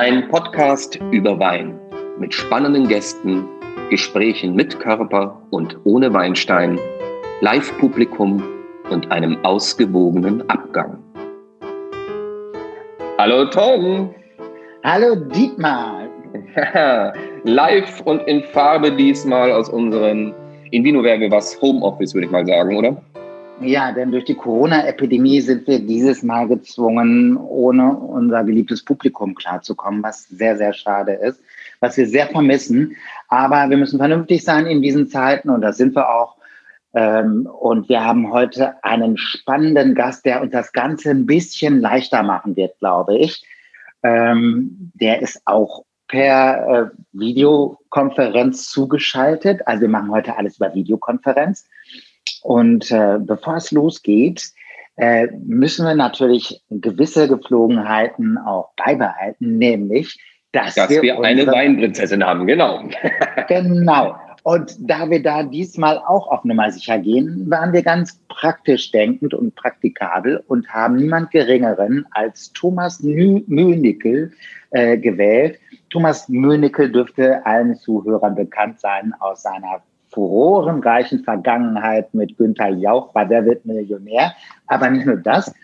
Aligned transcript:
Ein 0.00 0.28
Podcast 0.28 0.96
über 1.10 1.40
Wein 1.40 1.76
mit 2.20 2.32
spannenden 2.32 2.86
Gästen, 2.86 3.44
Gesprächen 3.90 4.54
mit 4.54 4.78
Körper 4.78 5.42
und 5.50 5.76
ohne 5.82 6.12
Weinstein, 6.14 6.78
Live-Publikum 7.40 8.40
und 8.90 9.10
einem 9.10 9.44
ausgewogenen 9.44 10.48
Abgang. 10.48 11.02
Hallo 13.18 13.46
Tom. 13.46 14.14
Hallo 14.84 15.16
Dietmar. 15.16 16.06
live 17.42 18.00
und 18.02 18.22
in 18.28 18.44
Farbe 18.44 18.92
diesmal 18.92 19.50
aus 19.50 19.68
unserem, 19.68 20.32
in 20.70 20.84
Vino 20.84 21.02
wäre 21.02 21.28
was, 21.32 21.60
Homeoffice, 21.60 22.14
würde 22.14 22.26
ich 22.26 22.30
mal 22.30 22.46
sagen, 22.46 22.76
oder? 22.76 23.02
Ja, 23.60 23.90
denn 23.90 24.12
durch 24.12 24.24
die 24.24 24.36
Corona-Epidemie 24.36 25.40
sind 25.40 25.66
wir 25.66 25.80
dieses 25.80 26.22
Mal 26.22 26.46
gezwungen, 26.46 27.36
ohne 27.36 27.92
unser 27.92 28.44
geliebtes 28.44 28.84
Publikum 28.84 29.34
klarzukommen, 29.34 30.00
was 30.02 30.28
sehr, 30.28 30.56
sehr 30.56 30.72
schade 30.72 31.14
ist, 31.14 31.42
was 31.80 31.96
wir 31.96 32.06
sehr 32.06 32.28
vermissen. 32.28 32.94
Aber 33.26 33.68
wir 33.68 33.76
müssen 33.76 33.98
vernünftig 33.98 34.44
sein 34.44 34.66
in 34.66 34.80
diesen 34.80 35.08
Zeiten 35.08 35.50
und 35.50 35.60
das 35.62 35.76
sind 35.76 35.96
wir 35.96 36.08
auch. 36.08 36.36
Ähm, 36.94 37.46
und 37.46 37.88
wir 37.88 38.04
haben 38.04 38.32
heute 38.32 38.82
einen 38.84 39.18
spannenden 39.18 39.96
Gast, 39.96 40.24
der 40.24 40.40
uns 40.40 40.52
das 40.52 40.72
Ganze 40.72 41.10
ein 41.10 41.26
bisschen 41.26 41.80
leichter 41.80 42.22
machen 42.22 42.54
wird, 42.54 42.78
glaube 42.78 43.18
ich. 43.18 43.44
Ähm, 44.04 44.92
der 44.94 45.20
ist 45.20 45.42
auch 45.46 45.84
per 46.06 46.92
äh, 46.92 46.96
Videokonferenz 47.12 48.68
zugeschaltet. 48.70 49.66
Also 49.66 49.82
wir 49.82 49.88
machen 49.88 50.12
heute 50.12 50.36
alles 50.36 50.56
über 50.56 50.74
Videokonferenz. 50.74 51.68
Und 52.42 52.90
äh, 52.90 53.18
bevor 53.20 53.56
es 53.56 53.70
losgeht, 53.70 54.52
äh, 54.96 55.28
müssen 55.44 55.86
wir 55.86 55.94
natürlich 55.94 56.60
gewisse 56.70 57.28
Gepflogenheiten 57.28 58.36
auch 58.38 58.70
beibehalten, 58.76 59.58
nämlich, 59.58 60.18
dass, 60.52 60.74
dass 60.74 60.90
wir, 60.90 61.02
wir 61.02 61.20
eine 61.20 61.46
Weinprinzessin 61.46 62.24
haben, 62.24 62.46
genau. 62.46 62.82
genau. 63.48 64.16
Und 64.42 64.76
da 64.78 65.10
wir 65.10 65.22
da 65.22 65.42
diesmal 65.42 65.98
auch 65.98 66.28
auf 66.28 66.44
Nummer 66.44 66.70
sicher 66.70 66.98
gehen, 66.98 67.50
waren 67.50 67.72
wir 67.72 67.82
ganz 67.82 68.18
praktisch 68.28 68.90
denkend 68.90 69.34
und 69.34 69.54
praktikabel 69.54 70.42
und 70.48 70.72
haben 70.72 70.96
niemand 70.96 71.30
Geringeren 71.32 72.06
als 72.12 72.52
Thomas 72.54 73.02
Mühnickel 73.02 74.32
äh, 74.70 74.96
gewählt. 74.96 75.58
Thomas 75.90 76.28
Mühnickel 76.28 76.90
dürfte 76.90 77.44
allen 77.44 77.76
Zuhörern 77.76 78.34
bekannt 78.34 78.80
sein 78.80 79.12
aus 79.20 79.42
seiner 79.42 79.82
furorenreichen 80.18 81.22
Vergangenheit 81.22 82.12
mit 82.12 82.36
Günther 82.36 82.70
Jauch 82.70 83.14
war 83.14 83.24
Der 83.24 83.44
wird 83.44 83.64
Millionär. 83.64 84.34
Aber 84.66 84.90
nicht 84.90 85.06
nur 85.06 85.16
das. 85.16 85.54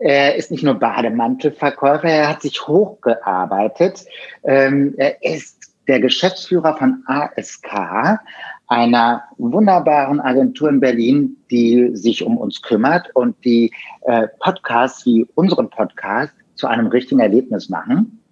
Er 0.00 0.34
ist 0.34 0.50
nicht 0.50 0.64
nur 0.64 0.74
Bademantelverkäufer, 0.74 2.08
er 2.08 2.28
hat 2.28 2.42
sich 2.42 2.66
hochgearbeitet. 2.66 4.04
Ähm, 4.42 4.94
er 4.96 5.22
ist 5.22 5.72
der 5.86 6.00
Geschäftsführer 6.00 6.76
von 6.76 7.04
ASK, 7.06 8.18
einer 8.66 9.22
wunderbaren 9.36 10.20
Agentur 10.20 10.70
in 10.70 10.80
Berlin, 10.80 11.36
die 11.50 11.90
sich 11.94 12.24
um 12.24 12.36
uns 12.36 12.60
kümmert 12.62 13.14
und 13.14 13.36
die 13.44 13.72
äh, 14.02 14.26
Podcasts 14.40 15.06
wie 15.06 15.26
unseren 15.36 15.70
Podcast 15.70 16.32
zu 16.56 16.66
einem 16.66 16.88
richtigen 16.88 17.20
Erlebnis 17.20 17.68
machen. 17.68 18.23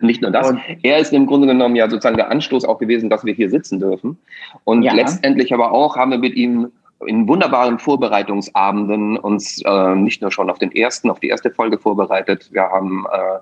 Nicht 0.00 0.22
nur 0.22 0.30
das, 0.30 0.50
und 0.50 0.60
er 0.82 0.98
ist 0.98 1.12
im 1.12 1.26
Grunde 1.26 1.46
genommen 1.46 1.76
ja 1.76 1.88
sozusagen 1.88 2.16
der 2.16 2.30
Anstoß 2.30 2.64
auch 2.64 2.78
gewesen, 2.78 3.10
dass 3.10 3.24
wir 3.24 3.34
hier 3.34 3.50
sitzen 3.50 3.78
dürfen. 3.78 4.18
Und 4.64 4.82
ja. 4.82 4.92
letztendlich 4.92 5.52
aber 5.52 5.72
auch 5.72 5.96
haben 5.96 6.10
wir 6.10 6.18
mit 6.18 6.34
ihm 6.34 6.70
in 7.06 7.26
wunderbaren 7.26 7.78
Vorbereitungsabenden 7.78 9.16
uns 9.16 9.62
äh, 9.64 9.94
nicht 9.94 10.20
nur 10.20 10.30
schon 10.30 10.50
auf 10.50 10.58
den 10.58 10.72
ersten, 10.72 11.10
auf 11.10 11.20
die 11.20 11.28
erste 11.28 11.50
Folge 11.50 11.78
vorbereitet. 11.78 12.50
Wir 12.52 12.62
haben 12.62 13.06
äh, 13.10 13.38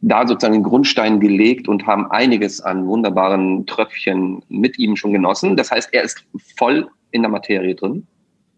da 0.00 0.26
sozusagen 0.26 0.54
den 0.54 0.62
Grundstein 0.62 1.20
gelegt 1.20 1.68
und 1.68 1.86
haben 1.86 2.10
einiges 2.10 2.60
an 2.60 2.86
wunderbaren 2.86 3.66
Tröpfchen 3.66 4.42
mit 4.48 4.78
ihm 4.78 4.96
schon 4.96 5.12
genossen. 5.12 5.56
Das 5.56 5.70
heißt, 5.70 5.92
er 5.92 6.02
ist 6.02 6.24
voll 6.56 6.88
in 7.10 7.22
der 7.22 7.30
Materie 7.30 7.74
drin. 7.74 8.06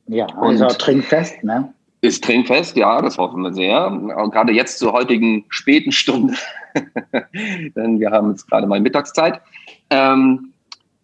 Ja, 0.07 0.27
also 0.27 0.67
und 0.67 0.79
trinkfest, 0.79 1.43
ne? 1.43 1.73
Ist 2.05 2.23
trinkfest, 2.23 2.77
ja, 2.77 3.01
das 3.01 3.17
hoffen 3.17 3.41
wir 3.41 3.55
sehr. 3.55 3.87
Und 3.87 4.31
gerade 4.31 4.53
jetzt 4.53 4.79
zur 4.79 4.93
heutigen 4.93 5.47
späten 5.49 5.91
Stunde, 5.91 6.35
denn 7.75 7.99
wir 7.99 8.11
haben 8.11 8.29
jetzt 8.29 8.47
gerade 8.47 8.67
mal 8.67 8.79
Mittagszeit. 8.79 9.41
Ähm, 9.89 10.53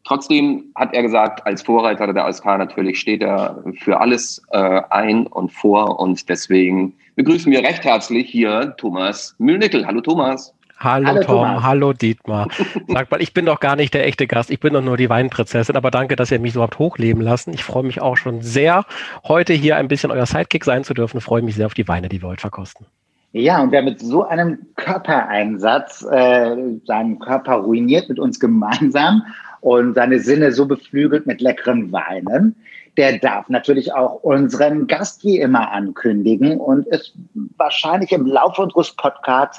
trotzdem 0.05 0.65
hat 0.75 0.93
er 0.93 1.00
gesagt, 1.00 1.47
als 1.47 1.62
Vorreiter 1.62 2.12
der 2.12 2.27
ASK 2.27 2.44
natürlich 2.44 3.00
steht 3.00 3.22
er 3.22 3.65
für 3.78 3.99
alles 3.99 4.43
äh, 4.50 4.83
ein 4.91 5.27
und 5.27 5.50
vor 5.50 5.99
und 6.00 6.28
deswegen 6.28 6.93
begrüßen 7.16 7.50
wir 7.50 7.62
recht 7.62 7.83
herzlich 7.83 8.28
hier 8.28 8.75
Thomas 8.77 9.34
Mühlnickel. 9.39 9.87
Hallo 9.87 10.03
Thomas. 10.03 10.53
Hallo, 10.82 11.06
hallo 11.06 11.20
Tom, 11.20 11.36
Thomas. 11.36 11.62
hallo 11.62 11.92
Dietmar. 11.92 12.48
Sag 12.88 13.10
mal, 13.10 13.20
ich 13.20 13.34
bin 13.34 13.44
doch 13.44 13.60
gar 13.60 13.76
nicht 13.76 13.92
der 13.92 14.06
echte 14.06 14.26
Gast, 14.26 14.50
ich 14.50 14.60
bin 14.60 14.72
doch 14.72 14.80
nur 14.80 14.96
die 14.96 15.10
Weinprinzessin, 15.10 15.76
aber 15.76 15.91
danke, 15.91 16.16
dass 16.16 16.30
ihr 16.30 16.41
mich 16.41 16.54
so 16.54 16.62
habt 16.62 16.78
hochleben 16.78 17.22
lassen. 17.22 17.52
Ich 17.52 17.64
freue 17.64 17.82
mich 17.82 18.00
auch 18.00 18.16
schon 18.16 18.41
sehr, 18.41 18.86
heute 19.24 19.52
hier 19.52 19.76
ein 19.76 19.88
bisschen 19.88 20.10
euer 20.10 20.24
Sidekick 20.24 20.64
sein 20.64 20.82
zu 20.82 20.94
dürfen. 20.94 21.18
Ich 21.18 21.24
freue 21.24 21.42
mich 21.42 21.54
sehr 21.54 21.66
auf 21.66 21.74
die 21.74 21.86
Weine, 21.86 22.08
die 22.08 22.22
wir 22.22 22.30
heute 22.30 22.41
verkosten. 22.41 22.86
Ja, 23.32 23.62
und 23.62 23.72
wer 23.72 23.82
mit 23.82 24.00
so 24.00 24.26
einem 24.26 24.58
Körpereinsatz 24.76 26.02
äh, 26.10 26.56
seinen 26.86 27.18
Körper 27.18 27.56
ruiniert 27.56 28.08
mit 28.08 28.18
uns 28.18 28.41
gemeinsam 28.41 29.22
und 29.60 29.94
seine 29.94 30.18
Sinne 30.18 30.50
so 30.52 30.66
beflügelt 30.66 31.26
mit 31.26 31.42
leckeren 31.42 31.92
Weinen, 31.92 32.56
der 32.97 33.19
darf 33.19 33.49
natürlich 33.49 33.93
auch 33.93 34.23
unseren 34.23 34.87
Gast 34.87 35.25
wie 35.25 35.39
immer 35.39 35.71
ankündigen 35.71 36.59
und 36.59 36.87
ist 36.89 37.15
wahrscheinlich 37.56 38.12
im 38.12 38.27
Laufe 38.27 38.62
unseres 38.62 38.95
Podcasts 38.97 39.59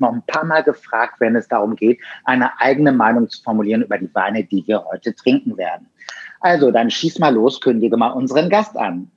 noch 0.00 0.12
ein 0.12 0.22
paar 0.26 0.44
Mal 0.44 0.62
gefragt, 0.62 1.14
wenn 1.18 1.36
es 1.36 1.48
darum 1.48 1.76
geht, 1.76 2.00
eine 2.24 2.58
eigene 2.60 2.92
Meinung 2.92 3.28
zu 3.28 3.42
formulieren 3.42 3.82
über 3.82 3.98
die 3.98 4.12
Weine, 4.14 4.44
die 4.44 4.66
wir 4.66 4.84
heute 4.84 5.14
trinken 5.14 5.56
werden. 5.56 5.86
Also, 6.40 6.70
dann 6.70 6.90
schieß 6.90 7.18
mal 7.18 7.34
los, 7.34 7.60
kündige 7.60 7.96
mal 7.96 8.10
unseren 8.10 8.48
Gast 8.48 8.76
an. 8.76 9.10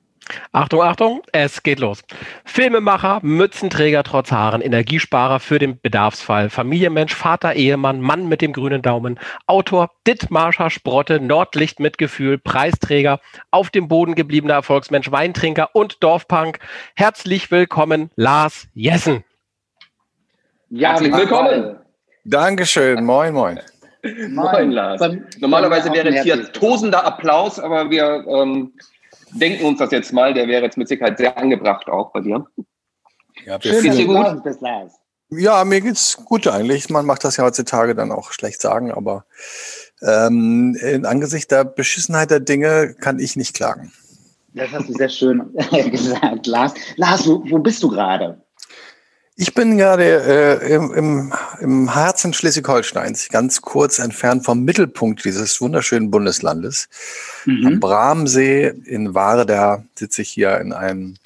Achtung, 0.52 0.82
Achtung, 0.82 1.22
es 1.32 1.62
geht 1.62 1.80
los. 1.80 2.02
Filmemacher, 2.44 3.20
Mützenträger 3.22 4.02
trotz 4.02 4.32
Haaren, 4.32 4.62
Energiesparer 4.62 5.40
für 5.40 5.58
den 5.58 5.78
Bedarfsfall, 5.80 6.48
Familienmensch, 6.48 7.14
Vater, 7.14 7.54
Ehemann, 7.54 8.00
Mann 8.00 8.28
mit 8.28 8.40
dem 8.40 8.52
grünen 8.52 8.80
Daumen, 8.80 9.18
Autor, 9.46 9.90
Dittmarscher 10.06 10.70
Sprotte, 10.70 11.20
Nordlicht 11.20 11.78
mit 11.80 11.98
Gefühl, 11.98 12.38
Preisträger, 12.38 13.20
auf 13.50 13.70
dem 13.70 13.88
Boden 13.88 14.14
gebliebener 14.14 14.54
Erfolgsmensch, 14.54 15.10
Weintrinker 15.10 15.70
und 15.74 16.02
Dorfpunk. 16.02 16.58
Herzlich 16.94 17.50
willkommen, 17.50 18.10
Lars 18.16 18.68
Jessen. 18.74 19.24
Ja, 20.70 20.90
Herzlich 20.90 21.14
willkommen. 21.14 21.76
Dankeschön, 22.24 23.04
moin, 23.04 23.34
moin. 23.34 23.60
Moin, 24.02 24.34
moin 24.34 24.70
Lars. 24.70 25.02
Normalerweise 25.38 25.92
wäre 25.92 26.10
jetzt 26.10 26.24
hier 26.24 26.52
tosender 26.52 27.04
Applaus, 27.04 27.58
aber 27.58 27.90
wir 27.90 28.24
ähm, 28.28 28.72
denken 29.34 29.64
uns 29.64 29.78
das 29.78 29.90
jetzt 29.90 30.12
mal, 30.12 30.34
der 30.34 30.46
wäre 30.48 30.64
jetzt 30.64 30.76
mit 30.76 30.88
Sicherheit 30.88 31.18
sehr 31.18 31.36
angebracht 31.36 31.88
auch 31.88 32.12
bei 32.12 32.20
dir. 32.20 32.46
Ja, 33.44 33.60
Schön, 33.60 33.82
dir 33.82 34.06
gut? 34.06 34.42
Ja, 35.30 35.64
mir 35.64 35.80
geht's 35.80 36.16
gut 36.24 36.46
eigentlich. 36.46 36.90
Man 36.90 37.06
macht 37.06 37.24
das 37.24 37.36
ja 37.36 37.44
heutzutage 37.44 37.94
dann 37.94 38.12
auch 38.12 38.32
schlecht 38.32 38.60
sagen, 38.60 38.92
aber 38.92 39.24
ähm, 40.02 40.76
in 40.80 41.06
Angesicht 41.06 41.50
der 41.50 41.64
Beschissenheit 41.64 42.30
der 42.30 42.40
Dinge 42.40 42.94
kann 42.94 43.18
ich 43.18 43.36
nicht 43.36 43.54
klagen. 43.54 43.92
Das 44.54 44.70
hast 44.70 44.88
du 44.88 44.92
sehr 44.92 45.08
schön 45.08 45.52
gesagt, 45.90 46.46
Lars. 46.46 46.74
Lars, 46.96 47.26
wo, 47.26 47.42
wo 47.50 47.58
bist 47.58 47.82
du 47.82 47.88
gerade? 47.88 48.43
Ich 49.36 49.52
bin 49.52 49.76
gerade 49.76 50.60
äh, 50.62 50.74
im, 50.74 50.92
im, 50.94 51.32
im 51.60 51.92
Herzen 51.92 52.32
Schleswig-Holsteins, 52.32 53.30
ganz 53.30 53.62
kurz 53.62 53.98
entfernt 53.98 54.44
vom 54.44 54.62
Mittelpunkt 54.62 55.24
dieses 55.24 55.60
wunderschönen 55.60 56.10
Bundeslandes. 56.10 56.88
Mhm. 57.44 57.66
Am 57.66 57.80
Bramsee 57.80 58.68
in 58.84 59.14
Ware, 59.14 59.44
da 59.44 59.82
sitze 59.96 60.22
ich 60.22 60.30
hier 60.30 60.60
in 60.60 60.72
einem 60.72 61.16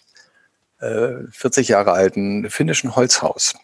äh, 0.80 1.24
40 1.30 1.69
Jahre 1.69 1.92
alten 1.92 2.48
finnischen 2.48 2.96
Holzhaus. 2.96 3.54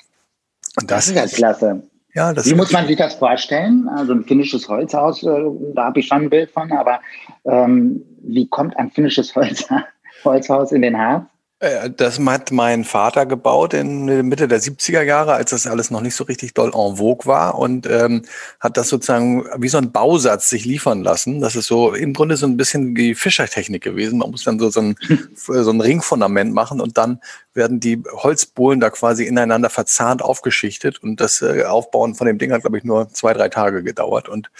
Und 0.76 0.90
das, 0.90 1.06
das 1.06 1.26
ist 1.26 1.38
ja 1.38 1.38
klasse. 1.38 1.82
Ja, 2.12 2.32
Wie 2.44 2.54
muss 2.54 2.70
man 2.70 2.86
sich 2.86 2.96
das 2.96 3.14
vorstellen? 3.14 3.88
Also 3.88 4.12
ein 4.12 4.24
finnisches 4.24 4.68
Holzhaus, 4.68 5.22
äh, 5.22 5.26
da 5.74 5.86
habe 5.86 6.00
ich 6.00 6.06
schon 6.06 6.24
ein 6.24 6.30
Bild 6.30 6.50
von, 6.50 6.70
aber 6.70 7.00
ähm, 7.44 8.04
wie 8.22 8.46
kommt 8.46 8.76
ein 8.76 8.90
finnisches 8.90 9.34
Holz, 9.34 9.66
Holzhaus 10.24 10.70
in 10.70 10.82
den 10.82 10.98
Harz? 10.98 11.24
Äh, 11.60 11.90
das 11.90 12.18
hat 12.18 12.50
mein 12.50 12.84
Vater 12.84 13.26
gebaut 13.26 13.74
in 13.74 14.06
Mitte 14.28 14.48
der 14.48 14.60
70er 14.60 15.02
Jahre, 15.02 15.34
als 15.34 15.50
das 15.50 15.66
alles 15.66 15.90
noch 15.90 16.00
nicht 16.00 16.16
so 16.16 16.24
richtig 16.24 16.52
doll 16.54 16.72
en 16.74 16.96
vogue 16.96 17.26
war 17.26 17.58
und 17.58 17.86
ähm, 17.86 18.22
hat 18.58 18.76
das 18.76 18.88
sozusagen 18.88 19.44
wie 19.58 19.68
so 19.68 19.78
ein 19.78 19.92
Bausatz 19.92 20.50
sich 20.50 20.64
liefern 20.64 21.02
lassen. 21.02 21.40
Das 21.40 21.54
ist 21.54 21.66
so 21.66 21.94
im 21.94 22.12
Grunde 22.12 22.36
so 22.36 22.46
ein 22.46 22.56
bisschen 22.56 22.94
die 22.94 23.14
Fischertechnik 23.14 23.82
gewesen. 23.82 24.18
Man 24.18 24.30
muss 24.32 24.44
dann 24.44 24.58
so, 24.58 24.68
so, 24.68 24.80
ein, 24.80 24.96
so 25.34 25.70
ein 25.70 25.80
Ringfundament 25.80 26.52
machen 26.52 26.80
und 26.80 26.98
dann 26.98 27.20
werden 27.54 27.78
die 27.78 28.02
Holzbohlen 28.12 28.80
da 28.80 28.90
quasi 28.90 29.24
ineinander 29.24 29.70
verzahnt 29.70 30.22
aufgeschichtet 30.22 31.02
und 31.02 31.20
das 31.20 31.40
äh, 31.40 31.64
Aufbauen 31.64 32.16
von 32.16 32.26
dem 32.26 32.38
Ding 32.38 32.52
hat, 32.52 32.62
glaube 32.62 32.78
ich, 32.78 32.84
nur 32.84 33.10
zwei, 33.10 33.32
drei 33.32 33.48
Tage 33.48 33.84
gedauert 33.84 34.28
und 34.28 34.50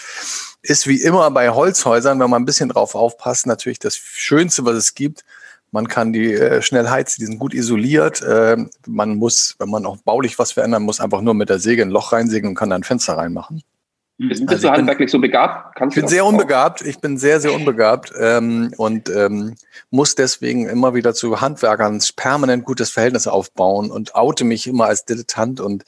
ist 0.62 0.86
wie 0.86 1.02
immer 1.02 1.30
bei 1.32 1.50
Holzhäusern, 1.50 2.20
wenn 2.20 2.30
man 2.30 2.42
ein 2.42 2.46
bisschen 2.46 2.68
drauf 2.68 2.94
aufpasst, 2.94 3.46
natürlich 3.46 3.80
das 3.80 3.96
Schönste, 3.96 4.64
was 4.64 4.76
es 4.76 4.94
gibt 4.94 5.24
Man 5.74 5.88
kann 5.88 6.12
die 6.12 6.32
äh, 6.32 6.62
schnell 6.62 6.88
heizen, 6.88 7.16
die 7.18 7.26
sind 7.26 7.40
gut 7.40 7.52
isoliert. 7.52 8.22
Äh, 8.22 8.64
man 8.86 9.16
muss, 9.16 9.56
wenn 9.58 9.70
man 9.70 9.86
auch 9.86 9.96
baulich 9.96 10.38
was 10.38 10.52
verändern 10.52 10.84
muss, 10.84 11.00
einfach 11.00 11.20
nur 11.20 11.34
mit 11.34 11.48
der 11.48 11.58
Säge 11.58 11.82
ein 11.82 11.90
Loch 11.90 12.12
reinsägen 12.12 12.50
und 12.50 12.54
kann 12.54 12.70
da 12.70 12.76
ein 12.76 12.84
Fenster 12.84 13.14
reinmachen. 13.14 13.64
Bist, 14.16 14.46
bist 14.46 14.48
also 14.48 14.68
du 14.68 14.74
handwerklich 14.74 15.10
so 15.10 15.20
begabt? 15.20 15.74
Kannst 15.74 15.96
ich 15.96 16.02
bin 16.02 16.08
sehr 16.08 16.24
unbegabt. 16.24 16.82
Ich 16.82 17.00
bin 17.00 17.18
sehr, 17.18 17.40
sehr 17.40 17.52
unbegabt 17.52 18.12
ähm, 18.16 18.72
und 18.76 19.10
ähm, 19.10 19.56
muss 19.90 20.14
deswegen 20.14 20.68
immer 20.68 20.94
wieder 20.94 21.14
zu 21.14 21.40
Handwerkern 21.40 22.00
permanent 22.14 22.64
gutes 22.64 22.90
Verhältnis 22.90 23.26
aufbauen 23.26 23.90
und 23.90 24.14
oute 24.14 24.44
mich 24.44 24.68
immer 24.68 24.86
als 24.86 25.04
Dilettant. 25.04 25.60
Und 25.60 25.84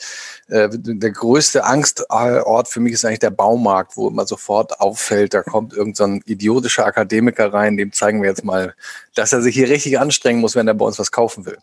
äh, 0.49 0.69
der 0.73 1.13
größte 1.13 1.65
Angstort 1.65 2.67
für 2.67 2.81
mich 2.81 2.95
ist 2.95 3.05
eigentlich 3.05 3.21
der 3.21 3.31
Baumarkt, 3.31 3.97
wo 3.97 4.09
immer 4.09 4.27
sofort 4.27 4.81
auffällt, 4.81 5.33
da 5.33 5.43
kommt 5.43 5.73
irgendein 5.73 6.21
so 6.25 6.33
idiotischer 6.33 6.85
Akademiker 6.85 7.53
rein, 7.53 7.77
dem 7.77 7.93
zeigen 7.93 8.23
wir 8.23 8.29
jetzt 8.29 8.45
mal, 8.45 8.75
dass 9.15 9.33
er 9.33 9.41
sich 9.41 9.55
hier 9.55 9.69
richtig 9.69 10.01
anstrengen 10.01 10.41
muss, 10.41 10.57
wenn 10.57 10.67
er 10.67 10.75
bei 10.75 10.85
uns 10.85 10.99
was 10.99 11.13
kaufen 11.13 11.47
will. 11.47 11.59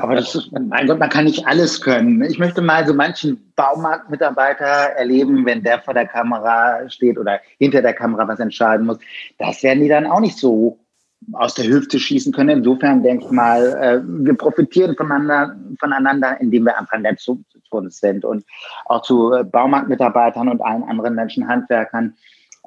Aber 0.00 0.16
das 0.16 0.34
ist, 0.34 0.50
mein 0.52 0.86
Gott, 0.86 0.98
man 0.98 1.08
kann 1.08 1.24
nicht 1.24 1.46
alles 1.46 1.80
können. 1.80 2.22
Ich 2.22 2.38
möchte 2.38 2.60
mal 2.60 2.86
so 2.86 2.94
manchen 2.94 3.52
Baumarktmitarbeiter 3.56 4.64
erleben, 4.64 5.46
wenn 5.46 5.62
der 5.62 5.80
vor 5.80 5.94
der 5.94 6.06
Kamera 6.06 6.88
steht 6.88 7.18
oder 7.18 7.40
hinter 7.58 7.82
der 7.82 7.94
Kamera 7.94 8.26
was 8.26 8.40
entscheiden 8.40 8.86
muss. 8.86 8.98
Das 9.38 9.62
werden 9.62 9.82
die 9.82 9.88
dann 9.88 10.06
auch 10.06 10.20
nicht 10.20 10.38
so 10.38 10.78
aus 11.32 11.54
der 11.54 11.66
Hüfte 11.66 11.98
schießen 11.98 12.32
können. 12.32 12.58
Insofern 12.58 13.02
denke 13.02 13.24
ich 13.24 13.30
mal, 13.30 13.66
äh, 13.80 14.00
wir 14.04 14.34
profitieren 14.34 14.94
voneinander, 14.96 15.56
voneinander, 15.80 16.40
indem 16.40 16.64
wir 16.64 16.78
einfach 16.78 16.98
nett 16.98 17.20
zu, 17.20 17.42
uns 17.70 17.98
sind 17.98 18.24
und 18.24 18.44
auch 18.86 19.02
zu 19.02 19.32
äh, 19.32 19.44
Baumarktmitarbeitern 19.44 20.48
und 20.48 20.60
allen 20.60 20.84
anderen 20.84 21.14
Menschen, 21.14 21.48
Handwerkern. 21.48 22.14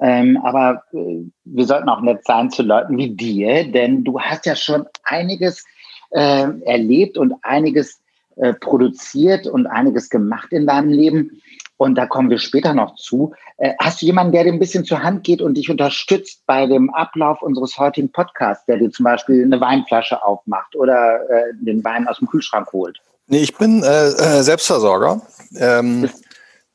Ähm, 0.00 0.38
aber 0.44 0.84
äh, 0.92 1.24
wir 1.44 1.64
sollten 1.64 1.88
auch 1.88 2.00
nett 2.00 2.24
sein 2.24 2.50
zu 2.50 2.62
Leuten 2.62 2.96
wie 2.98 3.10
dir, 3.10 3.70
denn 3.70 4.04
du 4.04 4.20
hast 4.20 4.46
ja 4.46 4.54
schon 4.54 4.86
einiges 5.04 5.64
äh, 6.10 6.48
erlebt 6.64 7.18
und 7.18 7.34
einiges 7.42 8.00
äh, 8.36 8.54
produziert 8.54 9.46
und 9.46 9.66
einiges 9.66 10.10
gemacht 10.10 10.52
in 10.52 10.66
deinem 10.66 10.90
Leben. 10.90 11.42
Und 11.76 11.94
da 11.94 12.06
kommen 12.06 12.28
wir 12.28 12.38
später 12.38 12.74
noch 12.74 12.96
zu. 12.96 13.34
Äh, 13.56 13.74
hast 13.80 14.02
du 14.02 14.06
jemanden, 14.06 14.32
der 14.32 14.44
dir 14.44 14.52
ein 14.52 14.58
bisschen 14.58 14.84
zur 14.84 15.02
Hand 15.02 15.24
geht 15.24 15.40
und 15.40 15.54
dich 15.54 15.70
unterstützt 15.70 16.42
bei 16.46 16.66
dem 16.66 16.92
Ablauf 16.92 17.40
unseres 17.40 17.78
heutigen 17.78 18.10
Podcasts, 18.10 18.66
der 18.66 18.78
dir 18.78 18.90
zum 18.90 19.04
Beispiel 19.04 19.44
eine 19.44 19.60
Weinflasche 19.60 20.24
aufmacht 20.24 20.74
oder 20.74 21.20
äh, 21.30 21.52
den 21.60 21.84
Wein 21.84 22.08
aus 22.08 22.18
dem 22.18 22.28
Kühlschrank 22.28 22.72
holt? 22.72 22.98
Nee, 23.28 23.40
ich 23.40 23.56
bin 23.56 23.82
äh, 23.82 24.08
äh 24.08 24.42
Selbstversorger. 24.42 25.22
Ähm, 25.56 26.08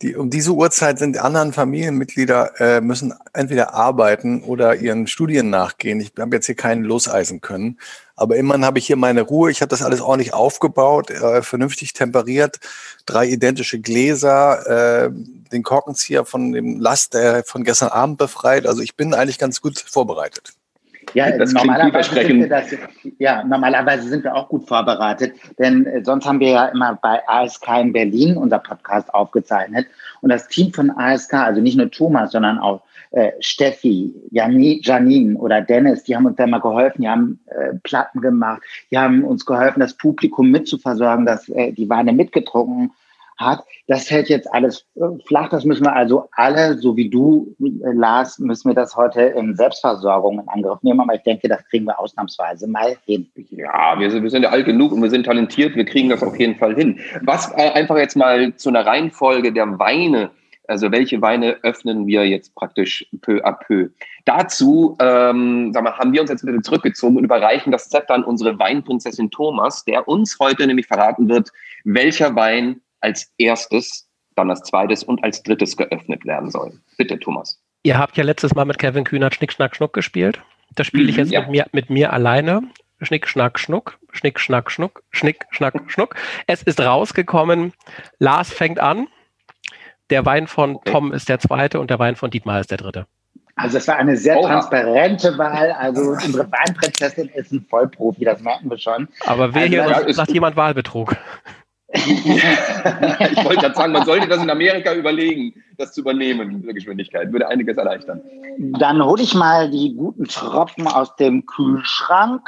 die, 0.01 0.15
um 0.15 0.29
diese 0.29 0.51
Uhrzeit 0.51 0.99
sind 0.99 1.15
die 1.15 1.19
anderen 1.19 1.53
Familienmitglieder, 1.53 2.59
äh, 2.59 2.81
müssen 2.81 3.13
entweder 3.33 3.73
arbeiten 3.73 4.43
oder 4.43 4.75
ihren 4.75 5.07
Studien 5.07 5.49
nachgehen. 5.49 6.01
Ich 6.01 6.11
habe 6.19 6.35
jetzt 6.35 6.45
hier 6.45 6.55
keinen 6.55 6.83
loseisen 6.83 7.39
können. 7.39 7.79
Aber 8.15 8.35
immerhin 8.35 8.65
habe 8.65 8.79
ich 8.79 8.85
hier 8.85 8.95
meine 8.95 9.21
Ruhe. 9.21 9.49
Ich 9.49 9.61
habe 9.61 9.69
das 9.69 9.81
alles 9.81 10.01
ordentlich 10.01 10.33
aufgebaut, 10.33 11.09
äh, 11.09 11.41
vernünftig 11.41 11.93
temperiert, 11.93 12.59
drei 13.05 13.27
identische 13.27 13.79
Gläser, 13.79 15.05
äh, 15.05 15.09
den 15.51 15.63
Korkenzieher 15.63 16.25
von 16.25 16.51
dem 16.51 16.79
Last 16.79 17.13
der 17.13 17.43
von 17.43 17.63
gestern 17.63 17.89
Abend 17.89 18.17
befreit. 18.17 18.67
Also 18.67 18.81
ich 18.81 18.95
bin 18.95 19.13
eigentlich 19.13 19.39
ganz 19.39 19.61
gut 19.61 19.79
vorbereitet. 19.79 20.53
Ja, 21.13 21.37
das 21.37 21.53
normalerweise 21.53 22.13
sind 22.13 22.39
wir 22.39 22.49
das, 22.49 22.65
ja, 23.19 23.43
normalerweise 23.43 24.07
sind 24.07 24.23
wir 24.23 24.33
auch 24.35 24.47
gut 24.47 24.67
vorbereitet, 24.67 25.35
denn 25.59 25.85
äh, 25.85 26.03
sonst 26.03 26.25
haben 26.25 26.39
wir 26.39 26.49
ja 26.49 26.65
immer 26.67 26.97
bei 27.01 27.21
ASK 27.27 27.67
in 27.81 27.93
Berlin 27.93 28.37
unser 28.37 28.59
Podcast 28.59 29.13
aufgezeichnet. 29.13 29.87
Und 30.21 30.29
das 30.29 30.47
Team 30.47 30.73
von 30.73 30.89
ASK, 30.91 31.33
also 31.33 31.61
nicht 31.61 31.77
nur 31.77 31.91
Thomas, 31.91 32.31
sondern 32.31 32.57
auch 32.57 32.81
äh, 33.13 33.31
Steffi, 33.39 34.13
Jani, 34.31 34.81
Janine 34.83 35.37
oder 35.37 35.61
Dennis, 35.61 36.03
die 36.03 36.15
haben 36.15 36.25
uns 36.25 36.35
da 36.35 36.47
mal 36.47 36.59
geholfen, 36.59 37.03
die 37.03 37.09
haben 37.09 37.39
äh, 37.45 37.75
Platten 37.83 38.21
gemacht, 38.21 38.61
die 38.91 38.97
haben 38.97 39.23
uns 39.23 39.45
geholfen, 39.45 39.79
das 39.79 39.95
Publikum 39.95 40.49
mitzuversorgen, 40.49 41.25
dass 41.25 41.47
äh, 41.49 41.71
die 41.71 41.89
Weine 41.89 42.11
mitgetrunken 42.11 42.91
hat. 43.37 43.63
Das 43.87 44.07
fällt 44.07 44.29
jetzt 44.29 44.51
alles 44.51 44.85
äh, 44.95 45.01
flach. 45.27 45.49
Das 45.49 45.63
müssen 45.63 45.85
wir 45.85 45.95
also 45.95 46.27
alle, 46.31 46.77
so 46.79 46.95
wie 46.95 47.09
du, 47.09 47.55
äh, 47.61 47.91
Lars, 47.93 48.39
müssen 48.39 48.69
wir 48.69 48.75
das 48.75 48.95
heute 48.95 49.21
in 49.21 49.55
Selbstversorgung 49.55 50.39
in 50.39 50.47
Angriff 50.47 50.81
nehmen. 50.81 51.01
Aber 51.01 51.13
ich 51.13 51.23
denke, 51.23 51.47
das 51.47 51.63
kriegen 51.69 51.85
wir 51.85 51.99
ausnahmsweise 51.99 52.67
mal 52.67 52.95
hin. 53.05 53.29
Ja, 53.51 53.99
wir 53.99 54.09
sind, 54.09 54.23
wir 54.23 54.29
sind 54.29 54.43
ja 54.43 54.49
alt 54.49 54.65
genug 54.65 54.91
und 54.91 55.03
wir 55.03 55.09
sind 55.09 55.25
talentiert. 55.25 55.75
Wir 55.75 55.85
kriegen 55.85 56.09
das 56.09 56.23
auf 56.23 56.39
jeden 56.39 56.55
Fall 56.55 56.75
hin. 56.75 56.99
Was 57.21 57.53
einfach 57.53 57.97
jetzt 57.97 58.15
mal 58.15 58.55
zu 58.55 58.69
einer 58.69 58.85
Reihenfolge 58.85 59.51
der 59.51 59.77
Weine 59.77 60.31
also 60.67 60.91
welche 60.91 61.21
Weine 61.21 61.57
öffnen 61.63 62.07
wir 62.07 62.27
jetzt 62.27 62.55
praktisch 62.55 63.05
peu 63.21 63.43
à 63.43 63.53
peu? 63.53 63.89
Dazu 64.25 64.95
ähm, 64.99 65.71
sag 65.73 65.83
mal, 65.83 65.97
haben 65.97 66.13
wir 66.13 66.21
uns 66.21 66.29
jetzt 66.29 66.45
bitte 66.45 66.61
zurückgezogen 66.61 67.17
und 67.17 67.23
überreichen 67.23 67.71
das 67.71 67.89
Zepter 67.89 68.13
an 68.13 68.23
unsere 68.23 68.57
Weinprinzessin 68.57 69.29
Thomas, 69.31 69.83
der 69.85 70.07
uns 70.07 70.37
heute 70.39 70.65
nämlich 70.65 70.87
verraten 70.87 71.27
wird, 71.29 71.49
welcher 71.83 72.35
Wein 72.35 72.81
als 73.01 73.33
erstes, 73.37 74.07
dann 74.35 74.49
als 74.49 74.61
zweites 74.61 75.03
und 75.03 75.23
als 75.23 75.43
drittes 75.43 75.75
geöffnet 75.75 76.25
werden 76.25 76.49
soll. 76.49 76.79
Bitte, 76.97 77.19
Thomas. 77.19 77.59
Ihr 77.83 77.97
habt 77.97 78.15
ja 78.15 78.23
letztes 78.23 78.55
Mal 78.55 78.65
mit 78.65 78.79
Kevin 78.79 79.03
Kühnert 79.03 79.35
Schnick, 79.35 79.51
Schnack, 79.51 79.75
Schnuck 79.75 79.93
gespielt. 79.93 80.41
Das 80.75 80.87
spiele 80.87 81.09
ich 81.09 81.17
mhm, 81.17 81.23
jetzt 81.23 81.31
ja. 81.31 81.41
mit, 81.41 81.49
mir, 81.49 81.65
mit 81.73 81.89
mir 81.89 82.13
alleine. 82.13 82.61
Schnick, 83.01 83.27
Schnack, 83.27 83.59
Schnuck, 83.59 83.99
Schnick, 84.11 84.39
Schnack, 84.39 84.71
Schnuck, 84.71 85.03
Schnick, 85.11 85.45
Schnack, 85.51 85.73
Schnuck. 85.87 86.15
Es 86.47 86.63
ist 86.63 86.79
rausgekommen. 86.79 87.73
Lars 88.19 88.51
fängt 88.51 88.79
an. 88.79 89.07
Der 90.13 90.27
Wein 90.27 90.45
von 90.45 90.75
okay. 90.75 90.91
Tom 90.91 91.11
ist 91.11 91.27
der 91.27 91.39
zweite 91.39 91.79
und 91.79 91.89
der 91.89 91.97
Wein 91.97 92.15
von 92.15 92.29
Dietmar 92.29 92.59
ist 92.59 92.69
der 92.69 92.77
dritte. 92.77 93.07
Also 93.55 93.79
es 93.79 93.87
war 93.87 93.95
eine 93.95 94.15
sehr 94.15 94.37
Oha. 94.37 94.47
transparente 94.47 95.35
Wahl. 95.39 95.71
Also 95.71 96.01
unsere 96.01 96.47
Weinprinzessin 96.51 97.29
ist 97.29 97.51
ein 97.51 97.65
Vollprofi, 97.67 98.23
das 98.23 98.39
merken 98.41 98.69
wir 98.69 98.77
schon. 98.77 99.07
Aber 99.25 99.55
wer 99.55 99.63
also, 99.63 100.05
hier 100.05 100.13
sagt 100.13 100.31
jemand 100.31 100.55
Wahlbetrug? 100.55 101.15
ich 101.93 103.43
wollte 103.43 103.61
gerade 103.61 103.73
sagen, 103.73 103.91
man 103.91 104.05
sollte 104.05 104.27
das 104.27 104.43
in 104.43 104.51
Amerika 104.51 104.93
überlegen, 104.93 105.55
das 105.77 105.93
zu 105.93 106.01
übernehmen, 106.01 106.61
diese 106.61 106.75
Geschwindigkeit. 106.75 107.31
Würde 107.31 107.47
einiges 107.47 107.75
erleichtern. 107.77 108.21
Dann 108.59 109.03
hole 109.03 109.23
ich 109.23 109.33
mal 109.33 109.71
die 109.71 109.95
guten 109.95 110.25
Tropfen 110.25 110.85
aus 110.85 111.15
dem 111.15 111.43
Kühlschrank. 111.47 112.41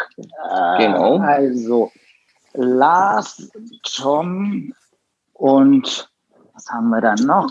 Genau. 0.77 1.17
Also 1.17 1.91
Lars, 2.53 3.51
Tom 3.81 4.71
und 5.33 6.09
was 6.65 6.73
haben 6.73 6.89
wir 6.89 7.01
dann 7.01 7.25
noch? 7.25 7.49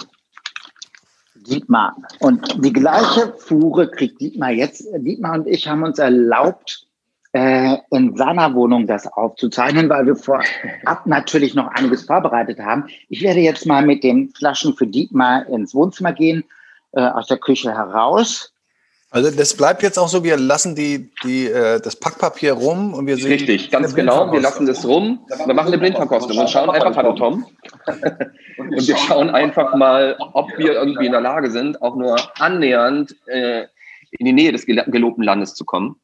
Dietmar. 1.35 1.97
Und 2.21 2.65
die 2.65 2.73
gleiche 2.73 3.35
Fuhre 3.39 3.91
kriegt 3.91 4.21
Dietmar 4.21 4.51
jetzt. 4.51 4.87
Dietmar 4.97 5.35
und 5.35 5.47
ich 5.47 5.69
haben 5.69 5.83
uns 5.83 5.99
erlaubt, 5.99 6.87
äh, 7.33 7.77
in 7.91 8.17
seiner 8.17 8.55
Wohnung 8.55 8.87
das 8.87 9.07
aufzuzeichnen, 9.07 9.89
weil 9.89 10.07
wir 10.07 10.17
vorab 10.17 11.07
natürlich 11.07 11.55
noch 11.55 11.69
einiges 11.69 12.05
vorbereitet 12.05 12.61
haben. 12.61 12.87
Ich 13.09 13.23
werde 13.23 13.41
jetzt 13.41 13.67
mal 13.67 13.85
mit 13.85 14.05
den 14.05 14.31
Flaschen 14.31 14.75
für 14.75 14.87
Dietmar 14.87 15.47
ins 15.49 15.75
Wohnzimmer 15.75 16.13
gehen, 16.13 16.45
äh, 16.93 17.03
aus 17.03 17.27
der 17.27 17.39
Küche 17.39 17.73
heraus. 17.73 18.54
Also 19.15 19.31
das 19.31 19.55
bleibt 19.55 19.85
jetzt 19.85 19.97
auch 19.97 20.09
so, 20.09 20.25
wir 20.25 20.37
lassen 20.37 20.75
die, 20.75 21.09
die, 21.23 21.47
äh, 21.47 21.81
das 21.81 21.95
Packpapier 21.95 22.55
rum 22.55 22.95
und 22.95 23.07
wir 23.07 23.17
sehen. 23.17 23.31
Richtig, 23.31 23.71
ganz 23.71 23.95
genau. 23.95 24.33
Wir 24.33 24.41
lassen 24.41 24.67
das 24.67 24.85
rum. 24.85 25.21
Wir 25.47 25.55
machen 25.55 25.69
eine 25.69 25.79
Blindverkostung 25.79 26.37
und 26.37 26.51
schauen 26.51 26.69
einfach, 26.69 26.97
hallo 26.97 27.13
Tom. 27.13 27.47
und 28.59 28.89
wir 28.89 28.97
schauen 28.97 29.31
einfach 29.31 29.77
mal, 29.77 30.17
ob 30.19 30.51
wir 30.59 30.73
irgendwie 30.73 31.07
in 31.07 31.13
der 31.13 31.21
Lage 31.21 31.53
sind, 31.53 31.81
auch 31.81 31.95
nur 31.95 32.17
annähernd 32.41 33.15
äh, 33.27 33.67
in 34.19 34.27
die 34.27 34.33
Nähe 34.33 34.51
des 34.51 34.67
gelobten 34.67 35.23
Landes 35.23 35.55
zu 35.55 35.65
kommen. 35.65 35.95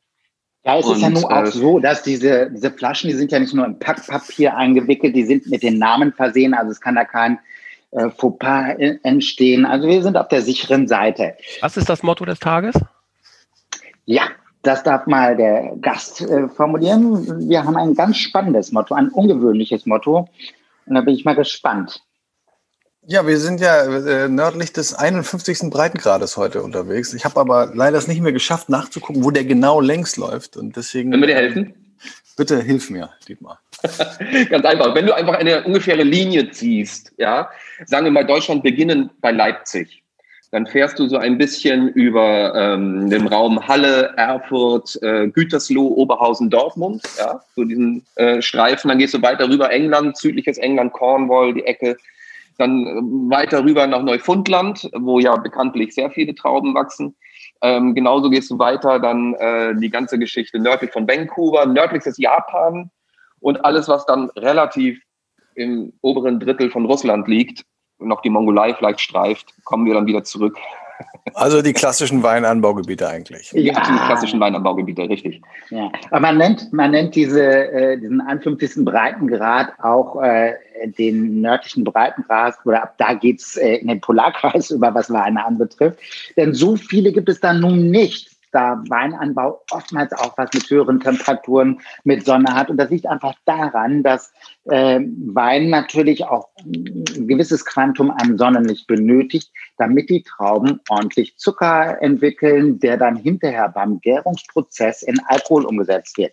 Ja, 0.64 0.78
es 0.78 0.86
und, 0.86 0.94
ist 0.94 1.02
ja 1.02 1.10
nun 1.10 1.24
auch 1.24 1.42
äh, 1.42 1.50
so, 1.50 1.80
dass 1.80 2.04
diese, 2.04 2.48
diese 2.52 2.70
Flaschen, 2.70 3.10
die 3.10 3.16
sind 3.16 3.32
ja 3.32 3.40
nicht 3.40 3.54
nur 3.54 3.66
im 3.66 3.76
Packpapier 3.80 4.56
eingewickelt, 4.56 5.16
die 5.16 5.24
sind 5.24 5.48
mit 5.48 5.64
den 5.64 5.80
Namen 5.80 6.12
versehen, 6.12 6.54
also 6.54 6.70
es 6.70 6.80
kann 6.80 6.94
da 6.94 7.04
kein 7.04 7.40
äh, 7.90 8.08
Fauxpas 8.10 8.76
entstehen. 9.02 9.66
Also 9.66 9.88
wir 9.88 10.00
sind 10.00 10.16
auf 10.16 10.28
der 10.28 10.42
sicheren 10.42 10.86
Seite. 10.86 11.34
Was 11.60 11.76
ist 11.76 11.88
das 11.88 12.04
Motto 12.04 12.24
des 12.24 12.38
Tages? 12.38 12.76
Ja, 14.10 14.24
das 14.62 14.82
darf 14.82 15.06
mal 15.06 15.36
der 15.36 15.76
Gast 15.80 16.20
äh, 16.22 16.48
formulieren. 16.48 17.48
Wir 17.48 17.62
haben 17.62 17.76
ein 17.76 17.94
ganz 17.94 18.16
spannendes 18.16 18.72
Motto, 18.72 18.92
ein 18.92 19.08
ungewöhnliches 19.10 19.86
Motto. 19.86 20.28
Und 20.86 20.96
da 20.96 21.00
bin 21.02 21.14
ich 21.14 21.24
mal 21.24 21.36
gespannt. 21.36 22.02
Ja, 23.06 23.24
wir 23.24 23.38
sind 23.38 23.60
ja 23.60 23.84
äh, 23.84 24.28
nördlich 24.28 24.72
des 24.72 24.94
51. 24.94 25.70
Breitengrades 25.70 26.36
heute 26.36 26.60
unterwegs. 26.64 27.14
Ich 27.14 27.24
habe 27.24 27.38
aber 27.38 27.70
leider 27.72 27.98
es 27.98 28.08
nicht 28.08 28.20
mehr 28.20 28.32
geschafft, 28.32 28.68
nachzugucken, 28.68 29.22
wo 29.22 29.30
der 29.30 29.44
genau 29.44 29.80
längs 29.80 30.16
läuft. 30.16 30.56
Und 30.56 30.74
deswegen. 30.74 31.12
Können 31.12 31.22
wir 31.22 31.28
dir 31.28 31.36
helfen? 31.36 31.74
Bitte 32.36 32.60
hilf 32.60 32.90
mir, 32.90 33.10
Dietmar. 33.28 33.60
Ganz 34.50 34.64
einfach. 34.64 34.92
Wenn 34.92 35.06
du 35.06 35.14
einfach 35.14 35.34
eine 35.34 35.62
ungefähre 35.62 36.02
Linie 36.02 36.50
ziehst, 36.50 37.12
ja, 37.16 37.48
sagen 37.86 38.06
wir 38.06 38.10
mal 38.10 38.26
Deutschland 38.26 38.64
beginnen 38.64 39.10
bei 39.20 39.30
Leipzig 39.30 39.99
dann 40.52 40.66
fährst 40.66 40.98
du 40.98 41.08
so 41.08 41.16
ein 41.16 41.38
bisschen 41.38 41.88
über 41.88 42.54
ähm, 42.56 43.08
den 43.08 43.28
Raum 43.28 43.68
Halle, 43.68 44.12
Erfurt, 44.16 45.00
äh, 45.02 45.28
Gütersloh, 45.28 45.94
Oberhausen, 45.94 46.50
Dortmund, 46.50 47.02
ja, 47.18 47.40
so 47.54 47.64
diesen 47.64 48.04
äh, 48.16 48.42
Streifen. 48.42 48.88
Dann 48.88 48.98
gehst 48.98 49.14
du 49.14 49.22
weiter 49.22 49.48
rüber 49.48 49.70
England, 49.70 50.16
südliches 50.16 50.58
England, 50.58 50.92
Cornwall, 50.92 51.54
die 51.54 51.64
Ecke. 51.64 51.96
Dann 52.58 52.84
äh, 52.84 53.30
weiter 53.30 53.62
rüber 53.62 53.86
nach 53.86 54.02
Neufundland, 54.02 54.90
wo 54.98 55.20
ja 55.20 55.36
bekanntlich 55.36 55.94
sehr 55.94 56.10
viele 56.10 56.34
Trauben 56.34 56.74
wachsen. 56.74 57.14
Ähm, 57.62 57.94
genauso 57.94 58.28
gehst 58.28 58.50
du 58.50 58.58
weiter, 58.58 58.98
dann 58.98 59.34
äh, 59.34 59.76
die 59.76 59.90
ganze 59.90 60.18
Geschichte 60.18 60.58
nördlich 60.58 60.90
von 60.90 61.06
Vancouver, 61.06 61.66
nördlich 61.66 62.02
Japan 62.16 62.90
und 63.38 63.64
alles, 63.64 63.86
was 63.88 64.04
dann 64.06 64.30
relativ 64.30 65.00
im 65.54 65.92
oberen 66.00 66.40
Drittel 66.40 66.70
von 66.70 66.86
Russland 66.86 67.28
liegt, 67.28 67.64
noch 68.00 68.22
die 68.22 68.30
Mongolei 68.30 68.74
vielleicht 68.74 69.00
streift, 69.00 69.54
kommen 69.64 69.86
wir 69.86 69.94
dann 69.94 70.06
wieder 70.06 70.24
zurück 70.24 70.56
also 71.34 71.62
die 71.62 71.72
klassischen 71.72 72.22
Weinanbaugebiete 72.22 73.08
eigentlich. 73.08 73.52
Ja, 73.52 73.74
die 73.74 74.06
klassischen 74.06 74.40
Weinanbaugebiete, 74.40 75.08
richtig. 75.08 75.40
Ja, 75.70 75.90
aber 76.10 76.20
man 76.20 76.38
nennt, 76.38 76.72
man 76.72 76.90
nennt 76.90 77.14
diese, 77.14 77.42
äh, 77.42 77.98
diesen 77.98 78.20
51. 78.20 78.84
Breitengrad 78.84 79.72
auch 79.82 80.20
äh, 80.22 80.54
den 80.98 81.40
nördlichen 81.40 81.84
Breitengrad 81.84 82.54
oder 82.64 82.82
ab 82.82 82.94
da 82.98 83.14
geht's 83.14 83.56
äh, 83.56 83.76
in 83.76 83.88
den 83.88 84.00
Polarkreis 84.00 84.70
über, 84.70 84.94
was 84.94 85.10
Weine 85.10 85.44
anbetrifft. 85.44 85.98
Denn 86.36 86.54
so 86.54 86.76
viele 86.76 87.12
gibt 87.12 87.28
es 87.28 87.40
da 87.40 87.52
nun 87.52 87.90
nicht 87.90 88.29
da 88.52 88.82
Weinanbau 88.88 89.62
oftmals 89.70 90.12
auch 90.12 90.36
was 90.36 90.50
mit 90.52 90.68
höheren 90.68 91.00
Temperaturen, 91.00 91.80
mit 92.04 92.24
Sonne 92.24 92.54
hat. 92.54 92.70
Und 92.70 92.76
das 92.76 92.90
liegt 92.90 93.06
einfach 93.06 93.34
daran, 93.44 94.02
dass 94.02 94.32
äh, 94.64 95.00
Wein 95.00 95.70
natürlich 95.70 96.24
auch 96.24 96.48
ein 96.64 97.26
gewisses 97.26 97.64
Quantum 97.64 98.10
an 98.10 98.38
Sonnenlicht 98.38 98.86
benötigt, 98.86 99.50
damit 99.78 100.10
die 100.10 100.22
Trauben 100.22 100.80
ordentlich 100.88 101.36
Zucker 101.36 102.00
entwickeln, 102.00 102.78
der 102.78 102.96
dann 102.96 103.16
hinterher 103.16 103.68
beim 103.68 104.00
Gärungsprozess 104.00 105.02
in 105.02 105.20
Alkohol 105.26 105.64
umgesetzt 105.64 106.18
wird. 106.18 106.32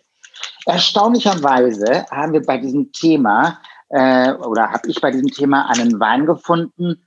Erstaunlicherweise 0.66 2.06
haben 2.10 2.32
wir 2.32 2.42
bei 2.42 2.58
diesem 2.58 2.92
Thema 2.92 3.58
äh, 3.88 4.32
oder 4.32 4.70
habe 4.70 4.88
ich 4.88 5.00
bei 5.00 5.10
diesem 5.10 5.28
Thema 5.28 5.68
einen 5.70 5.98
Wein 5.98 6.26
gefunden, 6.26 7.02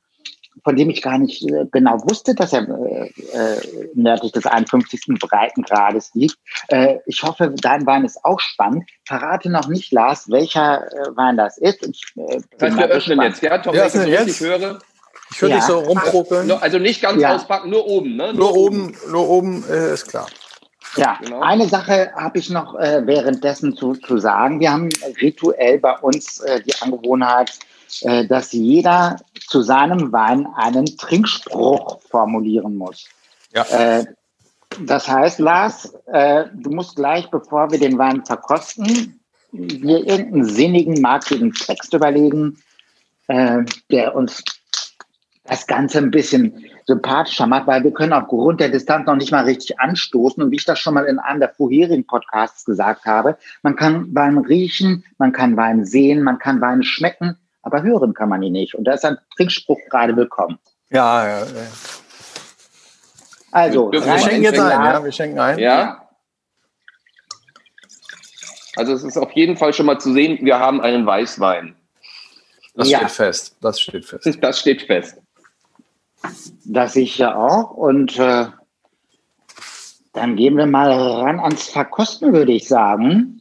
von 0.63 0.75
dem 0.75 0.89
ich 0.89 1.01
gar 1.01 1.17
nicht 1.17 1.43
äh, 1.50 1.65
genau 1.72 1.98
wusste, 2.03 2.36
dass 2.36 2.53
er 2.53 2.67
äh, 2.67 3.12
äh 3.34 3.89
nördlich 3.96 4.31
des 4.31 4.46
51. 4.46 5.01
Breitengrades 5.20 6.12
liegt. 6.13 6.38
Äh, 6.67 6.98
ich 7.05 7.24
hoffe, 7.24 7.53
dein 7.55 7.86
Wein 7.86 8.05
ist 8.05 8.24
auch 8.24 8.39
spannend. 8.39 8.89
Verrate 9.05 9.50
noch 9.50 9.67
nicht, 9.67 9.91
Lars, 9.91 10.29
welcher 10.29 10.88
äh, 10.91 11.15
Wein 11.15 11.38
das 11.38 11.58
ist. 11.58 11.86
Ich, 11.88 12.03
äh, 12.15 12.41
das 12.58 12.70
heißt, 12.70 12.77
wir 12.77 12.88
öffnen 12.88 13.22
jetzt, 13.22 13.41
ja, 13.41 13.58
Tom, 13.58 13.75
ja, 13.75 13.93
wenn 13.93 14.01
ich 14.01 14.10
jetzt. 14.10 14.39
höre. 14.41 14.79
Ich 15.31 15.41
höre 15.41 15.50
ja. 15.50 15.55
dich 15.55 15.65
so 15.65 15.79
rumpruckeln. 15.79 16.51
Also 16.51 16.77
nicht 16.77 17.01
ganz 17.01 17.22
ja. 17.22 17.36
auspacken, 17.36 17.70
nur 17.70 17.88
oben. 17.88 18.17
Ne? 18.17 18.34
Nur, 18.34 18.51
nur 18.51 18.55
oben, 18.55 18.98
nur 19.10 19.29
oben 19.29 19.63
äh, 19.70 19.93
ist 19.93 20.08
klar. 20.10 20.27
Ja, 20.98 21.17
genau. 21.22 21.39
eine 21.39 21.67
Sache 21.67 22.12
habe 22.15 22.38
ich 22.38 22.50
noch 22.50 22.77
äh, 22.77 23.05
währenddessen 23.05 23.77
zu, 23.77 23.93
zu 23.93 24.17
sagen. 24.17 24.60
Wir 24.60 24.74
haben 24.74 24.89
rituell 25.22 25.79
bei 25.79 25.98
uns 25.98 26.41
äh, 26.41 26.62
die 26.62 26.74
Angewohnheit, 26.81 27.58
äh, 28.02 28.26
dass 28.26 28.52
jeder 28.52 29.18
zu 29.48 29.62
seinem 29.62 30.12
Wein 30.12 30.48
einen 30.56 30.86
Trinkspruch 30.98 32.02
formulieren 32.10 32.78
muss. 32.78 33.06
Ja. 33.54 33.64
Äh, 33.64 34.06
das 34.80 35.08
heißt, 35.08 35.40
Lars, 35.40 35.94
äh, 36.08 36.46
du 36.54 36.70
musst 36.72 36.96
gleich, 36.96 37.30
bevor 37.30 37.72
wir 37.72 37.80
den 37.80 37.98
Wein 37.98 38.24
verkosten, 38.26 39.20
dir 39.52 40.08
irgendeinen 40.08 40.46
sinnigen, 40.46 41.02
markigen 41.02 41.52
Text 41.52 41.94
überlegen, 41.94 42.58
der 43.28 44.16
uns 44.16 44.44
das 45.44 45.68
Ganze 45.68 45.98
ein 45.98 46.12
bisschen 46.12 46.66
sympathischer 46.86 47.48
macht, 47.48 47.68
weil 47.68 47.84
wir 47.84 47.92
können 47.92 48.14
aufgrund 48.14 48.60
der 48.60 48.70
Distanz 48.70 49.06
noch 49.06 49.16
nicht 49.16 49.32
mal 49.32 49.44
richtig 49.44 49.80
anstoßen. 49.80 50.42
Und 50.42 50.52
wie 50.52 50.56
ich 50.56 50.66
das 50.66 50.80
schon 50.80 50.94
mal 50.94 51.06
in 51.06 51.20
einem 51.20 51.40
der 51.40 51.50
vorherigen 51.50 52.06
Podcasts 52.06 52.66
gesagt 52.66 53.06
habe, 53.06 53.38
man 53.62 53.76
kann 53.76 54.14
Wein 54.14 54.38
riechen, 54.38 55.04
man 55.18 55.32
kann 55.32 55.58
Wein 55.58 55.86
sehen, 55.86 56.24
man 56.24 56.40
kann 56.40 56.62
Wein 56.62 56.84
schmecken, 56.84 57.38
aber 57.62 57.84
hören 57.84 58.13
kann 58.13 58.30
man 58.30 58.41
ihn 58.44 58.53
nicht. 58.53 58.75
Und 58.75 58.86
da 58.86 58.94
ist 58.94 59.06
ein 59.06 59.18
Trinkspruch 59.36 59.80
gerade 59.89 60.15
willkommen. 60.15 60.60
Ja, 60.89 61.27
ja. 61.27 61.39
ja. 61.39 61.46
Also, 63.51 63.91
wir, 63.91 64.03
wir 64.06 64.18
schenken 64.18 64.44
jetzt 64.44 64.60
ein, 64.60 64.70
ja, 64.70 65.03
wir 65.03 65.12
schenken 65.12 65.39
ein. 65.39 65.60
Ja. 65.60 66.08
Also 68.77 68.94
es 68.94 69.03
ist 69.03 69.18
auf 69.18 69.32
jeden 69.34 69.58
Fall 69.58 69.74
schon 69.74 69.86
mal 69.86 70.00
zu 70.00 70.13
sehen, 70.13 70.39
wir 70.46 70.58
haben 70.58 70.80
einen 70.82 71.06
Weißwein. 71.06 71.75
Das 72.75 72.89
ja. 72.89 73.00
steht 73.00 73.12
fest. 73.12 73.58
Das 73.62 73.82
steht 73.82 74.06
fest. 74.06 74.38
Das 74.41 74.60
steht 74.60 74.82
fest. 74.84 75.22
Das 76.65 76.96
ich 76.96 77.18
ja 77.18 77.36
auch. 77.36 77.72
Und 77.72 78.18
äh, 78.18 78.46
dann 80.13 80.36
gehen 80.36 80.56
wir 80.56 80.68
mal 80.68 80.91
ran 80.91 81.39
ans 81.39 81.70
Verkosten, 81.70 82.32
würde 82.32 82.53
ich 82.53 82.68
sagen. 82.68 83.41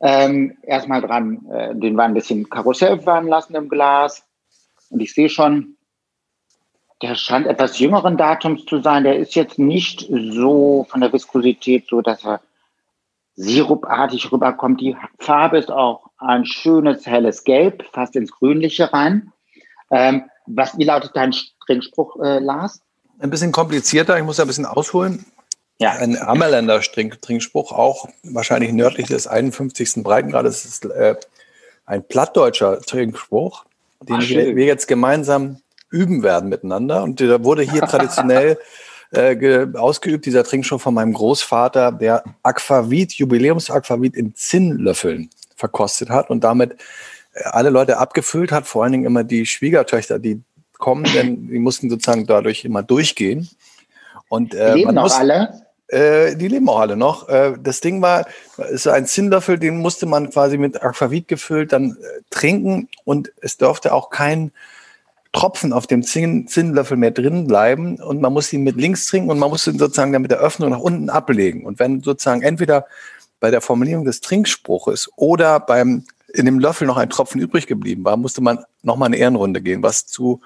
Ähm, 0.00 0.58
erstmal 0.62 1.00
dran, 1.00 1.46
äh, 1.50 1.74
den 1.74 1.96
Wein 1.96 2.10
ein 2.10 2.14
bisschen 2.14 2.48
Karussell 2.48 3.00
fahren 3.00 3.28
lassen 3.28 3.54
im 3.54 3.68
Glas. 3.68 4.22
Und 4.90 5.00
ich 5.00 5.14
sehe 5.14 5.28
schon, 5.28 5.76
der 7.02 7.14
scheint 7.14 7.46
etwas 7.46 7.78
jüngeren 7.78 8.16
Datums 8.16 8.64
zu 8.66 8.80
sein. 8.80 9.04
Der 9.04 9.16
ist 9.18 9.34
jetzt 9.34 9.58
nicht 9.58 10.06
so 10.10 10.86
von 10.88 11.00
der 11.00 11.12
Viskosität 11.12 11.86
so, 11.88 12.02
dass 12.02 12.24
er 12.24 12.40
sirupartig 13.34 14.32
rüberkommt. 14.32 14.80
Die 14.80 14.96
Farbe 15.18 15.58
ist 15.58 15.70
auch 15.70 16.10
ein 16.18 16.46
schönes 16.46 17.06
helles 17.06 17.44
Gelb, 17.44 17.84
fast 17.92 18.16
ins 18.16 18.32
Grünliche 18.32 18.92
rein. 18.92 19.32
Ähm, 19.90 20.24
was, 20.46 20.78
wie 20.78 20.84
lautet 20.84 21.12
dein 21.14 21.34
Trinkspruch, 21.66 22.18
äh, 22.22 22.38
Lars? 22.38 22.80
Ein 23.18 23.30
bisschen 23.30 23.52
komplizierter, 23.52 24.16
ich 24.18 24.24
muss 24.24 24.40
ein 24.40 24.46
bisschen 24.46 24.66
ausholen. 24.66 25.24
Ja. 25.78 25.92
Ein 25.92 26.20
Ammerländer 26.20 26.80
Trinkspruch, 26.80 27.72
auch 27.72 28.08
wahrscheinlich 28.22 28.72
nördlich 28.72 29.08
des 29.08 29.26
51. 29.26 30.02
Breitengrades, 30.02 30.64
ist 30.64 30.86
äh, 30.86 31.16
ein 31.84 32.02
plattdeutscher 32.02 32.80
Trinkspruch, 32.80 33.64
den 34.02 34.16
Ach, 34.16 34.28
wir, 34.28 34.56
wir, 34.56 34.64
jetzt 34.64 34.88
gemeinsam 34.88 35.60
üben 35.90 36.22
werden 36.22 36.48
miteinander. 36.48 37.02
Und 37.02 37.20
der 37.20 37.44
wurde 37.44 37.62
hier 37.62 37.82
traditionell 37.86 38.58
äh, 39.12 39.66
ausgeübt, 39.74 40.24
dieser 40.24 40.44
Trinkspruch 40.44 40.80
von 40.80 40.94
meinem 40.94 41.12
Großvater, 41.12 41.92
der 41.92 42.24
Aquavit, 42.42 43.12
Jubiläums-Aquavit 43.12 44.16
in 44.16 44.34
Zinnlöffeln 44.34 45.30
verkostet 45.54 46.08
hat 46.08 46.30
und 46.30 46.42
damit 46.42 46.72
äh, 47.34 47.44
alle 47.44 47.70
Leute 47.70 47.98
abgefüllt 47.98 48.50
hat, 48.50 48.66
vor 48.66 48.82
allen 48.82 48.92
Dingen 48.92 49.04
immer 49.04 49.24
die 49.24 49.44
Schwiegertöchter, 49.44 50.18
die 50.18 50.42
kommen, 50.78 51.04
denn 51.14 51.48
die 51.48 51.58
mussten 51.58 51.90
sozusagen 51.90 52.26
dadurch 52.26 52.64
immer 52.64 52.82
durchgehen. 52.82 53.48
Und 54.28 54.54
äh, 54.54 54.74
leben 54.74 54.94
noch 54.94 55.04
muss, 55.04 55.14
alle? 55.14 55.65
Äh, 55.88 56.36
die 56.36 56.48
leben 56.48 56.68
auch 56.68 56.80
alle 56.80 56.96
noch. 56.96 57.28
Äh, 57.28 57.54
das 57.62 57.80
Ding 57.80 58.02
war, 58.02 58.26
ist 58.70 58.88
ein 58.88 59.06
Zinnlöffel, 59.06 59.58
den 59.58 59.78
musste 59.78 60.06
man 60.06 60.30
quasi 60.30 60.58
mit 60.58 60.82
Aquavit 60.82 61.28
gefüllt 61.28 61.72
dann 61.72 61.92
äh, 61.92 62.22
trinken 62.30 62.88
und 63.04 63.32
es 63.40 63.56
durfte 63.56 63.92
auch 63.92 64.10
kein 64.10 64.50
Tropfen 65.32 65.72
auf 65.72 65.86
dem 65.86 66.02
Zinn, 66.02 66.48
Zinnlöffel 66.48 66.96
mehr 66.96 67.10
drin 67.10 67.46
bleiben 67.46 67.96
und 68.00 68.20
man 68.20 68.32
musste 68.32 68.56
ihn 68.56 68.64
mit 68.64 68.76
links 68.76 69.06
trinken 69.06 69.30
und 69.30 69.38
man 69.38 69.50
musste 69.50 69.70
ihn 69.70 69.78
sozusagen 69.78 70.12
dann 70.12 70.22
mit 70.22 70.30
der 70.30 70.40
Öffnung 70.40 70.70
nach 70.70 70.80
unten 70.80 71.10
ablegen. 71.10 71.66
Und 71.66 71.78
wenn 71.78 72.02
sozusagen 72.02 72.42
entweder 72.42 72.86
bei 73.38 73.50
der 73.50 73.60
Formulierung 73.60 74.04
des 74.04 74.20
Trinkspruches 74.22 75.10
oder 75.16 75.60
beim 75.60 76.04
in 76.32 76.46
dem 76.46 76.58
Löffel 76.58 76.86
noch 76.86 76.96
ein 76.96 77.10
Tropfen 77.10 77.40
übrig 77.40 77.66
geblieben 77.66 78.04
war, 78.04 78.16
musste 78.16 78.40
man 78.40 78.58
nochmal 78.82 79.06
eine 79.06 79.16
Ehrenrunde 79.16 79.62
gehen, 79.62 79.82
was 79.82 80.06
zu 80.06 80.40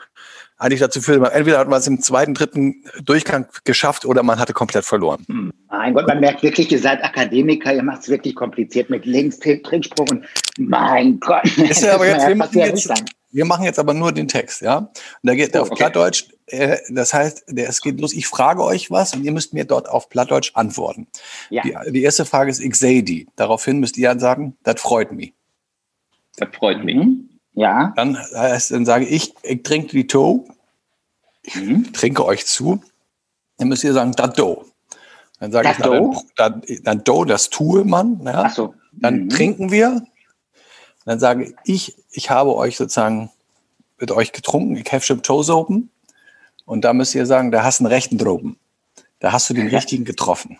eigentlich 0.60 0.80
dazu 0.80 1.00
führte, 1.00 1.32
entweder 1.32 1.58
hat 1.58 1.68
man 1.68 1.80
es 1.80 1.86
im 1.86 2.00
zweiten, 2.00 2.34
dritten 2.34 2.84
Durchgang 3.02 3.46
geschafft 3.64 4.04
oder 4.04 4.22
man 4.22 4.38
hatte 4.38 4.52
komplett 4.52 4.84
verloren. 4.84 5.24
Hm. 5.26 5.52
Mein 5.70 5.94
Gott, 5.94 6.06
man 6.06 6.20
merkt 6.20 6.42
wirklich, 6.42 6.70
ihr 6.70 6.78
seid 6.78 7.02
Akademiker, 7.02 7.74
ihr 7.74 7.82
macht 7.82 8.02
es 8.02 8.08
wirklich 8.10 8.34
kompliziert 8.34 8.90
mit 8.90 9.06
Links, 9.06 9.38
Trinkspruch 9.38 10.06
und 10.10 10.26
mein 10.58 11.18
Gott. 11.18 11.44
Ist 11.56 11.82
ja 11.82 11.94
aber 11.94 12.06
jetzt, 12.06 12.28
wir, 12.28 12.36
machen 12.36 12.58
jetzt, 12.58 12.92
wir 13.30 13.44
machen 13.46 13.64
jetzt 13.64 13.78
aber 13.78 13.94
nur 13.94 14.12
den 14.12 14.28
Text, 14.28 14.60
ja. 14.60 14.76
Und 14.78 14.90
da 15.22 15.34
geht 15.34 15.56
oh, 15.56 15.60
auf 15.60 15.70
okay. 15.70 15.78
Plattdeutsch, 15.78 16.26
äh, 16.46 16.76
das 16.90 17.14
heißt, 17.14 17.44
der, 17.48 17.70
es 17.70 17.80
geht 17.80 17.98
los, 17.98 18.12
ich 18.12 18.26
frage 18.26 18.62
euch 18.62 18.90
was 18.90 19.14
und 19.14 19.24
ihr 19.24 19.32
müsst 19.32 19.54
mir 19.54 19.64
dort 19.64 19.88
auf 19.88 20.10
Plattdeutsch 20.10 20.52
antworten. 20.54 21.06
Ja. 21.48 21.62
Die, 21.62 21.92
die 21.92 22.02
erste 22.02 22.26
Frage 22.26 22.50
ist, 22.50 22.60
ich 22.60 22.74
sehe 22.74 23.02
die. 23.02 23.26
Daraufhin 23.36 23.78
müsst 23.80 23.96
ihr 23.96 24.18
sagen, 24.18 24.58
das 24.62 24.78
freut 24.78 25.12
mich. 25.12 25.32
Das 26.36 26.48
freut 26.54 26.84
mich. 26.84 26.96
Mhm. 26.96 27.29
Ja. 27.52 27.92
Dann, 27.96 28.18
dann 28.32 28.84
sage 28.86 29.06
ich, 29.06 29.34
ich 29.42 29.62
trinke 29.62 29.88
die 29.88 30.06
To. 30.06 30.48
Ich 31.42 31.56
mhm. 31.56 31.92
trinke 31.92 32.24
euch 32.24 32.46
zu. 32.46 32.82
Dann 33.58 33.68
müsst 33.68 33.84
ihr 33.84 33.92
sagen, 33.92 34.12
das 34.12 34.34
Do. 34.34 34.64
Dann 35.38 35.52
sage 35.52 35.70
ich, 35.70 35.76
dann, 35.78 36.16
dann, 36.36 36.62
dann 36.82 37.04
Do, 37.04 37.24
das 37.24 37.50
tue 37.50 37.84
man. 37.84 38.20
Ja. 38.24 38.44
Ach 38.46 38.54
so. 38.54 38.74
Dann 38.92 39.24
mhm. 39.24 39.28
trinken 39.30 39.70
wir. 39.70 40.02
Dann 41.04 41.18
sage 41.18 41.54
ich, 41.64 41.96
ich 42.10 42.30
habe 42.30 42.54
euch 42.54 42.76
sozusagen 42.76 43.30
mit 43.98 44.10
euch 44.10 44.32
getrunken. 44.32 44.76
Ich 44.76 44.92
habe 44.92 45.02
schon 45.02 45.22
Toes 45.22 45.50
open. 45.50 45.90
Und 46.66 46.84
da 46.84 46.92
müsst 46.92 47.14
ihr 47.14 47.26
sagen, 47.26 47.50
da 47.50 47.64
hast 47.64 47.80
du 47.80 47.84
einen 47.84 47.92
rechten 47.92 48.18
Droben. 48.18 48.58
Da 49.18 49.32
hast 49.32 49.50
du 49.50 49.54
den 49.54 49.68
richtigen 49.74 50.04
getroffen. 50.04 50.58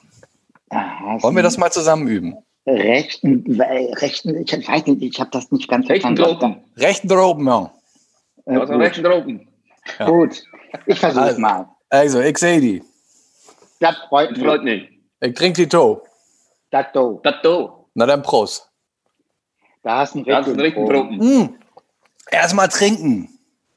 Wollen 0.71 1.37
wir 1.37 1.43
das 1.43 1.59
mal 1.59 1.71
zusammen 1.71 2.07
üben? 2.07 2.37
Rechten, 2.67 3.61
rechten, 4.01 4.37
ich 4.37 4.69
weiß 4.69 4.87
nicht, 4.87 5.03
ich 5.03 5.21
habe 5.21 5.31
das 5.31 5.51
nicht 5.51 5.69
ganz 5.69 5.89
rechten 5.89 6.17
verstanden. 6.17 6.65
Rechten 6.77 7.09
droben, 7.09 7.47
ja. 7.47 7.73
Äh, 8.47 8.57
also 8.57 8.75
rechten 8.75 9.05
droben. 9.05 9.49
Ja. 9.99 10.07
Gut, 10.07 10.43
ich 10.87 10.99
versuche 10.99 11.25
also, 11.25 11.41
mal. 11.41 11.69
Also, 11.89 12.21
ich 12.21 12.39
sehe 12.39 12.61
die. 12.61 12.83
Das 13.81 13.97
freut 14.09 14.33
mich. 14.33 14.41
Freut 14.41 14.63
mich. 14.63 14.89
Ich 15.21 15.35
trinke 15.35 15.63
die 15.63 15.69
To. 15.69 16.03
Das 16.71 16.87
To. 16.93 17.21
Das 17.25 17.43
To. 17.43 17.89
Na 17.95 18.07
dann 18.07 18.23
Prost. 18.23 18.69
Da 19.83 19.99
hast 19.99 20.15
du 20.15 20.19
einen 20.19 20.31
richtigen, 20.31 20.61
richtigen 20.61 20.87
Droben. 20.87 21.17
Mm. 21.17 21.59
Erstmal 22.31 22.69
trinken. 22.69 23.29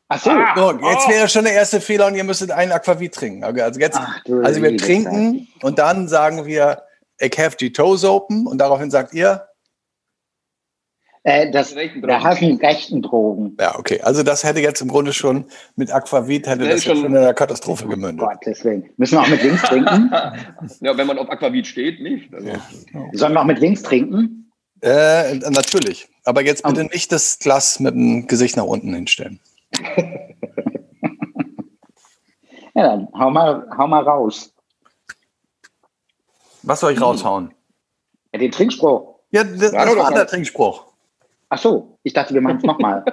Ach 0.09 0.19
so. 0.19 0.29
Ah, 0.29 0.53
so 0.55 0.71
jetzt 0.71 1.07
oh. 1.07 1.09
wäre 1.09 1.29
schon 1.29 1.45
der 1.45 1.53
erste 1.53 1.81
Fehler 1.81 2.07
und 2.07 2.15
ihr 2.15 2.23
müsstet 2.23 2.51
einen 2.51 2.71
Aquavit 2.71 3.15
trinken. 3.15 3.43
Also, 3.43 3.79
jetzt, 3.79 3.97
Ach, 3.97 4.21
also 4.43 4.61
wir 4.61 4.77
trinken 4.77 5.47
und 5.63 5.79
dann 5.79 6.07
sagen 6.07 6.45
wir, 6.45 6.83
ich 7.23 7.37
have 7.37 7.55
the 7.59 7.71
toes 7.71 8.03
open 8.03 8.47
und 8.47 8.57
daraufhin 8.57 8.91
sagt 8.91 9.13
ihr, 9.13 9.47
äh, 11.25 11.49
das, 11.51 11.73
da 11.73 12.21
hast 12.21 12.41
du 12.41 12.55
rechten 12.55 13.01
Drogen. 13.01 13.55
Ja, 13.57 13.79
okay. 13.79 14.01
Also 14.01 14.23
das 14.23 14.43
hätte 14.43 14.59
jetzt 14.59 14.81
im 14.81 14.89
Grunde 14.89 15.13
schon 15.13 15.45
mit 15.77 15.89
Aquavit 15.89 16.47
hätte 16.47 16.65
das, 16.65 16.83
das 16.83 16.83
schon 16.83 17.05
in 17.05 17.15
einer 17.15 17.33
Katastrophe 17.33 17.87
gemündet. 17.87 18.21
Oh 18.21 18.29
Gott, 18.29 18.39
deswegen. 18.45 18.89
Müssen 18.97 19.15
wir 19.15 19.21
auch 19.21 19.29
mit 19.29 19.41
links 19.41 19.61
trinken? 19.61 20.11
ja, 20.81 20.97
wenn 20.97 21.07
man 21.07 21.17
auf 21.17 21.29
Aquavit 21.29 21.65
steht, 21.65 22.01
nicht. 22.01 22.33
Also. 22.33 22.49
Ja. 22.49 22.55
Sollen 23.13 23.31
wir 23.33 23.39
auch 23.39 23.45
mit 23.45 23.59
links 23.59 23.83
trinken? 23.83 24.51
Äh, 24.81 25.35
natürlich. 25.35 26.09
Aber 26.25 26.43
jetzt 26.43 26.63
bitte 26.63 26.83
nicht 26.83 27.09
das 27.13 27.39
Glas 27.39 27.79
mit 27.79 27.93
dem 27.93 28.27
Gesicht 28.27 28.57
nach 28.57 28.65
unten 28.65 28.93
hinstellen. 28.93 29.39
ja, 32.75 32.83
dann 32.83 33.07
hau 33.17 33.29
mal, 33.29 33.65
hau 33.77 33.87
mal 33.87 34.03
raus. 34.03 34.53
Was 36.63 36.79
soll 36.79 36.93
ich 36.93 37.01
raushauen? 37.01 37.53
Ja, 38.33 38.39
den 38.39 38.51
Trinkspruch. 38.51 39.15
Ja, 39.31 39.43
das, 39.43 39.71
das 39.71 39.73
war 39.73 40.11
der 40.11 40.27
Trinkspruch. 40.27 40.85
Ach 41.49 41.57
so, 41.57 41.97
ich 42.03 42.13
dachte, 42.13 42.33
wir 42.33 42.41
machen 42.41 42.57
es 42.57 42.63
nochmal. 42.63 43.03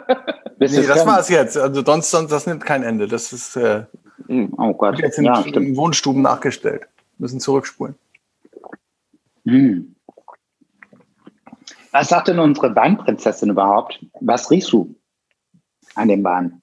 nee, 0.58 0.86
das 0.86 1.06
war 1.06 1.20
es 1.20 1.28
jetzt. 1.28 1.58
Also 1.58 1.84
sonst, 1.84 2.10
sonst, 2.10 2.30
das 2.30 2.46
nimmt 2.46 2.64
kein 2.64 2.82
Ende. 2.82 3.06
Das 3.06 3.32
ist 3.32 3.56
äh, 3.56 3.84
hm, 4.26 4.54
oh 4.56 4.72
Gott. 4.72 4.98
jetzt 4.98 5.18
in, 5.18 5.24
ja, 5.24 5.40
in 5.40 5.76
Wohnstuben 5.76 6.22
nachgestellt. 6.22 6.86
Müssen 7.18 7.40
zurückspulen. 7.40 7.96
Hm. 9.44 9.94
Was 11.92 12.08
sagt 12.08 12.28
denn 12.28 12.38
unsere 12.38 12.74
Weinprinzessin 12.74 13.50
überhaupt? 13.50 14.04
Was 14.20 14.50
riechst 14.50 14.72
du 14.72 14.94
an 15.96 16.08
dem 16.08 16.22
Wein? 16.22 16.62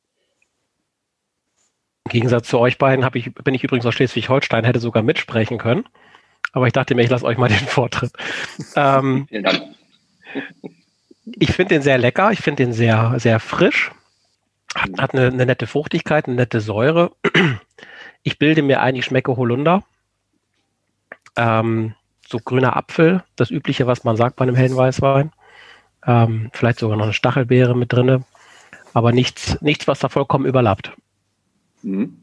Im 2.06 2.12
Gegensatz 2.12 2.48
zu 2.48 2.60
euch 2.60 2.77
beiden 2.77 3.06
ich, 3.13 3.36
bin 3.36 3.53
ich 3.53 3.63
übrigens 3.63 3.86
aus 3.86 3.94
Schleswig-Holstein, 3.94 4.63
hätte 4.63 4.79
sogar 4.79 5.03
mitsprechen 5.03 5.58
können. 5.58 5.84
Aber 6.58 6.66
ich 6.66 6.74
dachte 6.74 6.96
mir, 6.96 7.04
ich 7.04 7.10
lasse 7.12 7.24
euch 7.24 7.38
mal 7.38 7.50
den 7.50 7.58
Vortritt. 7.60 8.12
ähm, 8.76 9.28
Vielen 9.30 9.44
Dank. 9.44 9.62
Ich 11.26 11.52
finde 11.52 11.76
den 11.76 11.84
sehr 11.84 12.00
lecker, 12.00 12.32
ich 12.32 12.40
finde 12.40 12.64
den 12.64 12.74
sehr, 12.74 13.14
sehr 13.20 13.40
frisch. 13.40 13.92
Hat, 14.74 14.90
hat 14.98 15.14
eine, 15.14 15.28
eine, 15.28 15.46
nette 15.46 15.68
Fruchtigkeit, 15.68 16.26
eine 16.26 16.36
nette 16.36 16.60
Säure. 16.60 17.12
Ich 18.24 18.40
bilde 18.40 18.64
mir 18.64 18.82
ein, 18.82 18.96
ich 18.96 19.06
schmecke 19.06 19.38
Holunder. 19.38 19.84
Ähm, 21.38 21.94
so 22.28 22.40
grüner 22.40 22.76
Apfel, 22.76 23.24
das 23.36 23.52
übliche, 23.52 23.86
was 23.86 24.04
man 24.04 24.18
sagt 24.18 24.36
bei 24.36 24.44
einem 24.44 24.56
hellen 24.56 24.76
Weißwein. 24.76 25.32
Ähm, 26.06 26.50
vielleicht 26.54 26.80
sogar 26.80 26.98
noch 26.98 27.06
eine 27.06 27.14
Stachelbeere 27.14 27.78
mit 27.78 27.94
drin, 27.94 28.26
aber 28.94 29.12
nichts, 29.14 29.62
nichts, 29.62 29.88
was 29.88 30.00
da 30.00 30.10
vollkommen 30.10 30.46
überlappt. 30.46 30.92
Mhm. 31.84 32.18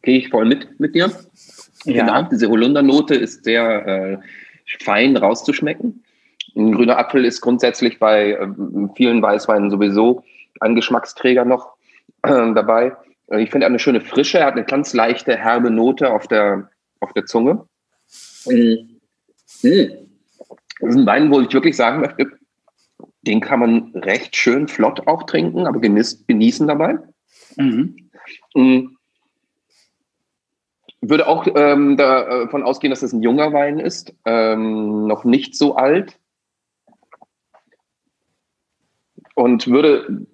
Gehe 0.00 0.18
ich 0.18 0.30
voll 0.30 0.46
mit 0.46 0.80
mit 0.80 0.94
dir. 0.96 1.12
Ja. 1.84 2.04
Genau, 2.04 2.28
diese 2.30 2.48
Holundernote 2.48 3.14
ist 3.14 3.44
sehr 3.44 3.86
äh, 3.86 4.18
fein 4.80 5.16
rauszuschmecken. 5.16 6.04
Ein 6.54 6.72
grüner 6.72 6.98
Apfel 6.98 7.24
ist 7.24 7.40
grundsätzlich 7.40 7.98
bei 7.98 8.32
äh, 8.32 8.48
vielen 8.94 9.22
Weißweinen 9.22 9.70
sowieso 9.70 10.22
ein 10.60 10.74
Geschmacksträger 10.74 11.44
noch 11.44 11.74
äh, 12.22 12.52
dabei. 12.54 12.96
Ich 13.38 13.50
finde 13.50 13.66
eine 13.66 13.78
schöne 13.78 14.00
Frische. 14.00 14.38
Er 14.38 14.46
hat 14.46 14.54
eine 14.54 14.64
ganz 14.64 14.92
leichte, 14.92 15.36
herbe 15.36 15.70
Note 15.70 16.10
auf 16.10 16.28
der, 16.28 16.70
auf 17.00 17.12
der 17.14 17.26
Zunge. 17.26 17.64
Mhm. 18.46 19.00
Mhm. 19.62 19.90
Das 20.80 20.90
ist 20.90 20.96
ein 20.96 21.06
Wein, 21.06 21.32
wo 21.32 21.40
ich 21.40 21.52
wirklich 21.52 21.76
sagen 21.76 22.00
möchte, 22.00 22.26
den 23.22 23.40
kann 23.40 23.60
man 23.60 23.92
recht 23.94 24.36
schön 24.36 24.68
flott 24.68 25.06
auch 25.06 25.24
trinken, 25.24 25.66
aber 25.66 25.80
genießen 25.80 26.66
dabei. 26.66 26.98
Mhm. 27.56 28.10
Würde 31.02 31.26
auch 31.26 31.46
ähm, 31.54 31.96
davon 31.96 32.62
ausgehen, 32.62 32.90
dass 32.90 33.02
es 33.02 33.12
ein 33.12 33.22
junger 33.22 33.52
Wein 33.52 33.78
ist, 33.78 34.14
ähm, 34.24 35.06
noch 35.06 35.24
nicht 35.24 35.56
so 35.56 35.74
alt. 35.76 36.18
und 39.34 39.66
würde 39.68 40.26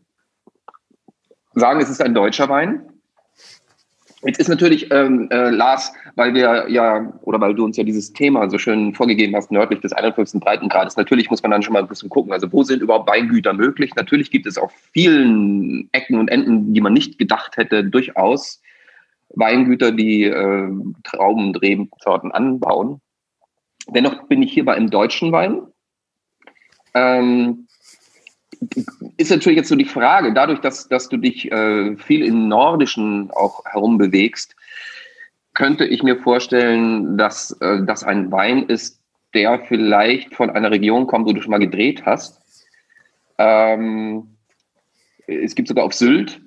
sagen, 1.54 1.80
es 1.80 1.90
ist 1.90 2.02
ein 2.02 2.14
deutscher 2.14 2.48
Wein. 2.48 2.82
Jetzt 4.24 4.40
ist 4.40 4.48
natürlich, 4.48 4.90
ähm, 4.90 5.28
äh, 5.30 5.50
Lars, 5.50 5.92
weil 6.16 6.34
wir 6.34 6.68
ja, 6.68 7.12
oder 7.22 7.40
weil 7.40 7.54
du 7.54 7.64
uns 7.64 7.76
ja 7.76 7.84
dieses 7.84 8.12
Thema 8.12 8.50
so 8.50 8.58
schön 8.58 8.92
vorgegeben 8.92 9.36
hast, 9.36 9.52
nördlich 9.52 9.80
des 9.80 9.92
51. 9.92 10.40
Breitengrades, 10.40 10.96
natürlich 10.96 11.30
muss 11.30 11.42
man 11.42 11.52
dann 11.52 11.62
schon 11.62 11.72
mal 11.72 11.82
ein 11.82 11.88
bisschen 11.88 12.08
gucken, 12.08 12.32
also 12.32 12.52
wo 12.52 12.64
sind 12.64 12.82
überhaupt 12.82 13.08
Weingüter 13.08 13.52
möglich? 13.52 13.94
Natürlich 13.94 14.32
gibt 14.32 14.46
es 14.46 14.58
auf 14.58 14.72
vielen 14.92 15.88
Ecken 15.92 16.18
und 16.18 16.28
Enden, 16.28 16.74
die 16.74 16.80
man 16.80 16.94
nicht 16.94 17.16
gedacht 17.16 17.56
hätte, 17.56 17.84
durchaus 17.84 18.60
Weingüter, 19.30 19.92
die 19.92 20.24
äh, 20.24 20.70
Trauben 21.04 21.54
Rebsorten 21.54 22.32
anbauen. 22.32 23.00
Dennoch 23.88 24.26
bin 24.28 24.42
ich 24.42 24.52
hier 24.52 24.64
bei 24.64 24.74
einem 24.74 24.90
deutschen 24.90 25.32
Wein. 25.32 25.62
Ähm, 26.94 27.66
ist 29.16 29.30
natürlich 29.30 29.58
jetzt 29.58 29.68
so 29.68 29.76
die 29.76 29.84
Frage, 29.84 30.32
dadurch, 30.32 30.60
dass, 30.60 30.88
dass 30.88 31.08
du 31.08 31.16
dich 31.16 31.50
äh, 31.52 31.96
viel 31.96 32.24
im 32.24 32.48
Nordischen 32.48 33.30
auch 33.30 33.64
herumbewegst, 33.64 34.56
könnte 35.54 35.84
ich 35.84 36.02
mir 36.02 36.16
vorstellen, 36.16 37.16
dass 37.18 37.52
äh, 37.60 37.84
das 37.84 38.04
ein 38.04 38.30
Wein 38.30 38.64
ist, 38.64 39.00
der 39.34 39.60
vielleicht 39.60 40.34
von 40.34 40.50
einer 40.50 40.70
Region 40.70 41.06
kommt, 41.06 41.26
wo 41.26 41.32
du 41.32 41.42
schon 41.42 41.50
mal 41.50 41.58
gedreht 41.58 42.04
hast. 42.04 42.40
Ähm, 43.38 44.36
es 45.26 45.54
gibt 45.54 45.68
sogar 45.68 45.84
auf 45.84 45.94
Sylt 45.94 46.40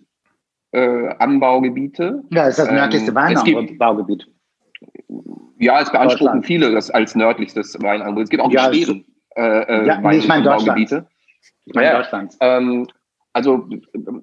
äh, 0.71 1.09
Anbaugebiete. 1.19 2.23
Ja, 2.31 2.47
ist 2.47 2.59
das 2.59 2.71
nördlichste 2.71 3.11
ähm, 3.11 3.15
Weinanbaugebiet. 3.15 4.27
Ja, 5.59 5.81
es 5.81 5.91
beanspruchen 5.91 6.43
viele 6.43 6.71
das 6.71 6.89
als 6.89 7.15
nördlichstes 7.15 7.81
Weinanbau. 7.81 8.21
Es 8.21 8.29
gibt 8.29 8.41
auch 8.41 8.51
ja, 8.51 8.73
schweren 8.73 9.05
äh, 9.35 9.41
äh, 9.41 9.87
ja, 9.87 10.03
Weinanbaugebiete. 10.03 11.05
Ich 11.65 11.75
meine 11.75 11.87
ja, 11.87 11.97
Deutschland. 11.97 12.35
Ähm, 12.39 12.87
also 13.33 13.67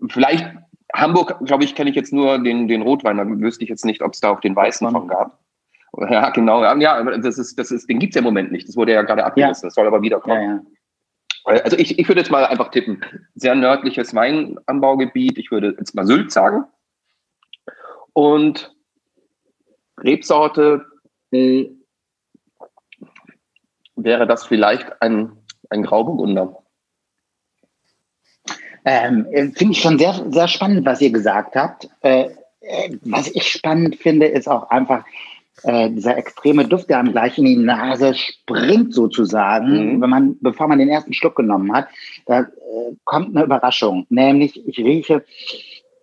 vielleicht 0.08 0.46
Hamburg, 0.94 1.38
glaube 1.44 1.64
ich, 1.64 1.74
kenne 1.74 1.90
ich 1.90 1.96
jetzt 1.96 2.12
nur 2.12 2.38
den, 2.38 2.66
den 2.66 2.82
Rotwein. 2.82 3.18
Da 3.18 3.26
wüsste 3.26 3.62
ich 3.62 3.70
jetzt 3.70 3.84
nicht, 3.84 4.02
ob 4.02 4.14
es 4.14 4.20
da 4.20 4.30
auch 4.30 4.40
den 4.40 4.56
weißen 4.56 4.90
von 4.90 5.08
gab. 5.08 5.38
Ja, 6.10 6.30
genau. 6.30 6.62
Ja, 6.62 7.02
das 7.18 7.38
ist, 7.38 7.58
das 7.58 7.70
ist, 7.70 7.88
den 7.88 7.98
gibt 7.98 8.12
es 8.12 8.14
ja 8.16 8.20
im 8.20 8.24
Moment 8.24 8.52
nicht. 8.52 8.68
Das 8.68 8.76
wurde 8.76 8.92
ja 8.92 9.02
gerade 9.02 9.24
abgerissen. 9.24 9.64
Ja. 9.64 9.68
Das 9.68 9.74
soll 9.74 9.86
aber 9.86 10.02
wiederkommen. 10.02 10.66
Also 11.48 11.76
ich, 11.76 11.98
ich 11.98 12.08
würde 12.08 12.20
jetzt 12.20 12.30
mal 12.30 12.44
einfach 12.44 12.70
tippen. 12.70 13.02
Sehr 13.34 13.54
nördliches 13.54 14.14
Weinanbaugebiet. 14.14 15.38
Ich 15.38 15.50
würde 15.50 15.74
jetzt 15.78 15.94
mal 15.94 16.06
Sylt 16.06 16.30
sagen. 16.30 16.64
Und 18.12 18.74
Rebsorte 19.98 20.84
mh, 21.30 21.40
hm, 21.40 21.84
wäre 23.96 24.26
das 24.26 24.44
vielleicht 24.44 25.00
ein, 25.02 25.32
ein 25.70 25.82
Grauburgunder. 25.82 26.62
Ähm, 28.84 29.26
finde 29.54 29.72
ich 29.72 29.80
schon 29.80 29.98
sehr, 29.98 30.24
sehr 30.30 30.48
spannend, 30.48 30.86
was 30.86 31.00
ihr 31.00 31.10
gesagt 31.10 31.56
habt. 31.56 31.88
Äh, 32.00 32.30
äh, 32.60 32.96
was 33.02 33.28
ich 33.28 33.48
spannend 33.48 33.96
finde, 33.96 34.26
ist 34.26 34.48
auch 34.48 34.70
einfach 34.70 35.04
äh, 35.62 35.90
dieser 35.90 36.16
extreme 36.16 36.66
Duft, 36.66 36.88
der 36.88 36.98
einem 36.98 37.12
gleich 37.12 37.38
in 37.38 37.44
die 37.44 37.56
Nase 37.56 38.14
springt, 38.14 38.94
sozusagen, 38.94 39.96
mhm. 39.96 40.00
wenn 40.00 40.10
man, 40.10 40.36
bevor 40.40 40.68
man 40.68 40.78
den 40.78 40.88
ersten 40.88 41.12
Schluck 41.12 41.36
genommen 41.36 41.72
hat. 41.72 41.88
Da 42.26 42.40
äh, 42.40 42.46
kommt 43.04 43.34
eine 43.34 43.44
Überraschung, 43.44 44.06
nämlich 44.08 44.66
ich 44.66 44.78
rieche 44.78 45.24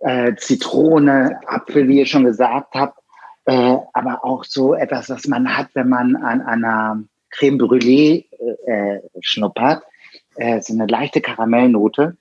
äh, 0.01 0.35
Zitrone, 0.35 1.39
Apfel, 1.47 1.87
wie 1.87 1.99
ihr 1.99 2.05
schon 2.05 2.25
gesagt 2.25 2.73
habt, 2.75 2.99
äh, 3.45 3.77
aber 3.93 4.25
auch 4.25 4.43
so 4.43 4.73
etwas, 4.73 5.09
was 5.09 5.27
man 5.27 5.57
hat, 5.57 5.69
wenn 5.73 5.89
man 5.89 6.15
an 6.15 6.41
einer 6.41 7.03
Creme 7.31 7.57
Brûlée 7.57 8.25
schnuppert. 9.19 9.83
so 10.37 10.73
eine 10.73 10.85
leichte 10.87 11.19
Karamellnote. 11.19 12.15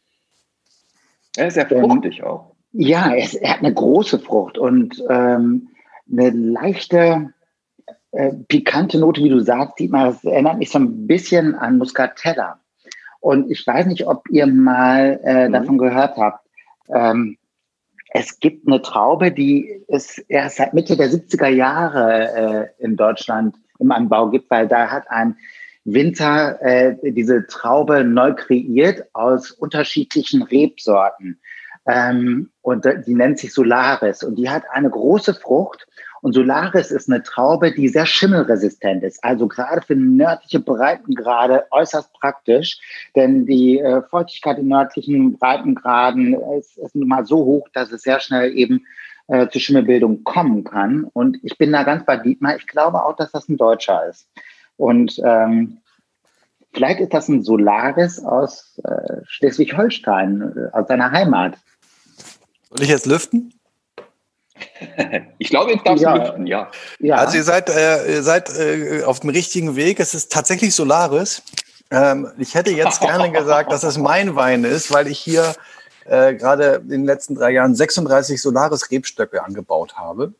Er 1.36 1.46
ist 1.48 1.54
sehr 1.54 1.68
fruchtig 1.68 2.18
ähm, 2.18 2.24
auch. 2.24 2.54
Ja, 2.72 3.10
er, 3.10 3.24
ist, 3.24 3.34
er, 3.34 3.50
hat 3.52 3.58
eine 3.60 3.72
große 3.72 4.18
Frucht 4.18 4.58
und 4.58 5.00
ähm, 5.08 5.68
eine 6.10 6.30
leichte, 6.30 7.32
äh, 8.12 8.32
pikante 8.48 8.98
Note, 8.98 9.22
wie 9.22 9.28
du 9.28 9.40
sagst, 9.40 9.78
Dietmar, 9.78 10.06
das 10.06 10.24
erinnert 10.24 10.58
mich 10.58 10.70
so 10.70 10.78
ein 10.78 11.06
bisschen 11.06 11.54
an 11.54 11.78
Muscatella. 11.78 12.60
Und 13.20 13.50
ich 13.50 13.66
weiß 13.66 13.86
nicht, 13.86 14.06
ob 14.06 14.28
ihr 14.30 14.46
mal 14.46 15.18
äh, 15.24 15.48
mhm. 15.48 15.52
davon 15.52 15.78
gehört 15.78 16.16
habt. 16.16 16.46
Ähm, 16.88 17.38
es 18.10 18.38
gibt 18.38 18.68
eine 18.68 18.80
Traube, 18.82 19.32
die 19.32 19.82
es 19.88 20.18
erst 20.18 20.56
seit 20.56 20.74
Mitte 20.74 20.96
der 20.96 21.08
70er 21.10 21.48
Jahre 21.48 22.72
äh, 22.78 22.84
in 22.84 22.96
Deutschland 22.96 23.56
im 23.78 23.90
Anbau 23.90 24.28
gibt, 24.28 24.50
weil 24.50 24.68
da 24.68 24.90
hat 24.90 25.10
ein 25.10 25.36
Winter 25.84 26.60
äh, 26.62 26.96
diese 27.12 27.46
Traube 27.46 28.04
neu 28.04 28.34
kreiert 28.34 29.04
aus 29.14 29.50
unterschiedlichen 29.50 30.42
Rebsorten. 30.42 31.40
Ähm, 31.86 32.50
und 32.62 32.86
die 33.06 33.14
nennt 33.14 33.38
sich 33.38 33.52
Solaris 33.52 34.22
und 34.22 34.36
die 34.36 34.48
hat 34.48 34.62
eine 34.70 34.90
große 34.90 35.34
Frucht 35.34 35.86
Und 36.24 36.32
Solaris 36.32 36.90
ist 36.90 37.10
eine 37.10 37.22
Traube, 37.22 37.70
die 37.70 37.86
sehr 37.86 38.06
schimmelresistent 38.06 39.04
ist. 39.04 39.22
Also 39.22 39.46
gerade 39.46 39.82
für 39.82 39.94
nördliche 39.94 40.58
Breitengrade 40.58 41.66
äußerst 41.70 42.14
praktisch, 42.14 42.80
denn 43.14 43.44
die 43.44 43.78
äh, 43.78 44.00
Feuchtigkeit 44.00 44.56
in 44.56 44.68
nördlichen 44.68 45.36
Breitengraden 45.36 46.32
ist, 46.58 46.78
ist 46.78 46.94
nun 46.94 47.08
mal 47.08 47.26
so 47.26 47.44
hoch, 47.44 47.68
dass 47.74 47.92
es 47.92 48.00
sehr 48.00 48.20
schnell 48.20 48.56
eben 48.56 48.86
äh, 49.26 49.48
zur 49.50 49.60
Schimmelbildung 49.60 50.24
kommen 50.24 50.64
kann. 50.64 51.04
Und 51.12 51.36
ich 51.42 51.58
bin 51.58 51.72
da 51.72 51.82
ganz 51.82 52.06
bei 52.06 52.16
Dietmar. 52.16 52.56
Ich 52.56 52.66
glaube 52.68 53.04
auch, 53.04 53.16
dass 53.16 53.30
das 53.30 53.46
ein 53.50 53.58
Deutscher 53.58 54.08
ist. 54.08 54.26
Und 54.78 55.20
ähm, 55.22 55.76
vielleicht 56.72 57.00
ist 57.00 57.12
das 57.12 57.28
ein 57.28 57.42
Solaris 57.42 58.24
aus 58.24 58.80
äh, 58.82 59.20
Schleswig-Holstein, 59.26 60.40
äh, 60.40 60.74
aus 60.74 60.88
seiner 60.88 61.10
Heimat. 61.10 61.58
Soll 62.70 62.80
ich 62.80 62.88
jetzt 62.88 63.04
lüften? 63.04 63.52
Ich 65.38 65.50
glaube, 65.50 65.72
jetzt 65.72 65.86
darfst 65.86 66.02
ja. 66.02 66.14
lüften, 66.14 66.46
ja. 66.46 66.70
ja. 66.98 67.16
Also 67.16 67.36
ihr 67.36 67.44
seid, 67.44 67.68
äh, 67.68 68.14
ihr 68.14 68.22
seid 68.22 68.50
äh, 68.50 69.02
auf 69.04 69.20
dem 69.20 69.30
richtigen 69.30 69.76
Weg. 69.76 70.00
Es 70.00 70.14
ist 70.14 70.32
tatsächlich 70.32 70.74
Solaris. 70.74 71.42
Ähm, 71.90 72.30
ich 72.38 72.54
hätte 72.54 72.70
jetzt 72.70 73.00
gerne 73.02 73.30
gesagt, 73.30 73.72
dass 73.72 73.82
es 73.82 73.98
mein 73.98 74.36
Wein 74.36 74.64
ist, 74.64 74.92
weil 74.92 75.08
ich 75.08 75.18
hier 75.18 75.54
äh, 76.06 76.34
gerade 76.34 76.82
in 76.84 76.88
den 76.88 77.04
letzten 77.04 77.34
drei 77.34 77.50
Jahren 77.50 77.74
36 77.74 78.40
Solaris-Rebstöcke 78.40 79.42
angebaut 79.42 79.96
habe. 79.96 80.32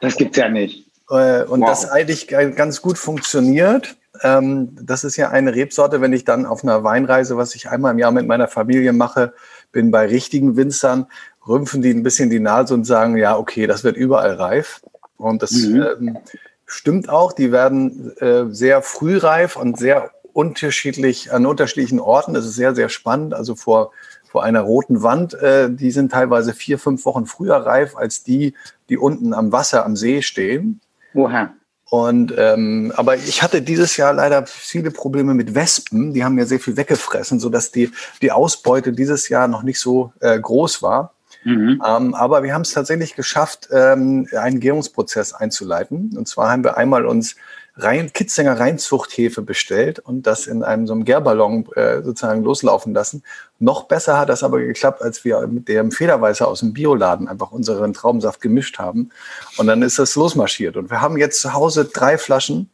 Das 0.00 0.16
gibt's 0.16 0.36
ja 0.36 0.48
nicht. 0.48 0.90
Äh, 1.10 1.44
und 1.44 1.60
wow. 1.60 1.68
das 1.68 1.90
eigentlich 1.90 2.28
ganz 2.28 2.82
gut 2.82 2.98
funktioniert. 2.98 3.96
Ähm, 4.22 4.76
das 4.80 5.04
ist 5.04 5.16
ja 5.16 5.30
eine 5.30 5.54
Rebsorte, 5.54 6.00
wenn 6.00 6.12
ich 6.12 6.24
dann 6.24 6.46
auf 6.46 6.62
einer 6.62 6.84
Weinreise, 6.84 7.36
was 7.36 7.54
ich 7.54 7.68
einmal 7.68 7.92
im 7.92 7.98
Jahr 7.98 8.12
mit 8.12 8.26
meiner 8.26 8.48
Familie 8.48 8.92
mache, 8.92 9.34
bin 9.72 9.90
bei 9.90 10.06
richtigen 10.06 10.56
Winzern, 10.56 11.06
rümpfen 11.48 11.82
die 11.82 11.90
ein 11.90 12.02
bisschen 12.02 12.30
die 12.30 12.40
Nase 12.40 12.74
und 12.74 12.84
sagen, 12.84 13.16
ja, 13.16 13.36
okay, 13.36 13.66
das 13.66 13.84
wird 13.84 13.96
überall 13.96 14.34
reif. 14.34 14.82
Und 15.16 15.42
das 15.42 15.52
mhm. 15.52 15.82
ähm, 15.82 16.18
stimmt 16.66 17.08
auch. 17.08 17.32
Die 17.32 17.52
werden 17.52 18.16
äh, 18.18 18.46
sehr 18.48 18.82
früh 18.82 19.18
reif 19.18 19.56
und 19.56 19.78
sehr 19.78 20.10
unterschiedlich 20.32 21.32
an 21.32 21.46
unterschiedlichen 21.46 22.00
Orten. 22.00 22.34
Das 22.34 22.44
ist 22.44 22.56
sehr, 22.56 22.74
sehr 22.74 22.88
spannend. 22.88 23.34
Also 23.34 23.54
vor, 23.54 23.92
vor 24.28 24.42
einer 24.42 24.62
roten 24.62 25.02
Wand, 25.02 25.34
äh, 25.34 25.70
die 25.70 25.90
sind 25.90 26.12
teilweise 26.12 26.52
vier, 26.52 26.78
fünf 26.78 27.04
Wochen 27.04 27.26
früher 27.26 27.56
reif 27.56 27.96
als 27.96 28.24
die, 28.24 28.54
die 28.88 28.98
unten 28.98 29.32
am 29.32 29.52
Wasser, 29.52 29.84
am 29.84 29.96
See 29.96 30.22
stehen. 30.22 30.80
Woher? 31.12 31.52
Und 31.88 32.34
ähm, 32.36 32.92
aber 32.96 33.16
ich 33.16 33.42
hatte 33.42 33.62
dieses 33.62 33.96
Jahr 33.96 34.12
leider 34.12 34.46
viele 34.46 34.90
Probleme 34.90 35.34
mit 35.34 35.54
Wespen. 35.54 36.12
Die 36.12 36.24
haben 36.24 36.34
mir 36.34 36.46
sehr 36.46 36.58
viel 36.58 36.76
weggefressen, 36.76 37.38
sodass 37.38 37.70
die 37.70 37.92
die 38.20 38.32
Ausbeute 38.32 38.92
dieses 38.92 39.28
Jahr 39.28 39.46
noch 39.46 39.62
nicht 39.62 39.78
so 39.78 40.12
äh, 40.20 40.40
groß 40.40 40.82
war. 40.82 41.14
Mhm. 41.44 41.82
Ähm, 41.86 42.14
aber 42.14 42.42
wir 42.42 42.54
haben 42.54 42.62
es 42.62 42.72
tatsächlich 42.72 43.14
geschafft, 43.14 43.68
ähm, 43.70 44.26
einen 44.36 44.60
Gärungsprozess 44.60 45.32
einzuleiten. 45.32 46.14
Und 46.16 46.26
zwar 46.26 46.50
haben 46.50 46.64
wir 46.64 46.76
einmal 46.76 47.06
uns 47.06 47.36
Rein, 47.76 48.12
Kitzinger 48.12 48.58
Reinzuchthefe 48.60 49.42
bestellt 49.42 49.98
und 49.98 50.28
das 50.28 50.46
in 50.46 50.62
einem 50.62 50.86
so 50.86 50.92
einem 50.92 51.04
Gärballon 51.04 51.66
äh, 51.74 52.02
sozusagen 52.02 52.44
loslaufen 52.44 52.94
lassen. 52.94 53.24
Noch 53.58 53.84
besser 53.84 54.16
hat 54.16 54.28
das 54.28 54.44
aber 54.44 54.60
geklappt, 54.60 55.02
als 55.02 55.24
wir 55.24 55.44
mit 55.48 55.66
dem 55.66 55.90
Federweißer 55.90 56.46
aus 56.46 56.60
dem 56.60 56.72
Bioladen 56.72 57.26
einfach 57.26 57.50
unseren 57.50 57.92
Traubensaft 57.92 58.40
gemischt 58.40 58.78
haben. 58.78 59.10
Und 59.56 59.66
dann 59.66 59.82
ist 59.82 59.98
das 59.98 60.14
losmarschiert. 60.14 60.76
Und 60.76 60.90
wir 60.90 61.00
haben 61.00 61.16
jetzt 61.18 61.40
zu 61.40 61.52
Hause 61.52 61.84
drei 61.84 62.16
Flaschen, 62.16 62.70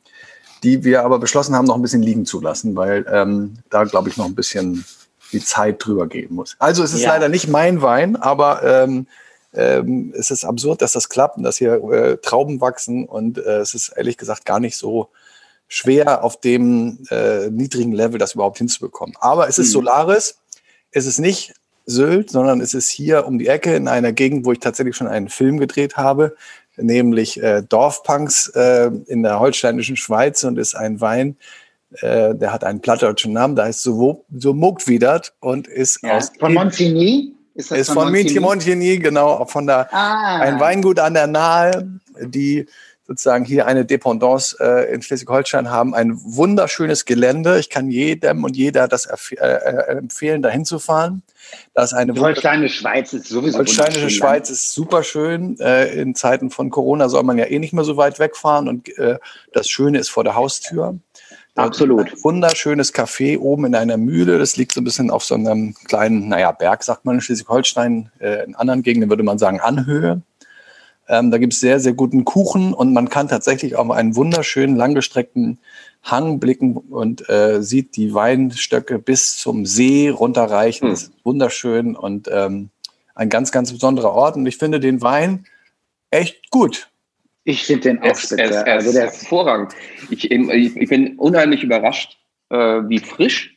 die 0.63 0.85
wir 0.85 1.03
aber 1.03 1.19
beschlossen 1.19 1.57
haben, 1.57 1.65
noch 1.65 1.77
ein 1.77 1.83
bisschen 1.83 2.03
liegen 2.03 2.27
zu 2.27 2.39
lassen, 2.39 2.77
weil 2.77 3.07
ähm, 3.11 3.55
da, 3.71 3.85
glaube 3.85 4.11
ich, 4.11 4.19
noch 4.19 4.27
ein 4.27 4.35
bisschen 4.35 4.85
die 5.33 5.41
Zeit 5.41 5.85
drüber 5.85 6.07
gehen 6.07 6.35
muss. 6.35 6.57
Also 6.59 6.83
es 6.83 6.93
ist 6.93 7.03
ja. 7.03 7.11
leider 7.11 7.29
nicht 7.29 7.49
mein 7.49 7.83
Wein, 7.83 8.17
aber 8.17 8.63
ähm, 8.63 9.07
ähm, 9.53 10.13
es 10.17 10.31
ist 10.31 10.45
absurd, 10.45 10.83
dass 10.83 10.93
das 10.93 11.09
klappt 11.09 11.37
und 11.37 11.43
dass 11.43 11.57
hier 11.57 11.75
äh, 11.91 12.17
Trauben 12.19 12.61
wachsen 12.61 13.05
und 13.07 13.39
äh, 13.39 13.59
es 13.59 13.75
ist 13.75 13.91
ehrlich 13.91 14.17
gesagt 14.17 14.45
gar 14.45 14.61
nicht 14.61 14.77
so 14.77 15.09
schwer 15.67 16.25
auf 16.25 16.41
dem 16.41 16.99
äh, 17.11 17.49
niedrigen 17.49 17.93
Level 17.93 18.19
das 18.19 18.35
überhaupt 18.35 18.59
hinzubekommen. 18.59 19.17
Aber 19.21 19.49
es 19.49 19.59
ist 19.59 19.69
mhm. 19.69 19.73
Solaris, 19.73 20.39
es 20.93 21.07
ist 21.07 21.19
nicht 21.19 21.55
Sylt, 21.87 22.31
sondern 22.31 22.61
es 22.61 22.75
ist 22.75 22.91
hier 22.91 23.27
um 23.27 23.39
die 23.39 23.49
Ecke 23.49 23.75
in 23.75 23.89
einer 23.89 24.13
Gegend, 24.13 24.45
wo 24.45 24.53
ich 24.53 24.61
tatsächlich 24.61 24.97
schon 24.97 25.09
einen 25.09 25.29
Film 25.29 25.59
gedreht 25.59 25.97
habe, 25.97 26.37
nämlich 26.77 27.43
äh, 27.43 27.63
Dorfpunks 27.63 28.49
äh, 28.49 28.91
in 29.07 29.23
der 29.23 29.41
holsteinischen 29.41 29.97
Schweiz 29.97 30.45
und 30.45 30.59
ist 30.59 30.75
ein 30.75 31.01
Wein, 31.01 31.37
äh, 32.01 32.35
der 32.35 32.53
hat 32.53 32.65
einen 32.65 32.81
plattdeutschen 32.81 33.33
Namen, 33.33 33.57
da 33.57 33.65
heißt 33.65 33.83
so, 33.83 34.25
so 34.31 34.51
und 35.41 35.67
ist 35.67 36.03
ja, 36.03 36.17
aus 36.17 36.33
von 36.39 36.55
Montigny. 36.55 37.35
Ist, 37.55 37.71
das 37.71 37.79
ist 37.79 37.93
von, 37.93 38.15
von 38.15 38.41
Montigny, 38.41 38.99
genau, 38.99 39.45
von 39.47 39.67
der 39.67 39.93
ah. 39.93 40.39
ein 40.39 40.61
Weingut 40.61 40.99
an 41.01 41.15
der 41.15 41.27
Nahe, 41.27 41.89
die 42.21 42.67
sozusagen 43.11 43.45
hier 43.45 43.67
eine 43.67 43.85
Dependance 43.85 44.57
äh, 44.61 44.95
in 44.95 45.03
Schleswig-Holstein 45.03 45.69
haben. 45.69 45.97
Ein 45.97 46.13
wunderschönes 46.23 47.07
Gelände. 47.07 47.59
Ich 47.59 47.69
kann 47.69 47.91
jedem 47.91 48.45
und 48.45 48.57
jeder 48.57 48.87
das 48.87 49.07
äh, 49.07 49.35
äh, 49.35 49.97
empfehlen, 49.97 50.43
dahin 50.43 50.65
zu 50.65 50.79
fahren. 50.79 51.25
Das 51.75 51.91
ist 51.91 51.99
eine 51.99 52.13
die 52.13 52.21
Holsteinische 52.21 52.77
Schweiz 52.77 53.13
ist 53.13 53.27
sowieso 53.27 53.59
Holsteinische 53.59 54.11
Schweiz 54.11 54.49
ist 54.49 54.73
super 54.73 55.03
schön. 55.03 55.59
Äh, 55.59 56.01
in 56.01 56.15
Zeiten 56.15 56.51
von 56.51 56.71
Corona 56.71 57.09
soll 57.09 57.25
man 57.25 57.37
ja 57.37 57.47
eh 57.47 57.59
nicht 57.59 57.73
mehr 57.73 57.83
so 57.83 57.97
weit 57.97 58.21
wegfahren 58.21 58.69
und 58.69 58.97
äh, 58.97 59.19
das 59.53 59.69
Schöne 59.69 59.99
ist 59.99 60.09
vor 60.09 60.23
der 60.23 60.37
Haustür. 60.37 61.01
Absolut. 61.57 62.25
Wunderschönes 62.25 62.95
Café 62.95 63.39
oben 63.39 63.67
in 63.67 63.75
einer 63.75 63.97
Mühle. 63.97 64.39
Das 64.39 64.57
liegt 64.57 64.73
so 64.73 64.81
ein 64.81 64.85
bisschen 64.85 65.11
auf 65.11 65.25
so 65.25 65.35
einem 65.35 65.75
kleinen, 65.85 66.29
naja, 66.29 66.53
Berg, 66.53 66.83
sagt 66.83 67.05
man 67.05 67.17
in 67.17 67.21
Schleswig-Holstein. 67.21 68.11
Äh, 68.19 68.45
in 68.45 68.55
anderen 68.55 68.83
Gegenden 68.83 69.11
würde 69.11 69.23
man 69.23 69.39
sagen 69.39 69.61
Anhöhe. 69.61 70.23
Ähm, 71.09 71.33
da 71.33 71.39
gibt 71.39 71.53
es 71.53 71.61
sehr, 71.61 71.81
sehr 71.81 71.93
guten 71.93 72.25
Kuchen 72.25 72.73
und 72.73 72.93
man 72.93 73.09
kann 73.09 73.27
tatsächlich 73.27 73.75
auf 73.75 73.91
einen 73.91 74.15
wunderschönen, 74.15 74.77
langgestreckten 74.77 75.59
Hang 76.03 76.39
blicken 76.39 76.77
und 76.77 77.29
äh, 77.29 77.63
sieht 77.63 77.97
die 77.97 78.15
Weinstöcke 78.15 79.01
bis 79.01 79.37
zum 79.37 79.67
See 79.67 80.09
runterreichen. 80.09 80.89
Hm. 80.89 80.95
Das 80.95 81.03
ist 81.03 81.13
wunderschön 81.25 81.97
und 81.97 82.29
ähm, 82.33 82.71
ein 83.15 83.29
ganz, 83.29 83.51
ganz 83.51 83.73
besonderer 83.73 84.13
Ort. 84.13 84.37
Und 84.37 84.47
ich 84.47 84.57
finde 84.57 84.79
den 84.79 85.03
Wein 85.03 85.47
echt 86.11 86.51
gut. 86.51 86.90
Ich 87.45 87.65
finde 87.65 87.83
den 87.83 88.03
auch 88.03 88.17
speziell. 88.17 88.53
Also 88.53 88.93
der 88.93 89.07
ist 89.07 89.23
hervorragend. 89.23 89.73
Ich, 90.11 90.31
ich, 90.31 90.89
bin 90.89 91.17
unheimlich 91.17 91.63
überrascht, 91.63 92.19
äh, 92.51 92.57
wie 92.57 92.99
frisch 92.99 93.57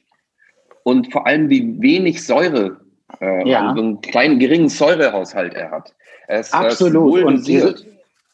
und 0.84 1.12
vor 1.12 1.28
allem 1.28 1.50
wie 1.50 1.82
wenig 1.82 2.26
Säure, 2.26 2.78
äh, 3.20 3.50
ja. 3.50 3.70
also 3.70 3.82
einen 3.82 4.02
kleinen, 4.02 4.40
geringen 4.40 4.70
Säurehaushalt 4.70 5.54
er 5.54 5.72
hat. 5.72 5.94
Ist, 6.30 6.54
Absolut. 6.54 7.18
Ist 7.18 7.26
und, 7.26 7.48
diese, 7.48 7.76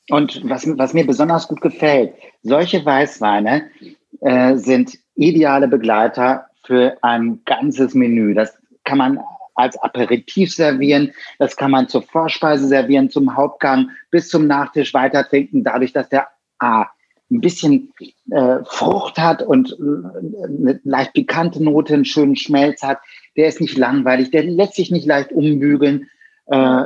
und 0.09 0.49
was, 0.49 0.67
was 0.77 0.93
mir 0.93 1.05
besonders 1.05 1.47
gut 1.47 1.61
gefällt, 1.61 2.13
solche 2.43 2.85
Weißweine 2.85 3.69
äh, 4.21 4.55
sind 4.55 4.97
ideale 5.15 5.67
Begleiter 5.67 6.45
für 6.63 6.97
ein 7.01 7.41
ganzes 7.45 7.93
Menü. 7.93 8.33
Das 8.33 8.57
kann 8.83 8.99
man 8.99 9.19
als 9.55 9.77
Aperitif 9.77 10.53
servieren. 10.53 11.11
Das 11.37 11.55
kann 11.55 11.71
man 11.71 11.87
zur 11.87 12.03
Vorspeise 12.03 12.67
servieren, 12.67 13.09
zum 13.09 13.35
Hauptgang 13.35 13.91
bis 14.11 14.29
zum 14.29 14.47
Nachtisch 14.47 14.93
weiter 14.93 15.27
trinken, 15.27 15.63
dadurch, 15.63 15.93
dass 15.93 16.09
der 16.09 16.27
A 16.59 16.87
ein 17.31 17.41
bisschen 17.41 17.93
äh, 18.31 18.57
Frucht 18.65 19.17
hat 19.17 19.43
und 19.43 19.71
äh, 19.71 20.47
eine 20.47 20.79
leicht 20.83 21.13
pikante 21.13 21.63
Note, 21.63 21.93
einen 21.93 22.05
schönen 22.05 22.35
Schmelz 22.35 22.81
hat. 22.81 22.99
Der 23.37 23.47
ist 23.47 23.61
nicht 23.61 23.77
langweilig, 23.77 24.31
der 24.31 24.43
lässt 24.43 24.75
sich 24.75 24.91
nicht 24.91 25.05
leicht 25.05 25.31
umbügeln. 25.31 26.09
Äh, 26.47 26.85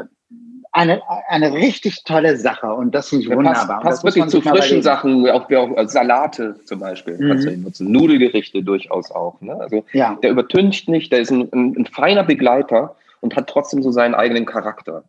eine, 0.74 1.02
eine 1.30 1.54
richtig 1.54 2.04
tolle 2.04 2.36
Sache 2.36 2.74
und 2.74 2.94
das 2.94 3.10
finde 3.10 3.26
ich 3.26 3.30
wunderbar. 3.30 3.80
Passt, 3.80 4.04
passt 4.04 4.04
wirklich 4.04 4.26
zu 4.26 4.42
frischen 4.42 4.82
Sachen, 4.82 5.30
auch, 5.30 5.50
auch 5.50 5.88
Salate 5.88 6.56
zum 6.66 6.80
Beispiel 6.80 7.18
mhm. 7.18 7.28
kannst 7.28 7.46
du 7.46 7.52
ihn 7.52 7.62
nutzen, 7.62 7.92
Nudelgerichte 7.92 8.64
durchaus 8.64 9.12
auch. 9.12 9.40
Ne? 9.42 9.56
Also 9.56 9.86
ja. 9.94 10.18
der 10.22 10.32
übertüncht 10.32 10.90
nicht, 10.90 11.12
der 11.12 11.20
ist 11.20 11.32
ein, 11.32 11.48
ein, 11.54 11.76
ein, 11.78 11.86
feiner 11.86 12.24
Begleiter 12.24 12.96
und 13.22 13.36
hat 13.36 13.48
trotzdem 13.48 13.84
so 13.84 13.92
seinen 13.92 14.16
eigenen 14.16 14.46
Charakter. 14.46 15.04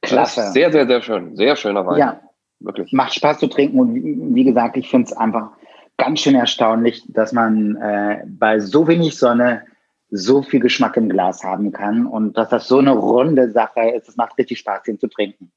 Klasse. 0.00 0.50
Sehr, 0.52 0.72
sehr, 0.72 0.86
sehr 0.86 1.02
schön. 1.02 1.36
Sehr 1.36 1.54
schöner 1.54 1.86
Wein. 1.86 1.98
Ja. 1.98 2.20
Wirklich. 2.60 2.92
Macht 2.92 3.14
Spaß 3.14 3.38
zu 3.38 3.46
trinken 3.46 3.78
und 3.78 3.94
wie, 3.94 4.16
wie 4.34 4.44
gesagt, 4.44 4.76
ich 4.76 4.88
finde 4.88 5.06
es 5.06 5.16
einfach 5.16 5.50
ganz 5.98 6.20
schön 6.20 6.34
erstaunlich, 6.34 7.04
dass 7.08 7.32
man 7.32 7.76
äh, 7.76 8.24
bei 8.26 8.58
so 8.58 8.88
wenig 8.88 9.18
Sonne 9.18 9.62
so 10.10 10.42
viel 10.42 10.60
Geschmack 10.60 10.96
im 10.96 11.08
Glas 11.08 11.44
haben 11.44 11.72
kann 11.72 12.06
und 12.06 12.36
dass 12.36 12.48
das 12.48 12.66
so 12.66 12.78
eine 12.78 12.92
runde 12.92 13.50
Sache 13.50 13.90
ist. 13.96 14.08
Es 14.08 14.16
macht 14.16 14.36
richtig 14.38 14.58
Spaß, 14.58 14.82
den 14.82 14.98
zu 14.98 15.08
trinken. 15.08 15.52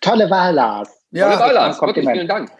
Tolle 0.00 0.28
Wahl, 0.28 0.54
Lars. 0.54 0.90
Ja, 1.12 1.30
Tolle 1.30 1.40
Wahl, 1.40 1.54
Lars. 1.54 1.80
Wirklich, 1.80 2.08
vielen 2.08 2.28
Dank. 2.28 2.50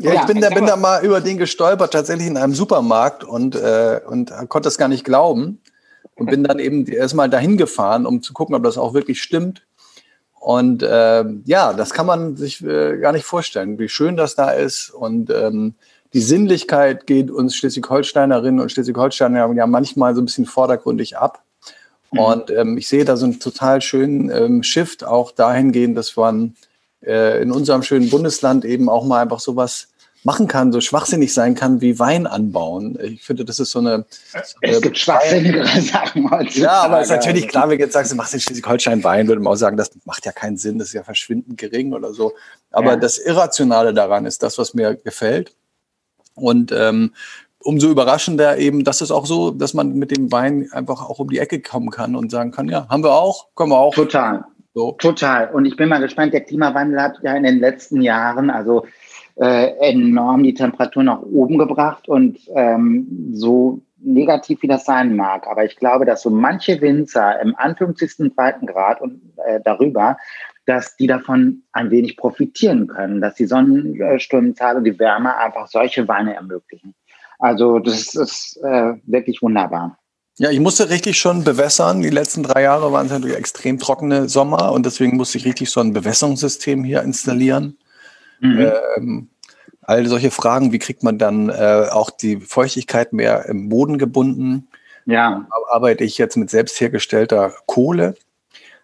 Ja, 0.00 0.14
ich 0.14 0.26
bin, 0.26 0.40
da, 0.40 0.50
bin 0.50 0.66
da 0.66 0.76
mal 0.76 1.04
über 1.04 1.20
den 1.20 1.38
gestolpert, 1.38 1.92
tatsächlich 1.92 2.28
in 2.28 2.36
einem 2.36 2.54
Supermarkt 2.54 3.24
und, 3.24 3.56
äh, 3.56 4.00
und 4.06 4.32
konnte 4.48 4.68
es 4.68 4.78
gar 4.78 4.88
nicht 4.88 5.04
glauben. 5.04 5.60
Und 6.14 6.30
bin 6.30 6.42
dann 6.42 6.58
eben 6.58 6.84
erstmal 6.86 7.30
dahin 7.30 7.56
gefahren, 7.56 8.04
um 8.04 8.22
zu 8.22 8.32
gucken, 8.32 8.56
ob 8.56 8.64
das 8.64 8.76
auch 8.76 8.92
wirklich 8.92 9.22
stimmt. 9.22 9.64
Und 10.40 10.82
äh, 10.82 11.24
ja, 11.44 11.72
das 11.72 11.90
kann 11.92 12.06
man 12.06 12.36
sich 12.36 12.64
äh, 12.64 12.98
gar 12.98 13.12
nicht 13.12 13.24
vorstellen, 13.24 13.78
wie 13.78 13.88
schön 13.88 14.16
das 14.16 14.34
da 14.34 14.50
ist. 14.50 14.90
Und 14.90 15.30
ähm, 15.30 15.74
die 16.14 16.20
Sinnlichkeit 16.20 17.06
geht 17.06 17.30
uns 17.30 17.54
Schleswig-Holsteinerinnen 17.56 18.60
und 18.60 18.72
Schleswig-Holsteiner 18.72 19.52
ja 19.54 19.66
manchmal 19.66 20.14
so 20.14 20.22
ein 20.22 20.24
bisschen 20.24 20.46
vordergründig 20.46 21.18
ab. 21.18 21.42
Mhm. 22.12 22.18
Und 22.18 22.50
ähm, 22.50 22.78
ich 22.78 22.88
sehe 22.88 23.04
da 23.04 23.16
so 23.16 23.26
einen 23.26 23.40
total 23.40 23.80
schönen 23.82 24.30
ähm, 24.30 24.62
Shift 24.62 25.04
auch 25.04 25.30
dahingehend, 25.32 25.96
dass 25.96 26.16
man 26.16 26.56
äh, 27.04 27.42
in 27.42 27.52
unserem 27.52 27.82
schönen 27.82 28.08
Bundesland 28.10 28.64
eben 28.64 28.88
auch 28.88 29.04
mal 29.04 29.22
einfach 29.22 29.40
sowas 29.40 29.88
machen 30.24 30.48
kann, 30.48 30.72
so 30.72 30.80
schwachsinnig 30.80 31.32
sein 31.32 31.54
kann 31.54 31.80
wie 31.80 31.98
Wein 31.98 32.26
anbauen. 32.26 32.98
Ich 33.00 33.22
finde, 33.22 33.44
das 33.44 33.60
ist 33.60 33.70
so 33.70 33.78
eine. 33.78 34.04
Es 34.32 34.56
eine 34.62 34.80
gibt 34.80 34.98
schwachsinnigere 34.98 35.80
Sachen 35.80 36.30
heutzutage. 36.30 36.60
Ja, 36.60 36.82
aber 36.82 37.00
es 37.00 37.08
ist 37.08 37.16
natürlich 37.16 37.48
klar, 37.48 37.68
wenn 37.68 37.78
du 37.78 37.84
jetzt 37.84 37.92
sagst, 37.92 38.10
du 38.10 38.16
machst 38.16 38.34
in 38.34 38.40
Schleswig-Holstein 38.40 39.04
Wein, 39.04 39.28
würde 39.28 39.40
man 39.40 39.52
auch 39.52 39.56
sagen, 39.56 39.76
das 39.76 39.90
macht 40.04 40.26
ja 40.26 40.32
keinen 40.32 40.56
Sinn, 40.56 40.78
das 40.78 40.88
ist 40.88 40.94
ja 40.94 41.04
verschwindend 41.04 41.56
gering 41.56 41.92
oder 41.92 42.12
so. 42.12 42.34
Aber 42.70 42.90
ja. 42.90 42.96
das 42.96 43.18
Irrationale 43.18 43.94
daran 43.94 44.26
ist 44.26 44.42
das, 44.42 44.58
was 44.58 44.74
mir 44.74 44.96
gefällt. 44.96 45.54
Und 46.40 46.72
ähm, 46.72 47.12
umso 47.62 47.90
überraschender 47.90 48.58
eben, 48.58 48.84
dass 48.84 49.00
es 49.00 49.10
auch 49.10 49.26
so, 49.26 49.50
dass 49.50 49.74
man 49.74 49.94
mit 49.94 50.16
dem 50.16 50.30
Wein 50.32 50.68
einfach 50.72 51.08
auch 51.08 51.18
um 51.18 51.28
die 51.28 51.38
Ecke 51.38 51.60
kommen 51.60 51.90
kann 51.90 52.16
und 52.16 52.30
sagen 52.30 52.50
kann, 52.50 52.68
ja, 52.68 52.88
haben 52.88 53.02
wir 53.02 53.12
auch, 53.12 53.48
können 53.54 53.70
wir 53.70 53.78
auch. 53.78 53.94
Total. 53.94 54.44
So. 54.74 54.92
Total. 54.92 55.50
Und 55.50 55.64
ich 55.64 55.76
bin 55.76 55.88
mal 55.88 56.00
gespannt, 56.00 56.32
der 56.32 56.42
Klimawandel 56.42 57.02
hat 57.02 57.18
ja 57.22 57.34
in 57.34 57.42
den 57.42 57.58
letzten 57.58 58.00
Jahren, 58.00 58.50
also 58.50 58.86
äh, 59.36 59.90
enorm 59.90 60.42
die 60.42 60.54
Temperatur 60.54 61.02
nach 61.02 61.22
oben 61.22 61.58
gebracht 61.58 62.08
und 62.08 62.38
ähm, 62.54 63.30
so 63.32 63.80
negativ 64.00 64.62
wie 64.62 64.68
das 64.68 64.84
sein 64.84 65.16
mag. 65.16 65.46
Aber 65.48 65.64
ich 65.64 65.76
glaube, 65.76 66.04
dass 66.04 66.22
so 66.22 66.30
manche 66.30 66.80
Winzer 66.80 67.40
im 67.40 67.54
zweiten 68.34 68.66
Grad 68.66 69.00
und 69.00 69.20
äh, 69.44 69.60
darüber, 69.64 70.16
dass 70.68 70.96
die 70.96 71.06
davon 71.06 71.62
ein 71.72 71.90
wenig 71.90 72.18
profitieren 72.18 72.88
können, 72.88 73.22
dass 73.22 73.36
die 73.36 73.46
Sonnenstundenzahl 73.46 74.76
und 74.76 74.84
die 74.84 74.98
Wärme 74.98 75.34
einfach 75.38 75.66
solche 75.66 76.06
Weine 76.08 76.34
ermöglichen. 76.34 76.94
Also 77.38 77.78
das 77.78 78.14
ist 78.14 78.58
äh, 78.62 78.92
wirklich 79.06 79.40
wunderbar. 79.40 79.98
Ja, 80.36 80.50
ich 80.50 80.60
musste 80.60 80.90
richtig 80.90 81.18
schon 81.18 81.42
bewässern. 81.42 82.02
Die 82.02 82.10
letzten 82.10 82.42
drei 82.42 82.62
Jahre 82.62 82.92
waren 82.92 83.06
es 83.06 83.12
natürlich 83.12 83.36
extrem 83.36 83.78
trockene 83.78 84.28
Sommer 84.28 84.72
und 84.72 84.84
deswegen 84.84 85.16
musste 85.16 85.38
ich 85.38 85.46
richtig 85.46 85.70
so 85.70 85.80
ein 85.80 85.94
Bewässerungssystem 85.94 86.84
hier 86.84 87.02
installieren. 87.02 87.78
Mhm. 88.40 88.72
Ähm, 88.96 89.30
all 89.80 90.06
solche 90.06 90.30
Fragen, 90.30 90.70
wie 90.70 90.78
kriegt 90.78 91.02
man 91.02 91.16
dann 91.16 91.48
äh, 91.48 91.86
auch 91.90 92.10
die 92.10 92.36
Feuchtigkeit 92.40 93.14
mehr 93.14 93.46
im 93.46 93.70
Boden 93.70 93.96
gebunden? 93.96 94.68
Ja. 95.06 95.46
Arbeite 95.70 96.04
ich 96.04 96.18
jetzt 96.18 96.36
mit 96.36 96.50
selbst 96.50 96.78
hergestellter 96.78 97.54
Kohle. 97.64 98.14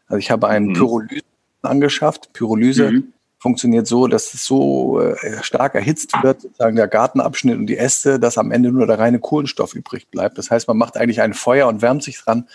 Also 0.07 0.19
ich 0.19 0.31
habe 0.31 0.49
einen 0.49 0.69
mhm. 0.69 0.75
Pyrolyse 0.75 1.34
angeschafft. 1.67 2.33
Pyrolyse 2.33 2.91
mhm 2.91 3.15
funktioniert 3.45 3.87
so, 3.87 4.07
dass 4.07 4.33
es 4.33 4.47
so 4.47 5.03
äh, 5.03 5.43
stark 5.43 5.75
erhitzt 5.75 6.15
wird, 6.23 6.41
sozusagen 6.41 6.77
der 6.77 6.89
Gartenabschnitt 6.89 7.59
und 7.59 7.67
die 7.67 7.77
Äste, 7.77 8.19
dass 8.19 8.39
am 8.39 8.51
Ende 8.51 8.73
nur 8.73 8.87
der 8.87 8.99
reine 8.99 9.19
Kohlenstoff 9.19 9.75
übrig 9.75 10.09
bleibt. 10.09 10.39
Das 10.39 10.51
heißt, 10.51 10.67
man 10.67 10.79
macht 10.79 10.97
eigentlich 10.97 11.21
ein 11.21 11.35
Feuer 11.35 11.69
und 11.69 11.83
wärmt 11.83 12.03
sich 12.03 12.19
dran 12.19 12.49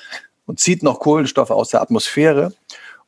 und 0.47 0.59
zieht 0.59 0.81
noch 0.81 0.99
Kohlenstoff 0.99 1.51
aus 1.51 1.69
der 1.69 1.83
Atmosphäre. 1.83 2.53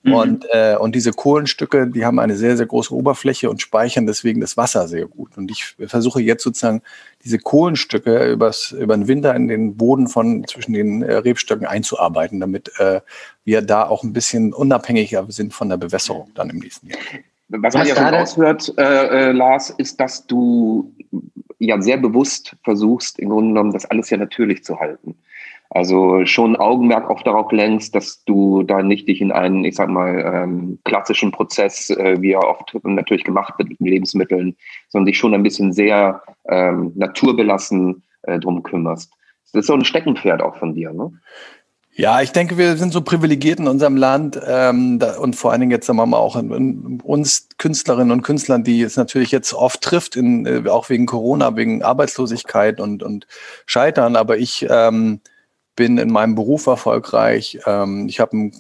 Mhm. 0.03 0.13
Und, 0.13 0.45
äh, 0.51 0.75
und 0.77 0.95
diese 0.95 1.11
Kohlenstücke, 1.11 1.87
die 1.87 2.05
haben 2.05 2.17
eine 2.17 2.35
sehr, 2.35 2.57
sehr 2.57 2.65
große 2.65 2.93
Oberfläche 2.93 3.49
und 3.49 3.61
speichern 3.61 4.07
deswegen 4.07 4.41
das 4.41 4.57
Wasser 4.57 4.87
sehr 4.87 5.05
gut. 5.05 5.37
Und 5.37 5.51
ich 5.51 5.75
versuche 5.87 6.21
jetzt 6.21 6.43
sozusagen 6.43 6.81
diese 7.23 7.37
Kohlenstücke 7.37 8.31
übers, 8.31 8.71
über 8.71 8.97
den 8.97 9.07
Winter 9.07 9.35
in 9.35 9.47
den 9.47 9.77
Boden 9.77 10.07
von 10.07 10.43
zwischen 10.47 10.73
den 10.73 11.03
äh, 11.03 11.13
Rebstöcken 11.17 11.67
einzuarbeiten, 11.67 12.39
damit 12.39 12.71
äh, 12.79 13.01
wir 13.45 13.61
da 13.61 13.87
auch 13.87 14.03
ein 14.03 14.13
bisschen 14.13 14.53
unabhängiger 14.53 15.25
sind 15.29 15.53
von 15.53 15.69
der 15.69 15.77
Bewässerung 15.77 16.31
dann 16.33 16.49
im 16.49 16.57
nächsten 16.57 16.87
Jahr. 16.87 16.99
Was, 17.49 17.73
man 17.73 17.85
ja 17.85 17.95
so 17.95 18.01
raushört, 18.01 18.73
äh, 18.77 19.29
äh, 19.29 19.31
Lars, 19.33 19.71
ist, 19.71 19.99
dass 19.99 20.25
du 20.25 20.95
ja 21.59 21.79
sehr 21.81 21.97
bewusst 21.97 22.55
versuchst, 22.63 23.19
im 23.19 23.29
Grunde 23.29 23.49
genommen 23.49 23.73
das 23.73 23.85
alles 23.85 24.09
ja 24.09 24.17
natürlich 24.17 24.63
zu 24.63 24.79
halten. 24.79 25.15
Also 25.73 26.25
schon 26.25 26.57
Augenmerk 26.57 27.09
auch 27.09 27.23
darauf 27.23 27.49
lenkst, 27.53 27.95
dass 27.95 28.25
du 28.25 28.63
da 28.63 28.83
nicht 28.83 29.07
dich 29.07 29.21
in 29.21 29.31
einen, 29.31 29.63
ich 29.63 29.75
sag 29.75 29.87
mal, 29.87 30.19
ähm, 30.43 30.79
klassischen 30.83 31.31
Prozess, 31.31 31.89
äh, 31.91 32.21
wie 32.21 32.33
er 32.33 32.45
oft 32.45 32.75
natürlich 32.83 33.23
gemacht 33.23 33.53
wird 33.57 33.69
mit 33.69 33.79
Lebensmitteln, 33.79 34.57
sondern 34.89 35.05
dich 35.05 35.17
schon 35.17 35.33
ein 35.33 35.43
bisschen 35.43 35.71
sehr 35.71 36.23
ähm, 36.49 36.91
naturbelassen 36.95 38.03
äh, 38.23 38.37
drum 38.37 38.63
kümmerst. 38.63 39.13
Das 39.53 39.61
ist 39.61 39.67
so 39.67 39.73
ein 39.73 39.85
Steckenpferd 39.85 40.41
auch 40.41 40.57
von 40.57 40.75
dir, 40.75 40.91
ne? 40.91 41.13
Ja, 41.93 42.21
ich 42.21 42.31
denke, 42.31 42.57
wir 42.57 42.77
sind 42.77 42.93
so 42.93 43.01
privilegiert 43.01 43.59
in 43.59 43.67
unserem 43.67 43.97
Land 43.97 44.39
ähm, 44.47 44.99
da, 44.99 45.19
und 45.19 45.35
vor 45.35 45.51
allen 45.51 45.59
Dingen 45.59 45.71
jetzt 45.71 45.87
sagen 45.87 45.99
wir 45.99 46.05
mal 46.05 46.17
auch 46.17 46.37
in, 46.37 46.51
in 46.51 47.01
uns 47.01 47.49
Künstlerinnen 47.57 48.11
und 48.11 48.23
Künstlern, 48.23 48.63
die 48.63 48.81
es 48.81 48.95
natürlich 48.95 49.31
jetzt 49.31 49.53
oft 49.53 49.81
trifft, 49.81 50.15
in, 50.15 50.45
äh, 50.45 50.69
auch 50.69 50.89
wegen 50.89 51.05
Corona, 51.05 51.55
wegen 51.55 51.83
Arbeitslosigkeit 51.83 52.79
und, 52.79 53.03
und 53.03 53.27
Scheitern. 53.65 54.15
Aber 54.15 54.37
ich 54.37 54.65
ähm, 54.69 55.19
bin 55.81 55.97
in 55.97 56.11
meinem 56.11 56.35
Beruf 56.35 56.67
erfolgreich. 56.67 57.57
Ähm, 57.65 58.07
ich 58.07 58.19
habe 58.19 58.37
ein, 58.37 58.51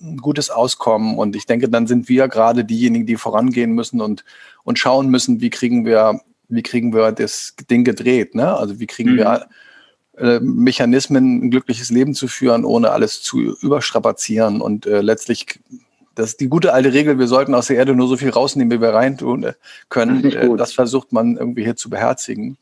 ein, 0.00 0.18
gutes 0.18 0.48
Auskommen 0.48 1.18
und 1.18 1.34
ich 1.34 1.44
denke, 1.44 1.68
dann 1.68 1.88
sind 1.88 2.08
wir 2.08 2.28
gerade 2.28 2.64
diejenigen, 2.64 3.04
die 3.04 3.16
vorangehen 3.16 3.72
müssen 3.72 4.00
und, 4.00 4.24
und 4.62 4.78
schauen 4.78 5.08
müssen, 5.08 5.40
wie 5.40 5.50
kriegen 5.50 5.84
wir, 5.84 6.20
wie 6.48 6.62
kriegen 6.62 6.94
wir 6.94 7.10
das 7.10 7.56
Ding 7.68 7.82
gedreht. 7.82 8.36
Ne? 8.36 8.56
Also 8.56 8.78
wie 8.78 8.86
kriegen 8.86 9.14
mhm. 9.14 9.16
wir 9.16 9.48
äh, 10.18 10.38
Mechanismen, 10.38 11.46
ein 11.46 11.50
glückliches 11.50 11.90
Leben 11.90 12.14
zu 12.14 12.28
führen, 12.28 12.64
ohne 12.64 12.92
alles 12.92 13.22
zu 13.22 13.56
überstrapazieren 13.60 14.60
und 14.60 14.86
äh, 14.86 15.00
letztlich 15.00 15.58
das 16.14 16.30
ist 16.30 16.40
die 16.40 16.48
gute 16.48 16.72
alte 16.74 16.92
Regel, 16.92 17.18
wir 17.18 17.26
sollten 17.26 17.56
aus 17.56 17.66
der 17.66 17.76
Erde 17.76 17.96
nur 17.96 18.06
so 18.06 18.16
viel 18.16 18.30
rausnehmen, 18.30 18.76
wie 18.78 18.80
wir 18.80 18.94
reintun 18.94 19.42
äh, 19.42 19.54
können. 19.88 20.22
Das, 20.22 20.34
äh, 20.34 20.56
das 20.56 20.72
versucht 20.72 21.12
man 21.12 21.36
irgendwie 21.36 21.64
hier 21.64 21.74
zu 21.74 21.90
beherzigen. 21.90 22.56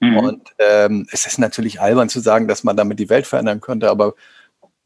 Mhm. 0.00 0.16
Und 0.18 0.42
ähm, 0.58 1.06
es 1.10 1.26
ist 1.26 1.38
natürlich 1.38 1.80
albern 1.80 2.08
zu 2.08 2.20
sagen, 2.20 2.48
dass 2.48 2.64
man 2.64 2.76
damit 2.76 2.98
die 2.98 3.08
Welt 3.08 3.26
verändern 3.26 3.60
könnte, 3.60 3.90
aber 3.90 4.14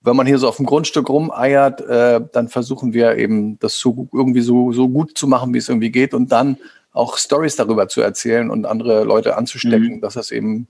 wenn 0.02 0.16
man 0.16 0.26
hier 0.26 0.38
so 0.38 0.48
auf 0.48 0.56
dem 0.56 0.66
Grundstück 0.66 1.08
rumeiert, 1.08 1.82
äh, 1.82 2.20
dann 2.32 2.48
versuchen 2.48 2.94
wir 2.94 3.16
eben 3.16 3.58
das 3.58 3.78
so, 3.78 4.08
irgendwie 4.12 4.40
so, 4.40 4.72
so 4.72 4.88
gut 4.88 5.16
zu 5.16 5.26
machen, 5.26 5.52
wie 5.52 5.58
es 5.58 5.68
irgendwie 5.68 5.90
geht 5.90 6.14
und 6.14 6.32
dann 6.32 6.56
auch 6.92 7.18
Stories 7.18 7.56
darüber 7.56 7.88
zu 7.88 8.00
erzählen 8.00 8.50
und 8.50 8.66
andere 8.66 9.04
Leute 9.04 9.36
anzustecken, 9.36 9.96
mhm. 9.96 10.00
dass 10.00 10.14
das 10.14 10.30
eben 10.30 10.68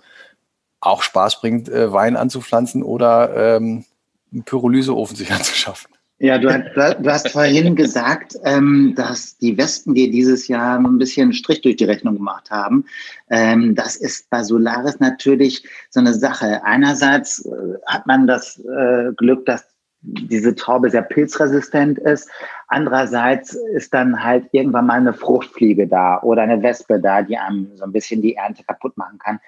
auch 0.81 1.03
Spaß 1.03 1.41
bringt, 1.41 1.69
äh, 1.69 1.93
Wein 1.93 2.17
anzupflanzen 2.17 2.83
oder 2.83 3.57
ähm, 3.57 3.85
einen 4.33 4.45
Pyrolyseofen 4.45 5.17
sich 5.17 5.33
anzuschaffen. 5.33 5.91
Ja, 6.23 6.37
du, 6.37 6.49
du 6.49 7.11
hast 7.11 7.31
vorhin 7.31 7.75
gesagt, 7.77 8.37
ähm, 8.45 8.93
dass 8.95 9.39
die 9.39 9.57
Wespen 9.57 9.95
dir 9.95 10.11
dieses 10.11 10.49
Jahr 10.49 10.79
ein 10.79 10.99
bisschen 10.99 11.33
Strich 11.33 11.63
durch 11.63 11.77
die 11.77 11.87
Rechnung 11.87 12.17
gemacht 12.17 12.51
haben. 12.51 12.85
Ähm, 13.31 13.75
das 13.75 13.97
ist 13.97 14.29
bei 14.29 14.43
Solaris 14.43 15.01
natürlich 15.01 15.67
so 15.89 15.99
eine 15.99 16.13
Sache. 16.13 16.63
Einerseits 16.63 17.47
äh, 17.47 17.51
hat 17.87 18.07
man 18.07 18.27
das 18.27 18.59
äh, 18.59 19.13
Glück, 19.17 19.47
dass 19.47 19.65
diese 20.03 20.55
Traube 20.55 20.91
sehr 20.91 21.01
pilzresistent 21.01 21.99
ist. 21.99 22.29
Andererseits 22.69 23.55
ist 23.75 23.95
dann 23.95 24.23
halt 24.23 24.45
irgendwann 24.53 24.89
mal 24.89 25.01
eine 25.01 25.15
Fruchtfliege 25.15 25.89
da 25.89 26.21
oder 26.21 26.43
eine 26.43 26.63
Wespe 26.63 27.01
da, 27.01 27.23
die 27.23 27.39
einem 27.39 27.71
so 27.77 27.85
ein 27.85 27.93
bisschen 27.93 28.21
die 28.21 28.35
Ernte 28.35 28.63
kaputt 28.65 28.95
machen 28.99 29.19
kann. 29.19 29.41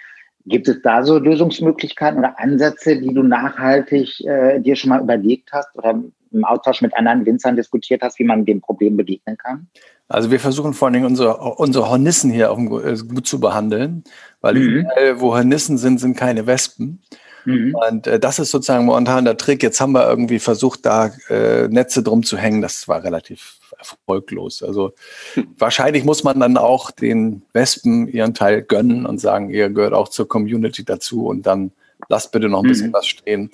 Gibt 0.47 0.69
es 0.69 0.81
da 0.81 1.05
so 1.05 1.19
Lösungsmöglichkeiten 1.19 2.19
oder 2.19 2.41
Ansätze, 2.41 2.99
die 2.99 3.13
du 3.13 3.23
nachhaltig 3.23 4.25
äh, 4.25 4.59
dir 4.59 4.75
schon 4.75 4.89
mal 4.89 5.03
überlegt 5.03 5.53
hast 5.53 5.77
oder 5.77 6.03
im 6.33 6.45
Austausch 6.45 6.83
mit 6.83 6.95
anderen 6.95 7.27
Winzern 7.27 7.57
diskutiert 7.57 8.03
hast, 8.03 8.18
wie 8.18 8.25
man 8.25 8.45
dem 8.45 8.61
Problem 8.61 8.97
begegnen 8.97 9.37
kann? 9.37 9.68
Also 10.09 10.31
wir 10.31 10.40
versuchen 10.40 10.75
vor 10.75 10.87
allen 10.87 10.95
Dingen 10.95 11.07
unsere, 11.07 11.38
unsere 11.38 11.88
Hornissen 11.88 12.31
hier 12.31 12.51
auch 12.51 12.59
äh, 12.59 12.97
gut 12.97 13.27
zu 13.27 13.40
behandeln, 13.40 14.05
weil 14.40 14.55
mhm. 14.55 14.61
überall, 14.61 15.21
wo 15.21 15.35
Hornissen 15.35 15.79
sind, 15.79 15.99
sind 15.99 16.16
keine 16.16 16.47
Wespen. 16.47 17.01
Mhm. 17.45 17.75
Und 17.75 18.07
äh, 18.07 18.21
das 18.21 18.38
ist 18.38 18.51
sozusagen 18.51 18.85
momentan 18.85 19.25
der 19.25 19.37
Trick. 19.37 19.62
Jetzt 19.62 19.81
haben 19.81 19.92
wir 19.92 20.07
irgendwie 20.07 20.38
versucht, 20.38 20.87
da 20.87 21.12
äh, 21.29 21.68
Netze 21.68 22.03
drum 22.03 22.23
zu 22.23 22.37
hängen. 22.37 22.62
Das 22.62 22.88
war 22.88 23.03
relativ 23.03 23.59
erfolglos. 23.79 24.62
Also 24.62 24.92
wahrscheinlich 25.59 26.05
muss 26.05 26.25
man 26.25 26.38
dann 26.40 26.57
auch 26.57 26.90
den 26.90 27.42
Wespen 27.53 28.09
ihren 28.09 28.35
Teil 28.35 28.62
gönnen 28.62 29.07
und 29.07 29.18
sagen, 29.18 29.51
ihr 29.51 29.71
gehört 29.71 29.95
auch 29.95 30.09
zur 30.09 30.29
Community 30.29 30.85
dazu 30.85 31.27
und 31.27 31.47
dann 31.47 31.73
lasst 32.09 32.33
bitte 32.33 32.49
noch 32.49 32.62
ein 32.62 32.68
bisschen 32.68 32.88
mhm. 32.88 32.95
was 32.95 33.07
stehen. 33.07 33.51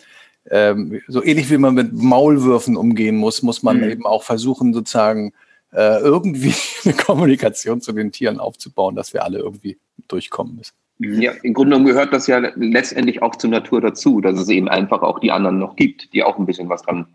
Ähm, 0.50 1.00
so 1.08 1.22
ähnlich 1.22 1.50
wie 1.50 1.58
man 1.58 1.74
mit 1.74 1.92
Maulwürfen 1.92 2.76
umgehen 2.76 3.16
muss, 3.16 3.42
muss 3.42 3.62
man 3.62 3.78
mhm. 3.78 3.90
eben 3.90 4.06
auch 4.06 4.22
versuchen, 4.22 4.72
sozusagen 4.72 5.32
äh, 5.72 6.00
irgendwie 6.00 6.54
eine 6.84 6.94
Kommunikation 6.94 7.80
zu 7.80 7.92
den 7.92 8.12
Tieren 8.12 8.40
aufzubauen, 8.40 8.94
dass 8.94 9.12
wir 9.12 9.24
alle 9.24 9.38
irgendwie 9.38 9.78
durchkommen 10.08 10.56
müssen. 10.56 10.74
Mhm. 10.98 11.22
Ja, 11.22 11.32
im 11.42 11.54
Grunde 11.54 11.70
genommen 11.70 11.86
gehört 11.86 12.12
das 12.12 12.26
ja 12.26 12.38
letztendlich 12.56 13.22
auch 13.22 13.36
zur 13.36 13.50
Natur 13.50 13.80
dazu, 13.80 14.20
dass 14.20 14.38
es 14.38 14.48
eben 14.48 14.68
einfach 14.68 15.02
auch 15.02 15.20
die 15.20 15.30
anderen 15.30 15.58
noch 15.58 15.76
gibt, 15.76 16.12
die 16.12 16.24
auch 16.24 16.38
ein 16.38 16.46
bisschen 16.46 16.68
was 16.68 16.82
dran 16.82 17.06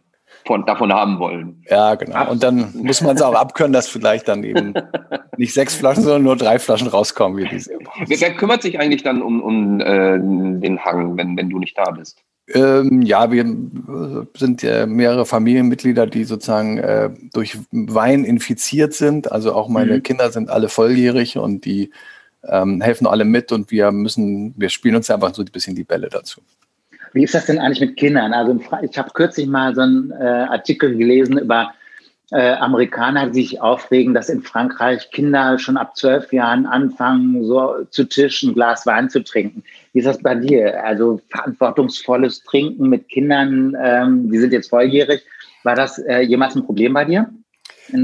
von, 0.46 0.66
davon 0.66 0.92
haben 0.92 1.20
wollen. 1.20 1.64
Ja, 1.70 1.96
genau. 1.96 2.32
Und 2.32 2.44
dann 2.44 2.74
muss 2.76 3.02
man 3.02 3.16
es 3.16 3.22
auch 3.22 3.36
abkönnen, 3.36 3.74
dass 3.74 3.88
vielleicht 3.88 4.28
dann 4.28 4.44
eben 4.44 4.74
nicht 5.38 5.54
sechs 5.54 5.76
Flaschen, 5.76 6.04
sondern 6.04 6.24
nur 6.24 6.36
drei 6.36 6.60
Flaschen 6.60 6.88
rauskommen. 6.88 7.38
Wie 7.38 7.48
diese. 7.48 7.72
Wer, 8.08 8.20
wer 8.20 8.34
kümmert 8.36 8.62
sich 8.62 8.80
eigentlich 8.80 9.04
dann 9.04 9.22
um, 9.22 9.42
um 9.42 9.80
äh, 9.80 10.18
den 10.18 10.84
Hang, 10.84 11.18
wenn, 11.18 11.38
wenn 11.38 11.50
du 11.50 11.60
nicht 11.60 11.78
da 11.78 11.92
bist? 11.92 12.24
Ähm, 12.54 13.02
ja, 13.04 13.32
wir 13.32 13.46
sind 14.36 14.64
äh, 14.64 14.86
mehrere 14.86 15.26
Familienmitglieder, 15.26 16.08
die 16.08 16.26
sozusagen 16.26 16.78
äh, 16.78 17.10
durch 17.32 17.58
Wein 17.72 18.26
infiziert 18.26 18.94
sind. 18.94 19.32
Also 19.32 19.54
auch 19.54 19.70
meine 19.70 19.98
mhm. 19.98 20.04
Kinder 20.04 20.32
sind 20.32 20.50
alle 20.50 20.68
volljährig 20.68 21.38
und 21.38 21.64
die 21.64 21.92
ähm, 22.46 22.82
helfen 22.82 23.08
alle 23.08 23.24
mit 23.24 23.52
und 23.54 23.72
wir 23.72 23.92
müssen, 23.92 24.54
wir 24.58 24.70
spielen 24.70 24.98
uns 24.98 25.10
einfach 25.10 25.34
so 25.34 25.42
ein 25.42 25.52
bisschen 25.52 25.76
die 25.76 25.86
Bälle 25.86 26.10
dazu. 26.10 26.42
Wie 27.14 27.24
ist 27.24 27.34
das 27.34 27.46
denn 27.46 27.60
eigentlich 27.60 27.82
mit 27.82 27.98
Kindern? 27.98 28.34
Also 28.34 28.60
ich 28.82 28.98
habe 28.98 29.12
kürzlich 29.14 29.48
mal 29.48 29.74
so 29.76 29.82
einen 29.82 30.12
äh, 30.12 30.24
Artikel 30.50 30.96
gelesen 30.96 31.38
über 31.38 31.74
äh, 32.32 32.54
Amerikaner 32.54 33.32
sich 33.34 33.62
aufregen, 33.62 34.14
dass 34.14 34.30
in 34.30 34.42
Frankreich 34.42 35.12
Kinder 35.12 35.60
schon 35.60 35.78
ab 35.78 35.96
zwölf 35.96 36.34
Jahren 36.34 36.66
anfangen, 36.66 37.44
so 37.46 37.86
zu 37.92 38.06
Tisch 38.06 38.42
ein 38.44 38.54
Glas 38.54 38.86
Wein 38.88 39.10
zu 39.10 39.24
trinken. 39.24 39.64
Wie 39.94 40.00
ist 40.00 40.06
das 40.06 40.20
bei 40.20 40.34
dir? 40.34 40.84
Also 40.84 41.22
verantwortungsvolles 41.30 42.44
Trinken 42.44 42.90
mit 42.90 43.08
Kindern, 43.10 43.78
ähm, 43.80 44.32
die 44.32 44.40
sind 44.40 44.52
jetzt 44.52 44.70
volljährig. 44.70 45.24
War 45.64 45.76
das 45.76 46.00
äh, 46.00 46.22
jemals 46.22 46.56
ein 46.56 46.66
Problem 46.66 46.94
bei 46.94 47.06
dir 47.06 47.30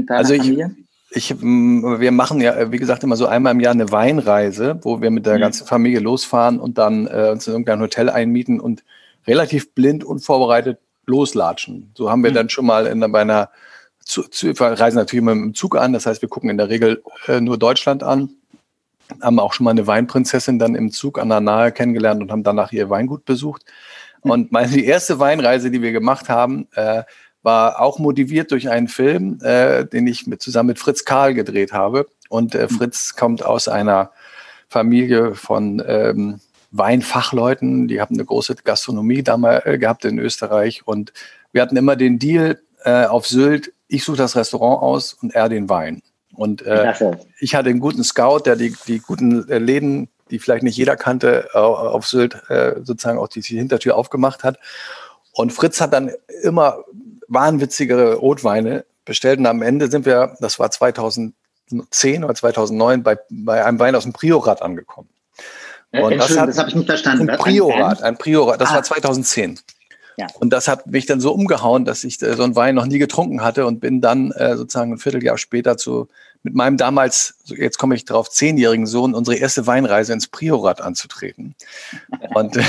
also 0.08 0.34
Familie? 0.34 0.76
Ich, 1.10 1.30
ich, 1.30 1.40
wir 1.40 2.12
machen 2.12 2.40
ja, 2.40 2.70
wie 2.70 2.78
gesagt, 2.78 3.02
immer 3.02 3.16
so 3.16 3.26
einmal 3.26 3.52
im 3.52 3.60
Jahr 3.60 3.72
eine 3.72 3.90
Weinreise, 3.90 4.78
wo 4.82 5.00
wir 5.00 5.10
mit 5.10 5.26
der 5.26 5.36
mhm. 5.36 5.40
ganzen 5.40 5.66
Familie 5.66 6.00
losfahren 6.00 6.60
und 6.60 6.78
dann 6.78 7.06
äh, 7.06 7.30
uns 7.32 7.46
in 7.46 7.52
irgendein 7.52 7.80
Hotel 7.80 8.08
einmieten 8.10 8.60
und 8.60 8.84
relativ 9.26 9.74
blind 9.74 10.04
und 10.04 10.20
vorbereitet 10.20 10.78
loslatschen. 11.06 11.92
So 11.96 12.10
haben 12.10 12.22
wir 12.22 12.30
mhm. 12.30 12.34
dann 12.34 12.48
schon 12.48 12.66
mal 12.66 12.86
in, 12.86 13.00
bei 13.12 13.20
einer 13.20 13.50
zu, 14.04 14.22
zu, 14.22 14.46
wir 14.46 14.60
reisen 14.60 14.96
natürlich 14.96 15.22
immer 15.22 15.34
mit 15.34 15.44
dem 15.44 15.54
Zug 15.54 15.76
an, 15.76 15.92
das 15.92 16.06
heißt, 16.06 16.22
wir 16.22 16.28
gucken 16.28 16.50
in 16.50 16.58
der 16.58 16.68
Regel 16.68 17.02
äh, 17.26 17.40
nur 17.40 17.58
Deutschland 17.58 18.02
an, 18.02 18.30
haben 19.20 19.38
auch 19.38 19.52
schon 19.52 19.64
mal 19.64 19.70
eine 19.70 19.86
Weinprinzessin 19.86 20.58
dann 20.58 20.74
im 20.74 20.90
Zug 20.90 21.18
an 21.18 21.28
der 21.28 21.40
Nahe 21.40 21.72
kennengelernt 21.72 22.22
und 22.22 22.30
haben 22.30 22.42
danach 22.42 22.72
ihr 22.72 22.90
Weingut 22.90 23.24
besucht. 23.24 23.64
Hm. 24.22 24.30
Und 24.30 24.52
meine, 24.52 24.68
die 24.68 24.84
erste 24.84 25.18
Weinreise, 25.18 25.70
die 25.70 25.82
wir 25.82 25.92
gemacht 25.92 26.28
haben, 26.28 26.68
äh, 26.74 27.02
war 27.42 27.80
auch 27.80 27.98
motiviert 27.98 28.50
durch 28.50 28.68
einen 28.68 28.88
Film, 28.88 29.38
äh, 29.42 29.84
den 29.86 30.06
ich 30.06 30.26
mit, 30.26 30.42
zusammen 30.42 30.68
mit 30.68 30.78
Fritz 30.78 31.04
Karl 31.04 31.34
gedreht 31.34 31.72
habe. 31.72 32.06
Und 32.28 32.54
äh, 32.54 32.68
hm. 32.68 32.76
Fritz 32.76 33.16
kommt 33.16 33.44
aus 33.44 33.68
einer 33.68 34.10
Familie 34.68 35.34
von 35.34 35.82
ähm, 35.86 36.40
Weinfachleuten, 36.70 37.88
die 37.88 38.00
haben 38.00 38.14
eine 38.14 38.24
große 38.24 38.54
Gastronomie 38.62 39.22
damals 39.22 39.66
äh, 39.66 39.78
gehabt 39.78 40.04
in 40.04 40.18
Österreich. 40.18 40.86
Und 40.86 41.12
wir 41.52 41.62
hatten 41.62 41.76
immer 41.76 41.96
den 41.96 42.18
Deal 42.18 42.60
äh, 42.84 43.06
auf 43.06 43.26
Sylt, 43.26 43.72
ich 43.88 44.04
suche 44.04 44.18
das 44.18 44.36
Restaurant 44.36 44.82
aus 44.82 45.14
und 45.14 45.34
er 45.34 45.48
den 45.48 45.68
Wein. 45.68 46.02
Und 46.34 46.62
äh, 46.62 46.94
ich 47.40 47.54
hatte 47.56 47.70
einen 47.70 47.80
guten 47.80 48.04
Scout, 48.04 48.42
der 48.46 48.54
die, 48.54 48.74
die 48.86 49.00
guten 49.00 49.48
äh, 49.48 49.58
Läden, 49.58 50.08
die 50.30 50.38
vielleicht 50.38 50.62
nicht 50.62 50.76
jeder 50.76 50.96
kannte, 50.96 51.48
auf 51.54 52.06
Sylt 52.06 52.48
äh, 52.48 52.76
sozusagen 52.84 53.18
auch 53.18 53.26
die, 53.26 53.40
die 53.40 53.58
Hintertür 53.58 53.96
aufgemacht 53.96 54.44
hat. 54.44 54.58
Und 55.32 55.52
Fritz 55.52 55.80
hat 55.80 55.92
dann 55.92 56.12
immer 56.42 56.84
wahnwitzigere 57.30 58.14
Rotweine 58.16 58.84
bestellt. 59.06 59.38
Und 59.38 59.46
am 59.46 59.62
Ende 59.62 59.90
sind 59.90 60.04
wir, 60.04 60.36
das 60.40 60.58
war 60.58 60.70
2010 60.70 61.32
oder 62.24 62.34
2009, 62.34 63.02
bei, 63.02 63.18
bei 63.30 63.64
einem 63.64 63.78
Wein 63.78 63.94
aus 63.94 64.02
dem 64.02 64.12
Priorat 64.12 64.60
angekommen. 64.60 65.08
Und 65.92 66.18
das, 66.18 66.34
das 66.34 66.58
habe 66.58 66.68
ich 66.68 66.74
nicht 66.74 66.86
verstanden. 66.86 67.28
Ein 67.28 67.38
Priorat, 67.38 68.02
ein 68.02 68.16
Priorat, 68.16 68.60
das 68.60 68.70
ah. 68.70 68.74
war 68.74 68.82
2010. 68.82 69.58
Ja. 70.16 70.26
Und 70.38 70.52
das 70.52 70.68
hat 70.68 70.86
mich 70.86 71.06
dann 71.06 71.20
so 71.20 71.32
umgehauen, 71.32 71.84
dass 71.84 72.04
ich 72.04 72.20
äh, 72.20 72.34
so 72.34 72.42
einen 72.42 72.54
Wein 72.54 72.74
noch 72.74 72.84
nie 72.84 72.98
getrunken 72.98 73.42
hatte 73.42 73.66
und 73.66 73.80
bin 73.80 74.00
dann 74.00 74.32
äh, 74.32 74.56
sozusagen 74.56 74.92
ein 74.92 74.98
Vierteljahr 74.98 75.38
später 75.38 75.76
zu 75.76 76.08
mit 76.42 76.54
meinem 76.54 76.76
damals, 76.78 77.34
jetzt 77.44 77.78
komme 77.78 77.94
ich 77.94 78.06
drauf, 78.06 78.30
zehnjährigen 78.30 78.86
Sohn 78.86 79.14
unsere 79.14 79.36
erste 79.36 79.66
Weinreise 79.66 80.12
ins 80.12 80.26
Priorat 80.26 80.80
anzutreten. 80.80 81.54
Und 82.34 82.56
äh, 82.56 82.62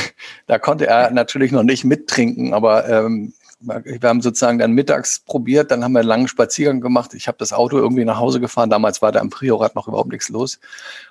da 0.47 0.60
konnte 0.60 0.88
er 0.88 1.12
natürlich 1.12 1.52
noch 1.52 1.63
nicht 1.63 1.86
mittrinken, 1.86 2.54
aber 2.54 2.89
ähm, 2.89 3.34
wir 3.62 4.10
haben 4.10 4.21
sozusagen 4.21 4.60
dann 4.60 4.71
mittags 4.71 5.19
probiert, 5.19 5.71
dann 5.71 5.84
haben 5.84 5.93
wir 5.93 6.00
einen 6.00 6.08
langen 6.08 6.28
Spaziergang 6.28 6.82
gemacht. 6.82 7.13
Ich 7.13 7.28
habe 7.28 7.38
das 7.38 7.54
Auto 7.54 7.78
irgendwie 7.78 8.06
nach 8.06 8.19
Hause 8.19 8.39
gefahren. 8.39 8.69
Damals 8.69 9.02
war 9.02 9.12
da 9.12 9.19
im 9.19 9.30
Priorat 9.30 9.76
noch 9.76 9.88
überhaupt 9.88 10.12
nichts 10.12 10.30
los. 10.30 10.60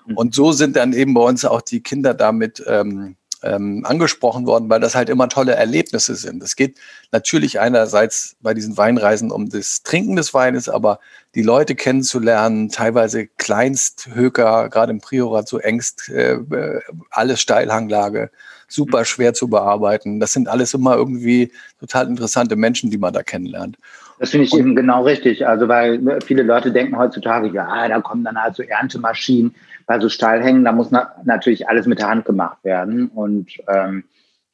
Mhm. 0.07 0.17
Und 0.17 0.35
so 0.35 0.53
sind 0.53 0.77
dann 0.77 0.93
eben 0.93 1.15
bei 1.15 1.23
uns 1.23 1.45
auch 1.45 1.63
die 1.63 1.81
Kinder 1.83 2.15
damit 2.15 2.63
ähm, 2.67 3.17
ähm, 3.43 3.85
angesprochen 3.87 4.47
worden, 4.47 4.69
weil 4.69 4.81
das 4.81 4.95
halt 4.95 5.09
immer 5.09 5.29
tolle 5.29 5.55
Erlebnisse 5.55 6.15
sind. 6.15 6.43
Es 6.43 6.57
geht 6.57 6.79
natürlich 7.13 7.61
einerseits 7.61 8.37
bei 8.41 8.55
diesen 8.55 8.77
Weinreisen 8.77 9.31
um 9.31 9.49
das 9.49 9.83
Trinken 9.83 10.17
des 10.17 10.35
Weines, 10.35 10.69
aber 10.69 11.01
die 11.35 11.43
Leute 11.43 11.75
kennenzulernen, 11.75 12.69
teilweise 12.69 13.27
Kleinsthöker, 13.27 14.69
gerade 14.69 14.93
im 14.93 15.01
Priorat 15.01 15.49
so 15.49 15.59
engst, 15.59 16.09
äh, 16.09 16.39
alles 17.11 17.41
Steilhanglage, 17.41 18.31
super 18.71 19.05
schwer 19.05 19.35
zu 19.35 19.49
bearbeiten. 19.49 20.21
Das 20.21 20.33
sind 20.33 20.49
alles 20.49 20.75
immer 20.75 20.97
irgendwie 20.97 21.53
total 21.79 22.09
interessante 22.09 22.57
Menschen, 22.57 22.91
die 22.91 22.99
man 22.99 23.13
da 23.13 23.23
kennenlernt. 23.23 23.77
Das 24.19 24.31
finde 24.31 24.47
ich 24.47 24.53
und, 24.53 24.61
eben 24.61 24.77
genau 24.77 25.05
richtig. 25.05 25.47
Also, 25.47 25.69
weil 25.69 26.21
viele 26.25 26.43
Leute 26.43 26.73
denken 26.73 26.97
heutzutage, 26.97 27.49
ja, 27.49 27.89
da 27.89 28.01
kommen 28.01 28.25
dann 28.25 28.41
halt 28.41 28.55
so 28.55 28.63
Erntemaschinen 28.63 29.55
bei 29.87 29.99
so 29.99 30.09
Steilhängen, 30.09 30.65
da 30.65 30.73
muss 30.73 30.91
na 30.91 31.13
natürlich 31.25 31.69
alles 31.69 31.87
mit 31.87 31.99
der 31.99 32.09
Hand 32.09 32.25
gemacht 32.25 32.59
werden. 32.63 33.09
Und 33.09 33.51
ähm, 33.67 34.05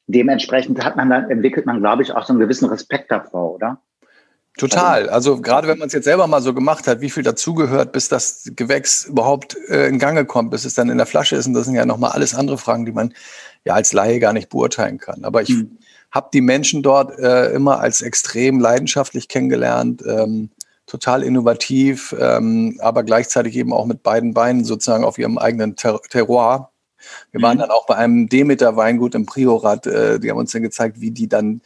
dementsprechend 0.07 0.83
hat 0.83 0.95
man 0.95 1.09
dann, 1.09 1.29
entwickelt 1.29 1.65
man, 1.65 1.79
glaube 1.79 2.01
ich, 2.01 2.11
auch 2.13 2.25
so 2.25 2.33
einen 2.33 2.39
gewissen 2.39 2.69
Respekt 2.69 3.11
davor, 3.11 3.53
oder? 3.53 3.79
Total. 4.57 5.07
Also 5.09 5.39
gerade 5.39 5.67
wenn 5.67 5.77
man 5.77 5.87
es 5.87 5.93
jetzt 5.93 6.05
selber 6.05 6.25
mal 6.25 6.41
so 6.41 6.53
gemacht 6.53 6.87
hat, 6.87 6.99
wie 6.99 7.11
viel 7.11 7.21
dazugehört, 7.21 7.91
bis 7.91 8.09
das 8.09 8.51
Gewächs 8.55 9.05
überhaupt 9.05 9.55
äh, 9.69 9.87
in 9.87 9.99
Gange 9.99 10.25
kommt, 10.25 10.49
bis 10.49 10.65
es 10.65 10.73
dann 10.73 10.89
in 10.89 10.97
der 10.97 11.05
Flasche 11.05 11.35
ist. 11.35 11.45
Und 11.45 11.53
das 11.53 11.65
sind 11.65 11.75
ja 11.75 11.85
nochmal 11.85 12.11
alles 12.11 12.33
andere 12.33 12.57
Fragen, 12.57 12.85
die 12.85 12.91
man 12.91 13.13
ja 13.67 13.73
als 13.73 13.93
Laie 13.93 14.19
gar 14.19 14.33
nicht 14.33 14.49
beurteilen 14.49 14.97
kann. 14.97 15.23
Aber 15.23 15.41
ich 15.41 15.49
mhm. 15.49 15.77
habe 16.11 16.29
die 16.33 16.41
Menschen 16.41 16.81
dort 16.81 17.17
äh, 17.19 17.51
immer 17.51 17.79
als 17.79 18.01
extrem 18.01 18.59
leidenschaftlich 18.59 19.27
kennengelernt. 19.27 20.03
Ähm, 20.05 20.49
total 20.85 21.21
innovativ, 21.21 22.15
ähm, 22.17 22.79
aber 22.81 23.03
gleichzeitig 23.03 23.55
eben 23.57 23.73
auch 23.73 23.85
mit 23.85 24.03
beiden 24.03 24.33
Beinen 24.33 24.63
sozusagen 24.63 25.03
auf 25.03 25.17
ihrem 25.17 25.37
eigenen 25.37 25.75
Ter 25.75 25.99
Terroir. 26.09 26.71
Wir 27.31 27.39
mhm. 27.39 27.43
waren 27.43 27.57
dann 27.59 27.71
auch 27.71 27.85
bei 27.85 27.95
einem 27.95 28.29
Demeter 28.29 28.75
Weingut 28.77 29.13
im 29.13 29.25
Priorat. 29.25 29.85
Äh, 29.85 30.19
die 30.19 30.31
haben 30.31 30.37
uns 30.37 30.53
dann 30.53 30.61
gezeigt, 30.61 30.99
wie 31.01 31.11
die 31.11 31.27
dann 31.27 31.61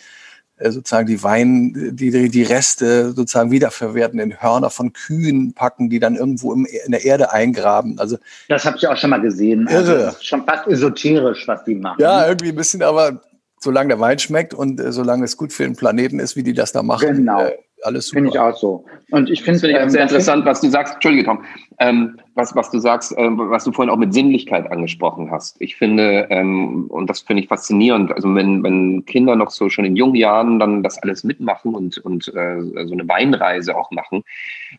sozusagen 0.69 1.08
die 1.08 1.24
Wein, 1.24 1.95
die, 1.95 2.30
die 2.30 2.43
Reste 2.43 3.12
sozusagen 3.13 3.52
wiederverwerten, 3.52 4.19
in 4.19 4.41
Hörner 4.41 4.69
von 4.69 4.93
Kühen 4.93 5.54
packen, 5.54 5.89
die 5.89 6.00
dann 6.00 6.15
irgendwo 6.15 6.54
im, 6.54 6.65
in 6.65 6.91
der 6.91 7.04
Erde 7.04 7.32
eingraben. 7.32 7.97
Also 8.00 8.17
das 8.47 8.65
habe 8.65 8.78
ich 8.78 8.88
auch 8.88 8.97
schon 8.97 9.10
mal 9.10 9.21
gesehen. 9.21 9.67
Also 9.67 9.93
irre. 9.93 10.06
Also 10.08 10.17
schon 10.21 10.45
fast 10.45 10.67
esoterisch, 10.67 11.47
was 11.47 11.63
die 11.63 11.76
machen. 11.76 12.02
Ja, 12.02 12.28
irgendwie 12.28 12.50
ein 12.50 12.56
bisschen, 12.56 12.84
aber 12.84 13.21
solange 13.60 13.89
der 13.89 14.00
Wein 14.00 14.19
schmeckt 14.19 14.54
und 14.54 14.80
äh, 14.80 14.91
solange 14.91 15.24
es 15.24 15.38
gut 15.38 15.54
für 15.54 15.63
den 15.63 15.76
Planeten 15.76 16.19
ist, 16.19 16.36
wie 16.36 16.43
die 16.43 16.54
das 16.54 16.71
da 16.71 16.84
machen, 16.84 17.15
genau. 17.15 17.45
äh, 17.45 17.58
alles 17.84 18.08
super. 18.08 18.17
Finde 18.17 18.30
ich 18.32 18.39
auch 18.39 18.56
so. 18.56 18.86
Und 19.12 19.30
ich 19.30 19.44
finde 19.44 19.58
es 19.58 19.63
ähm, 19.63 19.89
sehr 19.89 20.04
interessant, 20.04 20.46
was 20.46 20.62
du 20.62 20.70
sagst. 20.70 20.96
Entschuldige, 20.96 21.26
Tom. 21.26 21.44
Ähm, 21.80 22.17
was, 22.36 22.56
was 22.56 22.72
du 22.72 22.80
sagst, 22.80 23.13
ähm, 23.17 23.38
was 23.38 23.63
du 23.63 23.72
vorhin 23.72 23.91
auch 23.91 23.98
mit 23.98 24.13
Sinnlichkeit 24.13 24.72
angesprochen 24.72 25.32
hast. 25.32 25.60
Ich 25.60 25.76
finde, 25.76 26.28
ähm, 26.30 26.86
und 26.89 27.10
das 27.10 27.22
finde 27.22 27.44
ich 27.44 27.50
faszinierend, 27.50 28.12
also 28.12 28.34
wenn, 28.36 28.63
wenn 28.63 29.06
Kinder 29.06 29.36
noch 29.36 29.50
so 29.50 29.70
schon 29.70 29.86
in 29.86 29.96
jungen 29.96 30.15
Jahren 30.15 30.60
dann 30.60 30.84
das 30.84 31.02
alles 31.02 31.24
mitmachen 31.24 31.76
und, 31.76 31.98
und 32.00 32.28
äh, 32.30 32.62
so 32.62 32.94
eine 32.94 33.08
Weinreise 33.08 33.76
auch 33.76 33.91
machen, 33.91 34.24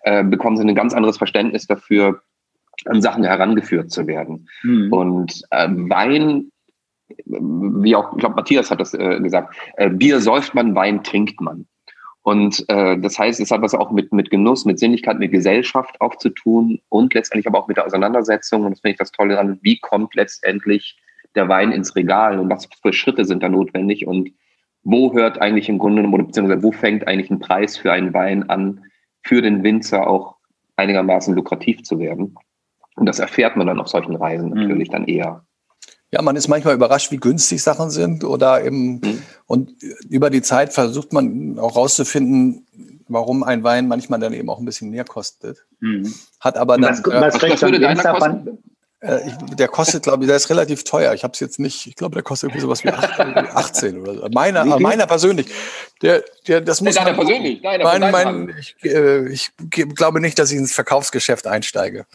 äh, 0.03 0.25
bekommen 0.25 0.57
sie 0.57 0.65
ein 0.65 0.75
ganz 0.75 0.95
anderes 0.95 1.19
Verständnis 1.19 1.67
dafür, 1.67 2.23
an 2.87 3.03
Sachen 3.03 3.25
herangeführt 3.25 3.91
zu 3.91 4.07
werden. 4.07 4.49
Mhm. 4.63 4.93
Und 4.93 5.43
äh, 5.51 5.69
Wein 5.71 6.51
wie 7.27 7.95
auch, 7.95 8.13
ich 8.13 8.19
glaube, 8.19 8.37
Matthias 8.37 8.71
hat 8.71 8.81
das 8.81 8.95
äh, 8.95 9.21
gesagt, 9.21 9.55
äh, 9.77 9.91
Bier 9.91 10.21
säuft 10.21 10.55
man, 10.55 10.75
Wein 10.75 11.03
trinkt 11.03 11.41
man. 11.41 11.67
Und 12.23 12.65
äh, 12.69 12.99
das 12.99 13.19
heißt, 13.19 13.41
es 13.41 13.51
hat 13.51 13.63
was 13.63 13.75
auch 13.75 13.91
mit, 13.91 14.13
mit 14.13 14.31
Genuss, 14.31 14.65
mit 14.65 14.79
Sinnlichkeit, 14.79 15.19
mit 15.19 15.33
Gesellschaft 15.33 16.01
auch 16.01 16.17
zu 16.17 16.31
tun 16.31 16.81
und 16.89 17.15
letztendlich 17.15 17.49
aber 17.49 17.59
auch 17.59 17.67
mit 17.67 17.77
der 17.77 17.87
Auseinandersetzung. 17.87 18.65
Und 18.65 18.71
das 18.71 18.81
finde 18.81 18.93
ich 18.93 18.99
das 18.99 19.11
Tolle 19.11 19.35
daran, 19.35 19.59
wie 19.63 19.79
kommt 19.79 20.15
letztendlich 20.15 20.97
der 21.35 21.49
Wein 21.49 21.73
ins 21.73 21.97
Regal 21.97 22.39
und 22.39 22.49
was 22.49 22.69
für 22.81 22.93
Schritte 22.93 23.25
sind 23.25 23.43
da 23.43 23.49
notwendig 23.49 24.07
und 24.07 24.31
wo 24.85 25.13
hört 25.13 25.41
eigentlich 25.41 25.69
im 25.69 25.79
Grunde, 25.79 26.03
oder 26.03 26.25
beziehungsweise 26.25 26.63
wo 26.63 26.73
fängt 26.73 27.09
eigentlich 27.09 27.31
ein 27.31 27.39
Preis 27.39 27.77
für 27.77 27.93
einen 27.93 28.15
Wein 28.15 28.49
an, 28.51 28.85
für 29.23 29.43
den 29.43 29.63
Winzer 29.63 30.07
auch 30.07 30.37
einigermaßen 30.77 31.35
lukrativ 31.35 31.83
zu 31.83 31.99
werden. 31.99 32.37
Und 32.97 33.07
das 33.07 33.19
erfährt 33.19 33.57
man 33.57 33.67
dann 33.67 33.81
auf 33.81 33.89
solchen 33.89 34.17
Reisen 34.17 34.51
mhm. 34.51 34.61
natürlich 34.61 34.91
dann 34.91 35.07
eher. 35.07 35.45
Ja, 36.13 36.21
man 36.21 36.37
ist 36.37 36.49
manchmal 36.49 36.75
überrascht, 36.75 37.11
wie 37.11 37.17
günstig 37.17 37.63
Sachen 37.63 37.91
sind 37.91 38.23
oder 38.23 38.63
eben, 38.63 39.01
mhm. 39.01 39.23
und 39.47 39.83
über 40.11 40.29
die 40.29 40.43
Zeit 40.43 40.73
versucht 40.75 41.13
man 41.15 41.59
auch 41.59 41.75
rauszufinden, 41.75 42.67
warum 43.09 43.43
ein 43.43 43.65
Wein 43.65 43.89
manchmal 43.89 44.21
dann 44.21 44.35
eben 44.35 44.51
auch 44.51 44.59
ein 44.59 44.65
bisschen 44.67 44.91
mehr 44.91 45.05
kostet. 45.05 45.65
Mhm. 45.81 46.15
Hat 46.39 46.59
aber 46.59 46.77
dann. 46.77 46.91
Was, 46.91 47.03
was, 47.05 47.43
was, 47.43 47.51
was 47.51 47.63
würde 47.63 47.81
deiner 47.81 48.03
kosten? 48.03 48.59
Äh, 49.03 49.27
ich, 49.27 49.57
der 49.57 49.69
kostet, 49.69 50.05
glaube 50.05 50.23
ich, 50.23 50.29
der 50.29 50.37
ist 50.37 50.49
relativ 50.49 50.85
teuer. 50.85 51.13
Ich 51.13 51.25
habe 51.25 51.33
es 51.33 51.41
jetzt 51.41 51.59
nicht, 51.59 51.87
ich 51.87 51.97
glaube, 51.97 52.15
der 52.15 52.23
kostet 52.23 52.51
irgendwie 52.51 52.61
sowas 52.61 52.85
wie 52.85 52.91
18 52.91 54.01
oder 54.01 54.15
so. 54.15 54.29
Meiner, 54.33 54.65
meiner 54.79 55.07
persönlich. 55.07 55.47
Der, 56.03 56.23
der, 56.47 56.61
das 56.61 56.81
muss 56.81 56.95
deiner 56.95 57.15
persönlich? 57.15 57.63
Deiner, 57.63 57.85
mein, 57.85 58.13
mein, 58.13 58.55
ich, 58.59 58.77
äh, 58.85 59.29
ich 59.29 59.51
glaube 59.95 60.21
nicht, 60.21 60.39
dass 60.39 60.53
ich 60.53 60.59
ins 60.59 60.73
Verkaufsgeschäft 60.73 61.47
einsteige. 61.47 62.07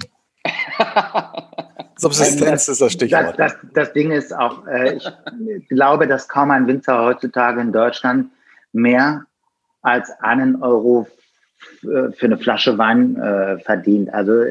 Subsistenz 1.97 2.67
ist 2.67 2.81
das 2.81 2.93
Stichwort. 2.93 3.37
Das, 3.37 3.53
das, 3.53 3.71
das 3.73 3.93
Ding 3.93 4.11
ist 4.11 4.35
auch, 4.35 4.65
äh, 4.67 4.97
ich 4.97 5.69
glaube, 5.69 6.07
dass 6.07 6.27
kaum 6.27 6.51
ein 6.51 6.67
Winzer 6.67 7.03
heutzutage 7.03 7.61
in 7.61 7.71
Deutschland 7.71 8.31
mehr 8.71 9.25
als 9.81 10.11
einen 10.21 10.61
Euro 10.61 11.07
für 11.81 12.25
eine 12.25 12.37
Flasche 12.37 12.77
Wein 12.77 13.15
äh, 13.17 13.59
verdient. 13.59 14.13
Also 14.13 14.43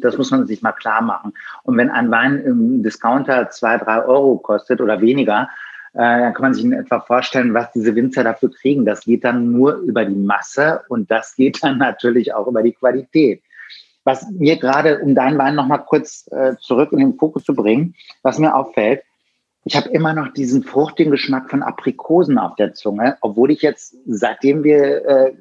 das 0.00 0.16
muss 0.16 0.30
man 0.30 0.46
sich 0.46 0.62
mal 0.62 0.72
klar 0.72 1.02
machen. 1.02 1.32
Und 1.64 1.76
wenn 1.76 1.90
ein 1.90 2.10
Wein 2.10 2.38
im 2.38 2.82
Discounter 2.82 3.50
zwei, 3.50 3.78
drei 3.78 4.04
Euro 4.04 4.38
kostet 4.38 4.80
oder 4.80 5.00
weniger, 5.00 5.48
äh, 5.94 5.98
dann 5.98 6.34
kann 6.34 6.42
man 6.42 6.54
sich 6.54 6.64
in 6.64 6.72
etwa 6.72 7.00
vorstellen, 7.00 7.52
was 7.54 7.72
diese 7.72 7.94
Winzer 7.94 8.24
dafür 8.24 8.50
kriegen. 8.50 8.84
Das 8.84 9.00
geht 9.00 9.24
dann 9.24 9.52
nur 9.52 9.74
über 9.76 10.04
die 10.04 10.14
Masse 10.14 10.82
und 10.88 11.10
das 11.10 11.36
geht 11.36 11.62
dann 11.62 11.78
natürlich 11.78 12.32
auch 12.34 12.46
über 12.46 12.62
die 12.62 12.72
Qualität. 12.72 13.42
Was 14.04 14.28
mir 14.30 14.58
gerade, 14.58 15.00
um 15.00 15.14
deinen 15.14 15.38
Wein 15.38 15.54
nochmal 15.54 15.84
kurz 15.84 16.28
äh, 16.32 16.56
zurück 16.58 16.92
in 16.92 16.98
den 16.98 17.16
Fokus 17.16 17.44
zu 17.44 17.54
bringen, 17.54 17.94
was 18.22 18.38
mir 18.38 18.54
auffällt, 18.54 19.02
ich 19.64 19.76
habe 19.76 19.90
immer 19.90 20.12
noch 20.12 20.32
diesen 20.32 20.64
fruchtigen 20.64 21.12
Geschmack 21.12 21.48
von 21.48 21.62
Aprikosen 21.62 22.36
auf 22.36 22.56
der 22.56 22.74
Zunge, 22.74 23.16
obwohl 23.20 23.52
ich 23.52 23.62
jetzt, 23.62 23.94
seitdem 24.06 24.64
wir 24.64 25.06
äh, 25.06 25.32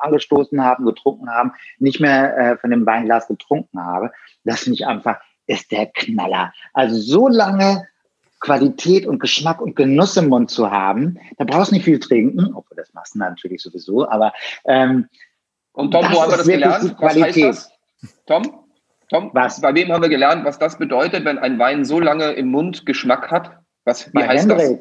angestoßen 0.00 0.62
haben, 0.62 0.86
getrunken 0.86 1.28
haben, 1.28 1.52
nicht 1.78 2.00
mehr 2.00 2.36
äh, 2.38 2.56
von 2.56 2.70
dem 2.70 2.86
Weinglas 2.86 3.28
getrunken 3.28 3.84
habe. 3.84 4.12
Das 4.44 4.60
finde 4.60 4.76
ich 4.76 4.86
einfach, 4.86 5.18
ist 5.46 5.70
der 5.72 5.86
Knaller. 5.86 6.54
Also 6.72 6.96
so 6.96 7.28
lange 7.28 7.86
Qualität 8.40 9.06
und 9.06 9.18
Geschmack 9.18 9.60
und 9.60 9.76
Genuss 9.76 10.16
im 10.16 10.28
Mund 10.28 10.50
zu 10.50 10.70
haben, 10.70 11.18
da 11.36 11.44
brauchst 11.44 11.70
du 11.70 11.74
nicht 11.74 11.84
viel 11.84 11.98
trinken, 11.98 12.54
obwohl 12.54 12.76
das 12.76 12.94
machst 12.94 13.14
du 13.14 13.18
natürlich 13.18 13.62
sowieso, 13.62 14.08
aber 14.08 14.32
ähm, 14.66 15.08
Und 15.72 15.90
Tom, 15.90 16.06
wo 16.12 16.22
haben 16.22 16.32
wir 16.32 16.38
das 16.38 16.46
gelernt? 16.46 16.96
Was 16.98 17.14
heißt 17.14 17.42
das? 17.42 17.75
Tom? 18.26 18.66
Tom, 19.08 19.30
was? 19.34 19.60
bei 19.60 19.74
wem 19.74 19.92
haben 19.92 20.02
wir 20.02 20.08
gelernt, 20.08 20.44
was 20.44 20.58
das 20.58 20.78
bedeutet, 20.78 21.24
wenn 21.24 21.38
ein 21.38 21.58
Wein 21.58 21.84
so 21.84 22.00
lange 22.00 22.32
im 22.32 22.48
Mund 22.48 22.86
Geschmack 22.86 23.30
hat? 23.30 23.52
Was, 23.84 24.08
wie 24.08 24.12
bei 24.12 24.26
heißt 24.26 24.50
Hendrik. 24.50 24.58
das? 24.58 24.78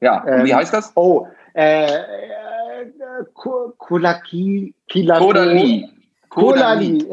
Ja, 0.00 0.24
ähm, 0.26 0.44
wie 0.44 0.54
heißt 0.54 0.74
das? 0.74 0.92
Oh, 0.96 1.28
äh, 1.54 1.86
äh, 1.86 1.96
Kodali. 3.34 4.74
Kodali. 6.28 7.06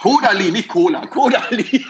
Kodali, 0.00 0.52
nicht 0.52 0.68
Cola. 0.68 1.06
Kodali. 1.06 1.84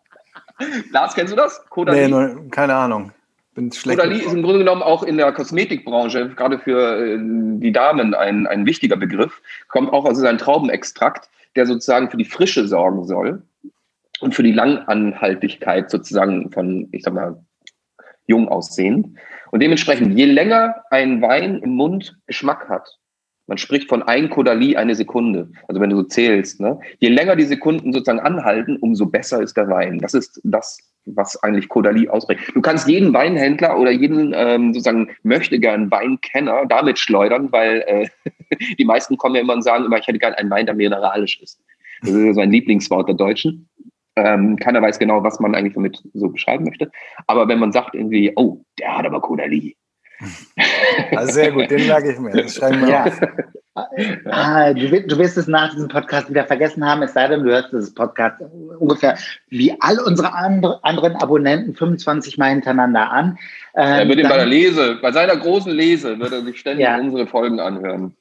Lars, 0.90 1.14
kennst 1.14 1.32
du 1.32 1.36
das? 1.36 1.64
Kodali? 1.68 2.00
Nee, 2.00 2.08
nur, 2.08 2.50
keine 2.50 2.74
Ahnung. 2.74 3.12
Bin 3.54 3.70
schlecht 3.70 4.00
Kodali 4.00 4.20
ist 4.20 4.32
im 4.32 4.42
Grunde 4.42 4.58
genommen 4.60 4.82
auch 4.82 5.02
in 5.04 5.16
der 5.18 5.30
Kosmetikbranche, 5.32 6.30
gerade 6.30 6.58
für 6.58 6.98
äh, 6.98 7.18
die 7.20 7.72
Damen, 7.72 8.14
ein, 8.14 8.46
ein 8.46 8.66
wichtiger 8.66 8.96
Begriff. 8.96 9.40
Kommt 9.68 9.92
auch 9.92 10.04
aus 10.04 10.20
einem 10.22 10.38
Traubenextrakt, 10.38 11.28
der 11.58 11.66
sozusagen 11.66 12.08
für 12.08 12.16
die 12.16 12.24
Frische 12.24 12.66
sorgen 12.66 13.04
soll 13.04 13.42
und 14.20 14.34
für 14.34 14.42
die 14.42 14.52
Langanhaltigkeit 14.52 15.90
sozusagen 15.90 16.50
von, 16.52 16.88
ich 16.92 17.02
sag 17.02 17.14
mal, 17.14 17.44
jung 18.26 18.48
aussehen. 18.48 19.18
Und 19.50 19.60
dementsprechend, 19.60 20.16
je 20.16 20.26
länger 20.26 20.76
ein 20.90 21.20
Wein 21.20 21.58
im 21.58 21.70
Mund 21.70 22.16
Geschmack 22.26 22.68
hat, 22.68 22.98
man 23.48 23.58
spricht 23.58 23.88
von 23.88 24.02
ein 24.02 24.28
Kodali 24.28 24.76
eine 24.76 24.94
Sekunde. 24.94 25.50
Also 25.66 25.80
wenn 25.80 25.90
du 25.90 25.96
so 25.96 26.02
zählst, 26.04 26.60
ne? 26.60 26.78
je 27.00 27.08
länger 27.08 27.34
die 27.34 27.44
Sekunden 27.44 27.92
sozusagen 27.92 28.20
anhalten, 28.20 28.76
umso 28.76 29.06
besser 29.06 29.42
ist 29.42 29.56
der 29.56 29.68
Wein. 29.68 29.98
Das 29.98 30.14
ist 30.14 30.40
das, 30.44 30.78
was 31.04 31.42
eigentlich 31.42 31.68
Kodali 31.68 32.08
ausbringt. 32.08 32.40
Du 32.54 32.60
kannst 32.60 32.88
jeden 32.88 33.12
Weinhändler 33.12 33.78
oder 33.78 33.90
jeden 33.90 34.32
ähm, 34.36 34.74
sozusagen 34.74 35.10
möchte 35.22 35.58
gern 35.58 35.90
Weinkenner 35.90 36.66
damit 36.66 36.98
schleudern, 36.98 37.50
weil 37.52 37.82
äh, 37.86 38.08
die 38.78 38.84
meisten 38.84 39.16
kommen 39.16 39.34
ja 39.34 39.40
immer 39.40 39.54
und 39.54 39.62
sagen 39.62 39.84
immer, 39.84 39.98
ich 39.98 40.06
hätte 40.06 40.18
gern 40.18 40.34
einen 40.34 40.50
Wein, 40.50 40.66
der 40.66 40.74
mineralisch 40.74 41.40
ist. 41.40 41.60
Das 42.02 42.10
ist 42.10 42.24
ja 42.24 42.34
so 42.34 42.40
ein 42.40 42.52
Lieblingswort 42.52 43.08
der 43.08 43.16
Deutschen. 43.16 43.68
Ähm, 44.16 44.56
keiner 44.56 44.82
weiß 44.82 44.98
genau, 44.98 45.22
was 45.22 45.38
man 45.40 45.54
eigentlich 45.54 45.74
damit 45.74 46.02
so 46.12 46.28
beschreiben 46.28 46.64
möchte. 46.64 46.90
Aber 47.26 47.48
wenn 47.48 47.58
man 47.58 47.72
sagt 47.72 47.94
irgendwie, 47.94 48.32
oh, 48.36 48.64
der 48.78 48.98
hat 48.98 49.06
aber 49.06 49.20
Kodali, 49.20 49.76
also 51.16 51.32
sehr 51.32 51.52
gut, 51.52 51.70
den 51.70 51.86
merke 51.86 52.12
ich 52.12 52.18
mir. 52.18 52.30
Das 52.32 52.54
schreiben 52.54 52.82
wir 52.82 52.88
ja. 52.88 53.06
Ah, 54.24 54.72
du, 54.72 54.88
du, 54.88 55.18
wirst 55.18 55.36
es 55.36 55.46
nach 55.46 55.72
diesem 55.72 55.88
Podcast 55.88 56.28
wieder 56.28 56.44
vergessen 56.44 56.84
haben, 56.84 57.02
es 57.02 57.12
sei 57.12 57.28
denn, 57.28 57.44
du 57.44 57.50
hörst 57.50 57.72
dieses 57.72 57.94
Podcast 57.94 58.40
ungefähr 58.78 59.16
wie 59.50 59.72
all 59.80 60.00
unsere 60.00 60.34
andre, 60.34 60.82
anderen 60.82 61.14
Abonnenten 61.16 61.74
25 61.74 62.38
Mal 62.38 62.50
hintereinander 62.50 63.10
an. 63.10 63.38
Ähm, 63.76 64.00
er 64.00 64.08
wird 64.08 64.18
ihn 64.18 64.28
bei 64.28 64.36
der 64.36 64.46
Lese, 64.46 64.98
bei 65.00 65.12
seiner 65.12 65.36
großen 65.36 65.72
Lese, 65.72 66.18
wird 66.18 66.32
er 66.32 66.42
sich 66.42 66.58
ständig 66.58 66.86
ja. 66.86 66.98
unsere 66.98 67.26
Folgen 67.26 67.60
anhören. 67.60 68.16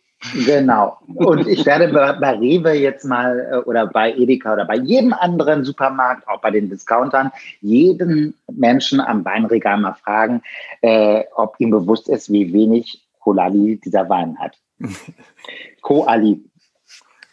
Genau. 0.46 0.98
Und 1.16 1.48
ich 1.48 1.66
werde 1.66 1.90
bei 1.94 2.32
Rewe 2.32 2.74
jetzt 2.74 3.06
mal 3.06 3.50
äh, 3.52 3.58
oder 3.70 3.86
bei 3.88 4.14
Edeka 4.14 4.54
oder 4.54 4.66
bei 4.66 4.76
jedem 4.78 5.14
anderen 5.14 5.64
Supermarkt, 5.64 6.28
auch 6.28 6.42
bei 6.42 6.52
den 6.52 6.70
Discountern, 6.70 7.32
jeden 7.62 8.34
Menschen 8.52 9.00
am 9.00 9.24
Weinregal 9.24 9.80
mal 9.80 9.94
fragen, 9.94 10.42
äh, 10.82 11.24
ob 11.36 11.56
ihm 11.60 11.70
bewusst 11.70 12.10
ist, 12.10 12.32
wie 12.32 12.52
wenig 12.52 13.06
Kolali 13.20 13.80
dieser 13.84 14.10
Wein 14.10 14.38
hat. 14.40 14.58
Koali. 15.82 16.42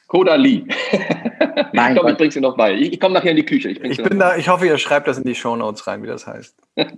Kodali. 0.06 0.66
Nein, 1.72 1.88
ich 1.88 1.94
glaube, 1.94 2.12
ich 2.12 2.18
bring's 2.18 2.34
dir 2.34 2.40
noch 2.40 2.56
bei. 2.56 2.74
Ich, 2.74 2.92
ich 2.92 3.00
komme 3.00 3.14
nachher 3.14 3.30
in 3.30 3.36
die 3.36 3.46
Küche. 3.46 3.70
Ich, 3.70 3.80
ich 3.80 4.02
bin 4.02 4.18
da, 4.18 4.36
ich 4.36 4.48
hoffe, 4.48 4.66
ihr 4.66 4.78
schreibt 4.78 5.08
das 5.08 5.18
in 5.18 5.24
die 5.24 5.34
Shownotes 5.34 5.86
rein, 5.86 6.02
wie 6.02 6.06
das 6.06 6.26
heißt. 6.26 6.56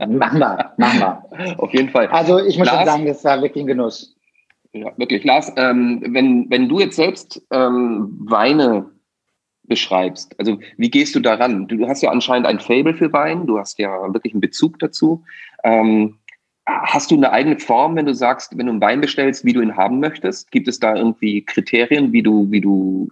machen 0.09 0.39
wir, 0.39 0.72
machen 0.76 1.01
wir. 1.01 1.59
Auf 1.59 1.72
jeden 1.72 1.91
Fall. 1.91 2.09
Also 2.09 2.41
ich 2.41 2.59
muss 2.59 2.66
Lars, 2.66 2.78
schon 2.78 2.87
sagen, 2.87 3.07
das 3.07 3.24
war 3.24 3.41
wirklich 3.41 3.64
ein 3.64 3.68
Genuss. 3.68 4.16
Ja, 4.77 4.93
wirklich. 4.99 5.24
Lars, 5.24 5.53
ähm, 5.57 6.03
wenn, 6.09 6.51
wenn 6.51 6.68
du 6.68 6.81
jetzt 6.81 6.97
selbst 6.97 7.43
ähm, 7.51 8.14
Weine 8.20 8.91
beschreibst, 9.62 10.39
also 10.39 10.59
wie 10.77 10.91
gehst 10.91 11.14
du 11.14 11.20
daran? 11.20 11.66
Du, 11.66 11.77
du 11.77 11.89
hast 11.89 12.03
ja 12.03 12.11
anscheinend 12.11 12.47
ein 12.47 12.61
Fable 12.61 12.95
für 12.95 13.12
Wein, 13.12 13.47
du 13.47 13.59
hast 13.59 13.79
ja 13.79 14.12
wirklich 14.12 14.35
einen 14.35 14.43
Bezug 14.43 14.79
dazu. 14.79 15.24
Ähm, 15.64 16.18
hast 16.66 17.11
du 17.11 17.16
eine 17.16 17.33
eigene 17.33 17.59
Form, 17.59 17.97
wenn 17.97 18.07
du 18.07 18.14
sagst, 18.14 18.57
wenn 18.59 18.66
du 18.66 18.72
einen 18.72 18.81
Wein 18.83 19.01
bestellst, 19.01 19.45
wie 19.45 19.55
du 19.55 19.62
ihn 19.62 19.77
haben 19.77 19.99
möchtest? 19.99 20.51
Gibt 20.51 20.68
es 20.68 20.79
da 20.79 20.95
irgendwie 20.95 21.43
Kriterien, 21.43 22.12
wie 22.12 22.22
du, 22.22 22.51
wie 22.51 22.61
du 22.61 23.09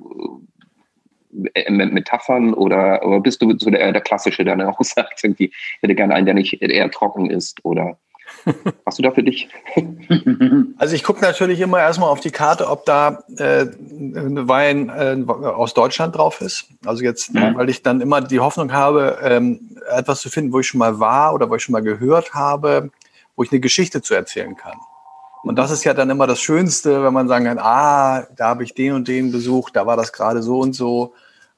äh, 1.54 1.70
Metaphern 1.70 2.52
oder, 2.52 3.06
oder 3.06 3.20
bist 3.20 3.40
du 3.40 3.56
so 3.58 3.70
der, 3.70 3.90
der 3.90 4.02
Klassische, 4.02 4.44
der 4.44 4.56
dann 4.56 4.68
auch 4.68 4.78
sagt, 4.82 5.24
irgendwie, 5.24 5.46
ich 5.46 5.82
hätte 5.82 5.94
gerne 5.94 6.14
einen, 6.14 6.26
der 6.26 6.34
nicht 6.34 6.60
eher 6.60 6.90
trocken 6.90 7.30
ist 7.30 7.64
oder 7.64 7.98
Hast 8.86 8.98
du 8.98 9.02
da 9.02 9.10
für 9.10 9.22
dich? 9.22 9.48
Also 10.76 10.96
ich 10.96 11.04
gucke 11.04 11.20
natürlich 11.20 11.60
immer 11.60 11.78
erstmal 11.78 12.08
auf 12.08 12.20
die 12.20 12.30
Karte, 12.30 12.68
ob 12.68 12.84
da 12.84 13.22
äh, 13.38 13.66
Wein 13.78 14.88
äh, 14.88 15.16
aus 15.30 15.72
Deutschland 15.72 16.16
drauf 16.16 16.40
ist. 16.40 16.66
Also 16.84 17.04
jetzt, 17.04 17.32
mhm. 17.32 17.54
weil 17.54 17.70
ich 17.70 17.82
dann 17.82 18.00
immer 18.00 18.20
die 18.20 18.40
Hoffnung 18.40 18.72
habe, 18.72 19.18
ähm, 19.22 19.78
etwas 19.88 20.20
zu 20.20 20.30
finden, 20.30 20.52
wo 20.52 20.60
ich 20.60 20.66
schon 20.66 20.78
mal 20.78 20.98
war 20.98 21.32
oder 21.32 21.48
wo 21.48 21.54
ich 21.54 21.62
schon 21.62 21.72
mal 21.72 21.82
gehört 21.82 22.34
habe, 22.34 22.90
wo 23.36 23.44
ich 23.44 23.52
eine 23.52 23.60
Geschichte 23.60 24.02
zu 24.02 24.14
erzählen 24.14 24.56
kann. 24.56 24.76
Und 25.44 25.56
das 25.56 25.70
ist 25.70 25.84
ja 25.84 25.94
dann 25.94 26.10
immer 26.10 26.26
das 26.26 26.40
Schönste, 26.40 27.04
wenn 27.04 27.12
man 27.12 27.28
sagen 27.28 27.44
kann, 27.44 27.58
ah, 27.58 28.26
da 28.36 28.48
habe 28.48 28.64
ich 28.64 28.74
den 28.74 28.94
und 28.94 29.08
den 29.08 29.30
besucht, 29.30 29.76
da 29.76 29.86
war 29.86 29.96
das 29.96 30.12
gerade 30.12 30.42
so 30.42 30.58
und 30.58 30.74
so. 30.74 31.12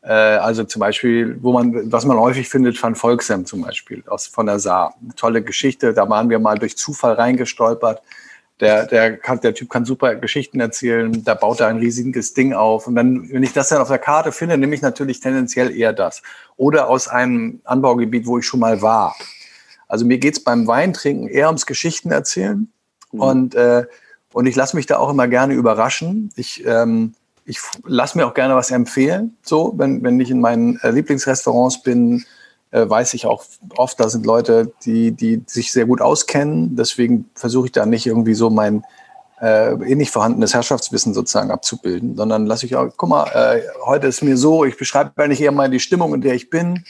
Äh, 0.07 0.13
also 0.13 0.63
zum 0.65 0.81
Beispiel, 0.81 1.37
wo 1.43 1.53
man, 1.53 1.91
was 1.93 2.05
man 2.05 2.17
häufig 2.17 2.49
findet, 2.49 2.81
Van 2.81 2.95
Volksem 2.95 3.45
zum 3.45 3.63
Beispiel 3.63 4.05
aus, 4.07 4.27
von 4.29 4.47
der 4.47 4.61
Saar. 4.61 4.95
tolle 5.17 5.43
Geschichte, 5.43 5.93
da 5.93 6.09
waren 6.09 6.31
wir 6.31 6.39
mal 6.39 6.59
durch 6.59 6.77
Zufall 6.77 7.15
reingestolpert. 7.15 8.01
Der, 8.61 8.87
der, 8.87 9.19
kann, 9.19 9.41
der 9.41 9.53
Typ 9.53 9.69
kann 9.69 9.85
super 9.85 10.15
Geschichten 10.15 10.61
erzählen, 10.61 11.23
da 11.25 11.35
baut 11.35 11.61
er 11.61 11.67
ein 11.67 11.77
riesiges 11.77 12.33
Ding 12.33 12.55
auf. 12.55 12.87
Und 12.87 12.95
dann, 12.95 13.29
wenn 13.31 13.43
ich 13.43 13.53
das 13.53 13.69
dann 13.69 13.83
auf 13.83 13.89
der 13.89 13.99
Karte 13.99 14.33
finde, 14.33 14.57
nehme 14.57 14.75
ich 14.75 14.81
natürlich 14.81 15.21
tendenziell 15.21 15.77
eher 15.77 15.93
das. 15.93 16.23
Oder 16.57 16.89
aus 16.89 17.09
einem 17.09 17.61
Anbaugebiet, 17.65 18.27
wo 18.27 18.39
ich 18.39 18.47
schon 18.47 18.61
mal 18.61 18.81
war. 18.81 19.15
Also 19.89 20.07
mir 20.07 20.19
geht's 20.19 20.41
beim 20.41 20.67
Weintrinken 20.67 21.29
eher 21.29 21.49
ums 21.49 21.67
Geschichten 21.67 22.11
erzählen. 22.11 22.73
Mhm. 23.13 23.21
Und, 23.21 23.55
äh, 23.57 23.85
und 24.33 24.47
ich 24.47 24.57
lasse 24.57 24.77
mich 24.77 24.87
da 24.87 24.97
auch 24.99 25.11
immer 25.11 25.29
gerne 25.29 25.53
überraschen. 25.53 26.31
Ich 26.37 26.65
ähm, 26.65 27.13
ich 27.47 27.61
lasse 27.85 28.19
mir 28.19 28.27
auch 28.27 28.35
gerne 28.35 28.55
was 28.55 28.71
empfehlen. 28.71 29.37
So, 29.43 29.73
wenn, 29.77 30.03
wenn 30.03 30.21
ich 30.21 30.31
in 30.31 30.41
meinen 30.41 30.79
äh, 30.81 30.91
Lieblingsrestaurants 30.91 31.83
bin, 31.83 32.25
äh, 32.73 32.89
weiß 32.89 33.15
ich 33.15 33.27
auch 33.27 33.45
oft, 33.77 33.99
da 34.01 34.09
sind 34.09 34.27
Leute, 34.27 34.73
die, 34.85 35.13
die 35.13 35.43
sich 35.47 35.73
sehr 35.73 35.87
gut 35.87 36.01
auskennen. 36.01 36.77
Deswegen 36.77 37.31
versuche 37.35 37.67
ich 37.67 37.73
da 37.73 37.87
nicht 37.87 38.07
irgendwie 38.07 38.35
so 38.35 38.51
mein 38.51 38.85
äh, 39.41 39.73
eh 39.75 39.95
nicht 39.95 40.11
vorhandenes 40.11 40.55
Herrschaftswissen 40.55 41.15
sozusagen 41.15 41.51
abzubilden, 41.51 42.17
sondern 42.17 42.47
lasse 42.47 42.67
ich 42.67 42.75
auch, 42.75 42.89
guck 42.97 43.09
mal, 43.09 43.27
äh, 43.29 43.63
heute 43.85 44.07
ist 44.07 44.23
mir 44.23 44.37
so, 44.37 44.65
ich 44.65 44.77
beschreibe 44.77 45.13
eigentlich 45.23 45.41
eher 45.41 45.53
mal 45.53 45.71
die 45.71 45.81
Stimmung, 45.81 46.15
in 46.15 46.23
der 46.23 46.35
ich 46.35 46.51
bin. 46.51 46.85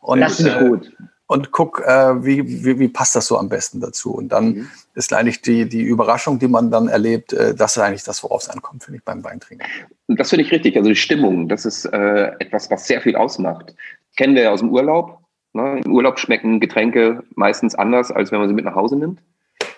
Und, 0.00 0.20
das 0.20 0.40
ist 0.40 0.46
äh, 0.46 0.68
gut 0.68 0.92
und 1.32 1.50
guck, 1.50 1.80
äh, 1.80 2.24
wie, 2.24 2.64
wie, 2.64 2.78
wie 2.78 2.88
passt 2.88 3.16
das 3.16 3.26
so 3.26 3.38
am 3.38 3.48
besten 3.48 3.80
dazu. 3.80 4.12
Und 4.12 4.28
dann 4.28 4.44
mhm. 4.46 4.70
Ist 4.94 5.12
eigentlich 5.12 5.42
die, 5.42 5.68
die 5.68 5.82
Überraschung, 5.82 6.38
die 6.38 6.48
man 6.48 6.70
dann 6.70 6.88
erlebt, 6.88 7.32
äh, 7.32 7.54
das 7.54 7.76
ist 7.76 7.82
eigentlich 7.82 8.04
das, 8.04 8.22
worauf 8.22 8.42
es 8.42 8.48
ankommt, 8.48 8.84
finde 8.84 8.98
ich, 8.98 9.04
beim 9.04 9.24
Weintrinken. 9.24 9.66
Das 10.08 10.30
finde 10.30 10.44
ich 10.44 10.52
richtig. 10.52 10.76
Also 10.76 10.88
die 10.88 10.96
Stimmung, 10.96 11.48
das 11.48 11.64
ist 11.64 11.86
äh, 11.86 12.32
etwas, 12.38 12.70
was 12.70 12.86
sehr 12.86 13.00
viel 13.00 13.16
ausmacht. 13.16 13.74
Kennen 14.16 14.34
wir 14.34 14.42
ja 14.42 14.50
aus 14.50 14.60
dem 14.60 14.70
Urlaub. 14.70 15.18
Ne? 15.54 15.80
Im 15.84 15.92
Urlaub 15.92 16.18
schmecken 16.18 16.60
Getränke 16.60 17.22
meistens 17.34 17.74
anders, 17.74 18.10
als 18.10 18.32
wenn 18.32 18.40
man 18.40 18.48
sie 18.48 18.54
mit 18.54 18.64
nach 18.64 18.74
Hause 18.74 18.96
nimmt. 18.96 19.20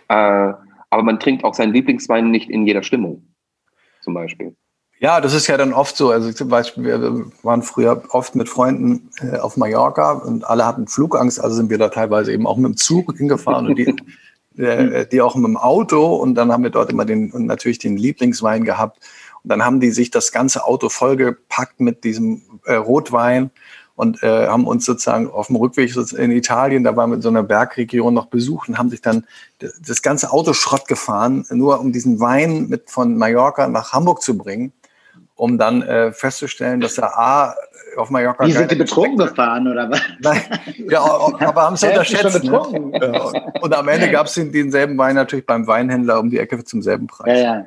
Äh, 0.08 0.52
aber 0.90 1.02
man 1.02 1.18
trinkt 1.18 1.44
auch 1.44 1.54
seinen 1.54 1.72
Lieblingswein 1.72 2.30
nicht 2.30 2.50
in 2.50 2.66
jeder 2.66 2.82
Stimmung, 2.82 3.26
zum 4.02 4.14
Beispiel. 4.14 4.54
Ja, 5.00 5.20
das 5.20 5.34
ist 5.34 5.48
ja 5.48 5.56
dann 5.56 5.72
oft 5.72 5.96
so. 5.96 6.10
Also 6.10 6.32
zum 6.32 6.48
Beispiel, 6.48 6.84
wir 6.84 7.26
waren 7.42 7.62
früher 7.62 8.02
oft 8.10 8.36
mit 8.36 8.48
Freunden 8.48 9.10
äh, 9.20 9.38
auf 9.38 9.56
Mallorca 9.56 10.12
und 10.12 10.48
alle 10.48 10.64
hatten 10.64 10.86
Flugangst, 10.86 11.40
also 11.40 11.56
sind 11.56 11.68
wir 11.68 11.78
da 11.78 11.88
teilweise 11.88 12.32
eben 12.32 12.46
auch 12.46 12.56
mit 12.56 12.66
dem 12.66 12.76
Zug 12.76 13.16
hingefahren 13.16 13.66
und 13.66 13.76
die, 13.76 13.94
äh, 14.56 15.06
die 15.06 15.20
auch 15.20 15.34
mit 15.34 15.46
dem 15.46 15.56
Auto 15.56 16.14
und 16.14 16.34
dann 16.34 16.52
haben 16.52 16.62
wir 16.62 16.70
dort 16.70 16.90
immer 16.90 17.04
den 17.04 17.30
und 17.32 17.46
natürlich 17.46 17.78
den 17.78 17.96
Lieblingswein 17.96 18.64
gehabt. 18.64 18.98
Und 19.42 19.50
dann 19.50 19.64
haben 19.64 19.80
die 19.80 19.90
sich 19.90 20.10
das 20.10 20.32
ganze 20.32 20.64
Auto 20.64 20.88
vollgepackt 20.88 21.80
mit 21.80 22.04
diesem 22.04 22.42
äh, 22.64 22.74
Rotwein 22.74 23.50
und 23.96 24.22
äh, 24.22 24.48
haben 24.48 24.66
uns 24.66 24.84
sozusagen 24.84 25.30
auf 25.30 25.48
dem 25.48 25.56
Rückweg 25.56 25.94
in 26.16 26.30
Italien, 26.32 26.82
da 26.82 26.96
waren 26.96 27.10
wir 27.10 27.16
in 27.16 27.22
so 27.22 27.28
einer 27.28 27.42
Bergregion 27.42 28.14
noch 28.14 28.26
besucht 28.26 28.68
und 28.68 28.78
haben 28.78 28.90
sich 28.90 29.00
dann 29.00 29.24
das 29.58 30.02
ganze 30.02 30.32
Auto 30.32 30.52
Schrott 30.52 30.88
gefahren, 30.88 31.44
nur 31.50 31.78
um 31.78 31.92
diesen 31.92 32.18
Wein 32.18 32.68
mit 32.68 32.90
von 32.90 33.16
Mallorca 33.16 33.68
nach 33.68 33.92
Hamburg 33.92 34.22
zu 34.22 34.36
bringen, 34.36 34.72
um 35.36 35.58
dann 35.58 35.82
äh, 35.82 36.12
festzustellen, 36.12 36.80
dass 36.80 36.98
er 36.98 37.18
A 37.18 37.54
auf 37.96 38.10
Mallorca. 38.10 38.46
Wie 38.46 38.52
sind 38.52 38.70
die 38.70 38.76
betrunken 38.76 39.16
gefahren 39.16 39.68
oder 39.68 39.90
was? 39.90 40.00
Nein, 40.20 40.40
ja, 40.90 41.00
aber 41.40 41.62
haben 41.62 41.74
es 41.74 41.82
unterschätzt. 41.82 42.44
Ne? 42.44 42.50
Ja. 43.00 43.30
Und 43.60 43.74
am 43.74 43.88
Ende 43.88 44.10
gab 44.10 44.26
es 44.26 44.34
den, 44.34 44.52
denselben 44.52 44.96
Wein 44.98 45.14
natürlich 45.14 45.46
beim 45.46 45.66
Weinhändler 45.66 46.20
um 46.20 46.30
die 46.30 46.38
Ecke 46.38 46.62
zum 46.64 46.82
selben 46.82 47.06
Preis. 47.06 47.38
Ja, 47.38 47.54
ja. 47.54 47.66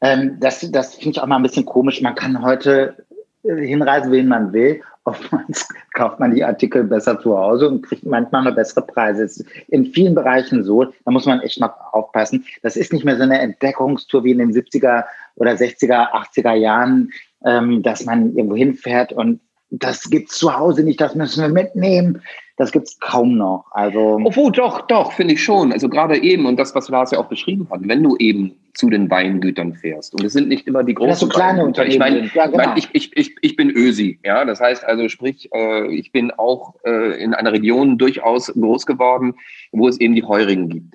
Ähm, 0.00 0.36
das 0.40 0.60
das 0.70 0.94
finde 0.94 1.10
ich 1.10 1.20
auch 1.20 1.26
mal 1.26 1.36
ein 1.36 1.42
bisschen 1.42 1.64
komisch. 1.64 2.00
Man 2.02 2.14
kann 2.14 2.42
heute 2.42 3.06
hinreisen, 3.42 4.12
wen 4.12 4.28
man 4.28 4.52
will. 4.52 4.82
Oftmals 5.04 5.68
kauft 5.94 6.18
man 6.18 6.34
die 6.34 6.44
Artikel 6.44 6.82
besser 6.84 7.18
zu 7.20 7.38
Hause 7.38 7.68
und 7.68 7.82
kriegt 7.82 8.04
manchmal 8.04 8.42
noch 8.42 8.56
bessere 8.56 8.84
Preise. 8.84 9.22
Es 9.22 9.38
ist 9.38 9.48
in 9.68 9.86
vielen 9.86 10.14
Bereichen 10.14 10.64
so, 10.64 10.84
da 10.84 11.10
muss 11.10 11.26
man 11.26 11.40
echt 11.40 11.60
mal 11.60 11.72
aufpassen. 11.92 12.44
Das 12.62 12.76
ist 12.76 12.92
nicht 12.92 13.04
mehr 13.04 13.16
so 13.16 13.22
eine 13.22 13.38
Entdeckungstour 13.38 14.24
wie 14.24 14.32
in 14.32 14.38
den 14.38 14.52
70er 14.52 15.04
oder 15.36 15.52
60er, 15.52 16.10
80er 16.10 16.54
Jahren, 16.54 17.12
ähm, 17.46 17.82
dass 17.82 18.04
man 18.04 18.36
irgendwo 18.36 18.56
hinfährt 18.56 19.12
und 19.12 19.40
das 19.70 20.10
gibt's 20.10 20.38
zu 20.38 20.56
Hause 20.56 20.82
nicht, 20.84 21.00
das 21.00 21.14
müssen 21.14 21.42
wir 21.42 21.48
mitnehmen. 21.48 22.22
Das 22.58 22.72
gibt's 22.72 22.98
kaum 23.00 23.36
noch. 23.36 23.66
Also 23.72 24.18
Obwohl, 24.24 24.50
doch, 24.50 24.86
doch, 24.86 25.12
finde 25.12 25.34
ich 25.34 25.44
schon. 25.44 25.72
Also 25.72 25.90
gerade 25.90 26.16
eben, 26.16 26.46
und 26.46 26.58
das, 26.58 26.74
was 26.74 26.88
Lars 26.88 27.10
ja 27.10 27.18
auch 27.18 27.26
beschrieben 27.26 27.68
hat, 27.70 27.80
wenn 27.82 28.02
du 28.02 28.16
eben 28.16 28.56
zu 28.72 28.88
den 28.88 29.10
Weingütern 29.10 29.74
fährst, 29.74 30.14
und 30.14 30.24
es 30.24 30.32
sind 30.32 30.48
nicht 30.48 30.66
immer 30.66 30.82
die 30.82 30.94
großen 30.94 31.28
so 31.28 31.28
kleine 31.28 31.64
Unternehmen. 31.64 31.92
Ich 31.92 31.98
meine, 31.98 32.30
ja, 32.32 32.46
genau. 32.46 32.72
ich, 32.76 32.88
ich, 32.92 33.14
ich, 33.14 33.36
ich 33.42 33.56
bin 33.56 33.70
Ösi, 33.70 34.18
ja. 34.24 34.46
Das 34.46 34.60
heißt 34.60 34.84
also, 34.84 35.08
sprich, 35.10 35.50
äh, 35.52 35.94
ich 35.94 36.12
bin 36.12 36.30
auch 36.30 36.74
äh, 36.86 37.22
in 37.22 37.34
einer 37.34 37.52
Region 37.52 37.98
durchaus 37.98 38.46
groß 38.46 38.86
geworden, 38.86 39.34
wo 39.72 39.88
es 39.88 40.00
eben 40.00 40.14
die 40.14 40.24
Heurigen 40.24 40.70
gibt. 40.70 40.94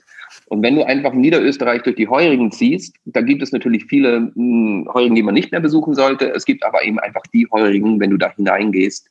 Und 0.51 0.61
wenn 0.63 0.75
du 0.75 0.83
einfach 0.83 1.13
in 1.13 1.21
Niederösterreich 1.21 1.81
durch 1.83 1.95
die 1.95 2.09
Heurigen 2.09 2.51
ziehst, 2.51 2.97
da 3.05 3.21
gibt 3.21 3.41
es 3.41 3.53
natürlich 3.53 3.85
viele 3.85 4.19
mh, 4.19 4.33
hm, 4.35 4.89
Heurigen, 4.93 5.15
die 5.15 5.23
man 5.23 5.33
nicht 5.33 5.49
mehr 5.53 5.61
besuchen 5.61 5.93
sollte. 5.93 6.29
Es 6.29 6.43
gibt 6.43 6.65
aber 6.65 6.83
eben 6.83 6.99
einfach 6.99 7.21
die 7.33 7.47
Heurigen, 7.49 8.01
wenn 8.01 8.09
du 8.09 8.17
da 8.17 8.35
hineingehst, 8.35 9.09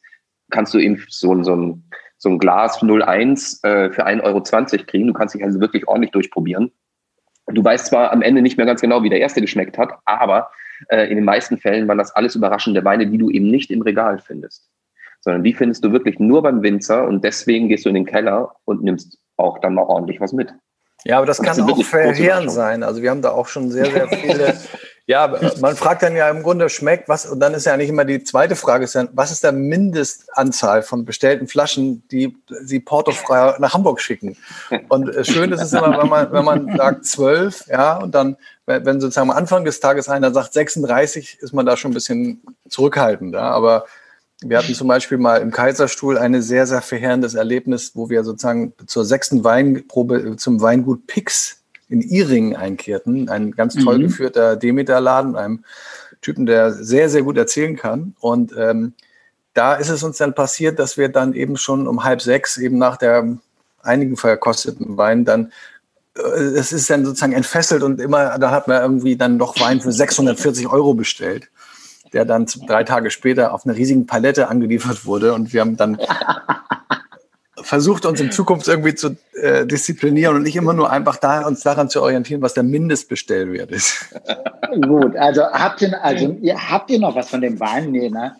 kannst 0.50 0.74
du 0.74 0.78
eben 0.78 1.02
so, 1.08 1.42
so, 1.42 1.56
ein, 1.56 1.82
so 2.18 2.28
ein 2.28 2.38
Glas 2.38 2.82
01 2.82 3.64
äh, 3.64 3.90
für 3.90 4.06
1,20 4.06 4.22
Euro 4.22 4.84
kriegen. 4.84 5.06
Du 5.06 5.14
kannst 5.14 5.34
dich 5.34 5.42
also 5.42 5.58
wirklich 5.60 5.88
ordentlich 5.88 6.10
durchprobieren. 6.10 6.72
Du 7.46 7.64
weißt 7.64 7.86
zwar 7.86 8.12
am 8.12 8.20
Ende 8.20 8.42
nicht 8.42 8.58
mehr 8.58 8.66
ganz 8.66 8.82
genau, 8.82 9.02
wie 9.02 9.08
der 9.08 9.20
erste 9.20 9.40
geschmeckt 9.40 9.78
hat, 9.78 9.94
aber 10.04 10.50
äh, 10.90 11.08
in 11.08 11.16
den 11.16 11.24
meisten 11.24 11.56
Fällen 11.56 11.88
waren 11.88 11.96
das 11.96 12.14
alles 12.14 12.34
überraschende 12.34 12.84
Weine, 12.84 13.06
die 13.06 13.16
du 13.16 13.30
eben 13.30 13.50
nicht 13.50 13.70
im 13.70 13.80
Regal 13.80 14.18
findest, 14.18 14.68
sondern 15.20 15.42
die 15.42 15.54
findest 15.54 15.82
du 15.86 15.90
wirklich 15.90 16.18
nur 16.18 16.42
beim 16.42 16.62
Winzer 16.62 17.08
und 17.08 17.24
deswegen 17.24 17.70
gehst 17.70 17.86
du 17.86 17.88
in 17.88 17.94
den 17.94 18.04
Keller 18.04 18.52
und 18.66 18.82
nimmst 18.82 19.18
auch 19.38 19.58
dann 19.60 19.72
mal 19.72 19.84
ordentlich 19.84 20.20
was 20.20 20.34
mit. 20.34 20.52
Ja, 21.04 21.18
aber 21.18 21.26
das, 21.26 21.38
das 21.38 21.46
kann 21.46 21.70
auch 21.70 21.84
verheerend 21.84 22.50
sein. 22.50 22.82
Also 22.82 23.02
wir 23.02 23.10
haben 23.10 23.22
da 23.22 23.30
auch 23.30 23.48
schon 23.48 23.70
sehr, 23.70 23.90
sehr 23.90 24.08
viele. 24.08 24.56
ja, 25.06 25.34
man 25.60 25.74
fragt 25.74 26.02
dann 26.02 26.14
ja 26.14 26.28
im 26.28 26.42
Grunde 26.42 26.68
schmeckt 26.68 27.08
was 27.08 27.26
und 27.26 27.40
dann 27.40 27.54
ist 27.54 27.66
ja 27.66 27.76
nicht 27.76 27.88
immer 27.88 28.04
die 28.04 28.22
zweite 28.22 28.54
Frage 28.54 28.84
ist 28.84 28.94
dann, 28.94 29.08
was 29.12 29.32
ist 29.32 29.42
der 29.42 29.52
Mindestanzahl 29.52 30.82
von 30.82 31.04
bestellten 31.04 31.48
Flaschen, 31.48 32.06
die 32.08 32.36
sie 32.62 32.80
portofrei 32.80 33.56
nach 33.58 33.74
Hamburg 33.74 34.00
schicken? 34.00 34.36
Und 34.88 35.14
äh, 35.14 35.24
schön 35.24 35.52
ist 35.52 35.62
es 35.62 35.72
immer, 35.72 36.00
wenn 36.00 36.08
man 36.08 36.32
wenn 36.32 36.44
man 36.44 36.76
sagt 36.76 37.06
zwölf, 37.06 37.64
ja, 37.68 37.96
und 37.96 38.14
dann 38.14 38.36
wenn 38.66 39.00
sozusagen 39.00 39.30
am 39.30 39.36
Anfang 39.36 39.64
des 39.64 39.80
Tages 39.80 40.08
einer 40.08 40.32
sagt 40.32 40.52
36, 40.52 41.38
ist 41.40 41.52
man 41.52 41.66
da 41.66 41.76
schon 41.76 41.90
ein 41.90 41.94
bisschen 41.94 42.42
zurückhaltend, 42.68 43.34
ja, 43.34 43.50
aber 43.50 43.86
wir 44.42 44.58
hatten 44.58 44.74
zum 44.74 44.88
Beispiel 44.88 45.18
mal 45.18 45.36
im 45.36 45.50
Kaiserstuhl 45.50 46.16
ein 46.16 46.40
sehr, 46.40 46.66
sehr 46.66 46.80
verheerendes 46.80 47.34
Erlebnis, 47.34 47.92
wo 47.94 48.08
wir 48.08 48.24
sozusagen 48.24 48.72
zur 48.86 49.04
sechsten 49.04 49.44
Weinprobe 49.44 50.36
zum 50.36 50.60
Weingut 50.62 51.06
Pix 51.06 51.62
in 51.88 52.00
Iringen 52.00 52.56
einkehrten. 52.56 53.28
Ein 53.28 53.50
ganz 53.50 53.74
toll 53.74 53.98
mhm. 53.98 54.02
geführter 54.04 54.56
Demeter-Laden, 54.56 55.36
einem 55.36 55.64
Typen, 56.22 56.46
der 56.46 56.72
sehr, 56.72 57.10
sehr 57.10 57.22
gut 57.22 57.36
erzählen 57.36 57.76
kann. 57.76 58.14
Und 58.20 58.54
ähm, 58.56 58.94
da 59.52 59.74
ist 59.74 59.90
es 59.90 60.02
uns 60.02 60.16
dann 60.16 60.34
passiert, 60.34 60.78
dass 60.78 60.96
wir 60.96 61.10
dann 61.10 61.34
eben 61.34 61.56
schon 61.56 61.86
um 61.86 62.04
halb 62.04 62.22
sechs, 62.22 62.56
eben 62.56 62.78
nach 62.78 62.96
der 62.96 63.38
einigen 63.82 64.16
verkosteten 64.16 64.96
Wein, 64.96 65.24
dann 65.24 65.52
äh, 66.16 66.20
es 66.20 66.72
ist 66.72 66.88
dann 66.88 67.04
sozusagen 67.04 67.32
entfesselt 67.32 67.82
und 67.82 68.00
immer, 68.00 68.38
da 68.38 68.50
hat 68.50 68.68
man 68.68 68.80
irgendwie 68.80 69.16
dann 69.16 69.38
doch 69.38 69.58
Wein 69.60 69.80
für 69.80 69.92
640 69.92 70.68
Euro 70.68 70.94
bestellt 70.94 71.50
der 72.12 72.24
dann 72.24 72.46
drei 72.66 72.84
Tage 72.84 73.10
später 73.10 73.54
auf 73.54 73.64
einer 73.64 73.76
riesigen 73.76 74.06
Palette 74.06 74.48
angeliefert 74.48 75.04
wurde. 75.06 75.34
Und 75.34 75.52
wir 75.52 75.60
haben 75.60 75.76
dann 75.76 75.98
versucht, 77.62 78.06
uns 78.06 78.20
in 78.20 78.32
Zukunft 78.32 78.68
irgendwie 78.68 78.94
zu 78.94 79.16
äh, 79.34 79.66
disziplinieren 79.66 80.36
und 80.36 80.42
nicht 80.42 80.56
immer 80.56 80.72
nur 80.72 80.90
einfach 80.90 81.16
da, 81.16 81.46
uns 81.46 81.60
daran 81.60 81.88
zu 81.88 82.02
orientieren, 82.02 82.42
was 82.42 82.54
der 82.54 82.62
Mindestbestellwert 82.62 83.70
ist. 83.70 84.06
Gut, 84.82 85.16
also 85.16 85.42
habt 85.42 85.82
ihr, 85.82 86.02
also 86.02 86.36
ihr, 86.40 86.70
habt 86.70 86.90
ihr 86.90 86.98
noch 86.98 87.14
was 87.14 87.28
von 87.28 87.40
dem 87.40 87.58
Wein? 87.60 87.90
Nee, 87.90 88.08
ne? 88.08 88.36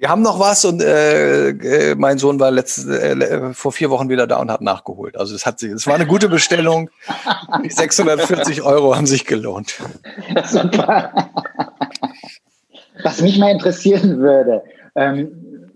Wir 0.00 0.08
haben 0.08 0.22
noch 0.22 0.40
was 0.40 0.64
und 0.64 0.82
äh, 0.82 1.50
äh, 1.50 1.94
mein 1.94 2.16
Sohn 2.16 2.40
war 2.40 2.50
letzte, 2.50 3.02
äh, 3.02 3.52
vor 3.52 3.70
vier 3.70 3.90
Wochen 3.90 4.08
wieder 4.08 4.26
da 4.26 4.38
und 4.38 4.50
hat 4.50 4.62
nachgeholt. 4.62 5.18
Also 5.18 5.34
es 5.34 5.44
hat 5.44 5.58
sich, 5.58 5.72
es 5.72 5.86
war 5.86 5.94
eine 5.94 6.06
gute 6.06 6.30
Bestellung. 6.30 6.88
Die 7.64 7.68
640 7.68 8.62
Euro 8.62 8.96
haben 8.96 9.04
sich 9.04 9.26
gelohnt. 9.26 9.74
Super. 10.46 11.12
Was 13.02 13.22
mich 13.22 13.38
mal 13.38 13.50
interessieren 13.50 14.18
würde, 14.18 14.62
ähm, 14.94 15.70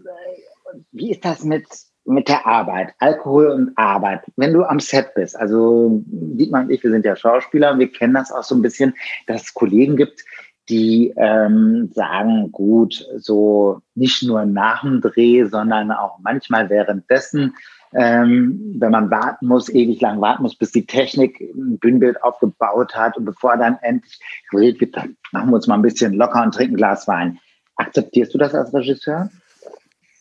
wie 0.93 1.11
ist 1.11 1.25
das 1.25 1.45
mit, 1.45 1.67
mit 2.05 2.29
der 2.29 2.47
Arbeit, 2.47 2.95
Alkohol 2.99 3.49
und 3.49 3.73
Arbeit? 3.77 4.23
Wenn 4.37 4.53
du 4.53 4.65
am 4.65 4.81
Set 4.81 5.15
bist, 5.15 5.37
also 5.37 6.03
Dietmar 6.07 6.63
und 6.63 6.71
ich, 6.71 6.83
wir 6.83 6.91
sind 6.91 7.05
ja 7.05 7.17
Schauspieler 7.17 7.73
und 7.73 7.79
wir 7.79 7.91
kennen 7.91 8.15
das 8.15 8.33
auch 8.33 8.43
so 8.43 8.55
ein 8.55 8.63
bisschen, 8.63 8.95
dass 9.27 9.43
es 9.43 9.55
Kollegen 9.55 9.97
gibt, 9.97 10.25
die 10.69 11.13
ähm, 11.17 11.91
sagen, 11.93 12.51
gut, 12.51 13.07
so 13.17 13.83
nicht 13.95 14.23
nur 14.23 14.47
nach 14.47 14.83
dem 14.83 15.01
Dreh, 15.01 15.45
sondern 15.45 15.93
auch 15.93 16.19
manchmal 16.23 16.71
währenddessen 16.71 17.55
ähm, 17.97 18.75
wenn 18.79 18.91
man 18.91 19.11
warten 19.11 19.47
muss, 19.47 19.69
ewig 19.69 20.01
lang 20.01 20.21
warten 20.21 20.43
muss, 20.43 20.57
bis 20.57 20.73
die 20.73 20.87
Technik 20.87 21.41
ein 21.41 21.79
Bühnenbild 21.79 22.23
aufgebaut 22.23 22.95
hat 22.95 23.17
und 23.17 23.25
bevor 23.25 23.57
dann 23.57 23.79
endlich 23.83 24.19
geredet 24.51 24.81
wird, 24.81 24.97
dann 24.97 25.17
machen 25.33 25.51
wir 25.51 25.57
uns 25.57 25.67
mal 25.67 25.77
ein 25.77 25.83
bisschen 25.83 26.15
locker 26.15 26.43
und 26.43 26.55
trinken 26.55 26.75
ein 26.75 26.79
Glas 26.79 27.07
Wein. 27.07 27.39
Akzeptierst 27.77 28.35
du 28.35 28.39
das 28.39 28.55
als 28.55 28.75
Regisseur? 28.75 29.31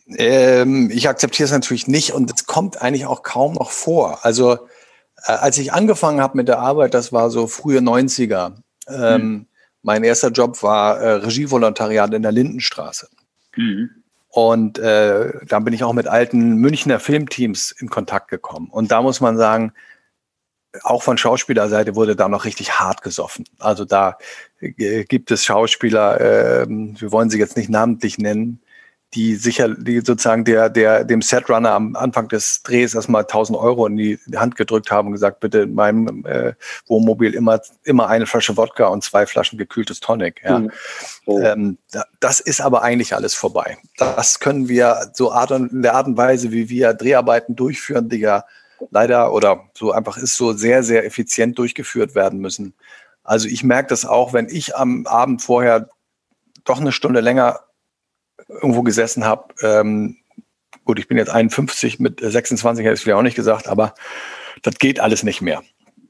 Ähm, 0.08 0.92
ich 0.92 1.10
akzeptiere 1.10 1.46
es 1.46 1.52
natürlich 1.52 1.88
nicht 1.88 2.12
und 2.12 2.32
es 2.32 2.46
kommt 2.46 2.82
eigentlich 2.82 3.06
auch 3.06 3.24
kaum 3.24 3.54
noch 3.54 3.72
vor. 3.72 4.20
Also 4.24 4.54
äh, 5.26 5.32
als 5.32 5.58
ich 5.58 5.74
angefangen 5.74 6.22
habe 6.22 6.38
mit 6.38 6.48
der 6.48 6.60
Arbeit, 6.60 6.94
das 6.94 7.12
war 7.12 7.32
so 7.32 7.48
frühe 7.48 7.80
90er. 7.80 8.54
Ähm, 8.88 9.22
hm. 9.22 9.46
Mein 9.82 10.04
erster 10.04 10.30
Job 10.30 10.62
war 10.62 11.00
äh, 11.00 11.12
Regievolontariat 11.14 12.14
in 12.14 12.22
der 12.22 12.32
Lindenstraße. 12.32 13.10
Mhm. 13.56 14.03
Und 14.36 14.80
äh, 14.80 15.32
da 15.46 15.60
bin 15.60 15.76
ich 15.76 15.84
auch 15.84 15.94
mit 15.94 16.08
alten 16.08 16.56
Münchner 16.56 17.00
Filmteams 17.00 17.70
in 17.70 17.88
Kontakt 17.88 18.30
gekommen. 18.30 18.68
Und 18.72 18.92
da 18.92 19.04
muss 19.04 19.22
man 19.22 19.38
sagen, 19.38 19.74
auch 20.82 21.04
von 21.04 21.20
Schauspielerseite 21.20 21.96
wurde 21.96 22.16
da 22.16 22.28
noch 22.28 22.44
richtig 22.44 22.80
hart 22.80 23.04
gesoffen. 23.04 23.46
Also 23.60 23.86
da 23.86 24.18
äh, 24.60 25.04
gibt 25.04 25.30
es 25.30 25.46
Schauspieler, 25.46 26.20
äh, 26.20 26.66
wir 26.68 27.12
wollen 27.12 27.30
sie 27.30 27.38
jetzt 27.38 27.58
nicht 27.58 27.70
namentlich 27.70 28.18
nennen, 28.18 28.60
die 29.14 29.36
sicher, 29.36 29.70
die 29.70 30.00
sozusagen 30.00 30.44
der, 30.44 30.70
der, 30.70 31.04
dem 31.04 31.22
Setrunner 31.22 31.72
am 31.72 31.96
Anfang 31.96 32.28
des 32.28 32.64
Drehs 32.64 32.96
erstmal 32.96 33.24
1000 33.24 33.58
Euro 33.58 33.86
in 33.86 33.98
die 33.98 34.20
Hand 34.36 34.56
gedrückt 34.56 34.92
haben 34.92 35.08
und 35.08 35.14
gesagt, 35.14 35.40
bitte 35.40 35.60
in 35.60 35.74
meinem 35.74 36.26
äh, 36.26 36.54
Wohnmobil 36.88 37.34
immer, 37.34 37.62
immer 37.84 38.08
eine 38.08 38.26
Flasche 38.26 38.58
Wodka 38.58 38.88
und 38.88 39.04
zwei 39.04 39.26
Flaschen 39.26 39.58
gekühltes 39.58 40.00
Tonic. 40.00 40.42
Ja. 40.44 40.60
Mhm. 40.60 40.72
Oh. 41.26 41.40
Ähm, 41.40 41.78
das 42.20 42.40
ist 42.40 42.62
aber 42.62 42.82
eigentlich 42.82 43.16
alles 43.16 43.34
vorbei. 43.34 43.78
Das 43.98 44.40
können 44.40 44.68
wir 44.68 45.12
so 45.14 45.32
Art 45.32 45.52
und, 45.52 45.72
in 45.72 45.82
der 45.82 45.96
Art 45.96 46.08
und 46.08 46.18
Weise, 46.18 46.52
wie 46.52 46.70
wir 46.70 46.94
Dreharbeiten 46.94 47.56
durchführen, 47.56 48.10
die 48.10 48.18
ja 48.18 48.46
leider 48.92 49.34
oder 49.34 49.70
so 49.74 49.92
einfach 49.92 50.18
ist, 50.18 50.36
so 50.36 50.54
sehr, 50.54 50.84
sehr 50.84 51.06
effizient 51.06 51.58
durchgeführt 51.58 52.16
werden 52.16 52.40
müssen. 52.40 52.74
Also 53.24 53.48
ich 53.48 53.64
merke 53.64 53.90
das 53.90 54.06
auch, 54.06 54.34
wenn 54.34 54.50
ich 54.50 54.76
am 54.76 55.06
Abend 55.08 55.42
vorher 55.42 55.90
doch 56.66 56.80
eine 56.80 56.92
Stunde 56.92 57.22
länger 57.22 57.60
irgendwo 58.48 58.84
gesessen 58.84 59.26
habe. 59.26 59.54
Ähm, 59.62 60.18
gut, 60.86 61.00
ich 61.00 61.08
bin 61.08 61.18
jetzt 61.18 61.30
51, 61.30 62.00
mit 62.00 62.20
26 62.20 62.86
hätte 62.86 62.96
ich 62.96 63.02
vielleicht 63.02 63.18
auch 63.18 63.24
nicht 63.24 63.36
gesagt, 63.36 63.68
aber 63.68 63.94
das 64.62 64.76
geht 64.76 65.00
alles 65.00 65.24
nicht 65.24 65.42
mehr. 65.42 65.62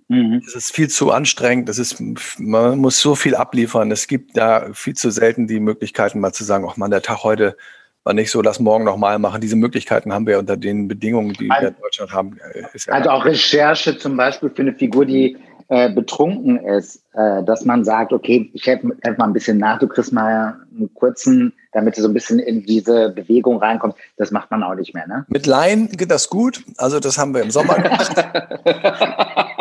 Mhm. 0.07 0.41
Es 0.45 0.55
ist 0.55 0.71
viel 0.73 0.89
zu 0.89 1.11
anstrengend, 1.11 1.69
es 1.69 1.79
ist, 1.79 2.01
man 2.39 2.77
muss 2.77 2.99
so 2.99 3.15
viel 3.15 3.35
abliefern. 3.35 3.91
Es 3.91 4.07
gibt 4.07 4.37
da 4.37 4.73
viel 4.73 4.95
zu 4.95 5.09
selten 5.09 5.47
die 5.47 5.59
Möglichkeiten, 5.59 6.19
mal 6.19 6.33
zu 6.33 6.43
sagen, 6.43 6.65
ach 6.69 6.77
man, 6.77 6.91
der 6.91 7.01
Tag 7.01 7.23
heute 7.23 7.57
war 8.03 8.13
nicht 8.13 8.31
so, 8.31 8.41
lass 8.41 8.59
morgen 8.59 8.83
nochmal 8.83 9.17
machen. 9.17 9.39
Diese 9.39 9.55
Möglichkeiten 9.55 10.11
haben 10.13 10.27
wir 10.27 10.37
unter 10.39 10.57
den 10.57 10.87
Bedingungen, 10.87 11.33
die 11.33 11.47
wir 11.47 11.69
in 11.69 11.75
Deutschland 11.81 12.11
haben. 12.11 12.37
Äh, 12.53 12.61
ja 12.61 12.93
also 12.93 13.09
auch 13.09 13.25
Recherche 13.25 13.97
zum 13.97 14.17
Beispiel 14.17 14.49
für 14.49 14.61
eine 14.61 14.73
Figur, 14.73 15.05
die 15.05 15.37
äh, 15.69 15.89
betrunken 15.89 16.57
ist, 16.57 17.03
äh, 17.13 17.43
dass 17.43 17.63
man 17.63 17.85
sagt, 17.85 18.11
okay, 18.11 18.51
ich 18.53 18.67
helfe 18.67 18.95
helf 19.01 19.17
mal 19.17 19.25
ein 19.25 19.33
bisschen 19.33 19.57
nach, 19.57 19.79
du 19.79 19.87
kriegst 19.87 20.11
mal 20.11 20.59
einen 20.75 20.93
kurzen 20.93 21.53
damit 21.73 21.97
du 21.97 22.01
so 22.01 22.07
ein 22.07 22.13
bisschen 22.13 22.39
in 22.39 22.63
diese 22.65 23.09
Bewegung 23.09 23.57
reinkommst. 23.57 23.97
Das 24.17 24.31
macht 24.31 24.51
man 24.51 24.63
auch 24.63 24.75
nicht 24.75 24.93
mehr, 24.93 25.07
ne? 25.07 25.25
Mit 25.27 25.45
Laien 25.45 25.89
geht 25.89 26.11
das 26.11 26.29
gut. 26.29 26.63
Also 26.77 26.99
das 26.99 27.17
haben 27.17 27.33
wir 27.33 27.41
im 27.41 27.51
Sommer 27.51 27.75
gemacht. 27.75 28.17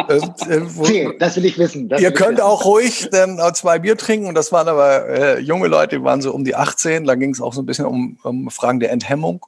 äh, 0.09 0.61
okay, 0.79 1.17
das 1.19 1.37
will 1.37 1.47
ich 1.47 1.59
wissen. 1.59 1.89
ihr 1.89 2.13
könnt 2.13 2.39
wissen. 2.39 2.43
auch 2.43 2.65
ruhig 2.65 3.09
dann 3.11 3.39
zwei 3.55 3.79
Bier 3.79 3.97
trinken. 3.97 4.27
Und 4.27 4.35
das 4.35 4.53
waren 4.53 4.69
aber 4.69 5.09
äh, 5.09 5.39
junge 5.41 5.69
Leute, 5.69 5.99
die 5.99 6.05
waren 6.05 6.23
so 6.23 6.33
um 6.33 6.45
die 6.45 6.55
18. 6.55 7.05
Da 7.05 7.15
ging 7.15 7.31
es 7.31 7.41
auch 7.41 7.53
so 7.53 7.63
ein 7.63 7.67
bisschen 7.67 7.87
um, 7.87 8.19
um 8.23 8.51
Fragen 8.51 8.81
der 8.81 8.93
Enthemmung. 8.93 9.45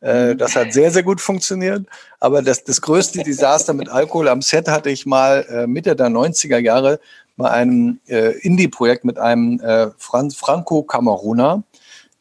Äh, 0.00 0.34
mhm. 0.34 0.38
das 0.38 0.54
hat 0.54 0.72
sehr, 0.72 0.90
sehr 0.90 1.02
gut 1.02 1.20
funktioniert. 1.20 1.86
Aber 2.20 2.42
das, 2.42 2.64
das 2.64 2.80
größte 2.80 3.22
Desaster 3.22 3.72
mit 3.72 3.88
Alkohol 3.88 4.28
am 4.28 4.42
Set 4.42 4.68
hatte 4.68 4.90
ich 4.90 5.06
mal 5.06 5.46
äh, 5.48 5.66
Mitte 5.66 5.96
der 5.96 6.08
90er 6.08 6.58
Jahre 6.58 7.00
bei 7.36 7.50
einem 7.50 7.98
äh, 8.06 8.38
Indie-Projekt 8.38 9.04
mit 9.04 9.18
einem 9.18 9.58
äh, 9.60 9.88
Franco-Kameruner. 9.98 11.64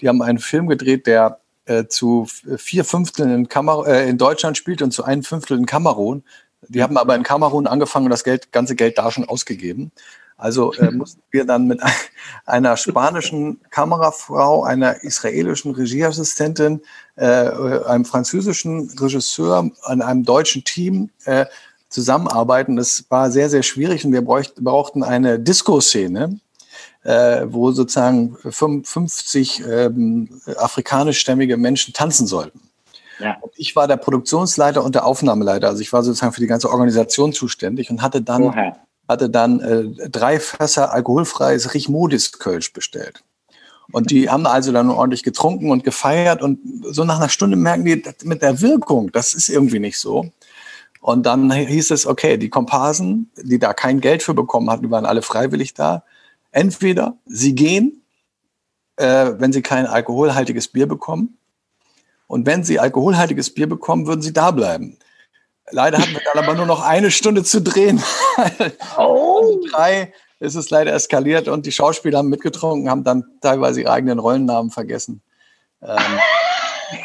Die 0.03 0.09
haben 0.09 0.21
einen 0.21 0.39
Film 0.39 0.67
gedreht, 0.67 1.07
der 1.07 1.39
äh, 1.65 1.85
zu 1.85 2.27
vier 2.57 2.83
Fünfteln 2.83 3.33
in, 3.33 3.47
Kamer 3.47 3.87
äh, 3.87 4.09
in 4.09 4.17
Deutschland 4.17 4.57
spielt 4.57 4.81
und 4.81 4.91
zu 4.91 5.05
einem 5.05 5.23
Fünftel 5.23 5.57
in 5.57 5.65
Kamerun. 5.65 6.23
Die 6.67 6.83
haben 6.83 6.97
aber 6.97 7.15
in 7.15 7.23
Kamerun 7.23 7.67
angefangen 7.67 8.07
und 8.07 8.11
das 8.11 8.25
Geld, 8.25 8.51
ganze 8.51 8.75
Geld 8.75 8.97
da 8.97 9.09
schon 9.11 9.23
ausgegeben. 9.23 9.93
Also 10.35 10.73
äh, 10.73 10.91
mussten 10.91 11.21
wir 11.31 11.45
dann 11.45 11.67
mit 11.67 11.79
einer 12.45 12.75
spanischen 12.75 13.61
Kamerafrau, 13.69 14.65
einer 14.65 15.03
israelischen 15.03 15.73
Regieassistentin, 15.73 16.81
äh, 17.15 17.25
einem 17.25 18.03
französischen 18.03 18.89
Regisseur, 18.99 19.71
an 19.83 20.01
einem 20.01 20.25
deutschen 20.25 20.65
Team 20.65 21.11
äh, 21.23 21.45
zusammenarbeiten. 21.87 22.75
Das 22.75 23.05
war 23.07 23.31
sehr, 23.31 23.49
sehr 23.49 23.63
schwierig 23.63 24.03
und 24.03 24.11
wir 24.11 24.23
brauchten 24.23 25.03
eine 25.03 25.39
Disco-Szene, 25.39 26.41
äh, 27.03 27.45
wo 27.45 27.71
sozusagen 27.71 28.37
55 28.37 29.63
ähm, 29.67 30.41
afrikanischstämmige 30.57 31.57
Menschen 31.57 31.93
tanzen 31.93 32.27
sollten. 32.27 32.61
Ja. 33.19 33.37
Ich 33.55 33.75
war 33.75 33.87
der 33.87 33.97
Produktionsleiter 33.97 34.83
und 34.83 34.95
der 34.95 35.05
Aufnahmeleiter. 35.05 35.67
Also 35.67 35.81
ich 35.81 35.93
war 35.93 36.03
sozusagen 36.03 36.33
für 36.33 36.41
die 36.41 36.47
ganze 36.47 36.69
Organisation 36.69 37.33
zuständig 37.33 37.89
und 37.89 38.01
hatte 38.01 38.21
dann, 38.21 38.43
Oha. 38.43 38.77
hatte 39.07 39.29
dann 39.29 39.59
äh, 39.59 40.09
drei 40.09 40.39
Fässer 40.39 40.93
alkoholfreies 40.93 41.73
Richmodis-Kölsch 41.73 42.73
bestellt. 42.73 43.23
Und 43.91 44.09
die 44.11 44.29
haben 44.29 44.47
also 44.47 44.71
dann 44.71 44.89
ordentlich 44.89 45.23
getrunken 45.23 45.69
und 45.69 45.83
gefeiert 45.83 46.41
und 46.41 46.59
so 46.83 47.03
nach 47.03 47.17
einer 47.17 47.29
Stunde 47.29 47.57
merken 47.57 47.85
die, 47.85 48.01
mit 48.23 48.41
der 48.41 48.61
Wirkung, 48.61 49.11
das 49.11 49.33
ist 49.33 49.49
irgendwie 49.49 49.79
nicht 49.79 49.99
so. 49.99 50.31
Und 51.01 51.25
dann 51.25 51.51
hieß 51.51 51.91
es, 51.91 52.07
okay, 52.07 52.37
die 52.37 52.49
Komparsen, 52.49 53.29
die 53.35 53.59
da 53.59 53.73
kein 53.73 53.99
Geld 53.99 54.23
für 54.23 54.33
bekommen 54.33 54.69
hatten, 54.69 54.83
die 54.83 54.91
waren 54.91 55.05
alle 55.05 55.21
freiwillig 55.21 55.73
da. 55.73 56.03
Entweder 56.53 57.17
sie 57.25 57.55
gehen, 57.55 58.03
äh, 58.97 59.31
wenn 59.37 59.51
sie 59.51 59.63
kein 59.63 59.87
alkoholhaltiges 59.87 60.67
Bier 60.67 60.87
bekommen. 60.87 61.37
Und 62.27 62.45
wenn 62.45 62.63
sie 62.63 62.79
alkoholhaltiges 62.79 63.53
Bier 63.53 63.67
bekommen, 63.67 64.05
würden 64.07 64.21
sie 64.21 64.33
da 64.33 64.51
bleiben. 64.51 64.97
Leider 65.71 65.97
hatten 65.97 66.13
wir 66.13 66.21
dann 66.31 66.43
aber 66.43 66.55
nur 66.55 66.67
noch 66.67 66.81
eine 66.81 67.09
Stunde 67.09 67.43
zu 67.43 67.61
drehen. 67.61 68.01
oh. 68.97 69.59
Drei 69.71 70.13
ist 70.39 70.55
es 70.55 70.69
leider 70.69 70.93
eskaliert 70.93 71.47
und 71.47 71.65
die 71.65 71.71
Schauspieler 71.71 72.19
haben 72.19 72.29
mitgetrunken, 72.29 72.89
haben 72.89 73.03
dann 73.03 73.23
teilweise 73.41 73.81
ihre 73.81 73.91
eigenen 73.91 74.19
Rollennamen 74.19 74.69
vergessen. 74.69 75.21
Ähm, 75.81 75.97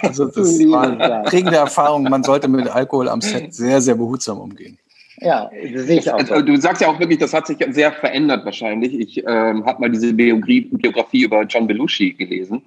also 0.03 0.27
das 0.27 0.59
war 0.71 1.23
prägende 1.23 1.57
Erfahrung. 1.57 2.03
Man 2.03 2.23
sollte 2.23 2.49
mit 2.49 2.69
Alkohol 2.69 3.09
am 3.09 3.23
Set 3.23 3.55
sehr, 3.55 3.81
sehr 3.81 3.95
behutsam 3.95 4.41
umgehen. 4.41 4.79
Ja, 5.21 5.51
sehe 5.75 5.99
ich 5.99 6.11
auch. 6.11 6.19
Also, 6.19 6.43
du 6.43 6.57
sagst 6.57 6.83
ja 6.83 6.89
auch 6.89 6.99
wirklich, 6.99 7.19
das 7.19 7.35
hat 7.35 7.47
sich 7.47 7.59
sehr 7.71 7.93
verändert 7.93 8.45
wahrscheinlich. 8.45 8.95
Ich 8.99 9.19
ähm, 9.27 9.65
habe 9.67 9.81
mal 9.81 9.91
diese 9.91 10.13
Biografie, 10.15 10.69
Biografie 10.73 11.23
über 11.23 11.43
John 11.43 11.67
Belushi 11.67 12.13
gelesen 12.13 12.63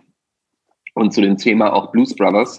und 0.94 1.14
zu 1.14 1.22
dem 1.22 1.38
Thema 1.38 1.74
auch 1.74 1.92
Blues 1.92 2.16
Brothers. 2.16 2.58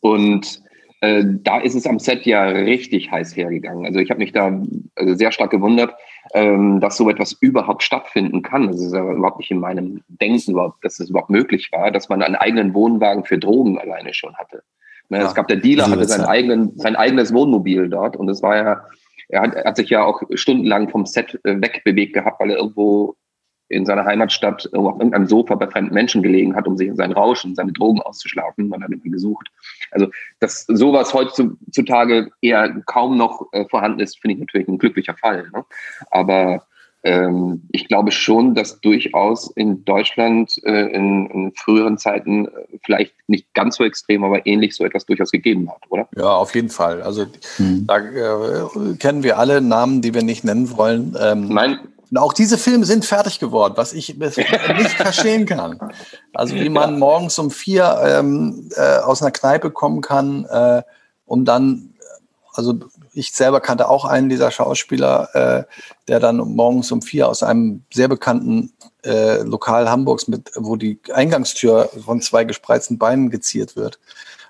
Und 0.00 0.62
äh, 1.00 1.24
da 1.26 1.58
ist 1.58 1.74
es 1.74 1.86
am 1.86 1.98
Set 1.98 2.24
ja 2.24 2.44
richtig 2.44 3.10
heiß 3.10 3.36
hergegangen. 3.36 3.84
Also 3.84 3.98
ich 3.98 4.10
habe 4.10 4.20
mich 4.20 4.32
da 4.32 4.62
also 4.94 5.14
sehr 5.14 5.32
stark 5.32 5.50
gewundert, 5.50 5.94
ähm, 6.34 6.80
dass 6.80 6.96
so 6.96 7.10
etwas 7.10 7.32
überhaupt 7.32 7.82
stattfinden 7.82 8.42
kann. 8.42 8.68
Das 8.68 8.80
ist 8.80 8.94
ja 8.94 9.12
überhaupt 9.12 9.38
nicht 9.38 9.50
in 9.50 9.60
meinem 9.60 10.02
Denken 10.08 10.52
überhaupt, 10.52 10.84
dass 10.84 10.98
es 10.98 11.10
überhaupt 11.10 11.30
möglich 11.30 11.70
war, 11.72 11.90
dass 11.90 12.08
man 12.08 12.22
einen 12.22 12.36
eigenen 12.36 12.74
Wohnwagen 12.74 13.24
für 13.24 13.38
Drogen 13.38 13.78
alleine 13.78 14.14
schon 14.14 14.34
hatte. 14.36 14.62
Ne, 15.08 15.18
ja, 15.18 15.26
es 15.26 15.34
gab 15.34 15.46
der 15.46 15.58
Dealer, 15.58 15.88
hatte 15.88 16.04
sein, 16.04 16.22
eigenen, 16.22 16.76
sein 16.78 16.96
eigenes 16.96 17.32
Wohnmobil 17.32 17.88
dort 17.88 18.16
und 18.16 18.28
es 18.28 18.42
war 18.42 18.56
ja, 18.56 18.84
er 19.28 19.42
hat, 19.42 19.54
er 19.54 19.64
hat 19.64 19.76
sich 19.76 19.90
ja 19.90 20.04
auch 20.04 20.22
stundenlang 20.34 20.88
vom 20.88 21.06
Set 21.06 21.38
äh, 21.44 21.60
wegbewegt 21.60 22.14
gehabt, 22.14 22.40
weil 22.40 22.50
er 22.50 22.58
irgendwo 22.58 23.16
in 23.68 23.84
seiner 23.84 24.04
Heimatstadt 24.04 24.68
auf 24.74 24.94
irgendeinem 24.94 25.26
Sofa 25.26 25.56
bei 25.56 25.66
fremden 25.68 25.92
Menschen 25.92 26.22
gelegen 26.22 26.54
hat, 26.54 26.68
um 26.68 26.76
sich 26.76 26.86
in 26.88 26.96
seinen 26.96 27.12
Rauschen, 27.12 27.56
seine 27.56 27.72
Drogen 27.72 28.00
auszuschlafen. 28.00 28.68
Man 28.68 28.82
hat 28.82 28.90
ihn 28.90 29.12
gesucht. 29.12 29.48
Also, 29.90 30.08
dass 30.38 30.66
sowas 30.66 31.12
heutzutage 31.12 32.30
eher 32.40 32.80
kaum 32.86 33.16
noch 33.16 33.48
äh, 33.52 33.64
vorhanden 33.68 34.00
ist, 34.00 34.20
finde 34.20 34.34
ich 34.34 34.40
natürlich 34.40 34.68
ein 34.68 34.78
glücklicher 34.78 35.16
Fall. 35.16 35.50
Ne? 35.52 35.64
Aber 36.10 36.64
ähm, 37.06 37.62
ich 37.70 37.86
glaube 37.86 38.10
schon, 38.10 38.56
dass 38.56 38.80
durchaus 38.80 39.48
in 39.52 39.84
Deutschland 39.84 40.60
äh, 40.64 40.92
in, 40.92 41.30
in, 41.30 41.52
früheren 41.52 41.98
Zeiten 41.98 42.46
äh, 42.46 42.50
vielleicht 42.84 43.14
nicht 43.28 43.54
ganz 43.54 43.76
so 43.76 43.84
extrem, 43.84 44.24
aber 44.24 44.44
ähnlich 44.44 44.74
so 44.74 44.84
etwas 44.84 45.06
durchaus 45.06 45.30
gegeben 45.30 45.70
hat, 45.70 45.82
oder? 45.88 46.08
Ja, 46.16 46.34
auf 46.34 46.52
jeden 46.56 46.68
Fall. 46.68 47.02
Also 47.02 47.26
hm. 47.58 47.86
da 47.86 47.98
äh, 47.98 48.96
kennen 48.98 49.22
wir 49.22 49.38
alle 49.38 49.60
Namen, 49.60 50.02
die 50.02 50.14
wir 50.14 50.24
nicht 50.24 50.42
nennen 50.42 50.76
wollen. 50.76 51.16
Ähm, 51.20 51.46
mein, 51.48 51.78
und 52.10 52.18
auch 52.18 52.32
diese 52.32 52.58
Filme 52.58 52.84
sind 52.84 53.04
fertig 53.04 53.38
geworden, 53.38 53.74
was 53.76 53.92
ich 53.92 54.16
nicht 54.18 54.90
verstehen 54.96 55.46
kann. 55.46 55.78
Also 56.34 56.56
wie 56.56 56.68
man 56.68 56.98
morgens 56.98 57.38
um 57.38 57.52
vier 57.52 58.00
ähm, 58.04 58.68
äh, 58.74 58.98
aus 58.98 59.22
einer 59.22 59.30
Kneipe 59.30 59.70
kommen 59.70 60.00
kann, 60.00 60.44
äh, 60.46 60.82
um 61.24 61.44
dann, 61.44 61.94
also 62.52 62.80
ich 63.16 63.32
selber 63.32 63.60
kannte 63.60 63.88
auch 63.88 64.04
einen 64.04 64.28
dieser 64.28 64.50
Schauspieler, 64.50 65.28
äh, 65.34 65.64
der 66.06 66.20
dann 66.20 66.36
morgens 66.36 66.92
um 66.92 67.00
vier 67.00 67.28
aus 67.28 67.42
einem 67.42 67.82
sehr 67.92 68.08
bekannten 68.08 68.72
äh, 69.04 69.42
Lokal 69.42 69.88
Hamburgs, 69.88 70.28
mit, 70.28 70.50
wo 70.54 70.76
die 70.76 71.00
Eingangstür 71.12 71.88
von 72.04 72.20
zwei 72.20 72.44
gespreizten 72.44 72.98
Beinen 72.98 73.30
geziert 73.30 73.74
wird, 73.74 73.98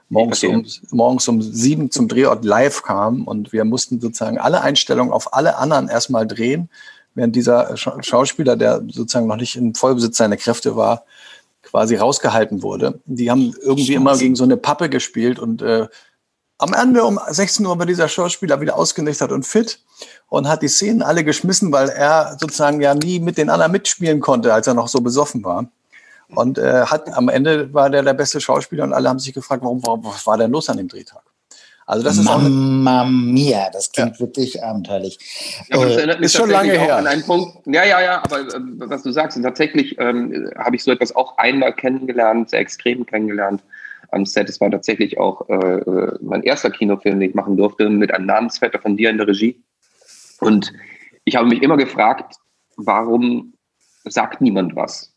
morgens 0.09 0.43
um, 0.43 0.67
morgens 0.91 1.29
um 1.29 1.41
sieben 1.43 1.93
zum 1.93 2.09
Drehort 2.09 2.45
live 2.45 2.83
kam 2.83 3.25
und 3.25 3.53
wir 3.53 3.65
mussten 3.65 4.01
sozusagen 4.01 4.39
alle 4.39 4.63
Einstellungen 4.63 5.13
auf 5.13 5.33
alle 5.33 5.57
anderen 5.59 5.89
erstmal 5.89 6.27
drehen 6.27 6.69
während 7.15 7.35
dieser 7.35 7.77
Schauspieler, 7.77 8.57
der 8.57 8.83
sozusagen 8.89 9.27
noch 9.27 9.37
nicht 9.37 9.57
in 9.57 9.75
Vollbesitz 9.75 10.19
seiner 10.19 10.37
Kräfte 10.37 10.77
war, 10.77 11.05
quasi 11.63 11.97
rausgehalten 11.97 12.63
wurde. 12.63 13.01
Die 13.07 13.31
haben 13.31 13.55
irgendwie 13.63 13.95
immer 13.95 14.19
gegen 14.19 14.37
so 14.37 14.45
eine 14.45 14.57
Pappe 14.57 14.91
gespielt 14.91 15.39
und 15.39 15.63
äh, 15.63 15.87
am 16.59 16.73
Ende 16.73 17.05
um 17.05 17.21
16 17.29 17.67
Uhr 17.67 17.79
war 17.79 17.87
dieser 17.87 18.09
Schauspieler 18.09 18.61
wieder 18.61 18.77
ausgenüchtert 18.77 19.31
und 19.31 19.47
fit 19.47 19.81
und 20.29 20.49
hat 20.49 20.63
die 20.63 20.69
Szenen 20.69 21.03
alle 21.03 21.23
geschmissen, 21.23 21.71
weil 21.71 21.89
er 21.89 22.37
sozusagen 22.41 22.81
ja 22.81 22.95
nie 22.95 23.21
mit 23.21 23.37
den 23.37 23.51
anderen 23.51 23.73
mitspielen 23.73 24.21
konnte, 24.21 24.55
als 24.55 24.67
er 24.67 24.75
noch 24.75 24.89
so 24.89 25.01
besoffen 25.01 25.45
war. 25.45 25.69
Und 26.29 26.59
äh, 26.59 26.87
hat 26.87 27.13
am 27.13 27.29
Ende 27.29 27.73
war 27.73 27.91
der 27.91 28.03
der 28.03 28.15
beste 28.15 28.41
Schauspieler 28.41 28.85
und 28.85 28.93
alle 28.93 29.09
haben 29.09 29.19
sich 29.19 29.35
gefragt, 29.35 29.63
warum, 29.63 29.81
warum 29.85 30.05
was 30.05 30.27
war 30.27 30.39
denn 30.39 30.51
los 30.51 30.69
an 30.69 30.79
dem 30.79 30.89
Drehtag? 30.89 31.23
Also 31.89 32.03
das 32.03 32.17
ist 32.19 32.25
Mamma 32.25 33.05
mia, 33.05 33.71
das 33.71 33.93
klingt 33.93 34.15
ja. 34.15 34.21
wirklich 34.21 34.61
abenteuerlich. 34.65 35.19
Ja, 35.69 35.77
aber 35.77 35.87
das 35.87 35.95
äh, 35.95 35.99
erinnert 35.99 36.19
mich 36.19 36.27
ist 36.27 36.37
schon 36.37 36.51
lange 36.51 36.73
her. 36.73 36.97
An 36.97 37.07
einen 37.07 37.23
Punkt. 37.23 37.59
Ja, 37.67 37.85
ja, 37.85 38.01
ja, 38.01 38.25
aber 38.25 38.41
äh, 38.41 38.61
was 38.79 39.05
du 39.05 39.13
sagst, 39.13 39.41
tatsächlich 39.41 39.97
ähm, 40.01 40.51
habe 40.59 40.75
ich 40.75 40.83
so 40.83 40.91
etwas 40.91 41.15
auch 41.15 41.39
einmal 41.39 41.73
kennengelernt, 41.73 42.51
sehr 42.51 42.59
extrem 42.59 43.07
kennengelernt 43.07 43.63
am 44.17 44.27
Set. 44.27 44.49
Es 44.49 44.61
war 44.61 44.71
tatsächlich 44.71 45.19
auch 45.19 45.49
äh, 45.49 45.55
äh, 45.55 46.19
mein 46.21 46.43
erster 46.43 46.71
Kinofilm, 46.71 47.21
den 47.21 47.31
ich 47.31 47.37
machen 47.37 47.57
durfte, 47.57 47.89
mit 47.89 48.13
einem 48.13 48.27
Namensvetter 48.27 48.81
von 48.81 48.97
dir 48.97 49.11
in 49.11 49.19
der 49.19 49.29
Regie. 49.29 49.63
Und 50.41 50.73
ich 51.25 51.37
habe 51.37 51.49
mich 51.49 51.63
immer 51.63 51.77
gefragt, 51.77 52.37
warum 52.77 53.55
sagt 54.05 54.41
niemand 54.41 54.75
was? 54.75 55.15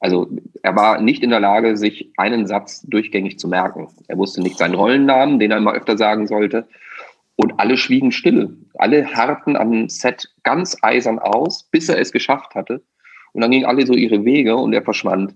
Also 0.00 0.30
er 0.62 0.74
war 0.76 1.00
nicht 1.00 1.22
in 1.22 1.30
der 1.30 1.40
Lage, 1.40 1.76
sich 1.76 2.10
einen 2.16 2.46
Satz 2.46 2.82
durchgängig 2.82 3.38
zu 3.38 3.48
merken. 3.48 3.88
Er 4.08 4.16
wusste 4.16 4.40
nicht 4.40 4.56
seinen 4.56 4.74
Rollennamen, 4.74 5.38
den 5.38 5.50
er 5.50 5.58
immer 5.58 5.74
öfter 5.74 5.98
sagen 5.98 6.26
sollte. 6.26 6.66
Und 7.36 7.60
alle 7.60 7.76
schwiegen 7.76 8.10
still. 8.10 8.56
Alle 8.74 9.06
harrten 9.14 9.56
am 9.56 9.88
Set 9.88 10.30
ganz 10.42 10.76
eisern 10.82 11.18
aus, 11.18 11.64
bis 11.64 11.88
er 11.88 11.98
es 11.98 12.12
geschafft 12.12 12.54
hatte. 12.54 12.82
Und 13.32 13.42
dann 13.42 13.50
gingen 13.50 13.66
alle 13.66 13.86
so 13.86 13.92
ihre 13.92 14.24
Wege 14.24 14.56
und 14.56 14.72
er 14.72 14.82
verschwand. 14.82 15.34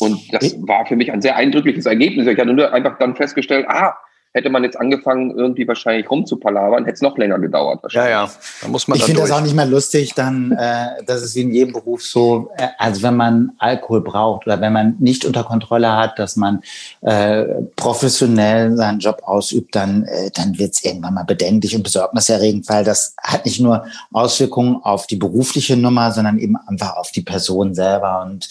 Und 0.00 0.32
das 0.32 0.56
war 0.66 0.86
für 0.86 0.96
mich 0.96 1.12
ein 1.12 1.22
sehr 1.22 1.36
eindrückliches 1.36 1.86
Ergebnis. 1.86 2.26
Ich 2.26 2.38
hatte 2.38 2.52
nur 2.52 2.72
einfach 2.72 2.98
dann 2.98 3.14
festgestellt, 3.14 3.66
ah, 3.68 3.96
Hätte 4.34 4.48
man 4.48 4.64
jetzt 4.64 4.78
angefangen, 4.78 5.36
irgendwie 5.36 5.68
wahrscheinlich 5.68 6.10
rumzupalavern, 6.10 6.84
hätte 6.84 6.94
es 6.94 7.02
noch 7.02 7.18
länger 7.18 7.38
gedauert. 7.38 7.80
Ja, 7.90 8.08
ja, 8.08 8.30
da 8.62 8.68
muss 8.68 8.88
man 8.88 8.96
Ich 8.96 9.04
finde 9.04 9.20
das 9.20 9.30
auch 9.30 9.42
nicht 9.42 9.54
mehr 9.54 9.66
lustig, 9.66 10.14
dann, 10.14 10.52
äh, 10.52 11.02
das 11.04 11.22
ist 11.22 11.34
wie 11.34 11.42
in 11.42 11.52
jedem 11.52 11.74
Beruf 11.74 12.02
so, 12.02 12.50
äh, 12.56 12.68
also 12.78 13.02
wenn 13.02 13.16
man 13.16 13.52
Alkohol 13.58 14.00
braucht 14.00 14.46
oder 14.46 14.60
wenn 14.60 14.72
man 14.72 14.96
nicht 14.98 15.24
unter 15.24 15.44
Kontrolle 15.44 15.92
hat, 15.96 16.18
dass 16.18 16.36
man 16.36 16.62
äh, 17.02 17.44
professionell 17.76 18.74
seinen 18.76 19.00
Job 19.00 19.22
ausübt, 19.24 19.74
dann, 19.74 20.04
äh, 20.04 20.30
dann 20.32 20.58
wird 20.58 20.72
es 20.72 20.84
irgendwann 20.84 21.14
mal 21.14 21.24
bedenklich 21.24 21.76
und 21.76 21.82
besorgniserregend, 21.82 22.68
weil 22.68 22.84
das 22.84 23.14
hat 23.22 23.44
nicht 23.44 23.60
nur 23.60 23.84
Auswirkungen 24.12 24.76
auf 24.82 25.06
die 25.06 25.16
berufliche 25.16 25.76
Nummer, 25.76 26.10
sondern 26.10 26.38
eben 26.38 26.56
einfach 26.56 26.96
auf 26.96 27.10
die 27.10 27.22
Person 27.22 27.74
selber. 27.74 28.22
Und 28.24 28.48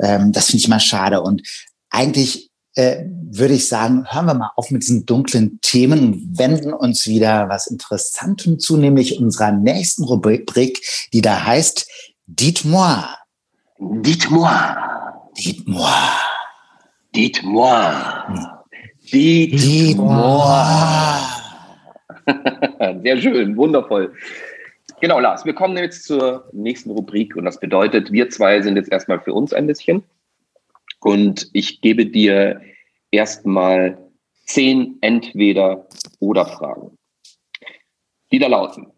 Ähm, 0.00 0.32
das 0.32 0.46
finde 0.46 0.58
ich 0.58 0.68
mal 0.68 0.80
schade. 0.80 1.20
Und 1.20 1.42
eigentlich 1.90 2.49
äh, 2.74 3.04
würde 3.30 3.54
ich 3.54 3.68
sagen, 3.68 4.06
hören 4.08 4.26
wir 4.26 4.34
mal 4.34 4.52
auf 4.56 4.70
mit 4.70 4.82
diesen 4.82 5.06
dunklen 5.06 5.58
Themen 5.62 6.00
und 6.00 6.38
wenden 6.38 6.72
uns 6.72 7.06
wieder 7.06 7.48
was 7.48 7.66
Interessantem 7.66 8.58
zu, 8.58 8.76
nämlich 8.76 9.18
unserer 9.18 9.52
nächsten 9.52 10.04
Rubrik, 10.04 10.80
die 11.12 11.20
da 11.20 11.44
heißt 11.44 11.88
Dites-moi. 12.26 13.04
Dites-moi. 13.78 14.76
Dites-moi. 15.36 15.90
Dites-moi. 17.14 17.92
Dites-moi. 19.12 20.60
Sehr 23.02 23.20
schön, 23.20 23.56
wundervoll. 23.56 24.14
Genau, 25.00 25.18
Lars, 25.18 25.44
wir 25.44 25.54
kommen 25.54 25.76
jetzt 25.76 26.04
zur 26.04 26.48
nächsten 26.52 26.90
Rubrik 26.90 27.34
und 27.34 27.46
das 27.46 27.58
bedeutet, 27.58 28.12
wir 28.12 28.28
zwei 28.28 28.60
sind 28.60 28.76
jetzt 28.76 28.92
erstmal 28.92 29.20
für 29.20 29.32
uns 29.32 29.52
ein 29.52 29.66
bisschen 29.66 30.04
und 31.00 31.48
ich 31.52 31.80
gebe 31.80 32.06
dir 32.06 32.60
erstmal 33.10 33.98
zehn 34.46 34.98
Entweder-Oder-Fragen. 35.00 36.96
Die 38.30 38.38
da 38.38 38.46
lauten. 38.46 38.92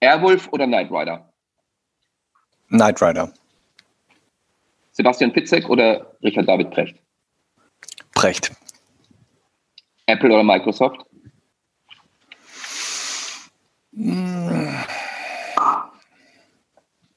Airwolf 0.00 0.48
oder 0.52 0.66
Knight 0.66 0.90
Rider? 0.90 1.32
Knight 2.68 3.00
Rider. 3.00 3.32
Sebastian 4.92 5.32
Fitzek 5.32 5.68
oder 5.68 6.16
Richard 6.22 6.48
David 6.48 6.70
Precht? 6.70 6.96
Precht. 8.14 8.52
Apple 10.06 10.32
oder 10.32 10.42
Microsoft? 10.42 11.04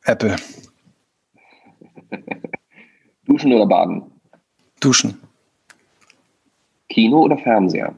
Apple. 0.04 0.36
Duschen 3.32 3.54
oder 3.54 3.66
Baden? 3.66 4.12
Duschen. 4.82 5.18
Kino 6.90 7.22
oder 7.22 7.38
Fernseher? 7.38 7.96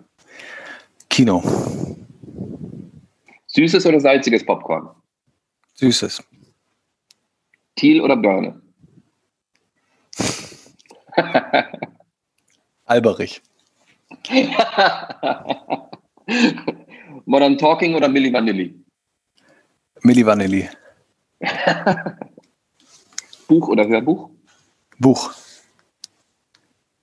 Kino. 1.09 1.41
Süßes 3.47 3.83
oder 3.87 3.99
salziges 3.99 4.45
Popcorn? 4.45 4.89
Süßes. 5.73 6.23
Thiel 7.75 7.99
oder 8.01 8.15
Birne? 8.15 8.61
Alberich. 12.85 13.41
Modern 17.25 17.57
Talking 17.57 17.95
oder 17.95 18.07
Milli 18.07 18.31
Vanilli? 18.31 18.75
Milli 20.03 20.23
Vanilli. 20.23 20.69
Buch 23.47 23.69
oder 23.69 23.87
Hörbuch? 23.87 24.32
Buch. 24.99 25.31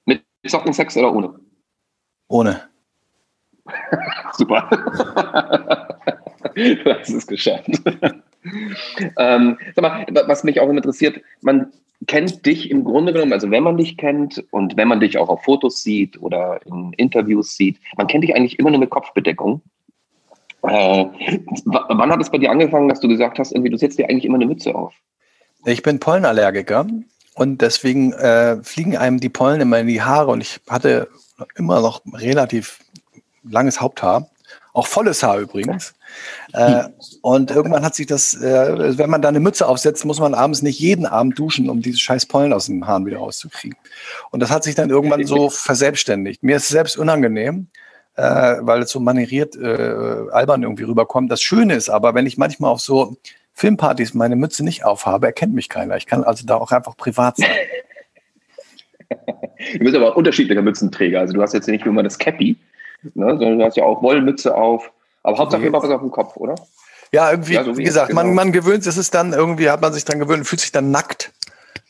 Mit 0.07 0.22
Sockensex 0.45 0.97
oder 0.97 1.14
ohne? 1.14 1.41
Ohne. 2.28 2.68
Super. 4.32 4.68
du 6.55 6.84
hast 6.84 7.11
es 7.11 7.26
geschafft. 7.26 7.70
ähm, 9.18 9.59
sag 9.74 9.82
mal, 9.82 10.07
was 10.26 10.45
mich 10.45 10.61
auch 10.61 10.68
interessiert, 10.68 11.20
man 11.43 11.72
kennt 12.07 12.47
dich 12.47 12.70
im 12.70 12.84
Grunde 12.84 13.12
genommen, 13.12 13.32
also 13.32 13.51
wenn 13.51 13.62
man 13.62 13.76
dich 13.76 13.97
kennt 13.97 14.43
und 14.51 14.76
wenn 14.76 14.88
man 14.88 15.01
dich 15.01 15.18
auch 15.18 15.28
auf 15.28 15.45
Fotos 15.45 15.82
sieht 15.82 16.20
oder 16.20 16.61
in 16.66 16.93
Interviews 16.95 17.57
sieht, 17.57 17.78
man 17.97 18.07
kennt 18.07 18.24
dich 18.24 18.34
eigentlich 18.34 18.59
immer 18.59 18.70
nur 18.70 18.80
mit 18.80 18.91
Kopfbedeckung. 18.91 19.61
Äh, 20.62 21.07
wann 21.64 22.11
hat 22.11 22.20
es 22.20 22.30
bei 22.30 22.38
dir 22.38 22.51
angefangen, 22.51 22.88
dass 22.88 23.01
du 23.01 23.09
gesagt 23.09 23.38
hast, 23.38 23.53
irgendwie, 23.53 23.70
du 23.70 23.78
setzt 23.78 23.99
dir 23.99 24.09
eigentlich 24.09 24.24
immer 24.24 24.36
eine 24.36 24.47
Mütze 24.47 24.74
auf? 24.74 24.95
Ich 25.64 25.82
bin 25.82 26.01
Pollenallergiker 26.01 26.86
und 27.35 27.62
deswegen 27.62 28.12
äh, 28.12 28.62
fliegen 28.62 28.97
einem 28.97 29.20
die 29.20 29.28
Pollen 29.28 29.61
immer 29.61 29.78
in 29.78 29.87
die 29.87 30.03
Haare 30.03 30.31
und 30.31 30.41
ich 30.41 30.61
hatte 30.68 31.09
immer 31.57 31.81
noch 31.81 32.03
relativ 32.12 32.81
langes 33.43 33.81
Haupthaar, 33.81 34.28
auch 34.72 34.87
volles 34.87 35.22
Haar 35.22 35.39
übrigens. 35.39 35.95
Äh, 36.53 36.85
und 37.22 37.51
irgendwann 37.51 37.85
hat 37.85 37.95
sich 37.95 38.07
das, 38.07 38.35
äh, 38.35 38.99
wenn 38.99 39.11
man 39.11 39.22
da 39.22 39.28
eine 39.28 39.41
Mütze 39.41 39.66
aufsetzt, 39.66 40.05
muss 40.05 40.20
man 40.20 40.35
abends 40.35 40.62
nicht 40.62 40.78
jeden 40.78 41.07
Abend 41.07 41.39
duschen, 41.39 41.70
um 41.70 41.83
diese 41.83 41.99
scheiß 41.99 42.26
Pollen 42.26 42.53
aus 42.53 42.66
den 42.66 42.87
Haaren 42.87 43.07
wieder 43.07 43.18
rauszukriegen. 43.18 43.78
Und 44.31 44.41
das 44.41 44.51
hat 44.51 44.64
sich 44.64 44.74
dann 44.74 44.91
irgendwann 44.91 45.24
so 45.24 45.51
verselbstständigt. 45.51 46.43
Mir 46.43 46.57
ist 46.57 46.64
es 46.64 46.68
selbst 46.68 46.99
unangenehm, 46.99 47.68
äh, 48.16 48.22
weil 48.61 48.83
es 48.83 48.91
so 48.91 49.01
manieriert 49.01 49.57
äh, 49.57 50.31
albern 50.33 50.62
irgendwie 50.62 50.85
rüberkommt. 50.85 51.31
Das 51.31 51.43
Schöne 51.43 51.74
ist 51.74 51.89
aber, 51.89 52.14
wenn 52.14 52.26
ich 52.26 52.39
manchmal 52.39 52.70
auf 52.70 52.81
so 52.81 53.16
Filmpartys 53.61 54.14
meine 54.14 54.36
Mütze 54.36 54.64
nicht 54.64 54.86
aufhabe, 54.86 55.26
erkennt 55.26 55.52
mich 55.52 55.68
keiner. 55.68 55.94
Ich 55.98 56.06
kann 56.06 56.24
also 56.24 56.46
da 56.46 56.56
auch 56.56 56.72
einfach 56.72 56.96
privat 56.96 57.36
sein. 57.36 57.50
Du 59.74 59.80
bist 59.80 59.94
aber 59.94 60.16
unterschiedlicher 60.16 60.62
Mützenträger. 60.62 61.20
Also 61.20 61.34
du 61.34 61.42
hast 61.42 61.52
jetzt 61.52 61.68
nicht 61.68 61.84
nur 61.84 61.92
mal 61.92 62.02
das 62.02 62.18
Cappy, 62.18 62.56
ne, 63.14 63.26
sondern 63.26 63.58
du 63.58 63.64
hast 63.64 63.76
ja 63.76 63.84
auch 63.84 64.02
Wollmütze 64.02 64.54
auf. 64.54 64.90
Aber 65.22 65.36
Hauptsache 65.36 65.66
immer 65.66 65.82
was 65.82 65.90
auf 65.90 66.00
dem 66.00 66.11
Kopf, 66.11 66.36
oder? 66.36 66.54
Ja, 67.12 67.30
irgendwie, 67.30 67.54
ja, 67.54 67.64
so 67.64 67.76
wie 67.76 67.84
gesagt, 67.84 68.08
genau. 68.08 68.22
man, 68.22 68.34
man 68.34 68.52
gewöhnt 68.52 68.86
es 68.86 68.96
ist 68.96 69.14
dann 69.14 69.34
irgendwie, 69.34 69.68
hat 69.68 69.82
man 69.82 69.92
sich 69.92 70.06
dann 70.06 70.18
gewöhnt, 70.18 70.46
fühlt 70.46 70.61
sich 70.61 70.72
dann 70.72 70.90
nackt, 70.90 71.32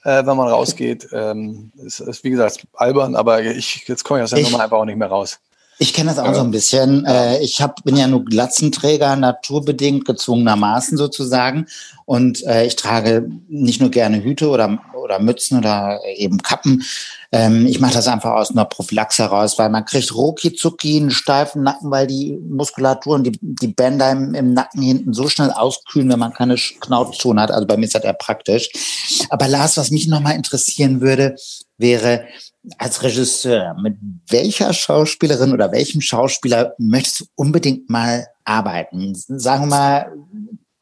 äh, 0.03 0.27
wenn 0.27 0.37
man 0.37 0.49
rausgeht. 0.49 1.09
Ähm, 1.13 1.71
ist, 1.77 2.01
ist, 2.01 2.25
wie 2.25 2.31
gesagt, 2.31 2.67
albern, 2.73 3.15
aber 3.15 3.43
ich, 3.43 3.87
jetzt 3.87 4.03
komme 4.03 4.19
ich 4.19 4.25
aus 4.25 4.31
der 4.31 4.43
Nummer 4.43 4.65
einfach 4.65 4.79
auch 4.79 4.85
nicht 4.87 4.99
mehr 4.99 5.09
raus. 5.09 5.39
Ich 5.83 5.95
kenne 5.95 6.11
das 6.11 6.19
auch 6.19 6.35
so 6.35 6.43
ein 6.43 6.51
bisschen. 6.51 7.07
Äh, 7.07 7.39
ich 7.39 7.63
hab, 7.63 7.83
bin 7.85 7.97
ja 7.97 8.07
nur 8.07 8.23
Glatzenträger, 8.23 9.17
naturbedingt, 9.17 10.05
gezwungenermaßen 10.05 10.99
sozusagen. 10.99 11.65
Und 12.05 12.45
äh, 12.45 12.67
ich 12.67 12.77
trage 12.77 13.31
nicht 13.49 13.81
nur 13.81 13.91
gerne 13.91 14.23
Hüte 14.23 14.51
oder, 14.51 14.79
oder 15.03 15.19
Mützen 15.21 15.57
oder 15.57 15.99
eben 16.17 16.43
Kappen. 16.43 16.83
Ähm, 17.33 17.65
ich 17.65 17.81
mache 17.81 17.95
das 17.95 18.09
einfach 18.09 18.33
aus 18.33 18.51
einer 18.51 18.67
Prophylaxe 18.67 19.23
heraus, 19.23 19.59
weil 19.59 19.71
man 19.71 19.87
kriegt 19.87 20.15
rucki 20.15 20.53
zucki 20.53 20.99
einen 20.99 21.11
steifen 21.11 21.63
Nacken, 21.63 21.91
weil 21.91 22.07
die 22.07 22.39
Muskulatur 22.47 23.15
und 23.15 23.25
die, 23.25 23.39
die 23.41 23.69
Bänder 23.69 24.11
im, 24.11 24.35
im 24.35 24.53
Nacken 24.53 24.83
hinten 24.83 25.15
so 25.15 25.31
schnell 25.31 25.51
auskühlen, 25.51 26.11
wenn 26.11 26.19
man 26.19 26.35
keine 26.35 26.57
Knautschzone 26.57 27.41
hat. 27.41 27.53
Also 27.53 27.67
bei 27.67 27.79
mir 27.79 27.87
ist 27.87 27.95
das 27.95 28.05
eher 28.05 28.13
praktisch. 28.13 28.69
Aber 29.31 29.49
Lars, 29.49 29.79
was 29.79 29.91
mich 29.91 30.09
nochmal 30.09 30.37
interessieren 30.37 31.01
würde, 31.01 31.37
wäre, 31.79 32.27
als 32.79 33.03
Regisseur, 33.03 33.75
mit 33.81 33.97
welcher 34.29 34.73
Schauspielerin 34.73 35.53
oder 35.53 35.73
welchem 35.73 36.01
Schauspieler 36.01 36.75
möchtest 36.79 37.21
du 37.21 37.25
unbedingt 37.35 37.89
mal 37.89 38.27
arbeiten? 38.45 39.15
Sagen 39.15 39.65
wir 39.65 39.67
mal, 39.69 40.13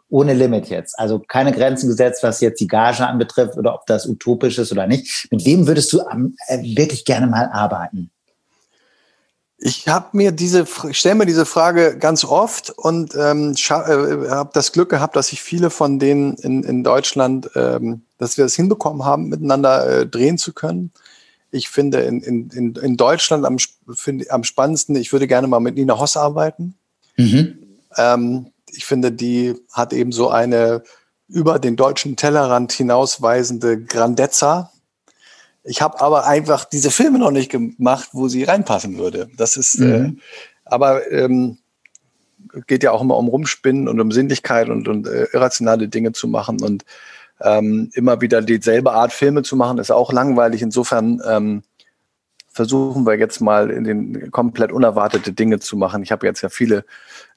ohne 0.08 0.34
Limit 0.34 0.68
jetzt. 0.68 0.98
Also 0.98 1.18
keine 1.18 1.52
Grenzen 1.52 1.88
gesetzt, 1.88 2.22
was 2.22 2.40
jetzt 2.40 2.60
die 2.60 2.66
Gage 2.66 3.06
anbetrifft 3.06 3.56
oder 3.56 3.74
ob 3.74 3.86
das 3.86 4.06
utopisch 4.06 4.58
ist 4.58 4.72
oder 4.72 4.86
nicht. 4.86 5.28
Mit 5.30 5.44
wem 5.44 5.66
würdest 5.66 5.92
du 5.92 6.00
äh, 6.00 6.76
wirklich 6.76 7.04
gerne 7.04 7.26
mal 7.26 7.48
arbeiten? 7.52 8.10
Ich 9.60 9.88
habe 9.88 10.16
mir 10.16 10.30
diese, 10.30 10.66
stelle 10.92 11.16
mir 11.16 11.26
diese 11.26 11.44
Frage 11.44 11.98
ganz 11.98 12.24
oft 12.24 12.70
und 12.70 13.14
ähm, 13.16 13.54
äh, 13.54 13.72
habe 13.72 14.50
das 14.52 14.72
Glück 14.72 14.88
gehabt, 14.88 15.16
dass 15.16 15.32
ich 15.32 15.42
viele 15.42 15.68
von 15.70 15.98
denen 15.98 16.34
in, 16.36 16.62
in 16.62 16.84
Deutschland, 16.84 17.50
ähm, 17.56 18.02
dass 18.18 18.36
wir 18.36 18.44
das 18.44 18.54
hinbekommen 18.54 19.04
haben, 19.04 19.28
miteinander 19.28 19.86
äh, 19.86 20.06
drehen 20.06 20.38
zu 20.38 20.52
können 20.52 20.92
ich 21.50 21.68
finde 21.68 22.00
in, 22.00 22.20
in, 22.22 22.74
in 22.74 22.96
Deutschland 22.96 23.44
am, 23.44 23.56
find, 23.94 24.30
am 24.30 24.44
spannendsten, 24.44 24.96
ich 24.96 25.12
würde 25.12 25.26
gerne 25.26 25.46
mal 25.46 25.60
mit 25.60 25.76
Nina 25.76 25.98
Hoss 25.98 26.16
arbeiten. 26.16 26.74
Mhm. 27.16 27.58
Ähm, 27.96 28.46
ich 28.70 28.84
finde, 28.84 29.12
die 29.12 29.54
hat 29.72 29.92
eben 29.92 30.12
so 30.12 30.28
eine 30.28 30.82
über 31.28 31.58
den 31.58 31.76
deutschen 31.76 32.16
Tellerrand 32.16 32.72
hinausweisende 32.72 33.82
Grandezza. 33.82 34.72
Ich 35.62 35.82
habe 35.82 36.00
aber 36.00 36.26
einfach 36.26 36.64
diese 36.64 36.90
Filme 36.90 37.18
noch 37.18 37.30
nicht 37.30 37.50
gemacht, 37.50 38.10
wo 38.12 38.28
sie 38.28 38.44
reinpassen 38.44 38.96
würde. 38.96 39.28
Das 39.36 39.56
ist, 39.56 39.78
äh, 39.78 39.84
mhm. 39.84 40.04
äh, 40.06 40.20
aber 40.64 41.10
ähm, 41.10 41.58
geht 42.66 42.82
ja 42.82 42.92
auch 42.92 43.02
immer 43.02 43.16
um 43.16 43.28
Rumspinnen 43.28 43.88
und 43.88 44.00
um 44.00 44.12
Sinnlichkeit 44.12 44.68
und, 44.70 44.88
und 44.88 45.06
äh, 45.06 45.26
irrationale 45.32 45.88
Dinge 45.88 46.12
zu 46.12 46.28
machen. 46.28 46.62
Und 46.62 46.84
ähm, 47.40 47.90
immer 47.94 48.20
wieder 48.20 48.42
dieselbe 48.42 48.92
Art 48.92 49.12
Filme 49.12 49.42
zu 49.42 49.56
machen, 49.56 49.78
ist 49.78 49.90
auch 49.90 50.12
langweilig. 50.12 50.62
Insofern 50.62 51.20
ähm, 51.26 51.62
versuchen 52.58 53.06
wir 53.06 53.16
jetzt 53.16 53.40
mal 53.40 53.70
in 53.70 53.84
den 53.84 54.30
komplett 54.32 54.72
unerwartete 54.72 55.32
Dinge 55.32 55.60
zu 55.60 55.76
machen. 55.76 56.02
Ich 56.02 56.10
habe 56.10 56.26
jetzt 56.26 56.42
ja 56.42 56.48
viele 56.48 56.84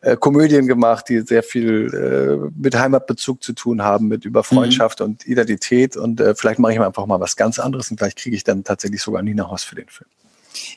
äh, 0.01 0.17
Komödien 0.17 0.65
gemacht, 0.65 1.09
die 1.09 1.19
sehr 1.19 1.43
viel 1.43 1.93
äh, 1.93 2.49
mit 2.59 2.75
Heimatbezug 2.75 3.43
zu 3.43 3.53
tun 3.53 3.83
haben, 3.83 4.07
mit 4.07 4.25
über 4.25 4.43
Freundschaft 4.43 4.99
mhm. 4.99 5.05
und 5.05 5.27
Identität. 5.27 5.95
Und 5.95 6.19
äh, 6.19 6.33
vielleicht 6.33 6.57
mache 6.57 6.73
ich 6.73 6.79
mal 6.79 6.87
einfach 6.87 7.05
mal 7.05 7.19
was 7.19 7.35
ganz 7.35 7.59
anderes 7.59 7.91
und 7.91 7.99
vielleicht 7.99 8.17
kriege 8.17 8.35
ich 8.35 8.43
dann 8.43 8.63
tatsächlich 8.63 9.01
sogar 9.01 9.21
Nina 9.21 9.47
Haus 9.47 9.63
für 9.63 9.75
den 9.75 9.89
Film. 9.89 10.09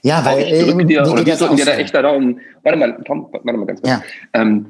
Ja, 0.02 0.24
weil 0.24 0.40
ich 0.40 0.64
drücke 0.66 0.82
äh, 0.82 0.86
dir, 0.86 1.10
oder 1.10 1.24
dir 1.24 1.64
da 1.64 1.74
echt 1.76 1.94
da 1.94 2.02
Daumen. 2.02 2.40
Warte 2.62 2.78
mal, 2.78 3.02
Tom, 3.04 3.28
warte 3.32 3.46
mal 3.46 3.64
ganz 3.64 3.80
kurz. 3.80 3.90
Ja. 3.90 4.02
Ähm, 4.34 4.66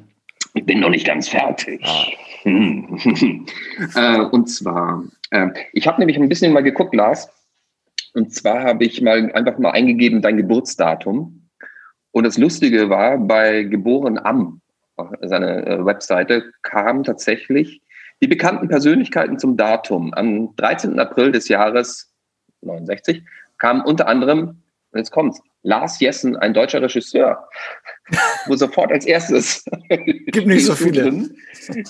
ich 0.54 0.64
bin 0.64 0.80
noch 0.80 0.88
nicht 0.88 1.06
ganz 1.06 1.28
fertig. 1.28 1.82
Ah. 1.84 2.06
äh, 2.44 4.20
und 4.30 4.46
zwar, 4.48 5.04
äh, 5.30 5.48
ich 5.72 5.86
habe 5.86 5.98
nämlich 5.98 6.18
ein 6.18 6.28
bisschen 6.28 6.52
mal 6.52 6.62
geguckt, 6.62 6.94
Lars. 6.94 7.28
Und 8.14 8.32
zwar 8.32 8.62
habe 8.62 8.84
ich 8.84 9.02
mal 9.02 9.32
einfach 9.32 9.58
mal 9.58 9.72
eingegeben 9.72 10.22
dein 10.22 10.36
Geburtsdatum. 10.36 11.48
Und 12.12 12.24
das 12.24 12.38
Lustige 12.38 12.88
war, 12.88 13.18
bei 13.18 13.64
Geboren 13.64 14.18
am, 14.18 14.60
seine 15.22 15.66
äh, 15.66 15.84
Webseite, 15.84 16.52
kam 16.62 17.02
tatsächlich, 17.02 17.82
Die 18.22 18.28
bekannten 18.28 18.68
Persönlichkeiten 18.68 19.38
zum 19.38 19.56
Datum. 19.56 20.14
Am 20.14 20.54
13. 20.54 20.98
April 21.00 21.32
des 21.32 21.48
Jahres 21.48 22.14
69 22.62 23.24
kam 23.58 23.84
unter 23.84 24.06
anderem, 24.06 24.62
jetzt 24.94 25.10
kommt's, 25.10 25.42
Lars 25.64 25.98
Jessen, 25.98 26.36
ein 26.36 26.52
deutscher 26.52 26.80
Regisseur, 26.82 27.48
wo 28.46 28.54
sofort 28.54 28.92
als 28.92 29.06
erstes. 29.06 29.64
Gibt 29.88 30.46
nicht 30.46 30.66
so 30.66 30.74
viele. 30.74 31.30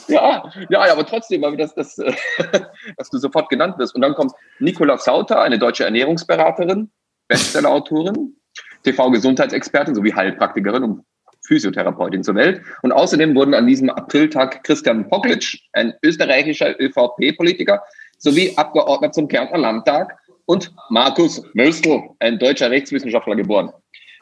Ja, 0.06 0.50
ja, 0.70 0.92
aber 0.92 1.04
trotzdem, 1.04 1.44
aber 1.44 1.56
das, 1.56 1.74
das, 1.74 1.96
dass 2.96 3.10
du 3.10 3.18
sofort 3.18 3.48
genannt 3.50 3.76
wirst. 3.78 3.94
Und 3.94 4.00
dann 4.00 4.14
kommt 4.14 4.32
Nicola 4.60 4.96
Sauter, 4.96 5.42
eine 5.42 5.58
deutsche 5.58 5.84
Ernährungsberaterin, 5.84 6.90
Bestsellerautorin, 7.26 8.36
TV-Gesundheitsexpertin 8.84 9.96
sowie 9.96 10.14
Heilpraktikerin 10.14 10.84
und 10.84 11.04
Physiotherapeutin 11.46 12.22
zur 12.22 12.36
Welt. 12.36 12.62
Und 12.82 12.92
außerdem 12.92 13.34
wurden 13.34 13.54
an 13.54 13.66
diesem 13.66 13.90
Apriltag 13.90 14.62
Christian 14.62 15.08
Poglitsch, 15.08 15.58
ein 15.72 15.94
österreichischer 16.02 16.80
ÖVP-Politiker, 16.80 17.82
sowie 18.18 18.54
Abgeordneter 18.56 19.12
zum 19.12 19.28
Kärntner 19.28 19.58
Landtag 19.58 20.16
und 20.46 20.72
Markus 20.90 21.42
Möstl, 21.54 22.02
ein 22.20 22.38
deutscher 22.38 22.70
Rechtswissenschaftler, 22.70 23.36
geboren. 23.36 23.70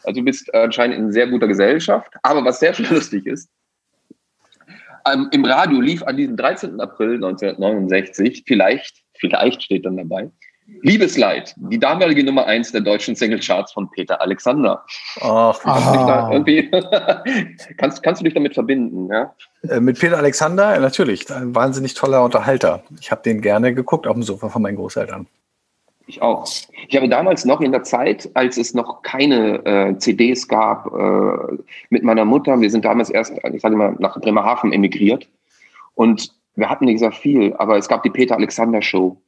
Also 0.05 0.21
du 0.21 0.25
bist 0.25 0.53
anscheinend 0.55 0.99
in 0.99 1.13
sehr 1.13 1.27
guter 1.27 1.49
Gesellschaft. 1.49 2.13
Aber 2.23 2.45
was 2.45 2.61
sehr 2.61 2.75
lustig 2.91 3.27
ist, 3.27 3.49
ähm, 5.11 5.29
im 5.33 5.45
Radio 5.45 5.81
lief 5.81 6.03
an 6.03 6.17
diesem 6.17 6.37
13. 6.37 6.81
April 6.81 7.15
1969, 7.15 8.45
vielleicht, 8.47 9.03
vielleicht 9.19 9.63
steht 9.63 9.85
dann 9.85 9.97
dabei, 9.97 10.31
Liebesleid, 10.83 11.55
die 11.57 11.79
damalige 11.79 12.25
Nummer 12.25 12.47
eins 12.47 12.73
der 12.73 12.81
deutschen 12.81 13.15
Singlecharts 13.15 13.73
von 13.73 13.91
Peter 13.91 14.21
Alexander. 14.21 14.85
Ach, 15.21 15.59
kannst, 15.61 16.47
kannst, 17.79 18.03
kannst 18.03 18.21
du 18.21 18.25
dich 18.25 18.35
damit 18.35 18.55
verbinden? 18.55 19.09
Ja? 19.13 19.35
Äh, 19.69 19.81
mit 19.81 19.99
Peter 19.99 20.19
Alexander, 20.19 20.79
natürlich, 20.79 21.31
ein 21.31 21.55
wahnsinnig 21.55 21.95
toller 21.95 22.25
Unterhalter. 22.25 22.83
Ich 23.01 23.11
habe 23.11 23.23
den 23.23 23.41
gerne 23.41 23.75
geguckt 23.75 24.07
auf 24.07 24.15
dem 24.15 24.23
Sofa 24.23 24.49
von 24.49 24.63
meinen 24.63 24.77
Großeltern. 24.77 25.27
Ich 26.13 26.21
auch. 26.21 26.47
Ich 26.89 26.95
habe 26.95 27.09
damals 27.09 27.47
noch 27.47 27.63
in 27.63 27.73
der 27.73 27.85
Zeit, 27.85 28.29
als 28.35 28.59
es 28.59 28.75
noch 28.75 29.01
keine 29.01 29.65
äh, 29.65 29.97
CDs 29.97 30.47
gab, 30.47 30.93
äh, 30.93 31.57
mit 31.89 32.03
meiner 32.03 32.27
Mutter, 32.27 32.61
wir 32.61 32.69
sind 32.69 32.85
damals 32.85 33.09
erst, 33.09 33.33
ich 33.51 33.63
sage 33.63 33.77
mal, 33.77 33.97
nach 33.99 34.21
Bremerhaven 34.21 34.75
emigriert 34.75 35.27
und 35.95 36.35
wir 36.55 36.69
hatten 36.69 36.85
nicht 36.85 36.99
sehr 36.99 37.13
viel, 37.13 37.55
aber 37.55 37.79
es 37.79 37.89
gab 37.89 38.03
die 38.03 38.11
Peter 38.11 38.37
Alexander 38.37 38.83
Show 38.83 39.23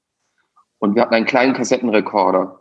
und 0.79 0.95
wir 0.95 1.01
hatten 1.01 1.15
einen 1.15 1.25
kleinen 1.25 1.55
Kassettenrekorder. 1.55 2.61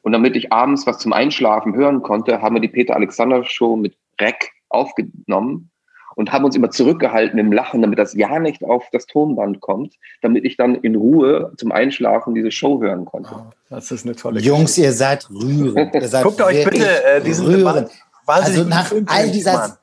Und 0.00 0.12
damit 0.12 0.34
ich 0.34 0.50
abends 0.50 0.86
was 0.86 0.96
zum 0.96 1.12
Einschlafen 1.12 1.74
hören 1.74 2.02
konnte, 2.02 2.40
haben 2.40 2.54
wir 2.54 2.62
die 2.62 2.68
Peter 2.68 2.96
Alexander 2.96 3.44
Show 3.44 3.76
mit 3.76 3.98
Rec 4.18 4.50
aufgenommen 4.70 5.70
und 6.18 6.32
haben 6.32 6.44
uns 6.44 6.56
immer 6.56 6.70
zurückgehalten 6.70 7.38
im 7.38 7.52
Lachen, 7.52 7.80
damit 7.80 8.00
das 8.00 8.12
ja 8.12 8.40
nicht 8.40 8.64
auf 8.64 8.88
das 8.90 9.06
Tonband 9.06 9.60
kommt, 9.60 9.94
damit 10.20 10.44
ich 10.44 10.56
dann 10.56 10.74
in 10.74 10.96
Ruhe 10.96 11.52
zum 11.56 11.70
Einschlafen 11.70 12.34
diese 12.34 12.50
Show 12.50 12.82
hören 12.82 13.04
konnte. 13.04 13.30
Oh, 13.32 13.52
das 13.70 13.92
ist 13.92 14.04
eine 14.04 14.16
tolle 14.16 14.40
Jungs, 14.40 14.74
Geschichte. 14.74 14.80
ihr 14.82 14.92
seid 14.94 15.30
rührend. 15.30 15.94
Ihr 15.94 16.08
seid 16.08 16.24
Guckt 16.24 16.40
euch 16.40 16.64
bitte 16.64 17.04
äh, 17.04 17.20
diesen 17.22 17.46
rührend. 17.46 17.88
Also 18.26 18.64
nach 18.68 18.92
all 19.06 19.30
dieser, 19.30 19.78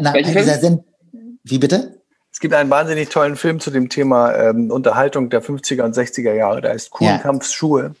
nach 0.00 0.12
all 0.12 0.22
dieser 0.24 0.58
sind, 0.58 0.82
wie 1.44 1.58
bitte? 1.58 2.00
Es 2.32 2.40
gibt 2.40 2.52
einen 2.52 2.70
wahnsinnig 2.70 3.08
tollen 3.08 3.36
Film 3.36 3.60
zu 3.60 3.70
dem 3.70 3.88
Thema 3.88 4.34
ähm, 4.34 4.72
Unterhaltung 4.72 5.30
der 5.30 5.40
50er 5.40 5.84
und 5.84 5.94
60er 5.94 6.32
Jahre. 6.32 6.62
Da 6.62 6.72
ist 6.72 6.90
Kuhnkampfs 6.90 7.52
Schuhe. 7.52 7.94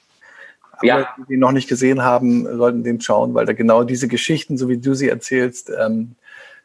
Ja. 0.84 1.14
die 1.28 1.36
noch 1.36 1.52
nicht 1.52 1.68
gesehen 1.68 2.02
haben, 2.02 2.56
sollten 2.56 2.82
den 2.82 3.00
schauen, 3.00 3.34
weil 3.34 3.46
da 3.46 3.52
genau 3.52 3.84
diese 3.84 4.08
Geschichten, 4.08 4.58
so 4.58 4.68
wie 4.68 4.78
du 4.78 4.94
sie 4.94 5.08
erzählst, 5.08 5.70
ähm, 5.70 6.16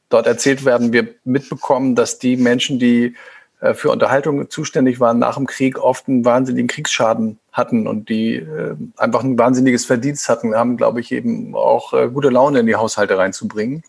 dort 0.10 0.28
erzählt 0.28 0.66
werden, 0.66 0.94
wir 0.94 1.08
mitbekommen, 1.24 1.96
dass 1.96 2.20
die 2.20 2.38
Menschen, 2.38 2.80
die 2.80 3.16
äh, 3.60 3.74
für 3.74 3.92
Unterhaltung 3.92 4.50
zuständig 4.50 5.00
waren 5.00 5.20
nach 5.20 5.36
dem 5.36 5.48
Krieg, 5.48 5.80
oft 5.80 6.08
einen 6.08 6.26
wahnsinnigen 6.26 6.68
Kriegsschaden 6.68 7.40
hatten 7.52 7.88
und 7.88 8.10
die 8.10 8.36
äh, 8.36 8.76
einfach 8.98 9.24
ein 9.24 9.38
wahnsinniges 9.38 9.86
Verdienst 9.86 10.30
hatten, 10.30 10.56
haben, 10.56 10.78
glaube 10.78 11.00
ich, 11.00 11.12
eben 11.12 11.56
auch 11.56 11.94
äh, 11.94 12.10
gute 12.10 12.30
Laune 12.30 12.60
in 12.60 12.68
die 12.68 12.76
Haushalte 12.76 13.18
reinzubringen 13.18 13.84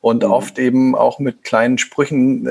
und 0.00 0.24
mhm. 0.24 0.30
oft 0.30 0.58
eben 0.58 0.94
auch 0.96 1.18
mit 1.18 1.44
kleinen 1.44 1.78
Sprüchen 1.78 2.48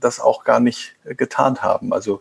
das 0.00 0.20
auch 0.20 0.44
gar 0.44 0.60
nicht 0.60 0.94
getan 1.04 1.58
haben. 1.58 1.92
Also 1.92 2.20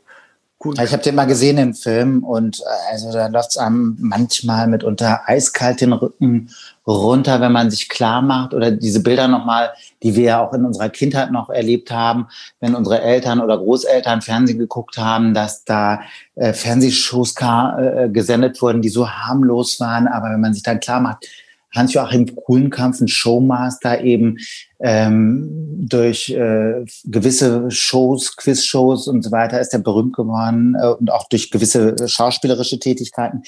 Gut. 0.63 0.79
Ich 0.79 0.93
habe 0.93 1.03
den 1.03 1.15
mal 1.15 1.25
gesehen 1.25 1.57
im 1.57 1.73
Film 1.73 2.23
und 2.23 2.63
also 2.89 3.11
da 3.11 3.27
läuft 3.27 3.49
es 3.49 3.57
einem 3.57 3.97
manchmal 3.99 4.67
mitunter 4.67 5.19
eiskalt 5.25 5.81
den 5.81 5.91
Rücken 5.91 6.51
runter, 6.87 7.39
wenn 7.39 7.51
man 7.51 7.71
sich 7.71 7.87
klar 7.87 8.21
macht 8.21 8.53
oder 8.53 8.71
diese 8.71 9.01
Bilder 9.01 9.27
nochmal, 9.27 9.71
die 10.01 10.15
wir 10.15 10.23
ja 10.23 10.45
auch 10.45 10.53
in 10.53 10.65
unserer 10.65 10.89
Kindheit 10.89 11.31
noch 11.31 11.49
erlebt 11.49 11.91
haben, 11.91 12.27
wenn 12.59 12.75
unsere 12.75 13.01
Eltern 13.01 13.39
oder 13.39 13.57
Großeltern 13.57 14.21
Fernsehen 14.21 14.59
geguckt 14.59 14.97
haben, 14.97 15.33
dass 15.33 15.63
da 15.63 16.01
äh, 16.35 16.53
Fernsehshows 16.53 17.35
äh, 17.39 18.09
gesendet 18.09 18.61
wurden, 18.61 18.81
die 18.81 18.89
so 18.89 19.09
harmlos 19.09 19.79
waren. 19.79 20.07
Aber 20.07 20.29
wenn 20.29 20.41
man 20.41 20.53
sich 20.53 20.63
dann 20.63 20.79
klar 20.79 20.99
macht, 20.99 21.25
Hans-Joachim 21.73 22.35
Kuhlenkampf, 22.35 23.01
ein 23.01 23.07
Showmaster, 23.07 24.01
eben 24.01 24.37
ähm, 24.79 25.49
durch 25.87 26.29
äh, 26.29 26.85
gewisse 27.05 27.71
Shows, 27.71 28.35
Quizshows 28.35 29.07
und 29.07 29.23
so 29.23 29.31
weiter 29.31 29.59
ist 29.59 29.73
er 29.73 29.79
berühmt 29.79 30.15
geworden 30.15 30.75
äh, 30.79 30.87
und 30.87 31.11
auch 31.11 31.27
durch 31.29 31.49
gewisse 31.49 31.95
schauspielerische 32.07 32.79
Tätigkeiten 32.79 33.41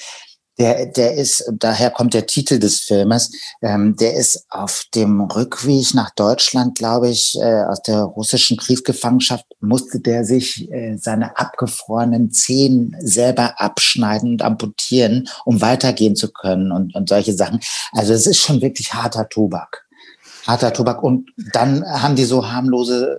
der, 0.58 0.86
der 0.86 1.14
ist, 1.14 1.44
daher 1.52 1.90
kommt 1.90 2.14
der 2.14 2.26
Titel 2.26 2.58
des 2.58 2.80
Filmes, 2.80 3.32
ähm, 3.62 3.96
der 3.96 4.14
ist 4.14 4.46
auf 4.48 4.84
dem 4.94 5.20
Rückweg 5.20 5.94
nach 5.94 6.10
Deutschland, 6.10 6.76
glaube 6.76 7.10
ich, 7.10 7.36
äh, 7.38 7.64
aus 7.64 7.82
der 7.82 8.00
russischen 8.00 8.56
Kriegsgefangenschaft, 8.56 9.44
musste 9.60 10.00
der 10.00 10.24
sich 10.24 10.70
äh, 10.70 10.96
seine 10.96 11.36
abgefrorenen 11.36 12.30
Zehen 12.30 12.96
selber 13.00 13.60
abschneiden 13.60 14.30
und 14.30 14.42
amputieren, 14.42 15.28
um 15.44 15.60
weitergehen 15.60 16.16
zu 16.16 16.32
können 16.32 16.72
und, 16.72 16.94
und 16.94 17.08
solche 17.08 17.34
Sachen. 17.34 17.60
Also 17.92 18.14
es 18.14 18.26
ist 18.26 18.38
schon 18.38 18.62
wirklich 18.62 18.94
harter 18.94 19.28
Tobak. 19.28 19.86
Harter 20.46 20.72
Tobak. 20.72 21.02
Und 21.02 21.30
dann 21.52 21.84
haben 21.84 22.14
die 22.14 22.24
so 22.24 22.48
harmlose 22.48 23.18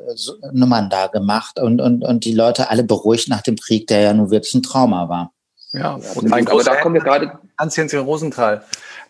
Nummern 0.53 0.89
da 0.89 1.07
gemacht 1.07 1.59
und, 1.59 1.81
und, 1.81 2.03
und 2.03 2.23
die 2.23 2.33
Leute 2.33 2.69
alle 2.69 2.83
beruhigt 2.83 3.27
nach 3.27 3.41
dem 3.41 3.57
Krieg, 3.57 3.88
der 3.88 3.99
ja 3.99 4.13
nur 4.13 4.31
wirklich 4.31 4.53
ein 4.53 4.63
Trauma 4.63 5.09
war. 5.09 5.33
Ja, 5.74 5.99
und 6.15 6.30
mein 6.30 6.47
aber 6.47 6.63
da 6.63 6.76
kommen 6.78 6.95
wir 6.95 7.01
gerade. 7.01 7.39
Hans-Jens 7.57 7.93
Rosenthal. 7.93 8.63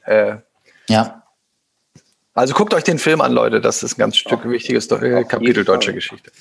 Äh, 0.05 0.38
ja. 0.89 1.24
Also 2.34 2.53
guckt 2.53 2.74
euch 2.74 2.84
den 2.84 2.99
Film 2.99 3.22
an, 3.22 3.34
Leute. 3.34 3.62
Das 3.62 3.84
ist 3.84 3.97
ein 3.97 3.99
ganz 3.99 4.18
Stück 4.18 4.41
oh, 4.45 4.49
wichtiges 4.49 4.88
Kapitel 4.88 5.64
deutscher 5.64 5.93
Geschichte. 5.93 6.32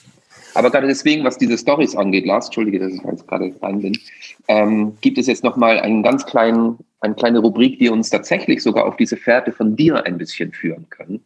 Aber 0.54 0.70
gerade 0.70 0.86
deswegen, 0.86 1.24
was 1.24 1.36
diese 1.36 1.58
Stories 1.58 1.96
angeht, 1.96 2.24
Lars, 2.24 2.46
entschuldige, 2.46 2.78
dass 2.78 2.92
ich 2.92 3.02
jetzt 3.02 3.28
gerade 3.28 3.54
rein 3.60 3.82
bin, 3.82 3.98
ähm, 4.48 4.96
gibt 5.02 5.18
es 5.18 5.26
jetzt 5.26 5.44
nochmal 5.44 5.80
einen 5.80 6.02
ganz 6.02 6.24
kleinen, 6.24 6.78
eine 7.00 7.14
kleine 7.14 7.40
Rubrik, 7.40 7.78
die 7.78 7.90
uns 7.90 8.08
tatsächlich 8.08 8.62
sogar 8.62 8.86
auf 8.86 8.96
diese 8.96 9.18
Fährte 9.18 9.52
von 9.52 9.76
dir 9.76 10.06
ein 10.06 10.16
bisschen 10.16 10.52
führen 10.52 10.86
können. 10.88 11.22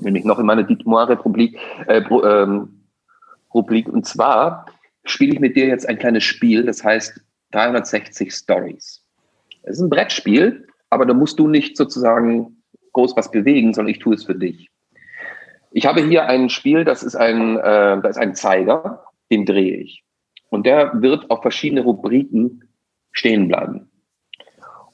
Nämlich 0.00 0.24
noch 0.24 0.38
in 0.38 0.46
meiner 0.46 0.62
Dietmar-Republik, 0.62 1.58
äh, 1.86 2.00
ähm, 2.00 2.80
Rubrik. 3.52 3.88
Und 3.88 4.06
zwar 4.06 4.66
spiele 5.04 5.34
ich 5.34 5.40
mit 5.40 5.56
dir 5.56 5.66
jetzt 5.66 5.88
ein 5.88 5.98
kleines 5.98 6.24
Spiel, 6.24 6.64
das 6.64 6.82
heißt 6.82 7.20
360 7.56 8.32
Stories. 8.32 9.02
Es 9.62 9.76
ist 9.76 9.80
ein 9.80 9.88
Brettspiel, 9.88 10.68
aber 10.90 11.06
da 11.06 11.14
musst 11.14 11.38
du 11.38 11.48
nicht 11.48 11.76
sozusagen 11.76 12.62
groß 12.92 13.16
was 13.16 13.30
bewegen, 13.30 13.72
sondern 13.72 13.92
ich 13.92 13.98
tue 13.98 14.14
es 14.14 14.24
für 14.24 14.34
dich. 14.34 14.70
Ich 15.70 15.86
habe 15.86 16.02
hier 16.02 16.26
ein 16.26 16.50
Spiel, 16.50 16.84
das 16.84 17.02
ist 17.02 17.16
ein, 17.16 17.56
äh, 17.56 18.00
das 18.02 18.10
ist 18.10 18.18
ein 18.18 18.34
Zeiger, 18.34 19.04
den 19.30 19.46
drehe 19.46 19.76
ich. 19.78 20.04
Und 20.50 20.66
der 20.66 21.02
wird 21.02 21.30
auf 21.30 21.40
verschiedene 21.42 21.82
Rubriken 21.82 22.68
stehen 23.12 23.48
bleiben. 23.48 23.90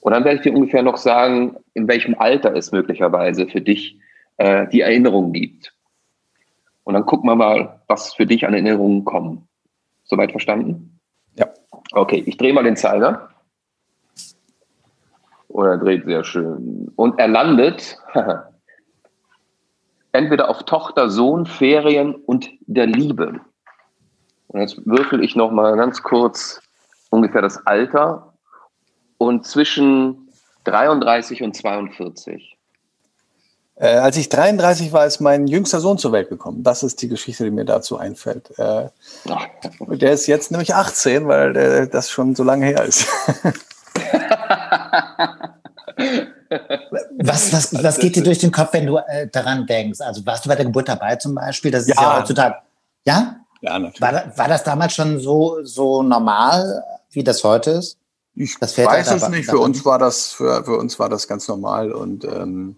Und 0.00 0.12
dann 0.12 0.24
werde 0.24 0.36
ich 0.36 0.42
dir 0.42 0.54
ungefähr 0.54 0.82
noch 0.82 0.96
sagen, 0.96 1.56
in 1.74 1.88
welchem 1.88 2.14
Alter 2.14 2.54
es 2.54 2.70
möglicherweise 2.70 3.48
für 3.48 3.60
dich 3.60 3.98
äh, 4.36 4.68
die 4.68 4.80
Erinnerung 4.80 5.32
gibt. 5.32 5.74
Und 6.84 6.94
dann 6.94 7.06
gucken 7.06 7.28
wir 7.28 7.36
mal, 7.36 7.82
was 7.88 8.14
für 8.14 8.26
dich 8.26 8.46
an 8.46 8.54
Erinnerungen 8.54 9.04
kommen. 9.04 9.48
Soweit 10.04 10.30
verstanden? 10.30 10.91
Okay, 11.92 12.22
ich 12.26 12.36
drehe 12.36 12.52
mal 12.52 12.64
den 12.64 12.76
Zeiger. 12.76 13.28
Und 15.48 15.66
er 15.66 15.78
dreht 15.78 16.04
sehr 16.06 16.24
schön. 16.24 16.90
Und 16.96 17.18
er 17.18 17.28
landet 17.28 17.98
entweder 20.12 20.48
auf 20.48 20.62
Tochter, 20.64 21.10
Sohn, 21.10 21.44
Ferien 21.44 22.14
und 22.14 22.50
der 22.62 22.86
Liebe. 22.86 23.40
Und 24.48 24.60
jetzt 24.60 24.84
würfel 24.86 25.22
ich 25.22 25.36
noch 25.36 25.50
mal 25.50 25.76
ganz 25.76 26.02
kurz 26.02 26.62
ungefähr 27.10 27.42
das 27.42 27.66
Alter 27.66 28.32
und 29.18 29.46
zwischen 29.46 30.28
33 30.64 31.42
und 31.42 31.54
42. 31.54 32.58
Äh, 33.76 33.96
als 33.96 34.16
ich 34.16 34.28
33 34.28 34.92
war, 34.92 35.06
ist 35.06 35.20
mein 35.20 35.46
jüngster 35.46 35.80
Sohn 35.80 35.98
zur 35.98 36.12
Welt 36.12 36.28
gekommen. 36.28 36.62
Das 36.62 36.82
ist 36.82 37.00
die 37.02 37.08
Geschichte, 37.08 37.44
die 37.44 37.50
mir 37.50 37.64
dazu 37.64 37.96
einfällt. 37.96 38.50
Äh, 38.58 38.90
der 39.88 40.12
ist 40.12 40.26
jetzt 40.26 40.50
nämlich 40.50 40.74
18, 40.74 41.26
weil 41.26 41.54
der, 41.54 41.86
das 41.86 42.10
schon 42.10 42.34
so 42.34 42.44
lange 42.44 42.66
her 42.66 42.84
ist. 42.84 43.06
was, 47.18 47.52
was, 47.52 47.82
was 47.82 47.98
geht 47.98 48.16
dir 48.16 48.22
durch 48.22 48.38
den 48.38 48.52
Kopf, 48.52 48.72
wenn 48.72 48.86
du 48.86 48.98
äh, 48.98 49.26
daran 49.28 49.66
denkst? 49.66 50.00
Also 50.00 50.24
warst 50.26 50.44
du 50.44 50.50
bei 50.50 50.56
der 50.56 50.66
Geburt 50.66 50.88
dabei 50.88 51.16
zum 51.16 51.34
Beispiel? 51.34 51.70
Das 51.70 51.82
ist 51.82 51.96
ja, 51.96 52.02
ja 52.02 52.20
heutzutage. 52.20 52.56
Ja? 53.04 53.36
Ja, 53.62 53.78
natürlich. 53.78 54.00
War, 54.00 54.36
war 54.36 54.48
das 54.48 54.64
damals 54.64 54.94
schon 54.94 55.18
so, 55.18 55.64
so 55.64 56.02
normal, 56.02 56.84
wie 57.10 57.24
das 57.24 57.42
heute 57.42 57.70
ist? 57.72 57.96
Ich 58.34 58.60
weiß 58.60 59.12
es 59.12 59.28
nicht. 59.28 59.48
Für 59.48 59.58
uns 59.58 59.84
war 59.84 59.98
das, 59.98 60.28
für, 60.32 60.64
für 60.64 60.76
uns 60.76 60.98
war 60.98 61.08
das 61.08 61.28
ganz 61.28 61.48
normal 61.48 61.92
und 61.92 62.24
ähm, 62.24 62.76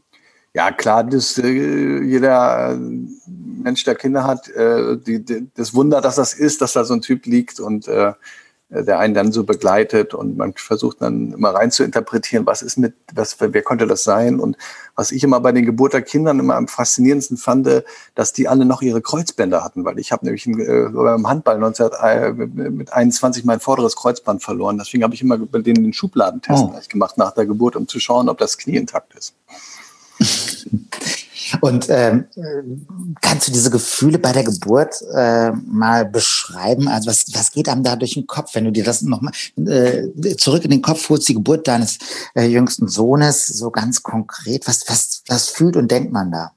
ja, 0.55 0.71
klar, 0.71 1.03
das, 1.03 1.37
äh, 1.39 2.01
jeder 2.03 2.79
Mensch, 3.27 3.83
der 3.85 3.97
Kinder 3.97 4.25
hat, 4.25 4.49
äh, 4.51 4.97
die, 4.97 5.25
die, 5.25 5.49
das 5.55 5.75
Wunder, 5.75 6.01
dass 6.01 6.15
das 6.15 6.33
ist, 6.33 6.61
dass 6.61 6.75
da 6.75 6.85
so 6.85 6.95
ein 6.95 7.01
Typ 7.01 7.27
liegt 7.27 7.59
und 7.59 7.89
äh, 7.89 8.13
der 8.71 8.99
einen 8.99 9.15
dann 9.15 9.31
so 9.31 9.45
begleitet 9.45 10.15
und 10.15 10.37
man 10.37 10.55
versucht 10.55 11.03
dann 11.03 11.33
immer 11.33 11.51
rein 11.51 11.71
zu 11.71 11.85
interpretieren, 11.85 12.47
was 12.47 12.63
ist 12.63 12.77
mit, 12.77 12.95
was, 13.15 13.37
wer 13.39 13.63
könnte 13.63 13.87
das 13.87 14.05
sein? 14.05 14.41
Und 14.41 14.57
was 14.97 15.13
ich 15.13 15.23
immer 15.23 15.39
bei 15.41 15.53
den 15.53 15.67
Geburt 15.67 15.93
der 15.93 16.03
Kindern 16.03 16.41
immer 16.41 16.57
am 16.57 16.67
faszinierendsten 16.67 17.37
fand, 17.37 17.69
dass 18.15 18.33
die 18.33 18.49
alle 18.49 18.65
noch 18.65 18.81
ihre 18.81 19.03
Kreuzbänder 19.03 19.63
hatten, 19.63 19.85
weil 19.85 19.99
ich 19.99 20.13
habe 20.13 20.25
nämlich 20.25 20.47
äh, 20.47 20.89
beim 20.89 21.29
Handball 21.29 21.59
19, 21.59 21.91
äh, 22.03 22.33
mit 22.33 22.93
21 22.93 23.45
mein 23.45 23.61
vorderes 23.61 23.97
Kreuzband 23.97 24.43
verloren. 24.43 24.79
Deswegen 24.79 25.05
habe 25.05 25.15
ich 25.15 25.23
immer 25.23 25.39
bei 25.39 25.61
denen 25.61 25.85
den 25.85 25.93
Schubladentest 25.93 26.65
oh. 26.65 26.81
gemacht 26.89 27.19
nach 27.19 27.33
der 27.33 27.47
Geburt, 27.47 27.77
um 27.77 27.87
zu 27.87 28.01
schauen, 28.01 28.29
ob 28.29 28.39
das 28.39 28.57
Knie 28.59 28.77
intakt 28.77 29.15
ist. 29.15 29.35
Und 31.61 31.87
ähm, 31.91 32.27
kannst 33.21 33.49
du 33.49 33.53
diese 33.53 33.71
Gefühle 33.71 34.19
bei 34.19 34.33
der 34.33 34.45
Geburt 34.45 35.03
äh, 35.15 35.51
mal 35.53 36.05
beschreiben? 36.05 36.89
Also 36.89 37.11
was, 37.11 37.27
was 37.35 37.53
geht 37.53 37.69
einem 37.69 37.83
da 37.83 37.97
durch 37.97 38.15
den 38.15 38.27
Kopf, 38.27 38.55
wenn 38.55 38.65
du 38.65 38.73
dir 38.73 38.85
das 38.85 39.03
nochmal 39.03 39.33
äh, 39.57 40.37
zurück 40.37 40.65
in 40.65 40.71
den 40.71 40.83
Kopf 40.83 41.09
holst, 41.09 41.29
die 41.29 41.35
Geburt 41.35 41.69
deines 41.69 41.99
äh, 42.35 42.47
jüngsten 42.47 42.89
Sohnes, 42.89 43.47
so 43.47 43.71
ganz 43.71 44.03
konkret? 44.03 44.67
Was, 44.67 44.89
was, 44.89 45.23
was 45.29 45.49
fühlt 45.49 45.77
und 45.77 45.91
denkt 45.91 46.12
man 46.12 46.31
da? 46.31 46.53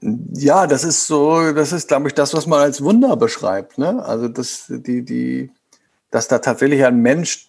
Ja, 0.00 0.66
das 0.66 0.84
ist 0.84 1.06
so, 1.06 1.52
das 1.52 1.72
ist, 1.72 1.88
glaube 1.88 2.08
ich, 2.08 2.14
das, 2.14 2.32
was 2.32 2.46
man 2.46 2.60
als 2.60 2.82
Wunder 2.82 3.16
beschreibt. 3.16 3.78
Ne? 3.78 4.04
Also, 4.04 4.28
dass, 4.28 4.66
die, 4.68 5.04
die, 5.04 5.50
dass 6.10 6.28
da 6.28 6.38
tatsächlich 6.38 6.84
ein 6.84 7.00
Mensch 7.02 7.47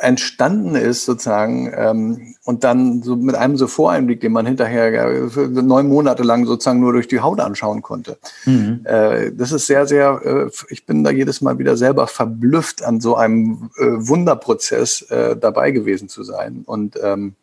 entstanden 0.00 0.74
ist 0.74 1.04
sozusagen 1.04 1.72
ähm, 1.74 2.34
und 2.44 2.64
dann 2.64 3.02
so 3.02 3.16
mit 3.16 3.34
einem 3.34 3.56
so 3.56 3.66
Voreinblick, 3.66 4.20
den 4.20 4.32
man 4.32 4.46
hinterher 4.46 5.28
neun 5.36 5.88
Monate 5.88 6.22
lang 6.22 6.46
sozusagen 6.46 6.80
nur 6.80 6.92
durch 6.92 7.08
die 7.08 7.20
Haut 7.20 7.40
anschauen 7.40 7.82
konnte. 7.82 8.18
Mhm. 8.44 8.80
Äh, 8.84 9.32
das 9.32 9.52
ist 9.52 9.66
sehr, 9.66 9.86
sehr, 9.86 10.20
äh, 10.24 10.50
ich 10.70 10.86
bin 10.86 11.04
da 11.04 11.10
jedes 11.10 11.40
Mal 11.40 11.58
wieder 11.58 11.76
selber 11.76 12.06
verblüfft 12.06 12.82
an 12.82 13.00
so 13.00 13.16
einem 13.16 13.70
äh, 13.78 13.84
Wunderprozess 13.84 15.02
äh, 15.02 15.36
dabei 15.36 15.70
gewesen 15.70 16.08
zu 16.08 16.22
sein. 16.22 16.62
Und 16.64 16.98
ähm, 17.02 17.34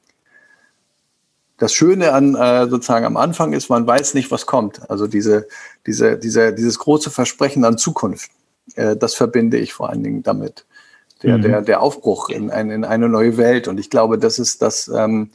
das 1.58 1.74
Schöne 1.74 2.12
an 2.12 2.36
äh, 2.36 2.68
sozusagen 2.68 3.06
am 3.06 3.18
Anfang 3.18 3.54
ist, 3.54 3.70
man 3.70 3.88
weiß 3.88 4.14
nicht, 4.14 4.32
was 4.32 4.46
kommt. 4.46 4.90
Also 4.90 5.08
diese, 5.08 5.48
diese, 5.86 6.18
diese, 6.18 6.54
dieses 6.54 6.80
große 6.80 7.10
Versprechen 7.10 7.64
an 7.64 7.78
Zukunft, 7.78 8.30
äh, 8.76 8.96
das 8.96 9.14
verbinde 9.14 9.58
ich 9.58 9.74
vor 9.74 9.90
allen 9.90 10.04
Dingen 10.04 10.24
damit 10.24 10.66
der, 11.26 11.38
mhm. 11.38 11.42
der, 11.42 11.62
der 11.62 11.82
Aufbruch 11.82 12.30
in, 12.30 12.50
ein, 12.50 12.70
in 12.70 12.84
eine 12.84 13.10
neue 13.10 13.38
Welt. 13.38 13.68
Und 13.68 13.80
ich 13.80 13.90
glaube, 13.90 14.18
das 14.18 14.40
ist 14.40 14.62
das, 14.62 14.88
ähm, 14.88 15.32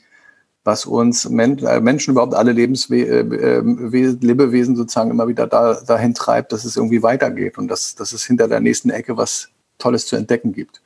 was 0.64 0.86
uns 0.86 1.28
Men 1.28 1.58
äh, 1.58 1.80
Menschen 1.80 2.12
überhaupt 2.12 2.34
alle 2.34 2.52
Lebenswe 2.52 2.98
äh, 2.98 3.20
äh 3.20 3.60
Lebewesen 4.20 4.76
sozusagen 4.76 5.10
immer 5.10 5.26
wieder 5.26 5.46
da, 5.46 5.80
dahin 5.86 6.14
treibt, 6.14 6.52
dass 6.52 6.64
es 6.64 6.76
irgendwie 6.76 7.02
weitergeht 7.02 7.58
und 7.58 7.68
dass, 7.68 7.94
dass 7.94 8.12
es 8.12 8.24
hinter 8.24 8.46
der 8.46 8.60
nächsten 8.60 8.90
Ecke 8.90 9.16
was 9.16 9.48
Tolles 9.78 10.06
zu 10.06 10.16
entdecken 10.16 10.52
gibt. 10.52 10.82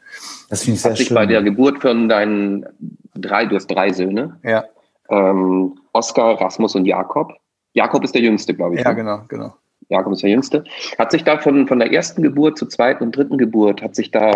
Das 0.49 0.63
finde 0.63 0.77
ich 0.77 0.83
sehr 0.83 0.93
Hat 0.93 0.99
sich 0.99 1.13
bei 1.13 1.27
der 1.27 1.43
Geburt 1.43 1.81
von 1.83 2.09
deinen 2.09 2.67
drei, 3.15 3.47
du 3.47 3.57
hast 3.57 3.67
drei 3.67 3.93
Söhne. 3.93 4.39
Ja. 4.45 4.65
Ähm, 5.11 5.79
Oskar, 5.93 6.41
Rasmus 6.41 6.75
und 6.77 6.87
Jakob. 6.87 7.33
Jakob 7.73 8.05
ist 8.05 8.15
der 8.15 8.23
Jüngste, 8.23 8.55
glaube 8.55 8.77
ich. 8.77 8.83
Ja, 8.83 8.91
ne? 8.91 8.97
genau, 8.97 9.23
genau. 9.29 9.55
Jakob 9.89 10.13
ist 10.13 10.23
der 10.23 10.31
Jüngste. 10.31 10.65
Hat 10.99 11.11
sich 11.11 11.25
da 11.25 11.39
von, 11.39 11.67
von 11.67 11.79
der 11.79 11.93
ersten 11.93 12.23
Geburt 12.23 12.57
zur 12.57 12.69
zweiten 12.69 13.05
und 13.05 13.17
dritten 13.17 13.37
Geburt, 13.37 13.83
hat 13.83 13.95
sich 13.95 14.11
da 14.11 14.33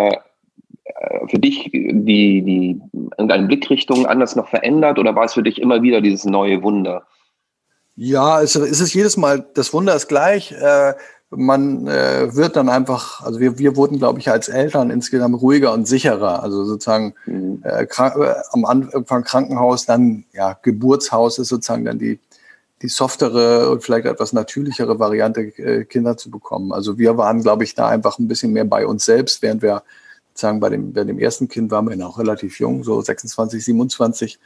für 1.27 1.39
dich 1.39 1.69
die, 1.71 2.41
die 2.41 2.81
irgendeine 3.17 3.47
Blickrichtung 3.47 4.05
anders 4.05 4.35
noch 4.35 4.47
verändert 4.47 4.99
oder 4.99 5.15
war 5.15 5.25
es 5.25 5.33
für 5.33 5.43
dich 5.43 5.61
immer 5.61 5.81
wieder 5.81 6.01
dieses 6.01 6.25
neue 6.25 6.63
Wunder? 6.63 7.03
Ja, 7.95 8.41
es, 8.41 8.55
es 8.55 8.79
ist 8.79 8.93
jedes 8.93 9.17
Mal, 9.17 9.45
das 9.53 9.73
Wunder 9.73 9.95
ist 9.95 10.07
gleich. 10.07 10.53
Äh, 10.53 10.93
man 11.31 11.87
äh, 11.87 12.35
wird 12.35 12.55
dann 12.55 12.69
einfach, 12.69 13.21
also 13.23 13.39
wir, 13.39 13.59
wir 13.59 13.75
wurden, 13.75 13.99
glaube 13.99 14.19
ich, 14.19 14.31
als 14.31 14.49
Eltern 14.49 14.89
insgesamt 14.89 15.39
ruhiger 15.41 15.73
und 15.73 15.87
sicherer. 15.87 16.41
Also 16.41 16.63
sozusagen 16.63 17.13
mhm. 17.25 17.61
äh, 17.63 17.83
äh 17.83 18.35
am 18.51 18.65
Anfang 18.65 19.23
Krankenhaus, 19.23 19.85
dann 19.85 20.25
ja, 20.33 20.57
Geburtshaus 20.61 21.37
ist 21.37 21.49
sozusagen 21.49 21.85
dann 21.85 21.99
die, 21.99 22.19
die 22.81 22.87
softere 22.87 23.69
und 23.69 23.83
vielleicht 23.83 24.05
etwas 24.05 24.33
natürlichere 24.33 24.97
Variante, 24.97 25.41
äh, 25.41 25.85
Kinder 25.85 26.17
zu 26.17 26.31
bekommen. 26.31 26.71
Also 26.71 26.97
wir 26.97 27.17
waren, 27.17 27.43
glaube 27.43 27.63
ich, 27.63 27.75
da 27.75 27.89
einfach 27.89 28.17
ein 28.17 28.27
bisschen 28.27 28.53
mehr 28.53 28.65
bei 28.65 28.87
uns 28.87 29.05
selbst, 29.05 29.41
während 29.41 29.61
wir 29.61 29.83
sagen, 30.39 30.59
bei 30.59 30.69
dem, 30.69 30.93
bei 30.93 31.03
dem 31.03 31.19
ersten 31.19 31.47
Kind 31.47 31.71
waren 31.71 31.87
wir 31.89 31.95
noch 31.95 32.17
relativ 32.19 32.59
jung, 32.59 32.83
so 32.83 33.01
26, 33.01 33.63
27. 33.63 34.39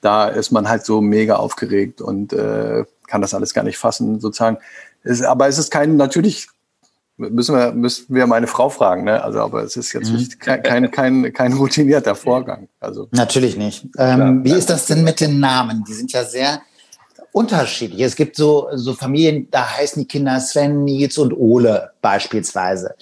Da 0.00 0.28
ist 0.28 0.50
man 0.50 0.68
halt 0.68 0.84
so 0.84 1.00
mega 1.00 1.36
aufgeregt 1.36 2.00
und 2.00 2.32
äh, 2.32 2.84
kann 3.06 3.20
das 3.20 3.34
alles 3.34 3.52
gar 3.52 3.64
nicht 3.64 3.78
fassen, 3.78 4.20
sozusagen. 4.20 4.58
Es, 5.02 5.22
aber 5.22 5.48
es 5.48 5.58
ist 5.58 5.70
kein, 5.70 5.96
natürlich 5.96 6.48
müssen 7.16 7.54
wir, 7.54 7.72
müssen 7.72 8.14
wir 8.14 8.26
meine 8.26 8.46
Frau 8.46 8.70
fragen, 8.70 9.04
ne? 9.04 9.22
Also, 9.22 9.40
aber 9.40 9.62
es 9.62 9.76
ist 9.76 9.92
jetzt 9.92 10.10
mhm. 10.10 10.16
nicht 10.16 10.40
kein, 10.40 10.62
kein, 10.62 10.90
kein, 10.90 11.32
kein 11.32 11.52
routinierter 11.52 12.14
Vorgang. 12.14 12.68
Also. 12.80 13.08
Natürlich 13.10 13.56
nicht. 13.56 13.86
Ähm, 13.98 14.42
wie 14.42 14.52
ist 14.52 14.70
das 14.70 14.86
denn 14.86 15.04
mit 15.04 15.20
den 15.20 15.38
Namen? 15.38 15.84
Die 15.86 15.92
sind 15.92 16.12
ja 16.12 16.24
sehr 16.24 16.62
unterschiedlich. 17.32 18.00
Es 18.00 18.16
gibt 18.16 18.36
so, 18.36 18.68
so 18.72 18.94
Familien, 18.94 19.48
da 19.50 19.76
heißen 19.76 20.02
die 20.02 20.08
Kinder 20.08 20.40
Sven, 20.40 20.84
Nils 20.84 21.18
und 21.18 21.32
Ole 21.32 21.90
beispielsweise. 22.00 22.94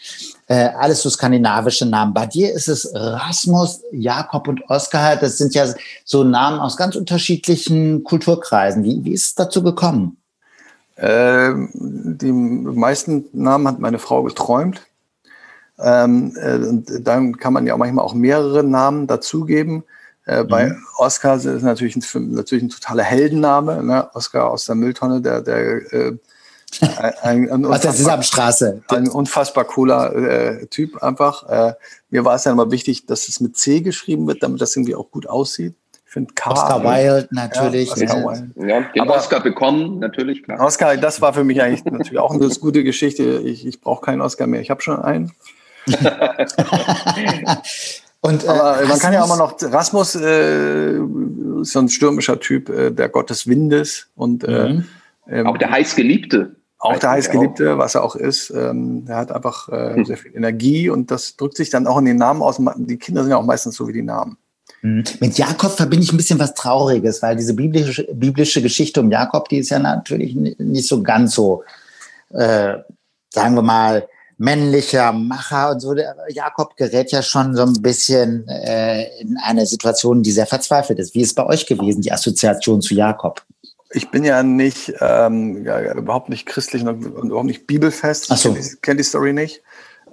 Äh, 0.51 0.71
alles 0.79 1.03
so 1.03 1.11
skandinavische 1.11 1.85
Namen. 1.85 2.15
Bei 2.15 2.25
dir 2.25 2.53
ist 2.53 2.69
es 2.69 2.91
Rasmus, 2.95 3.83
Jakob 3.93 4.49
und 4.49 4.63
Oskar. 4.71 5.17
Das 5.17 5.37
sind 5.37 5.55
ja 5.55 5.67
so 6.07 6.25
Namen 6.25 6.59
aus 6.59 6.79
ganz 6.79 6.97
unterschiedlichen 6.97 8.03
Kulturkreisen. 8.03 8.83
Wie, 8.83 9.05
wie 9.05 9.13
ist 9.13 9.25
es 9.25 9.35
dazu 9.35 9.63
gekommen? 9.63 10.17
Ähm, 10.97 11.69
die 11.75 12.33
meisten 12.33 13.27
Namen 13.33 13.69
hat 13.69 13.79
meine 13.79 13.99
Frau 13.99 14.23
geträumt. 14.23 14.81
Ähm, 15.79 16.35
äh, 16.41 16.57
und 16.57 17.07
dann 17.07 17.37
kann 17.37 17.53
man 17.53 17.67
ja 17.67 17.75
auch 17.75 17.79
manchmal 17.79 18.07
auch 18.07 18.15
mehrere 18.15 18.65
Namen 18.65 19.07
dazugeben. 19.07 19.85
Äh, 20.25 20.45
bei 20.45 20.69
mhm. 20.69 20.83
Oscar 20.97 21.37
ist 21.37 21.45
natürlich 21.63 21.95
ein, 21.97 22.33
natürlich 22.33 22.65
ein 22.65 22.71
totaler 22.71 23.05
Heldenname. 23.05 23.83
Ne? 23.83 24.09
Oscar 24.15 24.51
aus 24.51 24.65
der 24.65 24.77
Mülltonne, 24.77 25.21
der, 25.21 25.43
der 25.43 25.93
äh, 25.93 26.17
ein, 27.23 27.51
ein, 27.51 27.65
Was 27.69 27.83
das 27.83 28.01
ist 28.01 28.09
am 28.09 28.23
Straße. 28.23 28.83
Ein 28.89 29.09
unfassbar 29.09 29.65
cooler 29.65 30.15
äh, 30.15 30.67
Typ 30.67 31.03
einfach. 31.03 31.49
Äh, 31.49 31.75
mir 32.11 32.25
war 32.25 32.35
es 32.35 32.45
ja 32.45 32.53
immer 32.53 32.71
wichtig, 32.71 33.07
dass 33.07 33.29
es 33.29 33.41
mit 33.41 33.57
C 33.57 33.81
geschrieben 33.81 34.27
wird, 34.27 34.43
damit 34.43 34.61
das 34.61 34.77
irgendwie 34.77 34.95
auch 34.95 35.11
gut 35.11 35.27
aussieht. 35.27 35.75
Ich 36.07 36.13
finde 36.13 36.33
Oscar 36.47 36.83
Wilde 36.83 37.29
natürlich. 37.33 37.95
Ja, 37.95 38.07
Oscar 38.07 38.25
Wilde. 38.25 38.69
ja 38.69 38.81
den 38.81 39.03
Aber 39.03 39.17
Oscar 39.17 39.41
bekommen, 39.41 39.99
natürlich, 39.99 40.43
klar. 40.43 40.61
Oscar, 40.61 40.97
das 40.97 41.21
war 41.21 41.35
für 41.35 41.45
mich 41.45 41.61
eigentlich 41.61 41.85
natürlich 41.85 42.19
auch 42.19 42.33
eine 42.33 42.49
gute 42.61 42.83
Geschichte. 42.83 43.43
Ich, 43.45 43.67
ich 43.67 43.81
brauche 43.81 44.05
keinen 44.07 44.23
Oscar 44.23 44.47
mehr, 44.47 44.61
ich 44.61 44.71
habe 44.71 44.81
schon 44.81 44.99
einen. 44.99 45.33
Und, 48.21 48.45
äh, 48.45 48.49
Aber 48.49 48.87
man 48.87 48.99
kann 48.99 49.13
ja 49.13 49.23
auch 49.23 49.27
immer 49.27 49.37
noch, 49.37 49.57
Rasmus 49.61 50.17
äh, 50.17 50.99
ist 51.61 51.73
so 51.73 51.79
ein 51.79 51.89
stürmischer 51.89 52.41
Typ, 52.41 52.69
äh, 52.69 52.91
der 52.91 53.09
Gott 53.09 53.31
des 53.31 53.47
Windes 53.47 54.09
und 54.17 54.45
äh, 54.45 54.69
mhm. 54.71 54.85
ähm, 55.29 55.47
auch 55.47 55.59
der 55.59 55.71
heißgeliebte. 55.71 56.57
Auch 56.81 56.99
der 56.99 57.11
heißgeliebte, 57.11 57.77
was 57.77 57.97
er 57.97 58.05
auch 58.05 58.15
ist. 58.15 58.51
Ähm, 58.51 59.05
der 59.05 59.17
hat 59.17 59.33
einfach 59.33 59.69
äh, 59.69 59.95
hm. 59.95 60.05
sehr 60.05 60.17
viel 60.17 60.37
Energie 60.37 60.89
und 60.91 61.11
das 61.11 61.37
drückt 61.37 61.57
sich 61.57 61.71
dann 61.71 61.87
auch 61.87 61.99
in 61.99 62.05
den 62.05 62.17
Namen 62.17 62.41
aus. 62.41 62.61
Die 62.77 62.99
Kinder 62.99 63.23
sind 63.23 63.33
ja 63.33 63.37
auch 63.37 63.45
meistens 63.45 63.75
so 63.75 63.89
wie 63.89 63.93
die 63.93 64.03
Namen. 64.03 64.37
Mhm. 64.83 65.05
Mit 65.21 65.39
Jakob 65.39 65.73
verbinde 65.73 66.05
ich 66.05 66.13
ein 66.13 66.17
bisschen 66.17 66.39
was 66.39 66.55
Trauriges, 66.55 67.23
weil 67.23 67.37
diese 67.37 67.55
biblische, 67.55 68.07
biblische 68.13 68.63
Geschichte 68.63 69.01
um 69.01 69.11
Jakob, 69.11 69.49
die 69.49 69.59
ist 69.59 69.71
ja 69.71 69.79
natürlich 69.79 70.35
nicht 70.35 70.87
so 70.89 71.03
ganz 71.03 71.35
so, 71.35 71.65
äh, 72.31 72.75
sagen 73.31 73.55
wir 73.55 73.63
mal, 73.63 74.07
männlicher 74.37 75.13
Macher 75.13 75.73
und 75.73 75.81
so. 75.81 75.95
Der 75.95 76.15
Jakob 76.29 76.77
gerät 76.77 77.11
ja 77.11 77.23
schon 77.23 77.57
so 77.57 77.63
ein 77.63 77.83
bisschen 77.83 78.47
äh, 78.49 79.21
in 79.21 79.37
eine 79.43 79.67
Situation, 79.67 80.23
die 80.23 80.31
sehr 80.31 80.47
verzweifelt 80.47 81.01
ist. 81.01 81.15
Wie 81.15 81.23
ist 81.23 81.35
bei 81.35 81.45
euch 81.45 81.67
gewesen, 81.67 82.03
die 82.03 82.13
Assoziation 82.13 82.81
zu 82.81 82.95
Jakob? 82.95 83.43
Ich 83.91 84.11
bin 84.11 84.23
ja 84.25 84.43
nicht, 84.43 84.93
ähm, 85.01 85.65
ja, 85.65 85.95
überhaupt 85.95 86.29
nicht 86.29 86.47
christlich 86.47 86.83
und 86.85 87.05
überhaupt 87.05 87.47
nicht 87.47 87.67
bibelfest. 87.67 88.31
Ich 88.31 88.39
so. 88.39 88.53
kenne 88.53 88.63
die, 88.63 88.77
kenn 88.83 88.97
die, 88.99 89.03
Story 89.03 89.33
nicht. 89.33 89.63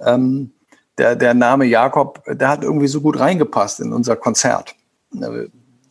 Ähm, 0.04 0.52
der, 0.96 1.14
der 1.14 1.34
Name 1.34 1.66
Jakob, 1.66 2.22
der 2.26 2.48
hat 2.48 2.64
irgendwie 2.64 2.88
so 2.88 3.02
gut 3.02 3.18
reingepasst 3.18 3.80
in 3.80 3.92
unser 3.92 4.16
Konzert. 4.16 4.74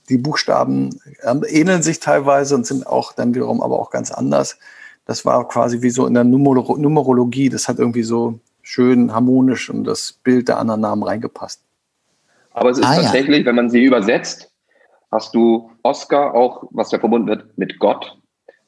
Die 0.09 0.17
Buchstaben 0.17 0.99
ähneln 1.47 1.83
sich 1.83 1.99
teilweise 1.99 2.55
und 2.55 2.65
sind 2.65 2.87
auch 2.87 3.13
dann 3.13 3.35
wiederum 3.35 3.61
aber 3.61 3.79
auch 3.79 3.91
ganz 3.91 4.11
anders 4.11 4.57
das 5.05 5.23
war 5.23 5.47
quasi 5.47 5.81
wie 5.81 5.91
so 5.91 6.07
in 6.07 6.13
der 6.13 6.23
Numer 6.23 6.55
Numerologie. 6.77 7.49
Das 7.49 7.67
hat 7.67 7.79
irgendwie 7.79 8.03
so 8.03 8.39
schön 8.61 9.13
harmonisch 9.13 9.69
und 9.69 9.83
das 9.85 10.13
Bild 10.23 10.47
der 10.47 10.57
anderen 10.57 10.81
Namen 10.81 11.03
reingepasst. 11.03 11.61
Aber 12.51 12.71
es 12.71 12.79
ist 12.79 12.85
ah, 12.85 12.95
tatsächlich, 12.95 13.39
ja. 13.39 13.45
wenn 13.45 13.55
man 13.55 13.69
sie 13.69 13.83
übersetzt, 13.83 14.51
hast 15.15 15.33
du 15.33 15.71
Oscar 15.81 16.33
auch, 16.33 16.65
was 16.71 16.91
ja 16.91 16.99
verbunden 16.99 17.27
wird 17.27 17.57
mit 17.57 17.79
Gott. 17.79 18.17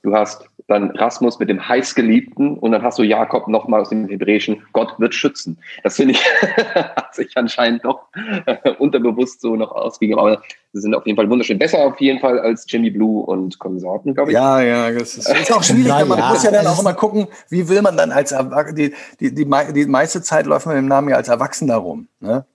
Du 0.02 0.16
hast 0.16 0.50
dann 0.68 0.92
Rasmus 0.92 1.40
mit 1.40 1.50
dem 1.50 1.66
heißgeliebten 1.66 2.58
und 2.60 2.72
dann 2.72 2.84
hast 2.84 3.00
du 3.00 3.04
Jakob 3.04 3.48
nochmal 3.48 3.82
aus 3.82 3.90
dem 3.90 4.08
Hebräischen, 4.08 4.64
Gott 4.74 5.00
wird 5.00 5.14
schützen. 5.14 5.58
Das 5.84 5.96
finde 5.96 6.14
ich, 6.14 6.20
hat 6.76 7.16
sich 7.16 7.32
anscheinend 7.36 7.86
doch 7.86 8.08
äh, 8.46 8.72
unterbewusst 8.78 9.42
so 9.42 9.56
noch 9.56 9.72
ausgegeben. 9.72 10.20
Aber 10.20 10.42
sie 10.74 10.82
sind 10.82 10.94
auf 10.94 11.06
jeden 11.06 11.16
Fall 11.16 11.30
wunderschön. 11.30 11.58
Besser 11.58 11.80
auf 11.80 12.00
jeden 12.02 12.20
Fall 12.20 12.40
als 12.40 12.66
Jimmy 12.68 12.90
Blue 12.90 13.26
und 13.26 13.60
Konsorten, 13.60 14.14
glaube 14.14 14.32
ich. 14.32 14.36
Ja, 14.36 14.62
ja, 14.62 14.92
das 14.92 15.18
ist, 15.18 15.30
ist 15.30 15.54
auch 15.54 15.64
schwierig. 15.64 15.88
Na, 15.88 16.04
man 16.04 16.20
ja, 16.20 16.30
muss 16.30 16.44
ja 16.44 16.52
dann 16.52 16.68
auch 16.68 16.80
immer 16.80 16.94
gucken, 16.94 17.28
wie 17.50 17.70
will 17.70 17.82
man 17.82 17.96
dann 17.96 18.12
als 18.12 18.36
die, 18.74 18.94
die, 19.22 19.34
die, 19.34 19.46
die 19.74 19.86
meiste 19.86 20.22
Zeit 20.22 20.46
läuft 20.46 20.66
man 20.66 20.76
dem 20.76 20.88
Namen 20.88 21.10
ja 21.10 21.16
als 21.16 21.30
Erwachsener 21.30 21.78
rum. 21.78 22.08
Ne? 22.20 22.46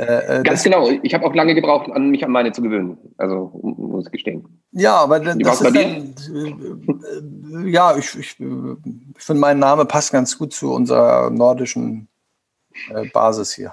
Äh, 0.00 0.38
äh 0.38 0.42
Ganz 0.42 0.62
genau. 0.62 0.88
Ich 1.02 1.12
habe 1.12 1.26
auch 1.26 1.34
lange 1.34 1.54
gebraucht, 1.54 1.90
an 1.90 2.10
mich 2.10 2.24
an 2.24 2.30
meine 2.30 2.52
zu 2.52 2.62
gewöhnen. 2.62 2.96
Also 3.18 3.50
muss 3.62 4.06
ich 4.06 4.12
gestehen. 4.12 4.62
Ja, 4.72 4.96
aber 4.96 5.20
das, 5.20 5.36
das 5.38 5.60
ist 5.60 5.76
dann, 5.76 6.14
äh, 7.64 7.70
ja, 7.70 7.96
ich, 7.96 8.14
ich, 8.18 8.40
ich 8.40 9.24
finde, 9.24 9.40
mein 9.40 9.58
Name 9.58 9.84
passt 9.84 10.12
ganz 10.12 10.38
gut 10.38 10.54
zu 10.54 10.72
unserer 10.72 11.28
nordischen 11.30 12.08
äh, 12.94 13.08
Basis 13.08 13.52
hier. 13.52 13.72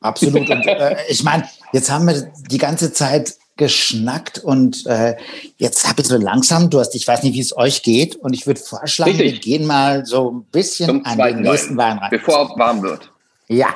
Absolut. 0.00 0.50
Und 0.50 0.50
äh, 0.66 0.96
ich 1.08 1.24
meine, 1.24 1.48
jetzt 1.72 1.90
haben 1.90 2.06
wir 2.06 2.30
die 2.50 2.58
ganze 2.58 2.92
Zeit 2.92 3.34
geschnackt 3.56 4.38
und 4.38 4.84
äh, 4.86 5.16
jetzt 5.56 5.88
habe 5.88 6.02
ich 6.02 6.08
so 6.08 6.18
langsam 6.18 6.68
Durst. 6.68 6.94
Ich 6.94 7.06
weiß 7.06 7.22
nicht, 7.22 7.34
wie 7.34 7.40
es 7.40 7.56
euch 7.56 7.82
geht 7.82 8.16
und 8.16 8.34
ich 8.34 8.46
würde 8.46 8.60
vorschlagen, 8.60 9.12
Richtig. 9.12 9.32
wir 9.32 9.40
gehen 9.40 9.66
mal 9.66 10.04
so 10.04 10.30
ein 10.30 10.44
bisschen 10.44 11.06
an 11.06 11.16
den 11.16 11.40
nächsten 11.40 11.76
Wein 11.76 11.98
rein. 11.98 12.10
Bevor 12.10 12.50
es 12.50 12.58
warm 12.58 12.82
wird. 12.82 13.12
Ja, 13.46 13.68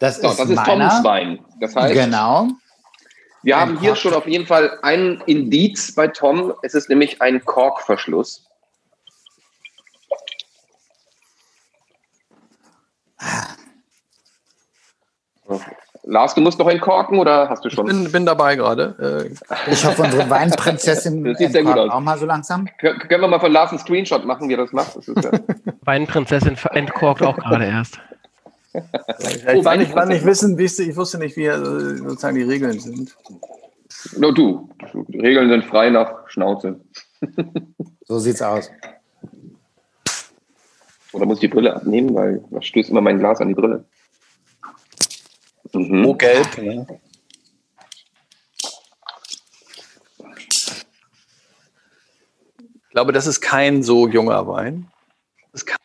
das 0.00 0.20
so, 0.20 0.28
ist, 0.28 0.40
das 0.40 0.50
ist 0.50 0.64
Toms 0.64 1.04
Wein. 1.04 1.38
Das 1.60 1.76
heißt, 1.76 1.94
genau. 1.94 2.48
Wir 3.42 3.58
haben 3.58 3.78
hier 3.78 3.94
schon 3.96 4.12
auf 4.12 4.26
jeden 4.26 4.46
Fall 4.46 4.78
ein 4.82 5.22
Indiz 5.26 5.94
bei 5.94 6.08
Tom. 6.08 6.52
Es 6.62 6.74
ist 6.74 6.88
nämlich 6.88 7.22
ein 7.22 7.44
Korkverschluss. 7.44 8.46
Lars, 16.04 16.34
du 16.34 16.40
musst 16.40 16.58
noch 16.58 16.68
entkorken 16.68 17.18
oder 17.18 17.48
hast 17.48 17.64
du 17.64 17.70
schon? 17.70 17.86
Ich 17.86 17.92
bin, 17.92 18.12
bin 18.12 18.26
dabei 18.26 18.56
gerade. 18.56 19.30
Äh, 19.30 19.70
ich 19.70 19.84
hoffe, 19.84 20.02
unsere 20.02 20.28
Weinprinzessin 20.28 21.24
das 21.24 21.38
sieht 21.38 21.52
sehr 21.52 21.62
gut 21.62 21.76
aus. 21.76 21.90
auch 21.90 22.00
mal 22.00 22.18
so 22.18 22.26
langsam. 22.26 22.68
Können 22.78 23.00
wir 23.08 23.28
mal 23.28 23.38
von 23.38 23.52
Lars 23.52 23.70
einen 23.70 23.78
Screenshot 23.78 24.24
machen, 24.24 24.48
wie 24.48 24.54
er 24.54 24.58
das 24.58 24.72
macht? 24.72 24.96
Das 24.96 25.06
ja 25.06 25.30
Weinprinzessin 25.82 26.56
entkorkt 26.72 27.22
auch 27.22 27.36
gerade 27.36 27.66
erst. 27.66 28.00
Ich, 28.72 29.46
ich, 29.46 29.64
war 29.64 29.76
nicht, 29.76 29.94
nicht 29.94 30.24
wissen, 30.24 30.58
ich 30.58 30.96
wusste 30.96 31.18
nicht, 31.18 31.36
wie 31.36 31.46
äh, 31.46 31.96
sozusagen 31.96 32.36
die 32.36 32.42
Regeln 32.42 32.78
sind. 32.78 33.16
No, 34.16 34.30
du, 34.30 34.70
Regeln 35.12 35.50
sind 35.50 35.64
frei 35.64 35.90
nach 35.90 36.28
Schnauze. 36.28 36.80
so 38.06 38.18
sieht's 38.18 38.42
aus. 38.42 38.70
Oder 41.12 41.26
muss 41.26 41.38
ich 41.38 41.40
die 41.40 41.48
Brille 41.48 41.74
abnehmen, 41.74 42.14
weil 42.14 42.44
das 42.50 42.66
stößt 42.66 42.90
immer 42.90 43.00
mein 43.00 43.18
Glas 43.18 43.40
an 43.40 43.48
die 43.48 43.54
Brille. 43.54 43.84
Mhm. 45.72 46.06
Oh, 46.06 46.14
gelb. 46.14 46.58
Ne? 46.58 46.86
Ich 52.90 52.92
glaube, 52.92 53.12
das 53.12 53.26
ist 53.26 53.40
kein 53.40 53.82
so 53.82 54.08
junger 54.08 54.46
Wein. 54.46 54.88
Das 55.52 55.66
kann 55.66 55.78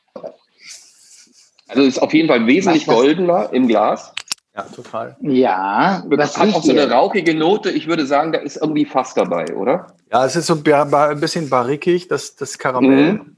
also 1.75 1.87
ist 1.87 2.01
auf 2.01 2.13
jeden 2.13 2.29
Fall 2.29 2.47
wesentlich 2.47 2.85
goldener 2.85 3.49
im 3.51 3.67
Glas. 3.67 4.13
Ja, 4.55 4.63
total. 4.63 5.17
Ja, 5.19 6.03
das 6.09 6.37
hat 6.37 6.53
auch 6.53 6.63
so 6.63 6.71
eine 6.71 6.89
rauchige 6.89 7.35
Note. 7.35 7.69
Ich 7.69 7.87
würde 7.87 8.05
sagen, 8.05 8.31
da 8.31 8.39
ist 8.39 8.55
irgendwie 8.55 8.85
Fass 8.85 9.13
dabei, 9.13 9.53
oder? 9.53 9.87
Ja, 10.11 10.25
es 10.25 10.37
ist 10.37 10.47
so 10.47 10.55
ein 10.55 11.19
bisschen 11.19 11.49
barrikig, 11.49 12.07
das, 12.07 12.37
das 12.37 12.57
Karamell. 12.57 13.13
Mhm. 13.13 13.35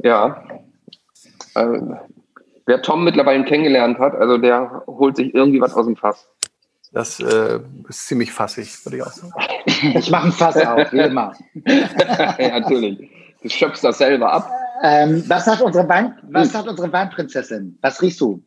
Ja. 0.00 0.44
Äh, 1.54 1.80
wer 2.66 2.82
Tom 2.82 3.04
mittlerweile 3.04 3.44
kennengelernt 3.44 3.98
hat, 3.98 4.14
also 4.14 4.36
der 4.36 4.82
holt 4.86 5.16
sich 5.16 5.34
irgendwie 5.34 5.62
was 5.62 5.72
aus 5.72 5.86
dem 5.86 5.96
Fass. 5.96 6.28
Das 6.92 7.20
äh, 7.20 7.60
ist 7.88 8.06
ziemlich 8.06 8.32
fassig, 8.32 8.84
würde 8.84 8.98
ich 8.98 9.02
auch 9.02 9.12
sagen. 9.12 9.32
ich 9.66 10.10
mache 10.10 10.26
ein 10.26 10.32
Fass 10.32 10.56
auf, 10.58 10.92
wie 10.92 11.00
immer. 11.00 11.32
ja, 12.38 12.60
natürlich. 12.60 13.10
Du 13.42 13.48
schöpfst 13.48 13.82
das 13.82 13.98
selber 13.98 14.32
ab. 14.32 14.50
Ähm, 14.82 15.24
was 15.28 15.44
sagt 15.44 15.62
unsere 15.62 15.88
Wein, 15.88 16.18
was 16.22 16.52
sagt 16.52 16.68
unsere 16.68 16.92
Weinprinzessin? 16.92 17.78
Was 17.80 18.00
riechst 18.00 18.20
du? 18.20 18.42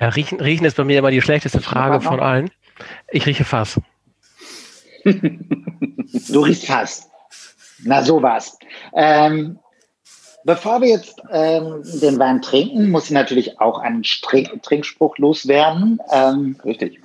Ja, 0.00 0.08
riechen, 0.08 0.40
riechen 0.40 0.66
ist 0.66 0.76
bei 0.76 0.84
mir 0.84 0.98
immer 0.98 1.10
die 1.12 1.22
schlechteste 1.22 1.60
Frage 1.60 2.00
von 2.00 2.18
allen. 2.18 2.50
Ich 3.10 3.26
rieche 3.26 3.44
Fass. 3.44 3.80
du 5.04 6.40
riechst 6.40 6.66
Fass. 6.66 7.08
Na, 7.84 8.02
sowas. 8.02 8.58
Ähm, 8.94 9.58
bevor 10.44 10.80
wir 10.80 10.88
jetzt 10.88 11.22
ähm, 11.30 11.82
den 12.00 12.18
Wein 12.18 12.42
trinken, 12.42 12.90
muss 12.90 13.06
ich 13.06 13.10
natürlich 13.12 13.60
auch 13.60 13.78
einen 13.78 14.02
Strink 14.02 14.62
Trinkspruch 14.62 15.18
loswerden. 15.18 16.00
Ähm, 16.10 16.56
Richtig. 16.64 17.00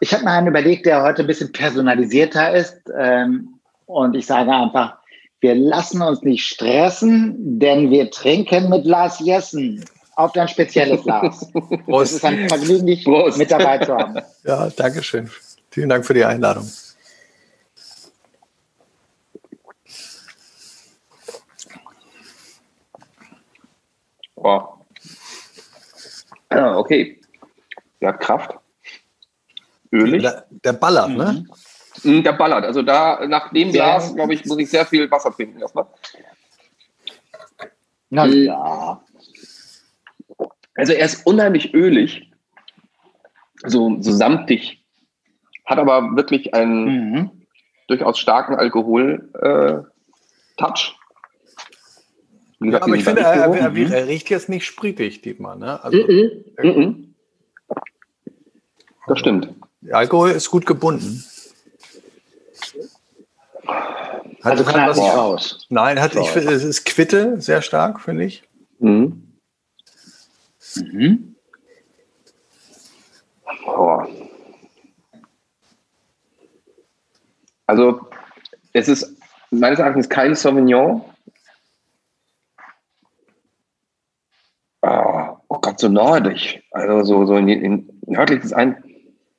Ich 0.00 0.12
habe 0.12 0.24
mir 0.24 0.32
einen 0.32 0.48
überlegt, 0.48 0.84
der 0.84 1.02
heute 1.02 1.22
ein 1.22 1.26
bisschen 1.26 1.52
personalisierter 1.52 2.54
ist. 2.54 2.76
Ähm, 2.98 3.53
und 3.86 4.14
ich 4.14 4.26
sage 4.26 4.50
einfach, 4.50 4.96
wir 5.40 5.54
lassen 5.54 6.00
uns 6.00 6.22
nicht 6.22 6.46
stressen, 6.46 7.58
denn 7.58 7.90
wir 7.90 8.10
trinken 8.10 8.70
mit 8.70 8.86
Lars 8.86 9.20
Jessen 9.20 9.84
auf 10.16 10.32
dein 10.32 10.48
spezielles 10.48 11.02
Glas. 11.02 11.50
Prost. 11.84 12.12
Es 12.12 12.12
ist 12.12 12.24
ein 12.24 12.48
Vergnügen, 12.48 12.86
dich 12.86 13.04
Prost. 13.04 13.38
mit 13.38 13.50
dabei 13.50 13.78
zu 13.78 13.94
haben. 13.94 14.18
Ja, 14.44 14.68
danke 14.70 15.02
schön. 15.02 15.30
Vielen 15.70 15.88
Dank 15.88 16.06
für 16.06 16.14
die 16.14 16.24
Einladung. 16.24 16.70
Wow. 24.36 24.74
Ah, 26.50 26.76
okay. 26.76 27.20
Ja, 28.00 28.12
Kraft. 28.12 28.58
Ölig. 29.90 30.22
Der, 30.22 30.46
der 30.50 30.72
ballert, 30.74 31.08
ne? 31.08 31.14
mhm. 31.14 31.38
ne? 31.38 31.44
Hm, 32.04 32.22
der 32.22 32.32
ballert. 32.32 32.64
Also 32.64 32.82
da, 32.82 33.26
nach 33.26 33.52
dem 33.52 33.72
Glas, 33.72 34.14
glaube 34.14 34.34
ich, 34.34 34.44
muss 34.44 34.58
ich 34.58 34.70
sehr 34.70 34.86
viel 34.86 35.10
Wasser 35.10 35.32
trinken 35.32 35.60
erstmal. 35.60 35.86
Na 38.10 38.24
hm. 38.24 38.44
ja. 38.44 39.02
Also 40.76 40.92
er 40.92 41.06
ist 41.06 41.26
unheimlich 41.26 41.72
ölig, 41.72 42.30
so, 43.64 43.96
so 44.00 44.12
samtig, 44.12 44.84
hat 45.64 45.78
aber 45.78 46.16
wirklich 46.16 46.52
einen 46.52 47.12
mhm. 47.12 47.30
durchaus 47.86 48.18
starken 48.18 48.56
Alkohol-Touch. 48.56 50.96
Äh, 52.60 52.70
ja, 52.70 52.82
aber 52.82 52.94
ich 52.94 53.04
finde, 53.04 53.22
er, 53.22 53.54
er, 53.54 53.76
er, 53.76 54.08
riecht 54.08 54.30
jetzt 54.30 54.48
nicht 54.48 54.64
spritig, 54.64 55.22
Dietmar. 55.22 55.54
Ne? 55.56 55.84
Also, 55.84 55.98
mm 55.98 56.30
-mm, 56.58 56.62
mm 56.62 57.14
das 59.06 59.18
stimmt. 59.18 59.50
Der 59.82 59.98
Alkohol 59.98 60.30
ist 60.30 60.50
gut 60.50 60.64
gebunden. 60.66 61.22
Also 64.42 64.64
kann 64.64 64.80
er 64.80 64.88
nicht 64.88 64.98
raus. 64.98 65.66
Nein, 65.70 66.00
hat, 66.00 66.14
ich 66.14 66.36
es 66.36 66.64
ist 66.64 66.84
Quitte 66.84 67.40
sehr 67.40 67.62
stark, 67.62 68.00
finde 68.00 68.24
ich. 68.24 68.42
Mhm. 68.78 69.38
Mhm. 70.76 71.36
Oh. 73.66 74.02
Also, 77.66 78.00
es 78.74 78.88
ist 78.88 79.16
meines 79.50 79.78
Erachtens 79.78 80.08
kein 80.08 80.34
Sauvignon. 80.34 81.02
Oh, 84.82 85.38
oh 85.48 85.58
Gott, 85.60 85.80
so 85.80 85.88
nordisch. 85.88 86.60
Also 86.72 87.02
so, 87.04 87.24
so 87.24 87.36
in, 87.36 87.48
in 87.48 88.00
nördlich 88.06 88.44
ist 88.44 88.52
ein 88.52 88.84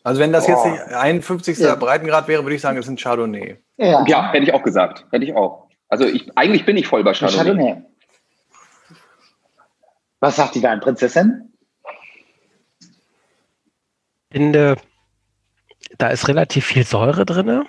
also 0.05 0.21
wenn 0.21 0.31
das 0.31 0.47
oh. 0.47 0.51
jetzt 0.51 0.65
nicht 0.65 0.95
51. 0.95 1.57
Ja. 1.57 1.73
Breitengrad 1.73 2.27
wäre, 2.27 2.43
würde 2.43 2.55
ich 2.55 2.61
sagen, 2.61 2.77
es 2.77 2.85
ist 2.85 2.91
ein 2.91 2.97
Chardonnay. 2.97 3.57
Ja. 3.77 4.05
ja, 4.07 4.31
hätte 4.31 4.45
ich 4.45 4.53
auch 4.53 4.63
gesagt. 4.63 5.05
Hätte 5.11 5.25
ich 5.25 5.35
auch. 5.35 5.67
Also 5.89 6.05
ich, 6.05 6.37
eigentlich 6.37 6.65
bin 6.65 6.77
ich 6.77 6.87
voll 6.87 7.03
bei 7.03 7.13
Chardonnay. 7.13 7.43
Chardonnay. 7.43 7.83
Was 10.19 10.37
sagt 10.37 10.55
die 10.55 10.63
Weinprinzessin? 10.63 11.53
Ich 12.79 14.41
finde, 14.41 14.77
da 15.97 16.07
ist 16.07 16.27
relativ 16.27 16.65
viel 16.65 16.83
Säure 16.83 17.25
drin. 17.25 17.65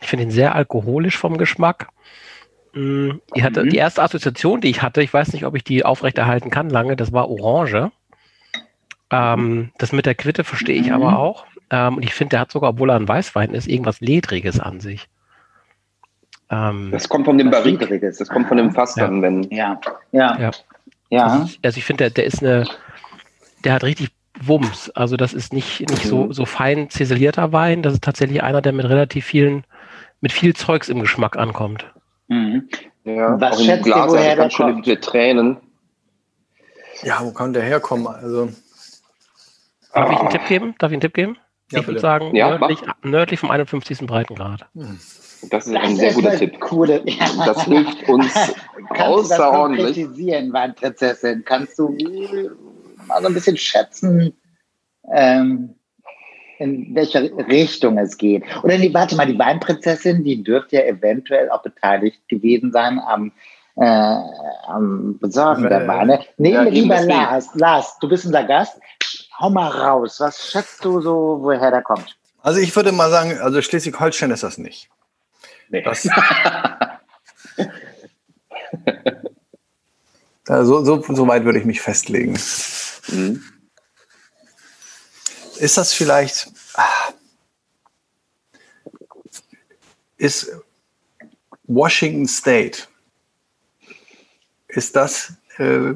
Ich 0.00 0.08
finde 0.08 0.24
ihn 0.24 0.30
sehr 0.30 0.54
alkoholisch 0.54 1.16
vom 1.16 1.38
Geschmack. 1.38 1.88
Mm, 2.74 3.12
ich 3.34 3.42
hatte 3.42 3.64
mhm. 3.64 3.70
die 3.70 3.76
erste 3.76 4.02
Assoziation, 4.02 4.60
die 4.60 4.68
ich 4.68 4.82
hatte, 4.82 5.02
ich 5.02 5.12
weiß 5.12 5.32
nicht, 5.32 5.44
ob 5.44 5.54
ich 5.54 5.64
die 5.64 5.84
aufrechterhalten 5.84 6.50
kann 6.50 6.70
lange, 6.70 6.96
das 6.96 7.12
war 7.12 7.30
Orange. 7.30 7.92
Ähm, 9.10 9.72
das 9.78 9.92
mit 9.92 10.06
der 10.06 10.14
Quitte 10.14 10.42
verstehe 10.42 10.80
ich 10.80 10.88
mhm. 10.88 10.94
aber 10.94 11.18
auch. 11.18 11.46
Ähm, 11.70 11.98
und 11.98 12.02
ich 12.02 12.14
finde, 12.14 12.30
der 12.30 12.40
hat 12.40 12.50
sogar, 12.52 12.70
obwohl 12.70 12.90
er 12.90 12.96
ein 12.96 13.08
Weißwein 13.08 13.54
ist, 13.54 13.68
irgendwas 13.68 14.00
Ledriges 14.00 14.58
an 14.58 14.80
sich. 14.80 15.08
Ähm, 16.52 16.90
das 16.92 17.08
kommt 17.08 17.24
von 17.24 17.38
dem 17.38 17.50
Barrik. 17.50 17.80
Das 18.00 18.28
kommt 18.28 18.46
von 18.46 18.58
dem 18.58 18.72
dann, 18.74 19.22
wenn. 19.22 19.42
Ja, 19.44 19.80
ja. 20.12 20.38
ja. 20.38 20.50
ja. 21.08 21.24
Also 21.24 21.44
ich, 21.46 21.60
also 21.62 21.78
ich 21.78 21.84
finde, 21.84 22.04
der, 22.04 22.10
der 22.10 22.24
ist 22.26 22.42
eine, 22.42 22.64
der 23.64 23.72
hat 23.72 23.84
richtig 23.84 24.10
Wumms. 24.38 24.90
Also 24.90 25.16
das 25.16 25.32
ist 25.32 25.52
nicht, 25.52 25.80
nicht 25.80 26.04
so, 26.04 26.26
mhm. 26.26 26.32
so 26.32 26.44
fein 26.44 26.90
ziselierter 26.90 27.52
Wein. 27.52 27.82
Das 27.82 27.94
ist 27.94 28.04
tatsächlich 28.04 28.42
einer, 28.42 28.60
der 28.60 28.72
mit 28.72 28.84
relativ 28.84 29.24
vielen, 29.24 29.64
mit 30.20 30.32
viel 30.32 30.54
Zeugs 30.54 30.90
im 30.90 31.00
Geschmack 31.00 31.36
ankommt. 31.36 31.86
Mhm. 32.28 32.68
Ja, 33.04 33.40
Was 33.40 33.56
auch 33.56 33.68
im 33.68 33.82
Glas, 33.82 34.10
woher 34.10 34.30
also 34.30 34.42
ganz 34.42 34.52
schön 34.52 34.84
viele 34.84 35.00
Tränen. 35.00 35.56
Ja, 37.02 37.20
wo 37.22 37.32
kann 37.32 37.52
der 37.52 37.62
herkommen? 37.62 38.06
Also. 38.06 38.50
Darf 39.92 40.10
ich 40.10 40.18
einen 40.18 40.30
Tipp 40.30 40.46
geben? 40.46 40.74
Darf 40.78 40.90
ich 40.90 40.94
einen 40.94 41.00
Tipp 41.00 41.14
geben? 41.14 41.38
Ja, 41.70 41.80
ich 41.80 41.86
würde 41.86 42.00
sagen, 42.00 42.36
ja, 42.36 42.58
nördlich, 42.58 42.80
nördlich 43.02 43.40
vom 43.40 43.50
51. 43.50 44.06
Breitengrad. 44.06 44.66
Hm. 44.74 44.98
Das 45.50 45.66
ist 45.66 45.74
das 45.74 45.82
ein 45.82 45.96
sehr 45.96 46.12
guter 46.12 46.36
Tipp. 46.36 46.60
Coole, 46.60 47.02
ja. 47.04 47.26
Das 47.46 47.64
hilft 47.64 48.08
uns 48.08 48.32
außerordentlich. 48.90 49.96
Kannst 50.06 50.20
du 50.20 50.26
das 50.26 50.52
Weinprinzessin? 50.52 51.44
Kannst 51.44 51.78
du 51.78 51.96
mal 53.06 53.20
so 53.20 53.28
ein 53.28 53.34
bisschen 53.34 53.56
schätzen, 53.56 54.34
ähm, 55.12 55.74
in 56.58 56.94
welche 56.94 57.32
Richtung 57.48 57.98
es 57.98 58.16
geht? 58.16 58.44
Oder 58.62 58.78
nee, 58.78 58.94
warte 58.94 59.16
mal, 59.16 59.26
die 59.26 59.38
Weinprinzessin, 59.38 60.22
die 60.22 60.42
dürfte 60.42 60.76
ja 60.76 60.82
eventuell 60.82 61.50
auch 61.50 61.62
beteiligt 61.62 62.28
gewesen 62.28 62.70
sein 62.70 63.00
am, 63.00 63.32
äh, 63.76 63.84
am 64.66 65.18
Besorgen 65.18 65.64
der 65.68 65.88
Weine. 65.88 66.20
Nee, 66.38 66.52
ja, 66.52 66.62
lieber 66.62 67.00
Lars, 67.02 67.50
Lars, 67.54 67.98
du 68.00 68.08
bist 68.08 68.26
unser 68.26 68.44
Gast. 68.44 68.78
Hau 69.40 69.50
mal 69.50 69.68
raus. 69.68 70.20
Was 70.20 70.50
schätzt 70.50 70.84
du 70.84 71.00
so, 71.00 71.38
woher 71.40 71.70
der 71.70 71.82
kommt? 71.82 72.16
Also 72.42 72.60
ich 72.60 72.74
würde 72.76 72.92
mal 72.92 73.10
sagen, 73.10 73.38
also 73.40 73.60
Schleswig-Holstein 73.60 74.30
ist 74.30 74.42
das 74.42 74.58
nicht. 74.58 74.88
Nee. 75.72 75.82
Das, 75.82 76.06
also 80.46 80.84
so, 80.84 81.02
so 81.02 81.26
weit 81.26 81.44
würde 81.44 81.58
ich 81.58 81.64
mich 81.64 81.80
festlegen. 81.80 82.38
Mhm. 83.08 83.42
Ist 85.58 85.78
das 85.78 85.94
vielleicht, 85.94 86.52
ah, 86.74 87.14
ist 90.18 90.52
Washington 91.64 92.28
State, 92.28 92.82
ist 94.68 94.94
das 94.94 95.32
äh, 95.56 95.94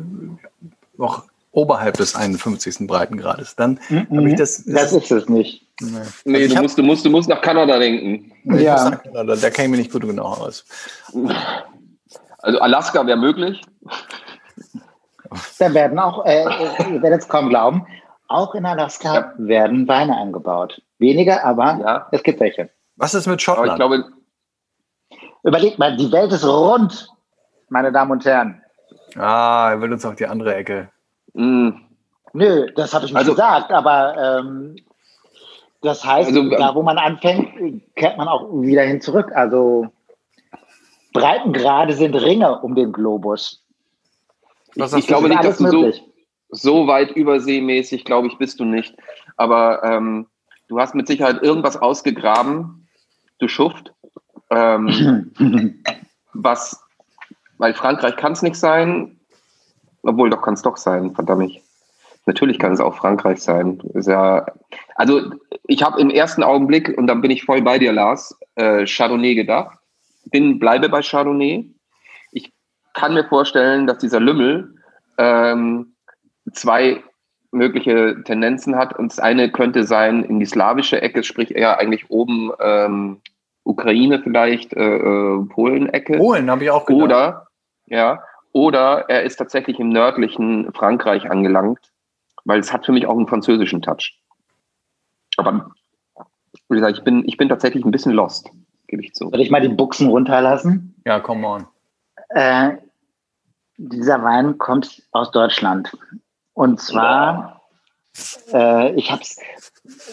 noch 0.96 1.28
oberhalb 1.52 1.98
des 1.98 2.14
51. 2.14 2.86
Breitengrades. 2.86 3.56
Dann 3.56 3.78
mm 3.90 3.94
-mm. 3.94 4.30
ich 4.30 4.36
das. 4.36 4.64
Das 4.64 4.92
ist 4.92 5.10
es 5.10 5.28
nicht. 5.28 5.65
Nee, 5.80 6.00
nee 6.24 6.42
also 6.42 6.54
du, 6.54 6.62
musst, 6.62 6.78
du, 6.78 6.82
musst, 6.82 7.04
du 7.04 7.10
musst 7.10 7.28
nach 7.28 7.40
Kanada 7.40 7.78
denken. 7.78 8.32
Ja. 8.44 8.90
Kanada, 8.90 9.36
da 9.36 9.50
käme 9.50 9.66
ich 9.66 9.70
mir 9.70 9.76
nicht 9.78 9.92
gut 9.92 10.02
genau 10.02 10.24
aus. 10.24 10.64
Also 12.38 12.60
Alaska 12.60 13.06
wäre 13.06 13.18
möglich. 13.18 13.62
Da 15.58 15.74
werden 15.74 15.98
auch, 15.98 16.24
äh, 16.24 16.44
ihr 16.92 17.02
werdet 17.02 17.22
es 17.22 17.28
kaum 17.28 17.48
glauben, 17.48 17.86
auch 18.28 18.54
in 18.54 18.64
Alaska 18.64 19.14
ja. 19.14 19.32
werden 19.36 19.86
Weine 19.88 20.16
angebaut. 20.16 20.80
Weniger, 20.98 21.44
aber 21.44 21.78
ja. 21.80 22.08
es 22.12 22.22
gibt 22.22 22.40
welche. 22.40 22.70
Was 22.96 23.14
ist 23.14 23.26
mit 23.26 23.42
Schottland? 23.42 23.72
ich 23.72 23.76
glaube, 23.76 24.04
Überlegt 25.46 25.78
mal, 25.78 25.96
die 25.96 26.10
Welt 26.10 26.32
ist 26.32 26.44
rund, 26.44 27.08
meine 27.68 27.92
Damen 27.92 28.10
und 28.10 28.24
Herren. 28.24 28.60
Ah, 29.14 29.70
er 29.70 29.80
will 29.80 29.92
uns 29.92 30.04
auf 30.04 30.16
die 30.16 30.26
andere 30.26 30.56
Ecke. 30.56 30.90
Mm. 31.34 31.70
Nö, 32.32 32.66
das 32.74 32.92
habe 32.92 33.04
ich 33.04 33.12
nicht 33.12 33.18
also, 33.18 33.30
gesagt, 33.30 33.70
aber 33.70 34.40
ähm, 34.40 34.74
das 35.86 36.04
heißt, 36.04 36.28
also, 36.28 36.50
da 36.50 36.74
wo 36.74 36.82
man 36.82 36.98
anfängt, 36.98 37.48
kehrt 37.94 38.18
man 38.18 38.28
auch 38.28 38.50
wieder 38.60 38.82
hin 38.82 39.00
zurück. 39.00 39.32
Also 39.34 39.86
Breitengrade 41.12 41.94
sind 41.94 42.14
Ringe 42.14 42.60
um 42.60 42.74
den 42.74 42.92
Globus. 42.92 43.64
Ich, 44.74 44.92
ich 44.92 45.06
glaube 45.06 45.28
nicht, 45.28 45.44
dass 45.44 45.58
du 45.58 45.70
so, 45.70 45.92
so, 46.50 46.86
weit 46.86 47.12
überseemäßig, 47.12 48.04
glaube 48.04 48.26
ich, 48.26 48.36
bist 48.36 48.60
du 48.60 48.64
nicht. 48.64 48.94
Aber 49.36 49.82
ähm, 49.84 50.26
du 50.68 50.78
hast 50.78 50.94
mit 50.94 51.06
Sicherheit 51.06 51.42
irgendwas 51.42 51.76
ausgegraben, 51.76 52.86
du 53.38 53.48
Schuft. 53.48 53.94
Ähm, 54.50 55.32
was, 56.34 56.84
weil 57.58 57.74
Frankreich 57.74 58.16
kann 58.16 58.32
es 58.32 58.42
nicht 58.42 58.56
sein, 58.56 59.18
obwohl, 60.02 60.30
doch 60.30 60.42
kann 60.42 60.54
es 60.54 60.62
doch 60.62 60.76
sein, 60.76 61.14
verdammt. 61.14 61.52
Natürlich 62.26 62.58
kann 62.58 62.72
es 62.72 62.80
auch 62.80 62.94
Frankreich 62.94 63.40
sein. 63.40 63.80
Ist 63.94 64.08
ja, 64.08 64.46
also 64.96 65.30
ich 65.66 65.82
habe 65.82 66.00
im 66.00 66.10
ersten 66.10 66.42
Augenblick, 66.42 66.96
und 66.96 67.06
dann 67.06 67.20
bin 67.20 67.30
ich 67.30 67.44
voll 67.44 67.62
bei 67.62 67.78
dir, 67.78 67.92
Lars, 67.92 68.38
äh, 68.56 68.86
Chardonnay 68.86 69.34
gedacht. 69.34 69.78
Bin, 70.30 70.58
bleibe 70.58 70.88
bei 70.88 71.02
Chardonnay. 71.02 71.70
Ich 72.32 72.52
kann 72.94 73.14
mir 73.14 73.24
vorstellen, 73.24 73.86
dass 73.86 73.98
dieser 73.98 74.20
Lümmel 74.20 74.74
ähm, 75.18 75.94
zwei 76.52 77.02
mögliche 77.52 78.22
Tendenzen 78.24 78.76
hat. 78.76 78.98
Und 78.98 79.12
das 79.12 79.18
eine 79.18 79.50
könnte 79.50 79.84
sein 79.84 80.24
in 80.24 80.40
die 80.40 80.46
slawische 80.46 81.00
Ecke, 81.00 81.22
sprich 81.22 81.54
eher 81.54 81.78
eigentlich 81.78 82.10
oben 82.10 82.50
ähm, 82.60 83.20
Ukraine 83.64 84.20
vielleicht, 84.22 84.72
äh, 84.74 84.96
äh 84.96 85.44
Polen-Ecke. 85.48 86.16
Polen 86.16 86.50
habe 86.50 86.64
ich 86.64 86.70
auch 86.70 86.86
gedacht. 86.86 87.02
Oder, 87.02 87.46
ja, 87.86 88.22
oder 88.52 89.04
er 89.08 89.22
ist 89.22 89.36
tatsächlich 89.36 89.78
im 89.80 89.90
nördlichen 89.90 90.72
Frankreich 90.72 91.30
angelangt, 91.30 91.92
weil 92.44 92.60
es 92.60 92.72
hat 92.72 92.86
für 92.86 92.92
mich 92.92 93.06
auch 93.06 93.16
einen 93.16 93.28
französischen 93.28 93.82
Touch. 93.82 94.18
Aber 95.36 95.70
wie 96.68 96.74
gesagt, 96.74 96.98
ich 96.98 97.04
bin, 97.04 97.24
ich 97.26 97.36
bin 97.36 97.48
tatsächlich 97.48 97.84
ein 97.84 97.90
bisschen 97.90 98.12
lost, 98.12 98.50
gebe 98.88 99.02
ich 99.02 99.14
zu. 99.14 99.30
Soll 99.30 99.40
ich 99.40 99.50
mal 99.50 99.60
die 99.60 99.68
Buchsen 99.68 100.08
runterlassen? 100.08 100.94
Ja, 101.04 101.20
come 101.20 101.46
on. 101.46 101.66
Äh, 102.30 102.76
dieser 103.76 104.22
Wein 104.22 104.58
kommt 104.58 105.02
aus 105.12 105.30
Deutschland. 105.30 105.96
Und 106.54 106.80
zwar, 106.80 107.62
ja. 108.52 108.86
äh, 108.88 108.94
ich 108.94 109.10
habe 109.12 109.22
es 109.22 109.38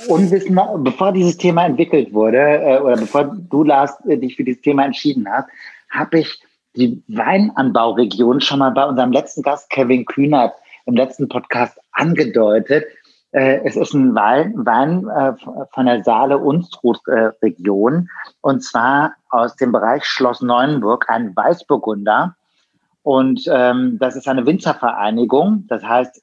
unwissend, 0.08 0.60
bevor 0.84 1.14
dieses 1.14 1.38
Thema 1.38 1.66
entwickelt 1.66 2.14
wurde, 2.14 2.38
äh, 2.38 2.80
oder 2.80 2.98
bevor 2.98 3.24
du, 3.24 3.64
Lars, 3.64 3.94
äh, 4.06 4.18
dich 4.18 4.36
für 4.36 4.44
dieses 4.44 4.62
Thema 4.62 4.84
entschieden 4.86 5.28
hast, 5.30 5.48
habe 5.90 6.20
ich 6.20 6.42
die 6.76 7.02
Weinanbauregion 7.08 8.42
schon 8.42 8.60
mal 8.60 8.72
bei 8.72 8.84
unserem 8.86 9.12
letzten 9.12 9.44
Gast 9.44 9.70
Kevin 9.70 10.06
Kühnert 10.06 10.54
im 10.86 10.96
letzten 10.96 11.30
Podcast 11.30 11.80
angedeutet. 11.94 12.86
Äh, 13.34 13.62
es 13.66 13.76
ist 13.76 13.94
ein 13.94 14.16
Wein, 14.16 15.10
äh, 15.10 15.34
von 15.72 15.88
der 15.88 16.04
Saale-Unstrut-Region 16.04 18.10
und 18.42 18.64
zwar 18.64 19.14
aus 19.30 19.56
dem 19.56 19.72
Bereich 19.72 20.06
Schloss 20.06 20.42
Neuenburg, 20.42 21.10
ein 21.10 21.36
Weißburgunder. 21.36 22.36
Und 23.02 23.46
ähm, 23.52 23.98
das 24.00 24.16
ist 24.16 24.28
eine 24.28 24.46
Winzervereinigung. 24.46 25.66
Das 25.68 25.84
heißt, 25.84 26.22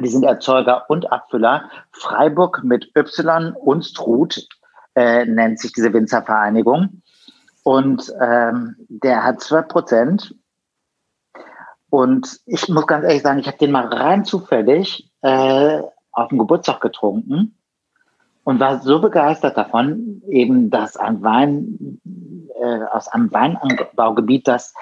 die 0.00 0.08
sind 0.08 0.24
Erzeuger 0.24 0.90
und 0.90 1.12
Abfüller. 1.12 1.70
Freiburg 1.92 2.64
mit 2.64 2.90
Y, 2.96 3.54
Unstrut 3.54 4.48
äh, 4.96 5.24
nennt 5.24 5.60
sich 5.60 5.72
diese 5.72 5.92
Winzervereinigung. 5.92 7.02
Und 7.62 8.12
ähm, 8.20 8.74
der 8.88 9.22
hat 9.22 9.40
12 9.40 9.68
Prozent. 9.68 10.34
Und 11.88 12.40
ich 12.46 12.68
muss 12.68 12.86
ganz 12.86 13.04
ehrlich 13.04 13.22
sagen, 13.22 13.38
ich 13.38 13.46
habe 13.46 13.58
den 13.58 13.70
mal 13.70 13.86
rein 13.86 14.24
zufällig 14.24 15.08
äh, 15.22 15.82
auf 16.12 16.28
dem 16.28 16.38
Geburtstag 16.38 16.80
getrunken 16.80 17.56
und 18.44 18.60
war 18.60 18.80
so 18.80 19.00
begeistert 19.00 19.56
davon, 19.56 20.22
eben, 20.28 20.70
dass 20.70 20.96
ein 20.96 21.22
Wein 21.22 22.00
äh, 22.60 22.84
aus 22.92 23.08
einem 23.08 23.32
Weinanbaugebiet, 23.32 24.48
das 24.48 24.74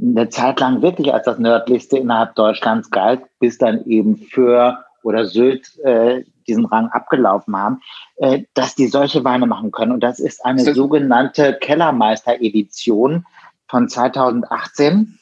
eine 0.00 0.28
Zeit 0.28 0.60
lang 0.60 0.82
wirklich 0.82 1.12
als 1.12 1.24
das 1.24 1.38
nördlichste 1.38 1.98
innerhalb 1.98 2.34
Deutschlands 2.36 2.90
galt, 2.90 3.22
bis 3.40 3.58
dann 3.58 3.84
eben 3.84 4.16
für 4.16 4.84
oder 5.02 5.26
Sylt 5.26 5.76
äh, 5.80 6.24
diesen 6.46 6.64
Rang 6.66 6.88
abgelaufen 6.88 7.56
haben, 7.56 7.80
äh, 8.16 8.44
dass 8.54 8.74
die 8.74 8.86
solche 8.86 9.24
Weine 9.24 9.46
machen 9.46 9.72
können. 9.72 9.92
Und 9.92 10.02
das 10.02 10.20
ist 10.20 10.44
eine 10.44 10.74
sogenannte 10.74 11.58
Kellermeister-Edition 11.60 13.26
von 13.68 13.88
2018. 13.88 15.18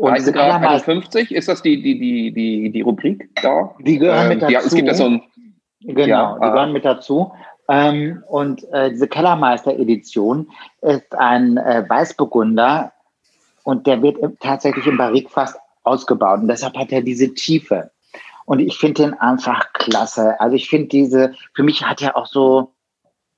Und 0.00 0.16
diese 0.16 0.32
Kellermeister 0.32 0.92
51, 0.92 1.30
ist 1.32 1.48
das 1.48 1.60
die, 1.60 1.82
die, 1.82 1.98
die, 1.98 2.32
die, 2.32 2.70
die 2.70 2.80
Rubrik 2.80 3.28
da? 3.42 3.74
Die 3.80 3.98
gehören 3.98 4.22
ähm, 4.22 4.28
mit 4.30 4.42
dazu. 4.42 4.52
Ja, 4.52 4.60
es 4.60 4.74
gibt 4.74 4.88
da 4.88 4.94
so 4.94 5.04
ein, 5.04 5.22
genau, 5.80 6.06
ja, 6.06 6.34
die 6.34 6.40
gehören 6.40 6.72
mit 6.72 6.84
dazu. 6.86 7.32
Ähm, 7.68 8.24
und 8.28 8.64
äh, 8.72 8.90
diese 8.90 9.06
Kellermeister-Edition 9.06 10.50
ist 10.80 11.14
ein 11.14 11.58
äh, 11.58 11.84
Weißburgunder 11.86 12.92
und 13.64 13.86
der 13.86 14.00
wird 14.02 14.16
tatsächlich 14.40 14.86
im 14.86 14.96
Barrique 14.96 15.30
fast 15.30 15.58
ausgebaut. 15.84 16.40
Und 16.40 16.48
deshalb 16.48 16.76
hat 16.76 16.92
er 16.92 17.02
diese 17.02 17.34
Tiefe. 17.34 17.90
Und 18.46 18.60
ich 18.60 18.78
finde 18.78 19.02
den 19.02 19.14
einfach 19.14 19.72
klasse. 19.74 20.40
Also 20.40 20.56
ich 20.56 20.68
finde 20.70 20.88
diese, 20.88 21.34
für 21.54 21.62
mich 21.62 21.84
hat 21.84 22.00
er 22.00 22.16
auch 22.16 22.26
so 22.26 22.72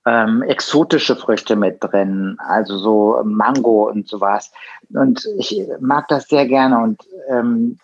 ähm, 0.07 0.43
exotische 0.43 1.17
Früchte 1.17 1.57
mit 1.57 1.79
drin, 1.81 2.37
also 2.39 2.77
so 2.77 3.21
Mango 3.25 3.89
und 3.89 4.09
sowas. 4.09 4.53
Und 4.93 5.27
ich 5.39 5.63
mag 5.81 6.09
das 6.09 6.29
sehr 6.29 6.47
gerne 6.47 6.79
und 6.83 7.03
ähm, 7.29 7.79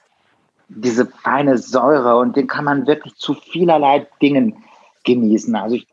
diese 0.69 1.07
feine 1.07 1.59
Säure 1.59 2.17
und 2.19 2.37
den 2.37 2.47
kann 2.47 2.65
man 2.65 2.87
wirklich 2.87 3.15
zu 3.17 3.35
vielerlei 3.35 4.07
Dingen 4.21 4.63
genießen. 5.05 5.55
Also 5.55 5.77
ich 5.77 5.87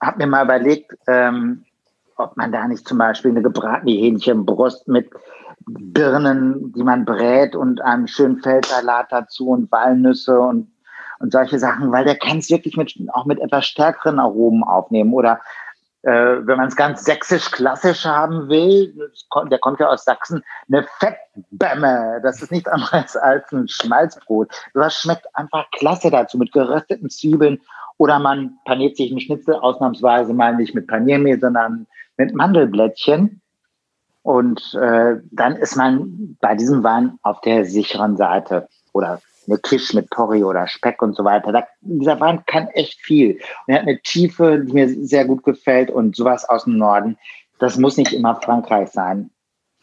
habe 0.00 0.18
mir 0.18 0.26
mal 0.26 0.44
überlegt, 0.44 0.96
ähm, 1.06 1.64
ob 2.16 2.36
man 2.36 2.52
da 2.52 2.68
nicht 2.68 2.86
zum 2.86 2.98
Beispiel 2.98 3.30
eine 3.30 3.42
gebratene 3.42 3.92
Hähnchenbrust 3.92 4.86
mit 4.86 5.10
Birnen, 5.66 6.72
die 6.72 6.82
man 6.82 7.04
brät 7.04 7.56
und 7.56 7.80
einen 7.80 8.08
schönen 8.08 8.40
Feldsalat 8.40 9.06
dazu 9.10 9.48
und 9.48 9.72
Walnüsse 9.72 10.38
und 10.38 10.72
und 11.22 11.32
solche 11.32 11.60
Sachen, 11.60 11.92
weil 11.92 12.04
der 12.04 12.16
kann 12.16 12.38
es 12.38 12.50
wirklich 12.50 12.76
mit, 12.76 12.94
auch 13.12 13.26
mit 13.26 13.38
etwas 13.38 13.64
stärkeren 13.66 14.18
Aromen 14.18 14.64
aufnehmen 14.64 15.14
oder 15.14 15.40
äh, 16.02 16.46
wenn 16.46 16.56
man 16.56 16.68
es 16.68 16.76
ganz 16.76 17.04
sächsisch 17.04 17.50
klassisch 17.50 18.04
haben 18.04 18.48
will, 18.48 18.92
der 19.50 19.58
kommt 19.58 19.80
ja 19.80 19.88
aus 19.88 20.04
Sachsen, 20.04 20.42
eine 20.68 20.86
Fettbämme. 20.98 22.20
Das 22.22 22.42
ist 22.42 22.50
nichts 22.50 22.68
anderes 22.68 23.16
als 23.16 23.52
ein 23.52 23.68
Schmalzbrot. 23.68 24.48
Das 24.74 24.94
schmeckt 24.94 25.26
einfach 25.34 25.70
klasse 25.70 26.10
dazu 26.10 26.38
mit 26.38 26.52
gerösteten 26.52 27.08
Zwiebeln. 27.08 27.60
Oder 27.98 28.18
man 28.18 28.58
paniert 28.64 28.96
sich 28.96 29.10
einen 29.10 29.20
Schnitzel 29.20 29.54
ausnahmsweise 29.54 30.34
mal 30.34 30.56
nicht 30.56 30.74
mit 30.74 30.88
Paniermehl, 30.88 31.38
sondern 31.38 31.86
mit 32.16 32.34
Mandelblättchen. 32.34 33.40
Und 34.22 34.74
äh, 34.74 35.16
dann 35.30 35.56
ist 35.56 35.76
man 35.76 36.36
bei 36.40 36.54
diesem 36.54 36.82
Wein 36.82 37.18
auf 37.22 37.40
der 37.42 37.64
sicheren 37.64 38.16
Seite. 38.16 38.68
Oder 38.92 39.20
eine 39.46 39.58
Kisch 39.58 39.92
mit 39.94 40.10
Porree 40.10 40.44
oder 40.44 40.66
Speck 40.66 41.02
und 41.02 41.14
so 41.16 41.24
weiter. 41.24 41.52
Da, 41.52 41.66
dieser 41.80 42.20
Wein 42.20 42.42
kann 42.46 42.68
echt 42.68 43.00
viel. 43.00 43.32
Und 43.66 43.74
er 43.74 43.76
hat 43.76 43.82
eine 43.82 44.00
Tiefe, 44.02 44.64
die 44.66 44.72
mir 44.72 44.88
sehr 44.88 45.24
gut 45.24 45.42
gefällt 45.44 45.90
und 45.90 46.16
sowas 46.16 46.48
aus 46.48 46.64
dem 46.64 46.78
Norden. 46.78 47.16
Das 47.58 47.78
muss 47.78 47.96
nicht 47.96 48.12
immer 48.12 48.36
Frankreich 48.36 48.90
sein. 48.90 49.30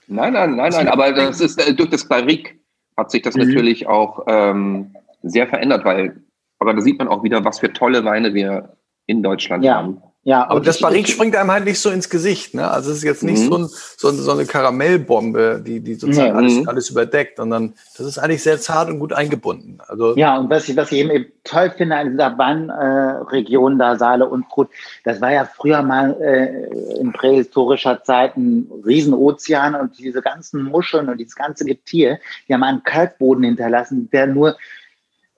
Nein, 0.07 0.34
nein, 0.34 0.56
nein, 0.56 0.72
nein, 0.72 0.88
aber 0.88 1.11
das 1.14 1.40
ist 1.40 1.60
äh, 1.65 1.73
durch 1.73 1.90
das 1.90 2.07
Barrique 2.07 2.60
hat 2.98 3.11
sich 3.11 3.22
das 3.22 3.36
mhm. 3.36 3.44
natürlich 3.44 3.88
auch 3.88 4.26
ähm, 4.27 4.95
sehr 5.22 5.48
verändert, 5.48 5.86
weil, 5.86 6.22
aber 6.60 6.73
da 6.73 6.81
sieht 6.81 6.98
man 6.98 7.07
auch 7.07 7.23
wieder, 7.23 7.45
was 7.45 7.60
für 7.60 7.72
tolle 7.72 8.03
Weine 8.03 8.34
wir 8.34 8.76
in 9.06 9.23
Deutschland 9.23 9.64
ja. 9.64 9.76
haben. 9.76 10.02
Ja, 10.30 10.48
aber 10.48 10.60
das 10.60 10.80
Barrique 10.80 11.10
springt 11.10 11.36
einem 11.36 11.50
halt 11.50 11.66
nicht 11.66 11.80
so 11.80 11.90
ins 11.90 12.08
Gesicht. 12.08 12.54
Ne? 12.54 12.70
Also 12.70 12.92
es 12.92 12.98
ist 12.98 13.04
jetzt 13.04 13.24
nicht 13.24 13.42
mhm. 13.42 13.50
so, 13.50 13.58
ein, 13.58 13.68
so, 13.98 14.12
so, 14.12 14.32
eine 14.32 14.46
Karamellbombe, 14.46 15.60
die, 15.66 15.80
die 15.80 15.96
sozusagen 15.96 16.34
mhm. 16.34 16.38
alles, 16.38 16.68
alles 16.68 16.90
überdeckt, 16.92 17.38
sondern 17.38 17.74
das 17.98 18.06
ist 18.06 18.20
eigentlich 18.20 18.44
sehr 18.44 18.60
zart 18.60 18.90
und 18.90 19.00
gut 19.00 19.12
eingebunden. 19.12 19.80
Also 19.88 20.16
ja, 20.18 20.38
und 20.38 20.52
was 20.52 20.70
ich, 20.70 20.78
was 20.78 20.92
ich 20.92 21.00
eben 21.00 21.26
toll 21.44 21.74
finde 21.76 21.96
an 21.96 22.12
dieser 22.12 22.38
Weinregion 22.38 23.74
äh, 23.74 23.80
da, 23.80 23.98
Saale 23.98 24.30
und 24.30 24.48
Brut, 24.50 24.70
das 25.04 25.20
war 25.20 25.32
ja 25.32 25.46
früher 25.46 25.82
mal 25.82 26.16
äh, 26.22 27.00
in 27.00 27.12
prähistorischer 27.12 28.04
Zeit 28.04 28.38
ein 28.38 28.70
Riesenozean 28.86 29.74
und 29.74 29.98
diese 29.98 30.22
ganzen 30.22 30.62
Muscheln 30.62 31.10
und 31.10 31.18
dieses 31.18 31.36
ganze 31.36 31.66
Getier, 31.66 32.20
die 32.48 32.54
haben 32.54 32.62
einen 32.62 32.84
Kalkboden 32.84 33.46
hinterlassen, 33.46 34.12
der 34.12 34.28
nur 34.28 34.58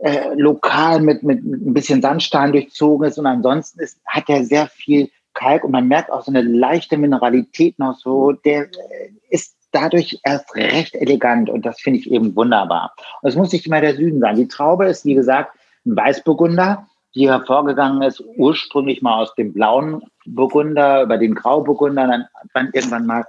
äh, 0.02 0.34
lokal 0.36 1.02
mit, 1.02 1.24
mit, 1.24 1.44
mit 1.44 1.62
ein 1.62 1.74
bisschen 1.74 2.02
Sandstein 2.02 2.52
durchzogen 2.52 3.08
ist 3.08 3.20
und 3.20 3.28
ansonsten 3.28 3.80
ist, 3.82 4.00
hat 4.06 4.30
er 4.30 4.44
sehr 4.44 4.68
viel 4.68 5.10
Kalk 5.34 5.64
und 5.64 5.72
man 5.72 5.88
merkt 5.88 6.12
auch 6.12 6.24
so 6.24 6.32
eine 6.32 6.42
leichte 6.42 6.98
Mineralität 6.98 7.78
noch 7.80 7.98
so, 7.98 8.32
der 8.32 8.64
äh, 8.64 9.12
ist 9.30 9.56
dadurch 9.72 10.20
erst 10.24 10.54
recht 10.56 10.96
elegant 10.96 11.50
und 11.50 11.66
das 11.66 11.80
finde 11.80 12.00
ich 12.00 12.12
eben 12.12 12.36
wunderbar. 12.36 12.94
Und 13.22 13.30
es 13.30 13.36
muss 13.36 13.54
nicht 13.54 13.66
immer 13.66 13.80
der 13.80 13.96
Süden 13.96 14.20
sein. 14.20 14.36
Die 14.36 14.48
Traube 14.48 14.88
ist, 14.88 15.06
wie 15.06 15.14
gesagt, 15.14 15.56
ein 15.86 15.96
Weißburgunder, 15.96 16.88
die 17.16 17.30
hervorgegangen 17.30 18.02
ist 18.02 18.24
ursprünglich 18.38 19.02
mal 19.02 19.22
aus 19.22 19.34
dem 19.36 19.54
blauen 19.54 20.02
Burgunder 20.26 21.04
über 21.04 21.18
den 21.18 21.36
Grauburgunder, 21.36 22.08
dann, 22.08 22.26
dann 22.54 22.70
irgendwann 22.74 23.06
mal 23.06 23.26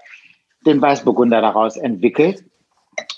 den 0.66 0.81
Weißburgunder 0.81 1.40
daraus 1.40 1.77
entwickelt. 1.77 2.44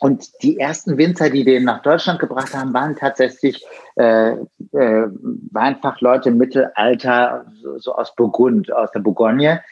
Und 0.00 0.42
die 0.42 0.58
ersten 0.58 0.98
Winzer, 0.98 1.30
die 1.30 1.44
den 1.44 1.64
nach 1.64 1.82
Deutschland 1.82 2.20
gebracht 2.20 2.54
haben, 2.54 2.72
waren 2.74 2.96
tatsächlich 2.96 3.64
äh, 3.96 4.32
äh, 4.32 5.08
Weinfachleute 5.50 6.28
im 6.28 6.38
Mittelalter, 6.38 7.46
so, 7.60 7.78
so 7.78 7.94
aus 7.94 8.14
Burgund, 8.14 8.72
aus 8.72 8.90
der 8.92 9.00
Bourgogne. 9.00 9.62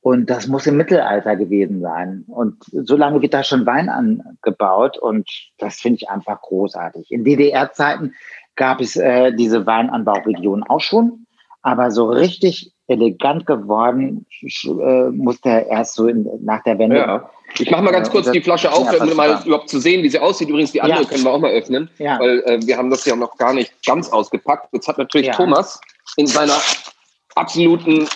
Und 0.00 0.30
das 0.30 0.48
muss 0.48 0.66
im 0.66 0.76
Mittelalter 0.76 1.36
gewesen 1.36 1.80
sein. 1.80 2.24
Und 2.26 2.64
so 2.72 2.96
lange 2.96 3.22
wird 3.22 3.34
da 3.34 3.44
schon 3.44 3.66
Wein 3.66 3.88
angebaut 3.88 4.98
und 4.98 5.28
das 5.58 5.76
finde 5.76 5.98
ich 6.02 6.10
einfach 6.10 6.40
großartig. 6.40 7.12
In 7.12 7.24
DDR-Zeiten 7.24 8.14
gab 8.56 8.80
es 8.80 8.96
äh, 8.96 9.32
diese 9.32 9.64
Weinanbauregion 9.64 10.64
auch 10.64 10.80
schon, 10.80 11.26
aber 11.62 11.92
so 11.92 12.06
richtig 12.08 12.71
elegant 12.88 13.46
geworden 13.46 14.26
äh, 14.42 15.10
musste 15.10 15.48
er 15.48 15.66
erst 15.66 15.94
so 15.94 16.08
in, 16.08 16.28
nach 16.42 16.62
der 16.64 16.78
Wende. 16.78 16.98
Ja 16.98 17.30
ich 17.58 17.70
mache 17.70 17.82
mal 17.82 17.90
ganz 17.90 18.10
kurz 18.10 18.30
die 18.30 18.40
Flasche 18.40 18.72
auf, 18.72 19.00
um 19.00 19.14
mal 19.14 19.42
überhaupt 19.44 19.68
zu 19.68 19.78
sehen, 19.78 20.02
wie 20.02 20.08
sie 20.08 20.18
aussieht. 20.18 20.48
Übrigens, 20.48 20.72
die 20.72 20.80
andere 20.80 21.02
ja. 21.02 21.08
können 21.08 21.24
wir 21.24 21.30
auch 21.30 21.38
mal 21.38 21.52
öffnen, 21.52 21.90
ja. 21.98 22.18
weil 22.18 22.42
äh, 22.44 22.60
wir 22.66 22.76
haben 22.76 22.90
das 22.90 23.04
ja 23.04 23.16
noch 23.16 23.36
gar 23.36 23.52
nicht 23.52 23.72
ganz 23.84 24.08
ausgepackt. 24.08 24.68
Jetzt 24.72 24.88
hat 24.88 24.98
natürlich. 24.98 25.30
Thomas 25.30 25.80
in 26.16 26.26
seiner 26.26 26.56
absoluten 27.34 28.08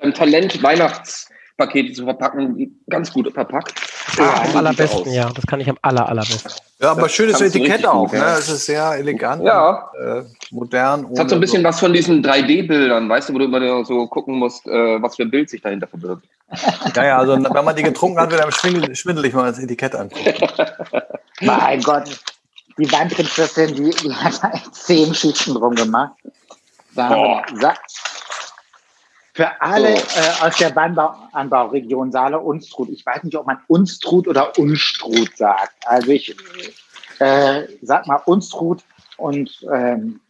seinem 0.00 0.14
Talent 0.14 0.62
Weihnachtspakete 1.56 1.92
zu 1.92 2.04
verpacken, 2.04 2.80
ganz 2.88 3.12
gut 3.12 3.32
verpackt. 3.32 3.74
Ja, 4.18 4.42
am 4.42 4.56
allerbesten, 4.56 5.12
ja. 5.12 5.30
Das 5.30 5.46
kann 5.46 5.60
ich 5.60 5.68
am 5.68 5.78
aller, 5.82 6.08
allerbesten. 6.08 6.52
Ja, 6.80 6.90
aber 6.92 7.02
das 7.02 7.12
schönes 7.12 7.40
Etikett 7.40 7.86
auch, 7.86 8.12
ne? 8.12 8.24
Es 8.38 8.48
ist 8.48 8.66
sehr 8.66 8.92
elegant, 8.94 9.42
ja. 9.42 9.90
Und, 9.92 10.00
äh, 10.00 10.24
modern. 10.50 11.08
Es 11.12 11.18
hat 11.18 11.30
so 11.30 11.36
ein 11.36 11.40
bisschen 11.40 11.62
so. 11.62 11.68
was 11.68 11.80
von 11.80 11.92
diesen 11.92 12.22
3D-Bildern, 12.22 13.08
weißt 13.08 13.28
du, 13.28 13.34
wo 13.34 13.38
du 13.38 13.44
immer 13.46 13.84
so 13.84 14.06
gucken 14.06 14.38
musst, 14.38 14.66
äh, 14.66 15.02
was 15.02 15.16
für 15.16 15.22
ein 15.22 15.30
Bild 15.30 15.50
sich 15.50 15.62
dahinter 15.62 15.86
verbirgt. 15.86 16.26
Ja, 16.94 17.04
ja, 17.04 17.18
also 17.18 17.32
wenn 17.32 17.64
man 17.64 17.74
die 17.74 17.82
getrunken 17.82 18.20
hat, 18.20 18.30
wird 18.30 18.40
einem 18.40 18.52
schwindelig, 18.52 18.98
schwindelig 18.98 19.34
mal 19.34 19.50
das 19.50 19.58
Etikett 19.58 19.94
angucken. 19.94 20.34
mein 21.40 21.80
Gott, 21.80 22.04
die 22.78 22.90
Weinprinzessin, 22.92 23.74
die, 23.74 23.90
die 23.90 24.12
hat 24.12 24.40
zehn 24.72 25.14
Schichten 25.14 25.54
drum 25.54 25.74
gemacht. 25.74 26.12
Da. 26.94 27.42
Für 29.36 29.60
alle 29.60 29.98
so. 29.98 30.18
äh, 30.18 30.46
aus 30.48 30.56
der 30.56 30.74
Weinanbauregion 30.74 32.10
Saale 32.10 32.40
Unstrut. 32.40 32.88
Ich 32.88 33.04
weiß 33.04 33.22
nicht, 33.22 33.36
ob 33.36 33.46
man 33.46 33.58
Unstrut 33.68 34.26
oder 34.28 34.58
Unstrut 34.58 35.36
sagt. 35.36 35.74
Also 35.84 36.10
ich 36.10 36.34
äh, 37.18 37.64
sag 37.82 38.06
mal 38.06 38.22
Unstrut 38.24 38.82
und 39.18 39.50
ähm, 39.70 40.20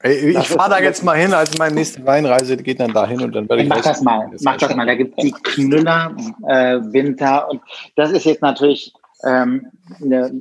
Ey, 0.00 0.36
ich 0.36 0.48
fahre 0.48 0.70
da 0.70 0.80
jetzt 0.80 1.04
mal 1.04 1.16
hin, 1.16 1.32
als 1.34 1.56
meine 1.56 1.76
nächste 1.76 2.04
Weinreise 2.04 2.56
geht 2.56 2.80
dann 2.80 2.92
dahin 2.92 3.22
und 3.22 3.32
dann 3.32 3.48
werde 3.48 3.62
ich. 3.62 3.68
Mach 3.68 3.80
das 3.80 4.00
mal, 4.00 4.28
mach 4.40 4.56
das 4.56 4.74
mal. 4.74 4.86
Da 4.86 4.96
gibt 4.96 5.16
es 5.16 5.24
die 5.24 5.32
Knüller 5.32 6.16
äh, 6.48 6.80
Winter 6.92 7.48
und 7.48 7.60
das 7.94 8.10
ist 8.10 8.24
jetzt 8.24 8.42
natürlich 8.42 8.92
ähm, 9.24 9.68
ne, 10.00 10.32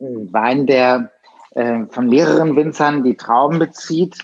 ein 0.00 0.32
Wein, 0.32 0.66
der 0.66 1.10
äh, 1.50 1.84
von 1.90 2.08
mehreren 2.08 2.56
Winzern 2.56 3.04
die 3.04 3.16
Trauben 3.16 3.58
bezieht 3.58 4.16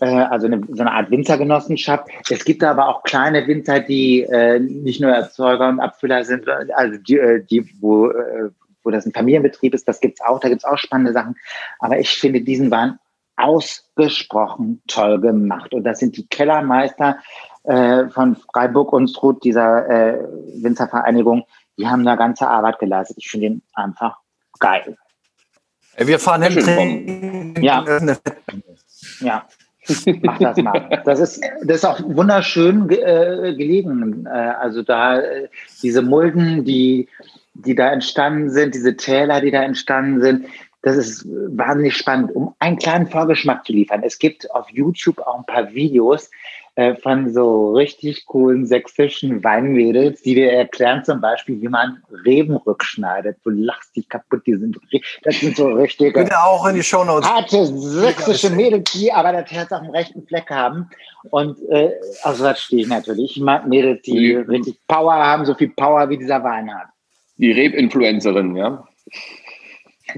äh, 0.00 0.06
also 0.06 0.46
eine, 0.46 0.60
so 0.68 0.80
eine 0.80 0.92
Art 0.92 1.10
Winzergenossenschaft. 1.10 2.08
Es 2.30 2.44
gibt 2.44 2.62
aber 2.64 2.88
auch 2.88 3.02
kleine 3.02 3.46
Winzer, 3.46 3.80
die 3.80 4.22
äh, 4.22 4.58
nicht 4.58 5.00
nur 5.00 5.10
Erzeuger 5.10 5.68
und 5.68 5.80
Abfüller 5.80 6.24
sind, 6.24 6.48
also 6.48 6.98
die, 6.98 7.18
äh, 7.18 7.44
die 7.44 7.68
wo, 7.80 8.08
äh, 8.08 8.50
wo 8.82 8.90
das 8.90 9.06
ein 9.06 9.12
Familienbetrieb 9.12 9.74
ist, 9.74 9.88
das 9.88 10.00
gibt's 10.00 10.20
auch, 10.20 10.40
da 10.40 10.48
gibt's 10.48 10.64
auch 10.64 10.78
spannende 10.78 11.12
Sachen. 11.12 11.36
Aber 11.78 11.98
ich 11.98 12.10
finde 12.10 12.40
diesen 12.40 12.70
Wein 12.70 12.98
ausgesprochen 13.36 14.82
toll 14.86 15.20
gemacht. 15.20 15.74
Und 15.74 15.84
das 15.84 15.98
sind 15.98 16.16
die 16.16 16.26
Kellermeister 16.26 17.18
äh, 17.64 18.08
von 18.08 18.36
Freiburg 18.36 18.92
und 18.92 19.08
Struth, 19.08 19.44
dieser 19.44 19.88
äh, 19.88 20.24
Winzervereinigung, 20.54 21.44
die 21.78 21.86
haben 21.86 22.04
da 22.04 22.14
ganze 22.14 22.48
Arbeit 22.48 22.78
geleistet. 22.78 23.18
Ich 23.20 23.28
finde 23.28 23.46
ihn 23.46 23.62
einfach 23.74 24.18
geil. 24.58 24.96
Wir 25.98 26.18
fahren 26.18 26.42
hin. 26.42 27.54
Ja. 27.60 27.84
Ja. 29.20 29.46
Mach 30.22 30.38
das 30.38 30.56
mal. 30.58 31.02
Das 31.04 31.20
ist, 31.20 31.42
das 31.64 31.78
ist 31.78 31.84
auch 31.84 32.00
wunderschön 32.04 32.88
äh, 32.90 33.54
gelegen. 33.56 34.26
Äh, 34.26 34.30
also 34.30 34.82
da 34.82 35.20
äh, 35.20 35.48
diese 35.82 36.02
Mulden, 36.02 36.64
die, 36.64 37.08
die 37.54 37.74
da 37.74 37.92
entstanden 37.92 38.50
sind, 38.50 38.74
diese 38.74 38.96
Täler, 38.96 39.40
die 39.40 39.50
da 39.50 39.62
entstanden 39.62 40.20
sind, 40.20 40.46
das 40.82 40.96
ist 40.96 41.26
wahnsinnig 41.26 41.96
spannend. 41.96 42.34
Um 42.34 42.54
einen 42.60 42.78
kleinen 42.78 43.08
Vorgeschmack 43.08 43.66
zu 43.66 43.72
liefern. 43.72 44.02
Es 44.04 44.18
gibt 44.18 44.48
auf 44.52 44.70
YouTube 44.70 45.18
auch 45.18 45.38
ein 45.38 45.46
paar 45.46 45.74
Videos, 45.74 46.30
äh, 46.76 46.94
von 46.96 47.32
so 47.32 47.72
richtig 47.72 48.26
coolen 48.26 48.66
sächsischen 48.66 49.42
Weinmädels, 49.42 50.20
die 50.20 50.34
dir 50.34 50.52
erklären 50.52 51.02
zum 51.04 51.22
Beispiel, 51.22 51.60
wie 51.62 51.68
man 51.68 52.02
Reben 52.26 52.54
rückschneidet. 52.54 53.38
Du 53.44 53.50
lachst 53.50 53.96
dich 53.96 54.06
kaputt, 54.10 54.46
die 54.46 54.56
sind, 54.56 54.78
das 55.22 55.40
sind 55.40 55.56
so 55.56 55.68
richtige. 55.68 56.22
Bitte 56.22 56.38
auch 56.38 56.66
in 56.66 56.76
die 56.76 56.82
Shownotes. 56.82 57.26
Harte 57.26 57.66
sächsische 57.66 58.50
Mädels, 58.50 58.92
die 58.92 59.10
aber 59.10 59.32
das 59.32 59.50
Herz 59.50 59.72
auf 59.72 59.80
dem 59.80 59.90
rechten 59.90 60.26
Fleck 60.26 60.50
haben. 60.50 60.90
Und 61.30 61.58
äh, 61.70 61.92
also 62.22 62.44
das 62.44 62.60
stehe 62.60 62.82
ich 62.82 62.88
natürlich. 62.88 63.38
Ich 63.38 63.42
mag 63.42 63.66
Mädels, 63.66 64.02
die 64.02 64.34
mhm. 64.34 64.50
richtig 64.50 64.78
Power 64.86 65.14
haben, 65.14 65.46
so 65.46 65.54
viel 65.54 65.70
Power 65.70 66.10
wie 66.10 66.18
dieser 66.18 66.44
Wein 66.44 66.70
hat. 66.72 66.88
Die 67.38 67.52
Reb-Influencerin, 67.52 68.54
ja. 68.54 68.86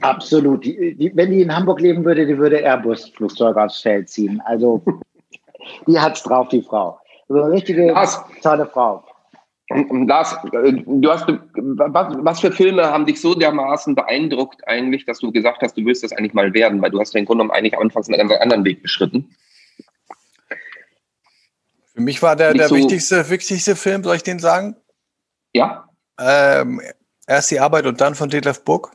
Absolut. 0.01 0.65
Die, 0.65 0.97
die, 0.97 1.13
wenn 1.15 1.31
die 1.31 1.43
in 1.43 1.55
Hamburg 1.55 1.81
leben 1.81 2.05
würde, 2.05 2.27
die 2.27 2.37
würde 2.37 2.59
Airbus-Flugzeuge 2.59 3.63
aufs 3.63 3.81
Feld 3.81 4.09
ziehen. 4.09 4.43
Also 4.45 4.83
die 5.87 5.99
hat's 5.99 6.23
drauf, 6.23 6.49
die 6.49 6.63
Frau. 6.63 6.99
So 7.29 7.43
eine 7.43 7.53
richtige 7.53 7.93
Lars, 7.93 8.21
tolle 8.43 8.67
Frau. 8.67 9.05
Lars, 9.71 10.35
du 10.43 11.11
hast, 11.11 11.27
was, 11.29 12.17
was, 12.25 12.41
für 12.41 12.51
Filme 12.51 12.91
haben 12.91 13.05
dich 13.05 13.21
so 13.21 13.35
dermaßen 13.35 13.95
beeindruckt 13.95 14.67
eigentlich, 14.67 15.05
dass 15.05 15.19
du 15.19 15.31
gesagt 15.31 15.61
hast, 15.61 15.77
du 15.77 15.85
willst 15.85 16.03
das 16.03 16.13
eigentlich 16.13 16.33
mal 16.33 16.55
werden, 16.55 16.81
weil 16.81 16.91
du 16.91 16.99
hast 16.99 17.13
ja 17.13 17.21
im 17.21 17.27
Grunde 17.27 17.45
genommen 17.45 17.57
eigentlich 17.57 17.79
anfangs 17.79 18.09
einen 18.09 18.17
ganz 18.17 18.33
anderen 18.41 18.65
Weg 18.65 18.83
beschritten. 18.83 19.37
Für 21.95 22.01
mich 22.01 22.23
war 22.23 22.35
der, 22.35 22.55
der 22.55 22.69
so 22.69 22.77
wichtigste, 22.77 23.29
wichtigste 23.29 23.77
Film, 23.77 24.05
soll 24.05 24.17
ich 24.17 24.23
den 24.23 24.39
sagen? 24.39 24.77
Ja. 25.53 25.89
Ähm, 26.19 26.81
erst 27.27 27.51
die 27.51 27.61
Arbeit 27.61 27.85
und 27.85 28.01
dann 28.01 28.15
von 28.15 28.31
Detlef 28.31 28.65
Book, 28.65 28.93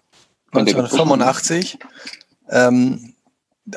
1985. 0.54 1.78
Ähm, 2.50 3.14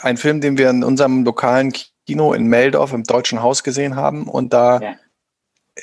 ein 0.00 0.16
Film, 0.16 0.40
den 0.40 0.56
wir 0.56 0.70
in 0.70 0.82
unserem 0.82 1.24
lokalen 1.24 1.72
Kino 2.06 2.32
in 2.32 2.46
Meldorf 2.46 2.92
im 2.92 3.02
Deutschen 3.02 3.42
Haus 3.42 3.64
gesehen 3.64 3.96
haben 3.96 4.28
und 4.28 4.52
da 4.52 4.80
ja. 4.80 4.94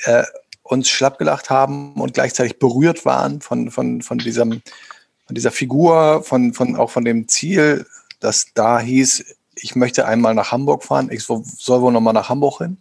äh, 0.04 0.24
uns 0.62 0.88
schlapp 0.88 1.18
gelacht 1.18 1.50
haben 1.50 1.94
und 2.00 2.14
gleichzeitig 2.14 2.58
berührt 2.58 3.04
waren 3.04 3.40
von, 3.40 3.70
von, 3.70 4.00
von, 4.00 4.18
diesem, 4.18 4.62
von 5.26 5.34
dieser 5.34 5.50
Figur, 5.50 6.22
von, 6.24 6.54
von, 6.54 6.76
auch 6.76 6.90
von 6.90 7.04
dem 7.04 7.28
Ziel, 7.28 7.86
das 8.20 8.46
da 8.54 8.80
hieß, 8.80 9.36
ich 9.56 9.76
möchte 9.76 10.06
einmal 10.06 10.34
nach 10.34 10.50
Hamburg 10.50 10.82
fahren, 10.82 11.10
ich 11.12 11.22
soll 11.24 11.82
wohl 11.82 11.92
nochmal 11.92 12.14
nach 12.14 12.30
Hamburg 12.30 12.58
hin. 12.58 12.78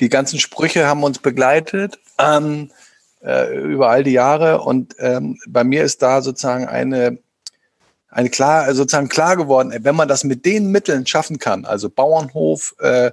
Die 0.00 0.08
ganzen 0.08 0.40
Sprüche 0.40 0.86
haben 0.86 1.04
uns 1.04 1.18
begleitet 1.18 2.00
ähm, 2.18 2.72
äh, 3.22 3.54
über 3.56 3.90
all 3.90 4.02
die 4.02 4.12
Jahre 4.12 4.62
und 4.62 4.96
ähm, 4.98 5.38
bei 5.46 5.62
mir 5.62 5.84
ist 5.84 6.02
da 6.02 6.22
sozusagen 6.22 6.66
eine, 6.66 7.18
eine 8.14 8.30
klar, 8.30 8.72
sozusagen 8.74 9.08
klar 9.08 9.36
geworden, 9.36 9.74
wenn 9.80 9.96
man 9.96 10.08
das 10.08 10.24
mit 10.24 10.44
den 10.46 10.70
Mitteln 10.70 11.06
schaffen 11.06 11.38
kann, 11.38 11.64
also 11.64 11.90
Bauernhof, 11.90 12.74
äh, 12.78 13.10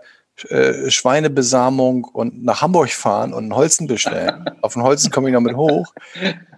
äh, 0.50 0.90
Schweinebesamung 0.90 2.06
und 2.06 2.44
nach 2.44 2.62
Hamburg 2.62 2.92
fahren 2.92 3.34
und 3.34 3.44
einen 3.44 3.56
Holzen 3.56 3.88
bestellen. 3.88 4.46
Auf 4.62 4.74
den 4.74 4.84
Holzen 4.84 5.12
komme 5.12 5.30
ich 5.30 5.34
noch 5.34 5.42
mit 5.42 5.56
hoch. 5.56 5.94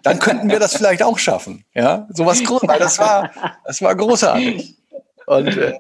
Dann 0.04 0.20
könnten 0.20 0.50
wir 0.50 0.60
das 0.60 0.76
vielleicht 0.76 1.04
auch 1.04 1.18
schaffen. 1.18 1.66
Ja, 1.74 2.08
sowas 2.12 2.44
groß, 2.44 2.62
weil 2.66 2.80
das 2.80 3.00
war, 3.00 3.32
das 3.66 3.82
war 3.82 3.96
großartig. 3.96 4.76
Und, 5.26 5.58
äh, 5.58 5.74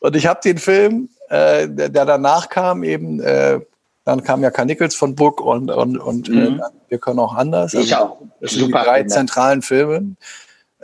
und 0.00 0.14
ich 0.14 0.26
habe 0.26 0.40
den 0.44 0.58
Film, 0.58 1.08
äh, 1.28 1.68
der, 1.68 1.88
der, 1.88 2.04
danach 2.04 2.50
kam, 2.50 2.84
eben, 2.84 3.20
äh, 3.20 3.60
dann 4.04 4.22
kam 4.22 4.42
ja 4.42 4.50
Karnickels 4.50 4.94
von 4.94 5.14
Buck 5.14 5.40
und, 5.40 5.70
und, 5.70 5.98
und 5.98 6.28
äh, 6.28 6.32
mhm. 6.32 6.62
wir 6.88 6.98
können 6.98 7.18
auch 7.18 7.34
anders. 7.34 7.72
Ich 7.74 7.94
also, 7.94 8.12
auch. 8.12 8.18
Das 8.40 8.52
sind 8.52 8.68
die 8.68 8.72
drei 8.72 9.04
zentralen 9.04 9.62
Filme. 9.62 10.16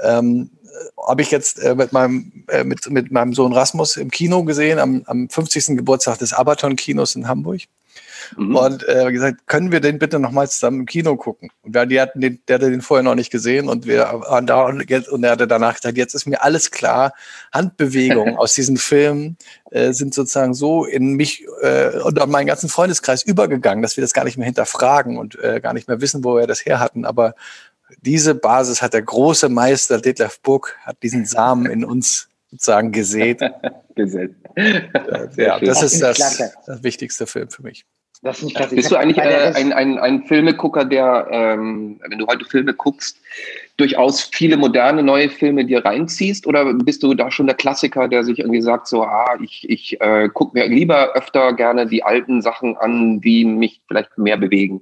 Ähm, 0.02 0.50
habe 1.06 1.22
ich 1.22 1.30
jetzt 1.30 1.58
äh, 1.58 1.74
mit, 1.74 1.92
meinem, 1.92 2.44
äh, 2.48 2.64
mit, 2.64 2.88
mit 2.90 3.10
meinem 3.10 3.32
Sohn 3.32 3.52
Rasmus 3.52 3.96
im 3.96 4.10
Kino 4.10 4.44
gesehen, 4.44 4.78
am, 4.78 5.02
am 5.06 5.28
50. 5.28 5.76
Geburtstag 5.76 6.18
des 6.18 6.32
Abaton-Kinos 6.32 7.14
in 7.16 7.28
Hamburg. 7.28 7.62
Mhm. 8.36 8.56
Und 8.56 8.88
äh, 8.88 9.12
gesagt, 9.12 9.46
können 9.46 9.70
wir 9.72 9.80
den 9.80 9.98
bitte 9.98 10.18
nochmal 10.18 10.48
zusammen 10.48 10.80
im 10.80 10.86
Kino 10.86 11.16
gucken? 11.16 11.50
Und 11.62 11.74
wir, 11.74 11.86
die 11.86 12.00
hatten 12.00 12.20
den, 12.20 12.40
der 12.48 12.56
hatte 12.56 12.70
den 12.70 12.80
vorher 12.80 13.02
noch 13.02 13.14
nicht 13.14 13.30
gesehen 13.30 13.68
und 13.68 13.86
wir 13.86 14.00
waren 14.02 14.46
da 14.46 14.62
und, 14.64 14.88
jetzt, 14.88 15.08
und 15.08 15.24
er 15.24 15.32
hatte 15.32 15.46
danach 15.46 15.74
gesagt, 15.76 15.96
jetzt 15.96 16.14
ist 16.14 16.26
mir 16.26 16.42
alles 16.42 16.70
klar. 16.70 17.12
Handbewegungen 17.52 18.36
aus 18.38 18.54
diesen 18.54 18.76
Filmen 18.76 19.36
äh, 19.70 19.92
sind 19.92 20.14
sozusagen 20.14 20.54
so 20.54 20.84
in 20.84 21.14
mich 21.14 21.44
äh, 21.62 21.98
und 22.00 22.20
an 22.20 22.30
meinen 22.30 22.46
ganzen 22.46 22.68
Freundeskreis 22.68 23.22
übergegangen, 23.22 23.82
dass 23.82 23.96
wir 23.96 24.02
das 24.02 24.14
gar 24.14 24.24
nicht 24.24 24.38
mehr 24.38 24.46
hinterfragen 24.46 25.18
und 25.18 25.38
äh, 25.42 25.60
gar 25.60 25.74
nicht 25.74 25.88
mehr 25.88 26.00
wissen, 26.00 26.24
wo 26.24 26.36
wir 26.36 26.46
das 26.46 26.64
her 26.64 26.80
hatten. 26.80 27.04
Aber 27.04 27.34
diese 28.00 28.34
Basis 28.34 28.82
hat 28.82 28.94
der 28.94 29.02
große 29.02 29.48
Meister 29.48 30.00
Detlef 30.00 30.40
Buck, 30.40 30.76
hat 30.82 31.02
diesen 31.02 31.24
Samen 31.26 31.66
in 31.66 31.84
uns 31.84 32.28
sozusagen 32.50 32.92
gesät. 32.92 33.40
gesät. 33.94 34.34
ja, 35.36 35.58
das 35.60 35.82
ist 35.82 36.00
das, 36.00 36.42
das 36.66 36.82
wichtigste 36.82 37.26
Film 37.26 37.50
für 37.50 37.62
mich. 37.62 37.84
Das 38.24 38.42
ist 38.42 38.54
klasse. 38.54 38.74
Bist 38.74 38.90
du 38.90 38.96
eigentlich 38.96 39.18
äh, 39.18 39.52
ein, 39.54 39.74
ein, 39.74 39.98
ein 39.98 40.24
Filmegucker, 40.24 40.86
der, 40.86 41.28
ähm, 41.30 42.00
wenn 42.08 42.18
du 42.18 42.26
heute 42.26 42.46
Filme 42.46 42.72
guckst, 42.72 43.20
durchaus 43.76 44.22
viele 44.22 44.56
moderne 44.56 45.02
neue 45.02 45.28
Filme 45.28 45.66
dir 45.66 45.84
reinziehst? 45.84 46.46
Oder 46.46 46.72
bist 46.72 47.02
du 47.02 47.12
da 47.12 47.30
schon 47.30 47.46
der 47.46 47.54
Klassiker, 47.54 48.08
der 48.08 48.24
sich 48.24 48.38
irgendwie 48.38 48.62
sagt, 48.62 48.86
so, 48.88 49.02
ah, 49.02 49.36
ich, 49.42 49.68
ich 49.68 50.00
äh, 50.00 50.30
gucke 50.32 50.58
mir 50.58 50.66
lieber 50.66 51.12
öfter 51.14 51.52
gerne 51.52 51.86
die 51.86 52.02
alten 52.02 52.40
Sachen 52.40 52.78
an, 52.78 53.20
die 53.20 53.44
mich 53.44 53.82
vielleicht 53.88 54.16
mehr 54.16 54.38
bewegen? 54.38 54.80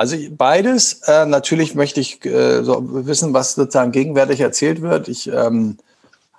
Also 0.00 0.16
beides. 0.30 1.02
Äh, 1.02 1.26
natürlich 1.26 1.74
möchte 1.74 2.00
ich 2.00 2.24
äh, 2.24 2.64
so 2.64 3.06
wissen, 3.06 3.34
was 3.34 3.54
sozusagen 3.54 3.92
gegenwärtig 3.92 4.40
erzählt 4.40 4.80
wird. 4.80 5.08
Ich 5.08 5.30
ähm, 5.30 5.76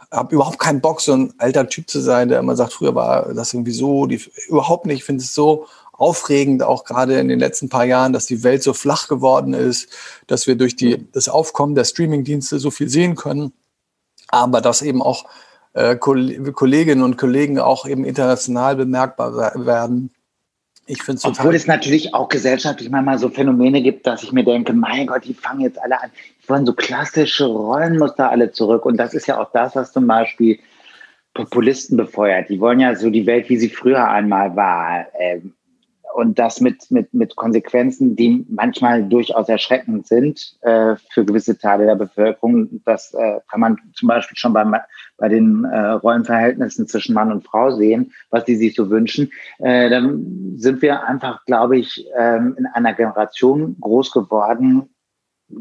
habe 0.10 0.34
überhaupt 0.34 0.58
keinen 0.58 0.82
Bock, 0.82 1.00
so 1.00 1.14
ein 1.14 1.36
alter 1.38 1.70
Typ 1.70 1.88
zu 1.88 2.00
sein, 2.00 2.30
der 2.30 2.40
immer 2.40 2.56
sagt, 2.56 2.74
früher 2.74 2.96
war 2.96 3.32
das 3.36 3.54
irgendwie 3.54 3.72
so. 3.72 4.08
Die, 4.08 4.20
überhaupt 4.48 4.88
nicht. 4.88 4.98
Ich 4.98 5.04
finde 5.04 5.22
es 5.22 5.36
so 5.36 5.68
aufregend, 5.94 6.64
auch 6.64 6.86
gerade 6.86 7.20
in 7.20 7.28
den 7.28 7.38
letzten 7.38 7.70
paar 7.70 7.86
Jahren, 7.86 8.14
dass 8.14 8.26
die 8.26 8.42
Welt 8.42 8.64
so 8.64 8.74
flach 8.74 9.08
geworden 9.08 9.54
ist, 9.54 9.90
dass 10.26 10.48
wir 10.48 10.56
durch 10.56 10.76
die, 10.76 11.08
das 11.12 11.30
Aufkommen 11.30 11.76
der 11.76 11.86
Streamingdienste 11.86 12.58
so 12.58 12.72
viel 12.72 12.90
sehen 12.90 13.14
können, 13.16 13.54
aber 14.30 14.62
dass 14.62 14.82
eben 14.82 15.04
auch 15.04 15.26
äh, 15.74 15.96
Kolleginnen 15.98 17.04
und 17.04 17.16
Kollegen 17.16 17.60
auch 17.60 17.86
eben 17.86 18.06
international 18.06 18.76
bemerkbar 18.76 19.54
werden 19.68 20.10
ich 20.92 21.04
finde 21.04 21.20
es 21.20 21.26
Obwohl 21.26 21.56
es 21.56 21.68
natürlich 21.68 22.14
auch 22.14 22.28
gesellschaftlich 22.28 22.90
manchmal 22.90 23.18
so 23.18 23.30
Phänomene 23.30 23.82
gibt, 23.82 24.06
dass 24.06 24.24
ich 24.24 24.34
mir 24.34 24.44
denke, 24.44 24.74
mein 24.74 25.08
Gott, 25.08 25.24
die 25.24 25.34
fangen 25.34 25.62
jetzt 25.62 25.82
alle 25.82 26.02
an. 26.02 26.12
Die 26.44 26.50
wollen 26.50 26.66
so 26.66 26.74
klassische 26.74 27.46
Rollenmuster 27.46 28.30
alle 28.30 28.52
zurück. 28.52 28.86
Und 28.86 28.98
das 28.98 29.14
ist 29.14 29.26
ja 29.26 29.40
auch 29.40 29.52
das, 29.54 29.74
was 29.76 29.94
zum 29.94 30.06
Beispiel 30.06 30.60
Populisten 31.34 31.96
befeuert. 31.96 32.50
Die 32.50 32.60
wollen 32.60 32.82
ja 32.82 32.94
so 32.96 33.10
die 33.10 33.26
Welt, 33.26 33.48
wie 33.48 33.58
sie 33.58 33.70
früher 33.70 34.06
einmal 34.06 34.54
war. 34.58 35.06
Ähm, 35.18 35.54
und 36.14 36.40
das 36.40 36.62
mit, 36.62 36.90
mit, 36.92 37.14
mit 37.14 37.36
Konsequenzen, 37.36 38.16
die 38.16 38.46
manchmal 38.50 39.04
durchaus 39.04 39.50
erschreckend 39.50 40.08
sind 40.08 40.58
äh, 40.62 40.96
für 41.10 41.26
gewisse 41.26 41.58
Teile 41.58 41.86
der 41.86 41.96
Bevölkerung. 41.96 42.82
Das 42.86 43.14
äh, 43.14 43.40
kann 43.50 43.60
man 43.60 43.78
zum 43.94 44.08
Beispiel 44.08 44.38
schon 44.38 44.54
bei, 44.54 44.66
bei 45.18 45.30
den 45.30 45.64
äh, 45.66 45.90
Rollenverhältnissen 45.92 46.88
zwischen 46.88 47.14
Mann 47.14 47.32
und 47.32 47.46
Frau 47.46 47.72
sehen, 47.72 48.12
was 48.30 48.46
die 48.46 48.56
sich 48.56 48.76
so 48.76 48.90
wünschen. 48.90 49.32
Äh, 49.60 49.90
dann 49.90 50.54
sind 50.58 50.82
wir 50.82 51.04
einfach, 51.04 51.46
glaube 51.46 51.78
ich, 51.78 52.06
ähm, 52.18 52.56
in 52.58 52.66
einer 52.68 52.94
Generation 52.94 53.78
groß 53.80 54.12
geworden, 54.12 54.90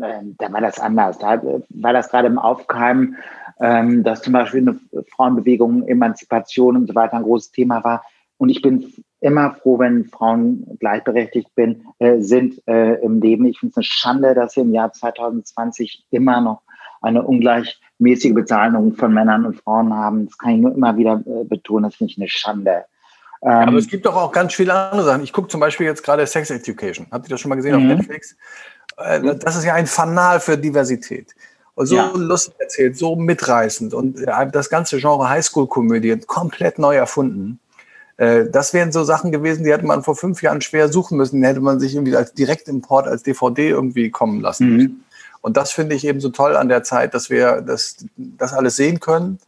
äh, 0.00 0.22
da 0.38 0.52
war 0.52 0.60
das 0.60 0.78
anders. 0.78 1.18
Da 1.18 1.42
war 1.68 1.92
das 1.92 2.10
gerade 2.10 2.28
im 2.28 2.38
Aufkeimen, 2.38 3.16
ähm, 3.60 4.02
dass 4.04 4.22
zum 4.22 4.32
Beispiel 4.32 4.60
eine 4.60 5.04
Frauenbewegung, 5.14 5.86
Emanzipation 5.86 6.76
und 6.76 6.86
so 6.86 6.94
weiter 6.94 7.16
ein 7.16 7.22
großes 7.22 7.52
Thema 7.52 7.82
war. 7.84 8.04
Und 8.38 8.48
ich 8.48 8.62
bin 8.62 8.92
immer 9.20 9.54
froh, 9.54 9.78
wenn 9.78 10.06
Frauen 10.06 10.66
gleichberechtigt 10.78 11.54
bin, 11.54 11.84
äh, 11.98 12.20
sind 12.20 12.62
äh, 12.66 12.94
im 13.02 13.20
Leben. 13.20 13.46
Ich 13.46 13.58
finde 13.58 13.72
es 13.72 13.76
eine 13.76 13.84
Schande, 13.84 14.34
dass 14.34 14.56
wir 14.56 14.62
im 14.62 14.72
Jahr 14.72 14.92
2020 14.92 16.06
immer 16.10 16.40
noch 16.40 16.62
eine 17.02 17.22
ungleichmäßige 17.22 18.34
Bezahlung 18.34 18.94
von 18.94 19.12
Männern 19.12 19.46
und 19.46 19.60
Frauen 19.60 19.94
haben. 19.94 20.26
Das 20.26 20.38
kann 20.38 20.50
ich 20.50 20.60
nur 20.60 20.74
immer 20.74 20.96
wieder 20.96 21.22
äh, 21.26 21.44
betonen. 21.44 21.84
Das 21.84 21.96
finde 21.96 22.12
ich 22.12 22.18
eine 22.18 22.28
Schande. 22.28 22.84
Ähm, 23.42 23.50
ja, 23.50 23.60
aber 23.66 23.78
es 23.78 23.88
gibt 23.88 24.04
doch 24.06 24.16
auch 24.16 24.32
ganz 24.32 24.54
viele 24.54 24.74
andere 24.74 25.04
Sachen. 25.04 25.22
Ich 25.22 25.32
gucke 25.32 25.48
zum 25.48 25.60
Beispiel 25.60 25.86
jetzt 25.86 26.02
gerade 26.02 26.26
Sex 26.26 26.50
Education. 26.50 27.06
Habt 27.10 27.26
ihr 27.26 27.30
das 27.30 27.40
schon 27.40 27.48
mal 27.48 27.56
gesehen 27.56 27.76
mhm. 27.76 27.90
auf 27.90 27.98
Netflix? 27.98 28.36
Äh, 28.98 29.36
das 29.36 29.56
ist 29.56 29.64
ja 29.64 29.74
ein 29.74 29.86
Fanal 29.86 30.40
für 30.40 30.58
Diversität. 30.58 31.34
Und 31.74 31.86
so 31.86 31.96
ja. 31.96 32.10
lustig 32.14 32.54
erzählt, 32.58 32.96
so 32.98 33.16
mitreißend. 33.16 33.94
Und 33.94 34.20
äh, 34.20 34.50
das 34.50 34.68
ganze 34.68 34.98
Genre 34.98 35.28
Highschool-Komödie 35.28 36.18
komplett 36.26 36.78
neu 36.78 36.96
erfunden. 36.96 37.58
Äh, 38.20 38.50
das 38.50 38.74
wären 38.74 38.92
so 38.92 39.02
Sachen 39.02 39.32
gewesen, 39.32 39.64
die 39.64 39.72
hätte 39.72 39.86
man 39.86 40.02
vor 40.02 40.14
fünf 40.14 40.42
Jahren 40.42 40.60
schwer 40.60 40.90
suchen 40.90 41.16
müssen. 41.16 41.40
Die 41.40 41.46
hätte 41.46 41.60
man 41.60 41.80
sich 41.80 41.94
irgendwie 41.94 42.14
als 42.14 42.34
Direktimport, 42.34 43.08
als 43.08 43.22
DVD 43.22 43.70
irgendwie 43.70 44.10
kommen 44.10 44.42
lassen. 44.42 44.76
Mhm. 44.76 45.00
Und 45.40 45.56
das 45.56 45.72
finde 45.72 45.96
ich 45.96 46.06
eben 46.06 46.20
so 46.20 46.28
toll 46.28 46.54
an 46.54 46.68
der 46.68 46.82
Zeit, 46.82 47.14
dass 47.14 47.30
wir 47.30 47.62
das, 47.62 47.96
das 48.16 48.52
alles 48.52 48.76
sehen 48.76 49.00
können. 49.00 49.38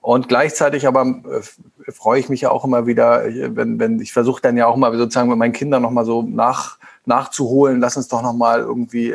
Und 0.00 0.28
gleichzeitig 0.28 0.86
aber 0.86 1.02
äh, 1.02 1.92
freue 1.92 2.20
ich 2.20 2.30
mich 2.30 2.40
ja 2.40 2.50
auch 2.50 2.64
immer 2.64 2.86
wieder, 2.86 3.22
wenn, 3.26 3.78
wenn 3.78 4.00
ich 4.00 4.14
versuche 4.14 4.40
dann 4.40 4.56
ja 4.56 4.66
auch 4.66 4.76
mal 4.76 4.96
sozusagen 4.96 5.28
mit 5.28 5.38
meinen 5.38 5.52
Kindern 5.52 5.82
nochmal 5.82 6.06
so 6.06 6.22
nach, 6.22 6.78
nachzuholen, 7.04 7.80
lass 7.80 7.98
uns 7.98 8.08
doch 8.08 8.22
nochmal 8.22 8.60
irgendwie 8.60 9.14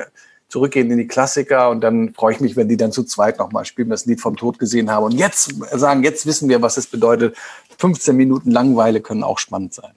zurückgehen 0.50 0.90
in 0.92 0.98
die 0.98 1.08
Klassiker 1.08 1.70
und 1.70 1.82
dann 1.82 2.14
freue 2.14 2.34
ich 2.34 2.40
mich, 2.40 2.56
wenn 2.56 2.70
die 2.70 2.78
dann 2.78 2.92
zu 2.92 3.04
zweit 3.04 3.38
nochmal 3.38 3.66
spielen, 3.66 3.90
das 3.90 4.06
Lied 4.06 4.22
vom 4.22 4.38
Tod 4.38 4.60
gesehen 4.60 4.90
haben 4.90 5.04
und 5.04 5.14
jetzt 5.14 5.54
sagen, 5.78 6.04
jetzt 6.04 6.26
wissen 6.26 6.48
wir, 6.50 6.62
was 6.62 6.78
es 6.78 6.88
bedeutet. 6.88 7.36
15 7.80 8.16
Minuten 8.16 8.52
Langweile 8.52 9.02
können 9.02 9.24
auch 9.24 9.40
spannend 9.40 9.74
sein. 9.74 9.92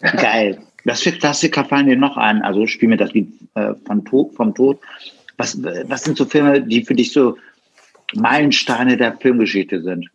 Geil. 0.00 0.62
Was 0.84 1.02
für 1.02 1.12
Klassiker 1.12 1.64
fallen 1.64 1.86
dir 1.86 1.96
noch 1.96 2.16
ein? 2.16 2.42
Also 2.42 2.66
spielen 2.66 2.92
wir 2.92 2.98
das 2.98 3.12
Lied 3.12 3.32
äh, 3.54 3.74
vom, 3.86 4.04
Tod, 4.04 4.34
vom 4.34 4.54
Tod. 4.54 4.78
Was, 5.36 5.62
was 5.62 6.04
sind 6.04 6.16
so 6.16 6.24
Filme, 6.24 6.62
die 6.62 6.84
für 6.84 6.94
dich 6.94 7.12
so 7.12 7.36
Meilensteine 8.14 8.96
der 8.96 9.16
Filmgeschichte 9.18 9.82
sind? 9.82 10.08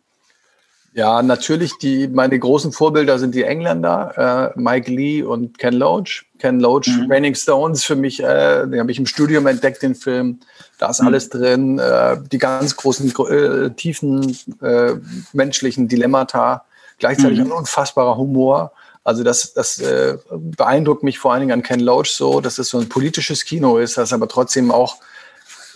Ja, 0.96 1.20
natürlich, 1.22 1.76
die, 1.76 2.08
meine 2.08 2.38
großen 2.38 2.72
Vorbilder 2.72 3.18
sind 3.18 3.34
die 3.34 3.42
Engländer, 3.42 4.54
äh, 4.56 4.58
Mike 4.58 4.90
Lee 4.90 5.22
und 5.22 5.58
Ken 5.58 5.74
Loach. 5.74 6.24
Ken 6.38 6.58
Loach, 6.58 6.86
mhm. 6.86 7.12
Raining 7.12 7.34
Stones 7.34 7.84
für 7.84 7.96
mich, 7.96 8.22
äh, 8.22 8.66
den 8.66 8.80
habe 8.80 8.90
ich 8.90 8.98
im 8.98 9.04
Studium 9.04 9.46
entdeckt, 9.46 9.82
den 9.82 9.94
Film. 9.94 10.40
Da 10.78 10.88
ist 10.88 11.02
mhm. 11.02 11.08
alles 11.08 11.28
drin, 11.28 11.78
äh, 11.78 12.16
die 12.32 12.38
ganz 12.38 12.76
großen, 12.76 13.12
äh, 13.28 13.70
tiefen 13.72 14.38
äh, 14.62 14.94
menschlichen 15.34 15.86
Dilemmata, 15.86 16.64
gleichzeitig 16.98 17.40
mhm. 17.40 17.48
ein 17.48 17.52
unfassbarer 17.52 18.16
Humor. 18.16 18.72
Also 19.04 19.22
das, 19.22 19.52
das 19.52 19.78
äh, 19.78 20.16
beeindruckt 20.30 21.02
mich 21.02 21.18
vor 21.18 21.34
allen 21.34 21.40
Dingen 21.40 21.52
an 21.52 21.62
Ken 21.62 21.80
Loach 21.80 22.06
so, 22.06 22.40
dass 22.40 22.56
es 22.56 22.70
so 22.70 22.78
ein 22.78 22.88
politisches 22.88 23.44
Kino 23.44 23.76
ist, 23.76 23.98
das 23.98 24.14
aber 24.14 24.28
trotzdem 24.28 24.70
auch 24.70 24.96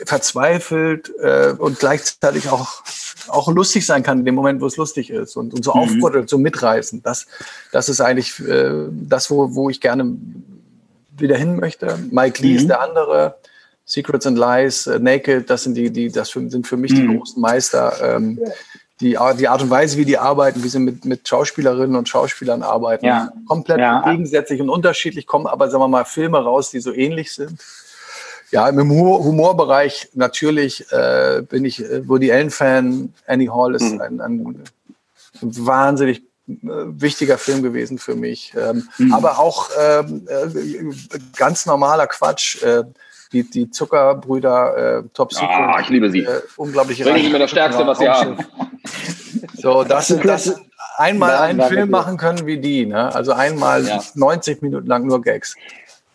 verzweifelt 0.04 1.12
äh, 1.20 1.54
und 1.58 1.78
gleichzeitig 1.78 2.48
auch 2.48 2.82
auch 3.28 3.48
lustig 3.48 3.86
sein 3.86 4.02
kann 4.02 4.20
in 4.20 4.24
dem 4.24 4.34
Moment, 4.34 4.60
wo 4.60 4.66
es 4.66 4.76
lustig 4.76 5.10
ist 5.10 5.36
und, 5.36 5.54
und 5.54 5.64
so 5.64 5.74
mhm. 5.74 5.80
aufrüttelt, 5.80 6.28
so 6.28 6.38
mitreißen. 6.38 7.02
Das, 7.02 7.26
das 7.72 7.88
ist 7.88 8.00
eigentlich 8.00 8.40
äh, 8.40 8.86
das, 8.90 9.30
wo, 9.30 9.54
wo 9.54 9.70
ich 9.70 9.80
gerne 9.80 10.16
wieder 11.16 11.36
hin 11.36 11.56
möchte. 11.56 11.98
Mike 12.10 12.42
Lee 12.42 12.52
mhm. 12.52 12.56
ist 12.56 12.68
der 12.68 12.80
andere. 12.80 13.36
Secrets 13.84 14.26
and 14.26 14.38
Lies, 14.38 14.86
äh, 14.86 15.00
Naked, 15.00 15.50
das 15.50 15.64
sind 15.64 15.74
die, 15.74 15.90
die, 15.90 16.10
das 16.10 16.30
für, 16.30 16.48
sind 16.48 16.66
für 16.66 16.76
mich 16.76 16.92
mhm. 16.92 16.96
die 17.10 17.18
großen 17.18 17.40
Meister. 17.40 18.16
Ähm, 18.16 18.38
die, 19.00 19.16
die 19.38 19.48
Art 19.48 19.62
und 19.62 19.70
Weise, 19.70 19.96
wie 19.96 20.04
die 20.04 20.18
arbeiten, 20.18 20.62
wie 20.62 20.68
sie 20.68 20.78
mit, 20.78 21.06
mit 21.06 21.26
Schauspielerinnen 21.26 21.96
und 21.96 22.08
Schauspielern 22.08 22.62
arbeiten, 22.62 23.06
ja. 23.06 23.32
komplett 23.48 23.80
ja. 23.80 24.02
gegensätzlich 24.10 24.60
und 24.60 24.68
unterschiedlich, 24.68 25.26
kommen 25.26 25.46
aber, 25.46 25.70
sagen 25.70 25.82
wir 25.82 25.88
mal, 25.88 26.04
Filme 26.04 26.38
raus, 26.38 26.70
die 26.70 26.80
so 26.80 26.92
ähnlich 26.92 27.32
sind. 27.32 27.58
Ja, 28.50 28.68
im 28.68 28.78
Humor, 28.80 29.24
Humorbereich 29.24 30.08
natürlich 30.14 30.90
äh, 30.92 31.42
bin 31.48 31.64
ich 31.64 31.80
äh, 31.84 32.08
Woody 32.08 32.32
Allen-Fan. 32.32 33.14
Annie 33.26 33.52
Hall 33.52 33.74
ist 33.74 33.92
mhm. 33.92 34.00
ein, 34.00 34.20
ein, 34.20 34.64
wahnsinnig 35.40 36.22
äh, 36.48 36.54
wichtiger 36.64 37.38
Film 37.38 37.62
gewesen 37.62 37.98
für 37.98 38.16
mich. 38.16 38.52
Ähm, 38.56 38.88
mhm. 38.98 39.14
Aber 39.14 39.38
auch 39.38 39.70
ähm, 39.78 40.26
äh, 40.28 41.18
ganz 41.36 41.66
normaler 41.66 42.06
Quatsch. 42.06 42.62
Äh, 42.62 42.84
die, 43.32 43.48
die 43.48 43.70
Zuckerbrüder 43.70 44.98
äh, 44.98 45.02
Top 45.14 45.32
Secret. 45.32 45.48
Ah, 45.50 45.78
ich 45.80 45.88
liebe 45.88 46.10
sie. 46.10 46.24
Äh, 46.24 46.40
unglaublich 46.56 47.02
Bin 47.02 47.16
ich 47.16 47.26
immer 47.26 47.38
das 47.38 47.50
Stärkste, 47.50 47.86
was 47.86 47.98
sie 47.98 48.08
haben. 48.08 48.36
So, 49.54 49.84
das 49.84 50.06
sind 50.08 50.24
das 50.24 50.58
einmal 50.96 51.36
einen 51.36 51.60
Film 51.62 51.90
machen 51.90 52.16
können 52.16 52.46
wie 52.46 52.58
die. 52.58 52.86
Ne? 52.86 53.14
Also 53.14 53.32
einmal 53.32 53.84
ja. 53.86 54.02
90 54.14 54.62
Minuten 54.62 54.86
lang 54.86 55.06
nur 55.06 55.20
Gags. 55.20 55.54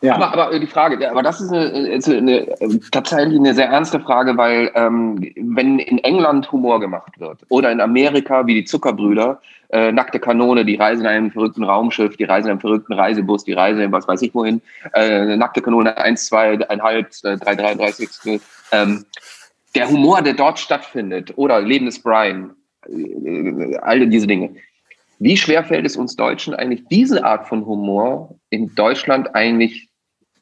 Ja. 0.01 0.15
Aber, 0.15 0.33
aber 0.33 0.59
die 0.59 0.67
Frage, 0.67 1.09
aber 1.09 1.23
das 1.23 1.41
ist, 1.41 1.51
eine, 1.51 1.87
ist 1.87 2.09
eine, 2.09 2.47
tatsächlich 2.91 3.39
eine 3.39 3.53
sehr 3.53 3.69
ernste 3.69 3.99
Frage, 3.99 4.37
weil 4.37 4.69
ähm, 4.75 5.19
wenn 5.37 5.79
in 5.79 5.99
England 5.99 6.51
Humor 6.51 6.79
gemacht 6.79 7.19
wird 7.19 7.39
oder 7.49 7.71
in 7.71 7.79
Amerika 7.81 8.45
wie 8.45 8.55
die 8.55 8.65
Zuckerbrüder, 8.65 9.39
äh, 9.69 9.91
nackte 9.91 10.19
Kanone, 10.19 10.65
die 10.65 10.75
reisen 10.75 11.01
in 11.01 11.07
einem 11.07 11.31
verrückten 11.31 11.63
Raumschiff, 11.63 12.17
die 12.17 12.25
reisen 12.25 12.47
in 12.47 12.51
einem 12.51 12.59
verrückten 12.59 12.93
Reisebus, 12.93 13.45
die 13.45 13.53
reisen 13.53 13.81
in 13.81 13.91
was 13.91 14.07
weiß 14.07 14.21
ich 14.21 14.35
wohin, 14.35 14.61
äh, 14.93 15.37
nackte 15.37 15.61
Kanone 15.61 15.97
1, 15.97 16.27
2, 16.27 16.53
1,5, 16.69 17.37
3, 17.37 17.55
33. 17.55 18.41
Ähm, 18.71 19.05
der 19.75 19.89
Humor, 19.89 20.21
der 20.21 20.33
dort 20.33 20.59
stattfindet, 20.59 21.33
oder 21.35 21.61
Leben 21.61 21.85
des 21.85 22.01
Brian, 22.01 22.51
äh, 22.87 23.75
all 23.77 24.07
diese 24.07 24.27
Dinge. 24.27 24.55
Wie 25.19 25.37
schwer 25.37 25.63
fällt 25.63 25.85
es 25.85 25.95
uns 25.95 26.15
Deutschen 26.15 26.53
eigentlich, 26.53 26.85
diese 26.89 27.23
Art 27.23 27.47
von 27.47 27.65
Humor 27.65 28.37
in 28.49 28.73
Deutschland 28.75 29.33
eigentlich 29.33 29.89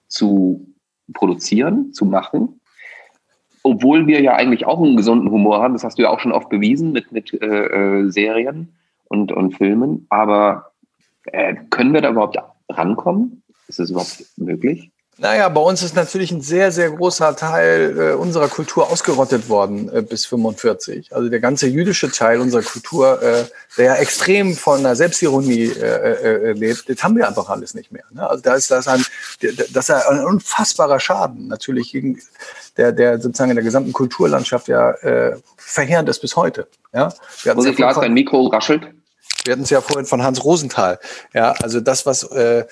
zu 0.08 0.74
produzieren, 1.14 1.94
zu 1.94 2.06
machen? 2.06 2.60
Obwohl 3.62 4.08
wir 4.08 4.22
ja 4.22 4.36
eigentlich 4.36 4.66
auch 4.66 4.82
einen 4.82 4.98
gesunden 4.98 5.32
Humor 5.32 5.62
haben, 5.62 5.74
das 5.74 5.84
hast 5.84 5.98
du 5.98 6.04
ja 6.04 6.10
auch 6.10 6.20
schon 6.20 6.34
oft 6.34 6.50
bewiesen 6.50 6.92
mit, 6.92 7.12
mit 7.12 7.34
äh, 7.42 7.46
äh 7.46 8.10
Serien 8.10 8.76
und, 9.06 9.32
und 9.32 9.56
Filmen. 9.56 10.06
Aber 10.10 10.72
äh, 11.26 11.56
können 11.70 11.94
wir 11.94 12.02
da 12.02 12.10
überhaupt 12.10 12.38
rankommen? 12.70 13.44
Ist 13.68 13.80
das 13.80 13.90
überhaupt 13.90 14.26
möglich? 14.38 14.93
Naja, 15.18 15.48
bei 15.50 15.62
uns 15.62 15.84
ist 15.84 15.96
natürlich 15.96 16.32
ein 16.32 16.42
sehr, 16.42 16.72
sehr 16.72 16.90
großer 16.90 17.36
Teil 17.36 17.98
äh, 17.98 18.14
unserer 18.14 18.48
Kultur 18.48 18.90
ausgerottet 18.90 19.48
worden 19.48 19.88
äh, 19.94 20.02
bis 20.02 20.26
45. 20.26 21.14
Also 21.14 21.30
der 21.30 21.40
ganze 21.40 21.68
jüdische 21.68 22.12
Teil 22.12 22.40
unserer 22.40 22.64
Kultur, 22.64 23.22
äh, 23.22 23.46
der 23.78 23.86
ja 23.86 23.96
extrem 23.96 24.56
von 24.56 24.80
einer 24.80 24.96
Selbstironie 24.96 25.66
äh, 25.66 25.86
äh, 25.86 26.50
äh, 26.50 26.52
lebt, 26.54 26.90
das 26.90 27.04
haben 27.04 27.16
wir 27.16 27.28
einfach 27.28 27.48
alles 27.50 27.76
nicht 27.76 27.92
mehr. 27.92 28.06
Ne? 28.12 28.28
Also 28.28 28.42
da 28.42 28.56
ist 28.56 28.72
das 28.72 28.88
ein, 28.88 29.06
das 29.40 29.90
ist 29.90 29.92
ein 29.92 30.26
unfassbarer 30.26 31.00
Schaden 31.00 31.48
natürlich 31.48 31.92
gegen 31.92 32.20
der, 32.78 32.92
der 32.92 33.22
sozusagen 33.22 33.52
in 33.52 33.56
der 33.56 33.64
gesamten 33.64 33.94
Kulturlandschaft 33.94 34.68
ja 34.68 34.96
verheerend 35.58 36.10
ist 36.10 36.20
bis 36.20 36.36
heute. 36.36 36.68
Ja? 36.92 37.14
Wir 37.44 37.54
Muss 37.54 37.66
ich 37.66 37.76
klar, 37.76 37.94
dein 37.94 38.14
Mikro 38.14 38.48
raschelt? 38.48 38.88
Wir 39.44 39.54
hatten 39.54 39.64
es 39.64 39.70
ja 39.70 39.82
vorhin 39.82 40.06
von 40.06 40.24
Hans 40.24 40.44
Rosenthal. 40.44 41.00
Ja, 41.34 41.52
also 41.62 41.82
das, 41.82 42.06
was 42.06 42.24
äh, 42.24 42.66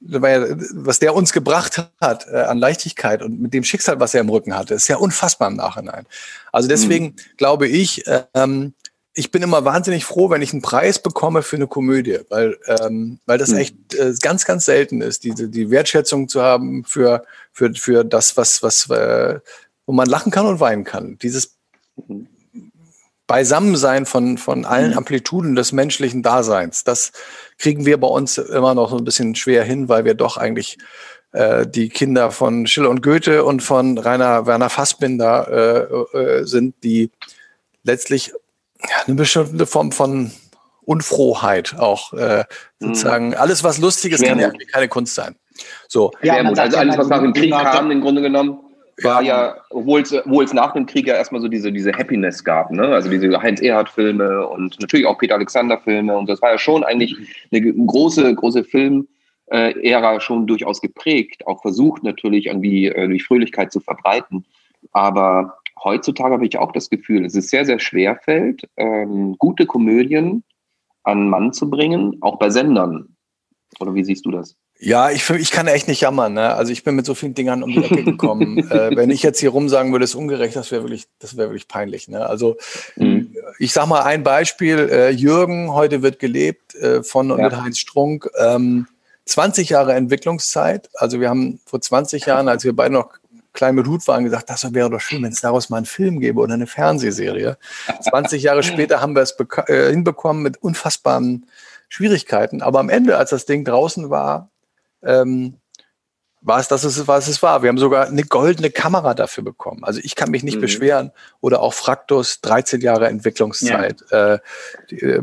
was 0.00 1.00
der 1.00 1.14
uns 1.14 1.32
gebracht 1.32 1.90
hat 2.00 2.26
äh, 2.30 2.36
an 2.36 2.58
Leichtigkeit 2.58 3.22
und 3.22 3.40
mit 3.40 3.52
dem 3.52 3.64
Schicksal, 3.64 3.98
was 3.98 4.14
er 4.14 4.20
im 4.20 4.28
Rücken 4.28 4.54
hatte, 4.54 4.74
ist 4.74 4.88
ja 4.88 4.96
unfassbar 4.96 5.48
im 5.48 5.56
Nachhinein. 5.56 6.06
Also 6.52 6.68
deswegen 6.68 7.06
mhm. 7.06 7.16
glaube 7.36 7.66
ich, 7.66 8.04
ähm, 8.34 8.74
ich 9.12 9.32
bin 9.32 9.42
immer 9.42 9.64
wahnsinnig 9.64 10.04
froh, 10.04 10.30
wenn 10.30 10.42
ich 10.42 10.52
einen 10.52 10.62
Preis 10.62 11.02
bekomme 11.02 11.42
für 11.42 11.56
eine 11.56 11.66
Komödie, 11.66 12.20
weil, 12.28 12.56
ähm, 12.66 13.18
weil 13.26 13.38
das 13.38 13.50
mhm. 13.50 13.58
echt 13.58 13.94
äh, 13.94 14.14
ganz, 14.22 14.44
ganz 14.44 14.64
selten 14.64 15.00
ist, 15.00 15.24
diese, 15.24 15.48
die 15.48 15.70
Wertschätzung 15.70 16.28
zu 16.28 16.42
haben 16.42 16.84
für, 16.84 17.24
für, 17.52 17.74
für 17.74 18.04
das, 18.04 18.36
was, 18.36 18.62
was, 18.62 18.88
äh, 18.90 19.40
wo 19.86 19.92
man 19.92 20.06
lachen 20.06 20.30
kann 20.30 20.46
und 20.46 20.60
weinen 20.60 20.84
kann. 20.84 21.18
Dieses 21.18 21.56
mhm. 22.06 22.28
Beisammensein 23.28 24.06
von, 24.06 24.38
von 24.38 24.64
allen 24.64 24.90
mhm. 24.90 24.98
Amplituden 24.98 25.54
des 25.54 25.70
menschlichen 25.70 26.24
Daseins, 26.24 26.82
das 26.82 27.12
kriegen 27.58 27.86
wir 27.86 28.00
bei 28.00 28.08
uns 28.08 28.38
immer 28.38 28.74
noch 28.74 28.90
so 28.90 28.96
ein 28.96 29.04
bisschen 29.04 29.36
schwer 29.36 29.62
hin, 29.62 29.88
weil 29.88 30.04
wir 30.04 30.14
doch 30.14 30.36
eigentlich 30.36 30.78
äh, 31.32 31.66
die 31.66 31.90
Kinder 31.90 32.32
von 32.32 32.66
Schiller 32.66 32.90
und 32.90 33.02
Goethe 33.02 33.44
und 33.44 33.62
von 33.62 33.98
Rainer 33.98 34.46
Werner 34.46 34.70
Fassbinder 34.70 36.08
äh, 36.14 36.18
äh, 36.18 36.44
sind, 36.44 36.82
die 36.82 37.10
letztlich 37.84 38.32
eine 39.06 39.14
bestimmte 39.14 39.66
Form 39.66 39.92
von 39.92 40.32
Unfrohheit 40.82 41.76
auch 41.78 42.14
äh, 42.14 42.44
mhm. 42.78 42.94
sozusagen. 42.94 43.34
Alles, 43.34 43.62
was 43.62 43.78
lustig 43.78 44.14
ist, 44.14 44.24
kann 44.24 44.40
ja 44.40 44.50
keine 44.72 44.88
Kunst 44.88 45.14
sein. 45.14 45.36
So. 45.86 46.12
Ja, 46.22 46.36
also 46.36 46.62
alles, 46.78 46.96
was 46.96 47.08
nach 47.08 47.20
dem 47.20 47.34
Krieg 47.34 47.50
kam, 47.50 47.90
im 47.90 48.00
Grunde 48.00 48.22
genommen 48.22 48.60
war 49.02 49.22
ja, 49.22 49.56
obwohl 49.70 50.02
es, 50.02 50.12
obwohl 50.12 50.44
es 50.44 50.52
nach 50.52 50.72
dem 50.72 50.86
Krieg 50.86 51.06
ja 51.06 51.14
erstmal 51.14 51.40
so 51.40 51.48
diese, 51.48 51.72
diese 51.72 51.92
Happiness 51.92 52.42
gab, 52.42 52.70
ne? 52.70 52.88
Also 52.88 53.08
diese 53.08 53.40
Heinz-Erhardt-Filme 53.40 54.46
und 54.46 54.80
natürlich 54.80 55.06
auch 55.06 55.18
Peter 55.18 55.34
Alexander-Filme. 55.34 56.16
Und 56.16 56.28
das 56.28 56.42
war 56.42 56.50
ja 56.50 56.58
schon 56.58 56.84
eigentlich 56.84 57.16
eine 57.52 57.72
große, 57.72 58.34
große 58.34 58.64
Film-Ära 58.64 60.20
schon 60.20 60.46
durchaus 60.46 60.80
geprägt, 60.80 61.46
auch 61.46 61.62
versucht 61.62 62.02
natürlich 62.02 62.46
irgendwie 62.46 62.86
äh, 62.86 63.06
durch 63.06 63.24
Fröhlichkeit 63.24 63.72
zu 63.72 63.80
verbreiten. 63.80 64.44
Aber 64.92 65.58
heutzutage 65.82 66.34
habe 66.34 66.46
ich 66.46 66.58
auch 66.58 66.72
das 66.72 66.90
Gefühl, 66.90 67.24
es 67.24 67.34
sehr, 67.34 67.64
sehr 67.64 67.78
schwer 67.78 68.16
fällt, 68.16 68.68
ähm, 68.76 69.36
gute 69.38 69.66
Komödien 69.66 70.44
an 71.04 71.28
Mann 71.28 71.52
zu 71.52 71.70
bringen, 71.70 72.18
auch 72.20 72.38
bei 72.38 72.50
Sendern. 72.50 73.16
Oder 73.80 73.94
wie 73.94 74.04
siehst 74.04 74.26
du 74.26 74.30
das? 74.30 74.56
Ja, 74.80 75.10
ich, 75.10 75.28
ich 75.30 75.50
kann 75.50 75.66
echt 75.66 75.88
nicht 75.88 76.00
jammern. 76.00 76.34
Ne? 76.34 76.54
Also 76.54 76.70
ich 76.70 76.84
bin 76.84 76.94
mit 76.94 77.04
so 77.04 77.14
vielen 77.14 77.34
Dingern 77.34 77.64
um 77.64 77.70
die 77.70 77.82
Ecke 77.82 78.04
gekommen. 78.04 78.58
äh, 78.70 78.94
wenn 78.94 79.10
ich 79.10 79.22
jetzt 79.24 79.40
hier 79.40 79.50
rum 79.50 79.68
sagen 79.68 79.90
würde, 79.90 80.04
ist 80.04 80.14
ungerecht, 80.14 80.54
das 80.54 80.70
wäre 80.70 80.82
wirklich, 80.82 81.08
das 81.18 81.36
wäre 81.36 81.48
wirklich 81.48 81.66
peinlich. 81.66 82.06
Ne? 82.06 82.24
Also 82.24 82.56
mhm. 82.94 83.34
ich 83.58 83.72
sag 83.72 83.86
mal 83.86 84.02
ein 84.02 84.22
Beispiel: 84.22 84.88
äh, 84.90 85.10
Jürgen, 85.10 85.72
heute 85.72 86.02
wird 86.02 86.20
gelebt 86.20 86.76
äh, 86.76 87.02
von 87.02 87.32
und 87.32 87.38
ja. 87.38 87.46
mit 87.46 87.60
Heinz 87.60 87.78
Strunk. 87.78 88.30
Ähm, 88.38 88.86
20 89.24 89.68
Jahre 89.68 89.94
Entwicklungszeit. 89.94 90.88
Also 90.94 91.20
wir 91.20 91.28
haben 91.28 91.60
vor 91.66 91.80
20 91.80 92.26
Jahren, 92.26 92.48
als 92.48 92.64
wir 92.64 92.74
beide 92.74 92.94
noch 92.94 93.10
klein 93.52 93.74
mit 93.74 93.86
Hut 93.86 94.06
waren, 94.06 94.24
gesagt, 94.24 94.48
das 94.48 94.72
wäre 94.72 94.88
doch 94.88 95.00
schön, 95.00 95.22
wenn 95.22 95.32
es 95.32 95.40
daraus 95.40 95.68
mal 95.68 95.78
einen 95.78 95.86
Film 95.86 96.20
gäbe 96.20 96.40
oder 96.40 96.54
eine 96.54 96.66
Fernsehserie. 96.66 97.58
20 98.08 98.42
Jahre 98.42 98.62
später 98.62 99.00
haben 99.00 99.14
wir 99.14 99.22
es 99.22 99.36
äh, 99.66 99.90
hinbekommen 99.90 100.42
mit 100.42 100.62
unfassbaren 100.62 101.46
Schwierigkeiten. 101.88 102.62
Aber 102.62 102.78
am 102.78 102.88
Ende, 102.88 103.18
als 103.18 103.30
das 103.30 103.46
Ding 103.46 103.64
draußen 103.64 104.10
war, 104.10 104.48
ähm, 105.02 105.54
war 106.40 106.60
es 106.60 106.68
das, 106.68 107.06
was 107.06 107.28
es 107.28 107.42
war. 107.42 107.62
Wir 107.62 107.68
haben 107.68 107.78
sogar 107.78 108.06
eine 108.06 108.22
goldene 108.22 108.70
Kamera 108.70 109.14
dafür 109.14 109.42
bekommen. 109.44 109.82
Also 109.82 110.00
ich 110.02 110.14
kann 110.14 110.30
mich 110.30 110.44
nicht 110.44 110.56
mhm. 110.56 110.62
beschweren. 110.62 111.10
Oder 111.40 111.60
auch 111.60 111.74
Fraktus, 111.74 112.40
13 112.40 112.80
Jahre 112.80 113.08
Entwicklungszeit. 113.08 114.04
Ja. 114.10 114.34
Äh, 114.34 114.38
die, 114.90 115.00
äh, 115.00 115.22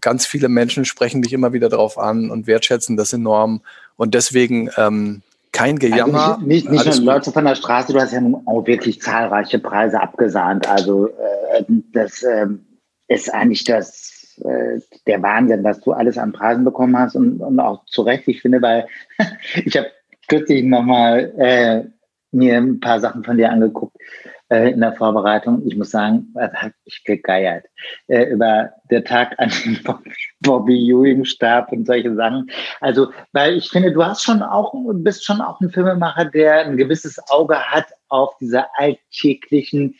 ganz 0.00 0.26
viele 0.26 0.48
Menschen 0.48 0.84
sprechen 0.84 1.22
dich 1.22 1.32
immer 1.32 1.52
wieder 1.52 1.68
darauf 1.68 1.98
an 1.98 2.30
und 2.30 2.46
wertschätzen 2.46 2.96
das 2.96 3.12
enorm. 3.12 3.62
Und 3.96 4.14
deswegen 4.14 4.70
ähm, 4.76 5.22
kein 5.52 5.78
Gejammer. 5.78 6.34
Also 6.34 6.46
nicht, 6.46 6.68
nicht, 6.68 6.84
nicht 6.84 7.02
nur 7.02 7.14
Leute 7.14 7.32
von 7.32 7.44
der 7.44 7.54
Straße, 7.54 7.92
du 7.92 8.00
hast 8.00 8.12
ja 8.12 8.20
auch 8.46 8.66
wirklich 8.66 9.00
zahlreiche 9.00 9.58
Preise 9.58 10.00
abgesahnt. 10.00 10.68
Also 10.68 11.08
äh, 11.08 11.64
das 11.92 12.22
äh, 12.22 12.46
ist 13.08 13.32
eigentlich 13.32 13.64
das 13.64 14.15
äh, 14.38 14.80
der 15.06 15.22
Wahnsinn, 15.22 15.64
was 15.64 15.80
du 15.80 15.92
alles 15.92 16.18
an 16.18 16.32
Preisen 16.32 16.64
bekommen 16.64 16.98
hast 16.98 17.16
und, 17.16 17.40
und 17.40 17.60
auch 17.60 17.84
zu 17.86 18.02
Recht, 18.02 18.28
ich 18.28 18.42
finde, 18.42 18.62
weil 18.62 18.86
ich 19.64 19.76
habe 19.76 19.90
kürzlich 20.28 20.64
nochmal 20.64 21.32
äh, 21.36 21.84
mir 22.32 22.56
ein 22.56 22.80
paar 22.80 23.00
Sachen 23.00 23.24
von 23.24 23.36
dir 23.36 23.50
angeguckt 23.50 23.96
äh, 24.48 24.70
in 24.70 24.80
der 24.80 24.92
Vorbereitung. 24.92 25.62
Ich 25.66 25.76
muss 25.76 25.90
sagen, 25.90 26.28
das 26.34 26.52
hat 26.52 26.72
mich 26.84 27.02
gegeiert. 27.04 27.66
Äh, 28.08 28.24
über 28.24 28.70
der 28.90 29.04
Tag 29.04 29.34
an 29.38 29.50
dem 29.64 29.78
Bobby 30.40 30.90
Ewing 30.90 31.24
starb 31.24 31.72
und 31.72 31.86
solche 31.86 32.14
Sachen. 32.14 32.50
Also, 32.80 33.08
weil 33.32 33.56
ich 33.56 33.70
finde, 33.70 33.92
du 33.92 34.04
hast 34.04 34.22
schon 34.22 34.42
auch, 34.42 34.74
bist 34.94 35.24
schon 35.24 35.40
auch 35.40 35.60
ein 35.60 35.70
Filmemacher, 35.70 36.26
der 36.26 36.66
ein 36.66 36.76
gewisses 36.76 37.18
Auge 37.30 37.58
hat 37.58 37.86
auf 38.08 38.36
diese 38.38 38.66
alltäglichen 38.76 39.96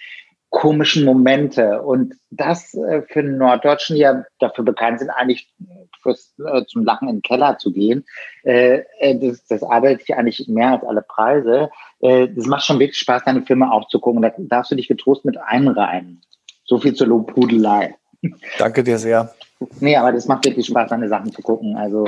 komischen 0.57 1.05
Momente. 1.05 1.83
Und 1.83 2.15
das 2.31 2.73
äh, 2.73 3.03
für 3.03 3.21
einen 3.21 3.37
Norddeutschen, 3.37 3.95
die 3.95 4.03
ja 4.03 4.25
dafür 4.39 4.65
bekannt 4.65 5.01
sind, 5.01 5.11
eigentlich 5.11 5.53
fürs, 6.01 6.33
äh, 6.39 6.65
zum 6.65 6.83
Lachen 6.83 7.09
in 7.09 7.17
den 7.17 7.23
Keller 7.23 7.59
zu 7.59 7.73
gehen, 7.73 8.07
äh, 8.43 8.83
äh 9.01 9.19
das, 9.19 9.45
das 9.45 9.63
arbeitet 9.63 10.07
sich 10.07 10.17
eigentlich 10.17 10.49
mehr 10.49 10.71
als 10.71 10.85
alle 10.85 11.03
Preise. 11.03 11.69
Äh, 12.01 12.29
das 12.35 12.47
macht 12.47 12.65
schon 12.65 12.79
wirklich 12.79 12.97
Spaß, 12.97 13.25
deine 13.27 13.43
Filme 13.43 13.71
aufzugucken. 13.71 14.23
Da 14.23 14.33
darfst 14.39 14.73
du 14.73 14.77
dich 14.77 14.89
getrost 14.89 15.27
mit 15.27 15.37
einreihen. 15.37 16.23
So 16.65 16.79
viel 16.79 16.95
zur 16.95 17.09
Lobhudelei. 17.09 17.95
Danke 18.59 18.83
dir 18.83 18.97
sehr. 18.97 19.35
Nee, 19.81 19.97
aber 19.97 20.13
das 20.13 20.27
macht 20.27 20.47
wirklich 20.47 20.65
Spaß, 20.65 20.89
deine 20.89 21.11
Sachen 21.11 21.33
zu 21.33 21.43
gucken. 21.43 21.77
Also, 21.77 22.07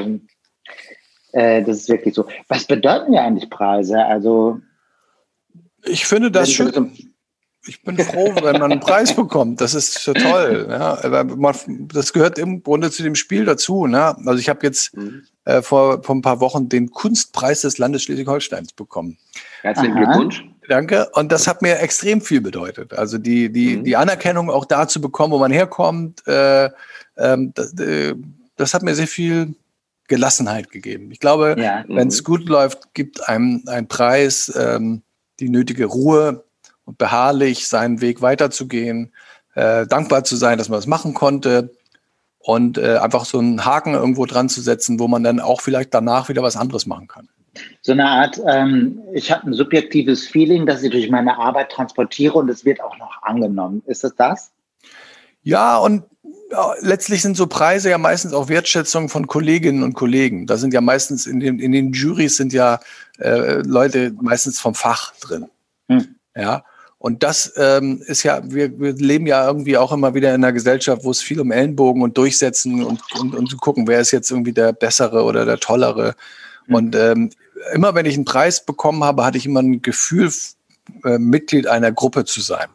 äh, 1.33 1.63
das 1.63 1.77
ist 1.81 1.91
wirklich 1.91 2.15
so. 2.15 2.25
Was 2.49 2.65
bedeuten 2.65 3.13
ja 3.13 3.27
eigentlich 3.27 3.51
Preise? 3.51 4.03
Also, 4.07 4.59
ich 5.85 6.07
finde 6.07 6.31
das 6.31 6.51
schön. 6.51 7.13
Ich 7.67 7.83
bin 7.83 7.99
froh, 7.99 8.33
wenn 8.43 8.59
man 8.59 8.73
einen 8.73 8.81
Preis 8.81 9.15
bekommt. 9.15 9.61
Das 9.61 9.75
ist 9.75 9.95
so 9.95 10.15
toll. 10.15 10.67
Ja. 10.71 10.97
Das 11.93 12.13
gehört 12.13 12.39
im 12.39 12.63
Grunde 12.63 12.91
zu 12.91 13.03
dem 13.03 13.15
Spiel 13.15 13.45
dazu. 13.45 13.87
Ne? 13.87 14.17
Also 14.27 14.39
ich 14.39 14.49
habe 14.49 14.61
jetzt 14.63 14.97
mhm. 14.97 15.25
äh, 15.45 15.61
vor, 15.61 16.03
vor 16.03 16.15
ein 16.15 16.23
paar 16.23 16.41
Wochen 16.41 16.69
den 16.69 16.91
Kunstpreis 16.91 17.63
des 17.63 17.79
Landes 17.79 18.05
Schleswig-Holsteins 18.05 18.73
bekommen. 18.73 19.19
Herzlichen 19.63 19.97
Aha. 19.97 20.05
Glückwunsch. 20.05 20.45
Danke. 20.69 21.09
Und 21.15 21.33
das 21.33 21.47
hat 21.47 21.63
mir 21.63 21.79
extrem 21.81 22.21
viel 22.21 22.41
bedeutet. 22.41 22.93
Also 22.93 23.19
die, 23.19 23.51
die, 23.51 23.79
mhm. 23.79 23.85
die 23.85 23.97
Anerkennung 23.97 24.51
auch 24.51 24.65
da 24.65 24.87
zu 24.87 25.01
bekommen, 25.01 25.33
wo 25.33 25.39
man 25.39 25.51
herkommt, 25.51 26.27
äh, 26.27 26.71
ähm, 27.17 27.53
das, 27.55 27.73
äh, 27.79 28.15
das, 28.57 28.75
hat 28.75 28.83
mir 28.83 28.95
sehr 28.95 29.09
viel 29.09 29.55
Gelassenheit 30.09 30.71
gegeben. 30.71 31.11
Ich 31.11 31.21
glaube, 31.21 31.57
ja. 31.59 31.85
mhm. 31.87 31.97
wenn 31.97 32.09
es 32.09 32.23
gut 32.23 32.49
läuft, 32.49 32.95
gibt 32.95 33.29
einem 33.29 33.63
ein 33.67 33.89
Preis 33.89 34.53
ähm, 34.57 35.03
die 35.41 35.49
nötige 35.49 35.87
Ruhe, 35.87 36.45
und 36.89 36.97
beharrlich 36.97 37.69
seinen 37.69 38.01
Weg 38.01 38.23
weiterzugehen, 38.23 39.13
äh, 39.55 39.87
dankbar 39.87 40.25
zu 40.25 40.37
sein, 40.37 40.57
dass 40.57 40.71
man 40.71 40.79
das 40.79 40.87
machen 40.87 41.13
konnte 41.13 41.75
und 42.39 42.79
äh, 42.79 42.97
einfach 42.97 43.27
so 43.27 43.39
einen 43.39 43.67
Haken 43.67 43.93
irgendwo 43.93 44.25
dran 44.25 44.49
zu 44.49 44.63
setzen, 44.63 44.99
wo 44.99 45.07
man 45.07 45.23
dann 45.23 45.39
auch 45.39 45.61
vielleicht 45.61 45.93
danach 45.93 46.31
wieder 46.31 46.43
was 46.43 46.57
anderes 46.57 46.87
machen 46.87 47.07
kann. 47.07 47.29
So 47.83 47.93
eine 47.93 48.07
Art, 48.07 48.41
ähm, 48.47 49.03
ich 49.13 49.31
habe 49.31 49.51
ein 49.51 49.53
subjektives 49.53 50.27
Feeling, 50.27 50.65
dass 50.65 50.83
ich 50.83 50.91
durch 50.91 51.11
meine 51.11 51.37
Arbeit 51.37 51.71
transportiere 51.71 52.39
und 52.39 52.49
es 52.49 52.65
wird 52.65 52.81
auch 52.81 52.97
noch 52.97 53.23
angenommen. 53.23 53.83
Ist 53.85 54.03
es 54.03 54.15
das? 54.17 54.51
Ja, 55.43 55.77
und 55.77 56.05
ja, 56.51 56.73
letztlich 56.81 57.21
sind 57.21 57.37
so 57.37 57.49
Preise 57.49 57.91
ja 57.91 57.99
meistens 57.99 58.33
auch 58.33 58.49
Wertschätzung 58.49 59.11
von 59.11 59.27
Kolleginnen 59.27 59.83
und 59.83 59.93
Kollegen. 59.93 60.47
Da 60.47 60.57
sind 60.57 60.73
ja 60.73 60.81
meistens 60.81 61.27
in 61.27 61.41
den, 61.41 61.59
in 61.59 61.73
den 61.73 61.93
Juries 61.93 62.39
sind 62.39 62.55
ja 62.55 62.81
äh, 63.19 63.61
Leute 63.61 64.15
meistens 64.23 64.59
vom 64.59 64.75
Fach 64.75 65.13
drin. 65.21 65.51
Hm. 65.89 66.15
Ja. 66.35 66.65
Und 66.99 67.23
das 67.23 67.53
ähm, 67.57 68.03
ist 68.07 68.25
ja, 68.25 68.41
wir, 68.45 68.79
wir 68.81 68.93
leben 68.93 69.27
ja 69.27 69.47
irgendwie 69.47 69.77
auch 69.77 69.93
immer 69.93 70.15
wieder 70.15 70.31
in 70.31 70.43
einer 70.43 70.53
Gesellschaft, 70.53 71.05
wo 71.05 71.13
es 71.13 71.23
viel 71.23 71.41
um 71.41 71.53
Ellenbogen 71.53 72.03
und 72.03 72.19
Durchsetzen 72.19 72.85
und, 72.85 73.01
und, 73.21 73.37
und 73.37 73.49
zu 73.49 73.57
gucken, 73.57 73.87
wer 73.87 74.01
ist 74.01 74.11
jetzt 74.11 74.33
irgendwie 74.33 74.53
der 74.53 74.73
Bessere 74.73 75.23
oder 75.23 75.45
der 75.45 75.59
Tollere. 75.59 76.17
Mhm. 76.67 76.75
Und 76.75 76.97
ähm, 76.97 77.31
immer 77.73 77.95
wenn 77.95 78.07
ich 78.07 78.15
einen 78.15 78.25
Preis 78.25 78.65
bekommen 78.65 79.05
habe, 79.05 79.25
hatte 79.25 79.39
ich 79.39 79.47
immer 79.47 79.63
ein 79.63 79.81
Gefühl, 79.81 80.33
äh, 81.05 81.19
Mitglied 81.19 81.69
einer 81.69 81.93
Gruppe 81.93 82.25
zu 82.25 82.41
sein. 82.41 82.67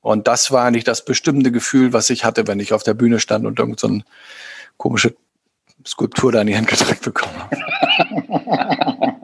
Und 0.00 0.26
das 0.26 0.50
war 0.50 0.64
eigentlich 0.64 0.84
das 0.84 1.04
bestimmende 1.04 1.52
Gefühl, 1.52 1.92
was 1.92 2.10
ich 2.10 2.24
hatte, 2.24 2.46
wenn 2.46 2.60
ich 2.60 2.72
auf 2.72 2.82
der 2.82 2.94
Bühne 2.94 3.20
stand 3.20 3.46
und 3.46 3.58
irgend 3.58 3.78
so 3.78 3.88
eine 3.88 4.04
komische 4.76 5.14
Skulptur 5.86 6.32
da 6.32 6.40
in 6.40 6.48
die 6.48 6.56
Hand 6.56 6.68
gedrückt 6.68 7.02
bekommen 7.02 7.34
habe. 7.38 9.12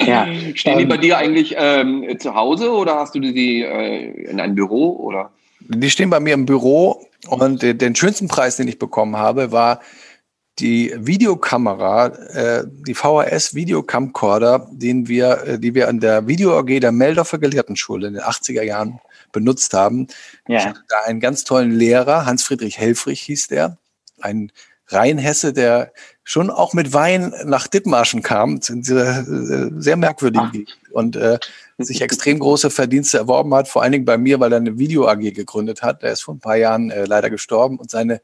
Ja. 0.00 0.26
Stehen 0.54 0.78
die 0.78 0.86
bei 0.86 0.96
dir 0.96 1.18
eigentlich 1.18 1.54
ähm, 1.56 2.18
zu 2.18 2.34
Hause 2.34 2.72
oder 2.72 2.96
hast 2.96 3.14
du 3.14 3.20
die 3.20 3.62
äh, 3.62 4.30
in 4.30 4.40
einem 4.40 4.54
Büro 4.54 4.96
oder? 4.96 5.30
Die 5.60 5.90
stehen 5.90 6.08
bei 6.08 6.20
mir 6.20 6.34
im 6.34 6.46
Büro 6.46 7.04
und 7.28 7.62
äh, 7.62 7.74
den 7.74 7.94
schönsten 7.94 8.28
Preis, 8.28 8.56
den 8.56 8.68
ich 8.68 8.78
bekommen 8.78 9.16
habe, 9.16 9.52
war 9.52 9.80
die 10.58 10.92
Videokamera, 10.96 12.06
äh, 12.06 12.64
die 12.66 12.94
VHS 12.94 13.54
Videocamcorder, 13.54 14.68
den 14.72 15.08
wir, 15.08 15.46
äh, 15.46 15.58
die 15.58 15.74
wir 15.74 15.88
an 15.88 16.00
der 16.00 16.26
Video 16.26 16.58
AG 16.58 16.80
der 16.80 16.92
Meldorfer 16.92 17.38
Gelehrtenschule 17.38 18.08
in 18.08 18.14
den 18.14 18.22
80er 18.22 18.62
Jahren 18.62 19.00
benutzt 19.32 19.72
haben. 19.74 20.08
Ja. 20.48 20.58
Ich 20.58 20.66
hatte 20.66 20.82
da 20.88 20.96
einen 21.06 21.20
ganz 21.20 21.44
tollen 21.44 21.70
Lehrer, 21.70 22.26
Hans-Friedrich 22.26 22.78
Helfrich 22.78 23.20
hieß 23.22 23.48
der, 23.48 23.78
ein 24.20 24.50
Rheinhesse, 24.88 25.52
der 25.52 25.92
schon 26.28 26.50
auch 26.50 26.74
mit 26.74 26.92
Wein 26.92 27.32
nach 27.46 27.68
Dithmarschen 27.68 28.22
kam, 28.22 28.60
sehr, 28.60 29.24
äh, 29.26 29.70
sehr 29.78 29.96
merkwürdig 29.96 30.42
und 30.92 31.16
äh, 31.16 31.38
sich 31.78 32.02
extrem 32.02 32.38
große 32.38 32.68
Verdienste 32.68 33.16
erworben 33.16 33.54
hat, 33.54 33.66
vor 33.66 33.82
allen 33.82 33.92
Dingen 33.92 34.04
bei 34.04 34.18
mir, 34.18 34.38
weil 34.38 34.52
er 34.52 34.58
eine 34.58 34.78
Video 34.78 35.08
AG 35.08 35.32
gegründet 35.32 35.80
hat. 35.80 36.02
Er 36.02 36.12
ist 36.12 36.20
vor 36.20 36.34
ein 36.34 36.40
paar 36.40 36.56
Jahren 36.56 36.90
äh, 36.90 37.06
leider 37.06 37.30
gestorben 37.30 37.78
und 37.78 37.90
seine 37.90 38.20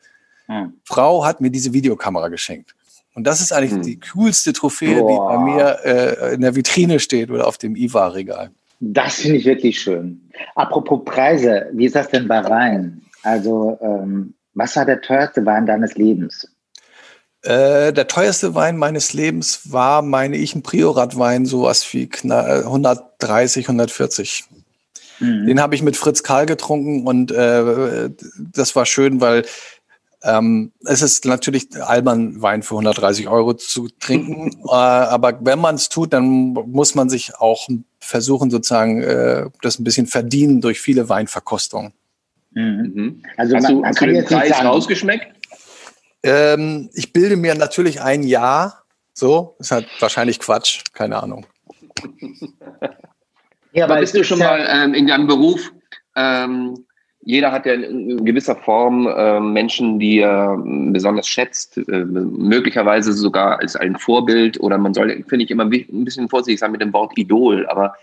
hm. 0.48 0.74
Frau 0.84 1.24
hat 1.24 1.40
mir 1.40 1.50
diese 1.50 1.72
Videokamera 1.72 2.28
geschenkt. 2.28 2.74
Und 3.14 3.26
das 3.26 3.40
ist 3.40 3.54
eigentlich 3.54 3.72
hm. 3.72 3.82
die 3.82 4.00
coolste 4.12 4.52
Trophäe, 4.52 5.00
Boah. 5.00 5.08
die 5.08 5.36
bei 5.36 5.42
mir 5.42 5.78
äh, 5.84 6.34
in 6.34 6.42
der 6.42 6.54
Vitrine 6.54 7.00
steht 7.00 7.30
oder 7.30 7.46
auf 7.46 7.56
dem 7.56 7.74
IWA-Regal. 7.74 8.50
Das 8.80 9.14
finde 9.14 9.38
ich 9.38 9.46
wirklich 9.46 9.80
schön. 9.80 10.20
Apropos 10.56 11.00
Preise, 11.06 11.70
wie 11.72 11.86
ist 11.86 11.94
das 11.94 12.10
denn 12.10 12.28
bei 12.28 12.44
Wein? 12.44 13.00
Also, 13.22 13.78
ähm, 13.80 14.34
was 14.52 14.76
war 14.76 14.84
der 14.84 15.00
teuerste 15.00 15.46
Wein 15.46 15.64
deines 15.64 15.94
Lebens? 15.94 16.53
Äh, 17.44 17.92
der 17.92 18.06
teuerste 18.06 18.54
Wein 18.54 18.78
meines 18.78 19.12
Lebens 19.12 19.70
war, 19.70 20.00
meine 20.00 20.36
ich, 20.36 20.54
ein 20.54 20.62
Priorat-Wein, 20.62 21.44
sowas 21.44 21.86
wie 21.92 22.08
130, 22.10 23.66
140. 23.68 24.44
Mhm. 25.20 25.46
Den 25.46 25.60
habe 25.60 25.74
ich 25.74 25.82
mit 25.82 25.96
Fritz 25.96 26.22
Karl 26.22 26.46
getrunken 26.46 27.06
und 27.06 27.30
äh, 27.32 28.08
das 28.38 28.74
war 28.74 28.86
schön, 28.86 29.20
weil 29.20 29.44
ähm, 30.22 30.72
es 30.86 31.02
ist 31.02 31.26
natürlich 31.26 31.68
albern, 31.82 32.40
Wein 32.40 32.62
für 32.62 32.76
130 32.76 33.28
Euro 33.28 33.52
zu 33.52 33.88
trinken, 34.00 34.50
äh, 34.64 34.70
aber 34.70 35.38
wenn 35.42 35.58
man 35.58 35.74
es 35.74 35.90
tut, 35.90 36.14
dann 36.14 36.54
muss 36.54 36.94
man 36.94 37.10
sich 37.10 37.34
auch 37.36 37.68
versuchen, 38.00 38.50
sozusagen 38.50 39.02
äh, 39.02 39.50
das 39.60 39.78
ein 39.78 39.84
bisschen 39.84 40.06
verdienen 40.06 40.62
durch 40.62 40.80
viele 40.80 41.10
Weinverkostungen. 41.10 41.92
Mhm. 42.52 43.22
Also 43.36 43.56
hast 43.56 43.62
man, 43.64 43.72
du, 43.72 43.80
man 43.80 43.90
hast 43.90 44.00
du 44.00 44.06
den 44.06 44.24
Preis 44.24 44.64
rausgeschmeckt? 44.64 45.33
Ähm, 46.24 46.88
ich 46.94 47.12
bilde 47.12 47.36
mir 47.36 47.54
natürlich 47.54 48.00
ein 48.00 48.22
Ja. 48.22 48.80
So, 49.12 49.54
ist 49.60 49.70
halt 49.70 49.86
wahrscheinlich 50.00 50.40
Quatsch, 50.40 50.82
keine 50.92 51.22
Ahnung. 51.22 51.46
ja, 53.72 53.84
aber 53.84 54.00
bist 54.00 54.16
du 54.16 54.24
schon 54.24 54.40
mal 54.40 54.66
ähm, 54.68 54.92
in 54.92 55.06
deinem 55.06 55.28
Beruf? 55.28 55.70
Ähm, 56.16 56.84
jeder 57.20 57.52
hat 57.52 57.64
ja 57.64 57.74
in 57.74 58.24
gewisser 58.24 58.56
Form 58.56 59.06
äh, 59.06 59.38
Menschen, 59.40 59.98
die 59.98 60.18
er 60.18 60.58
besonders 60.64 61.28
schätzt, 61.28 61.78
äh, 61.78 62.04
möglicherweise 62.04 63.12
sogar 63.12 63.60
als 63.60 63.76
ein 63.76 63.96
Vorbild 63.96 64.58
oder 64.60 64.78
man 64.78 64.94
soll, 64.94 65.24
finde 65.28 65.44
ich, 65.44 65.50
immer 65.50 65.64
ein 65.64 66.04
bisschen 66.04 66.28
vorsichtig 66.28 66.58
sein 66.58 66.72
mit 66.72 66.82
dem 66.82 66.92
Wort 66.92 67.16
Idol. 67.16 67.66
Aber 67.68 67.94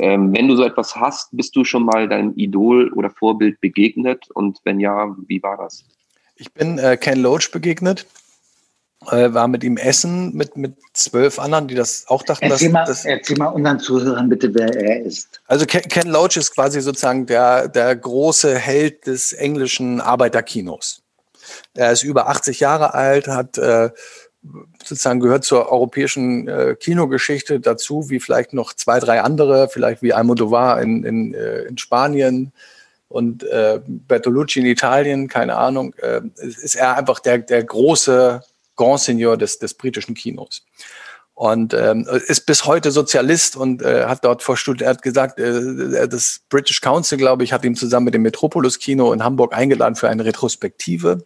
ähm, 0.00 0.34
wenn 0.34 0.48
du 0.48 0.56
so 0.56 0.64
etwas 0.64 0.94
hast, 0.96 1.36
bist 1.36 1.56
du 1.56 1.64
schon 1.64 1.84
mal 1.84 2.08
deinem 2.08 2.34
Idol 2.36 2.92
oder 2.92 3.10
Vorbild 3.10 3.60
begegnet? 3.60 4.30
Und 4.30 4.60
wenn 4.64 4.78
ja, 4.80 5.14
wie 5.26 5.42
war 5.42 5.56
das? 5.56 5.84
Ich 6.42 6.52
bin 6.52 6.76
äh, 6.80 6.96
Ken 6.96 7.20
Loach 7.20 7.52
begegnet, 7.52 8.04
äh, 9.12 9.32
war 9.32 9.46
mit 9.46 9.62
ihm 9.62 9.76
essen, 9.76 10.34
mit, 10.34 10.56
mit 10.56 10.74
zwölf 10.92 11.38
anderen, 11.38 11.68
die 11.68 11.76
das 11.76 12.06
auch 12.08 12.24
dachten. 12.24 12.46
Erzähl, 12.46 12.66
dass, 12.66 12.72
mal, 12.72 12.84
dass, 12.84 13.04
erzähl 13.04 13.36
mal 13.36 13.46
unseren 13.46 13.78
Zuhörern 13.78 14.28
bitte, 14.28 14.52
wer 14.52 14.74
er 14.74 15.04
ist. 15.04 15.40
Also 15.46 15.66
Ken, 15.66 15.82
Ken 15.82 16.08
Loach 16.08 16.36
ist 16.36 16.52
quasi 16.52 16.80
sozusagen 16.80 17.26
der, 17.26 17.68
der 17.68 17.94
große 17.94 18.58
Held 18.58 19.06
des 19.06 19.32
englischen 19.32 20.00
Arbeiterkinos. 20.00 21.04
Er 21.74 21.92
ist 21.92 22.02
über 22.02 22.28
80 22.28 22.58
Jahre 22.58 22.92
alt, 22.92 23.28
hat 23.28 23.56
äh, 23.58 23.90
sozusagen 24.82 25.20
gehört 25.20 25.44
zur 25.44 25.70
europäischen 25.70 26.48
äh, 26.48 26.74
Kinogeschichte 26.74 27.60
dazu, 27.60 28.10
wie 28.10 28.18
vielleicht 28.18 28.52
noch 28.52 28.72
zwei, 28.72 28.98
drei 28.98 29.20
andere, 29.20 29.68
vielleicht 29.68 30.02
wie 30.02 30.12
Almodovar 30.12 30.82
in, 30.82 31.04
in, 31.04 31.34
äh, 31.34 31.62
in 31.62 31.78
Spanien, 31.78 32.52
und 33.12 33.44
äh, 33.44 33.80
Bertolucci 33.86 34.60
in 34.60 34.66
Italien, 34.66 35.28
keine 35.28 35.56
Ahnung, 35.56 35.94
äh, 35.98 36.22
ist 36.36 36.74
er 36.74 36.96
einfach 36.96 37.20
der, 37.20 37.38
der 37.38 37.62
große 37.62 38.42
Grand 38.76 39.00
Seigneur 39.00 39.36
des, 39.36 39.58
des 39.58 39.74
britischen 39.74 40.14
Kinos. 40.14 40.64
Und 41.34 41.74
ähm, 41.74 42.06
ist 42.26 42.46
bis 42.46 42.66
heute 42.66 42.90
Sozialist 42.90 43.56
und 43.56 43.82
äh, 43.82 44.04
hat 44.04 44.24
dort 44.24 44.42
vor 44.42 44.56
hat 44.56 45.02
gesagt, 45.02 45.38
äh, 45.38 46.08
das 46.08 46.40
British 46.48 46.80
Council, 46.80 47.18
glaube 47.18 47.42
ich, 47.44 47.52
hat 47.52 47.64
ihn 47.64 47.74
zusammen 47.74 48.04
mit 48.04 48.14
dem 48.14 48.22
Metropolis 48.22 48.78
Kino 48.78 49.12
in 49.12 49.24
Hamburg 49.24 49.54
eingeladen 49.54 49.96
für 49.96 50.08
eine 50.08 50.24
Retrospektive. 50.24 51.24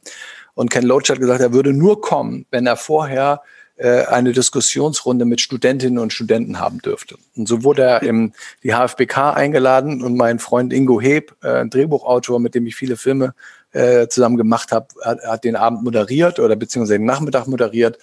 Und 0.55 0.71
Ken 0.71 0.85
Loach 0.85 1.11
hat 1.11 1.19
gesagt, 1.19 1.41
er 1.41 1.53
würde 1.53 1.73
nur 1.73 2.01
kommen, 2.01 2.47
wenn 2.51 2.67
er 2.67 2.77
vorher 2.77 3.43
äh, 3.43 3.56
eine 3.79 4.33
Diskussionsrunde 4.33 5.27
mit 5.27 5.41
Studentinnen 5.41 5.99
und 5.99 6.13
Studenten 6.13 6.59
haben 6.59 6.81
dürfte. 6.81 7.17
Und 7.37 7.47
so 7.47 7.63
wurde 7.63 7.83
er 7.83 8.03
in 8.03 8.33
die 8.63 8.73
HFBK 8.73 9.35
eingeladen 9.35 10.03
und 10.03 10.17
mein 10.17 10.39
Freund 10.39 10.73
Ingo 10.73 11.01
Heb, 11.01 11.37
äh, 11.43 11.61
ein 11.61 11.71
Drehbuchautor, 11.71 12.41
mit 12.41 12.55
dem 12.55 12.67
ich 12.67 12.75
viele 12.75 12.97
Filme 12.97 13.35
äh, 13.73 14.09
zusammen 14.09 14.37
gemacht 14.37 14.73
habe, 14.73 14.87
hat, 15.05 15.23
hat 15.23 15.45
den 15.45 15.57
Abend 15.57 15.83
moderiert 15.83 16.39
oder 16.39 16.57
beziehungsweise 16.57 16.99
den 16.99 17.05
Nachmittag 17.05 17.47
moderiert. 17.47 17.99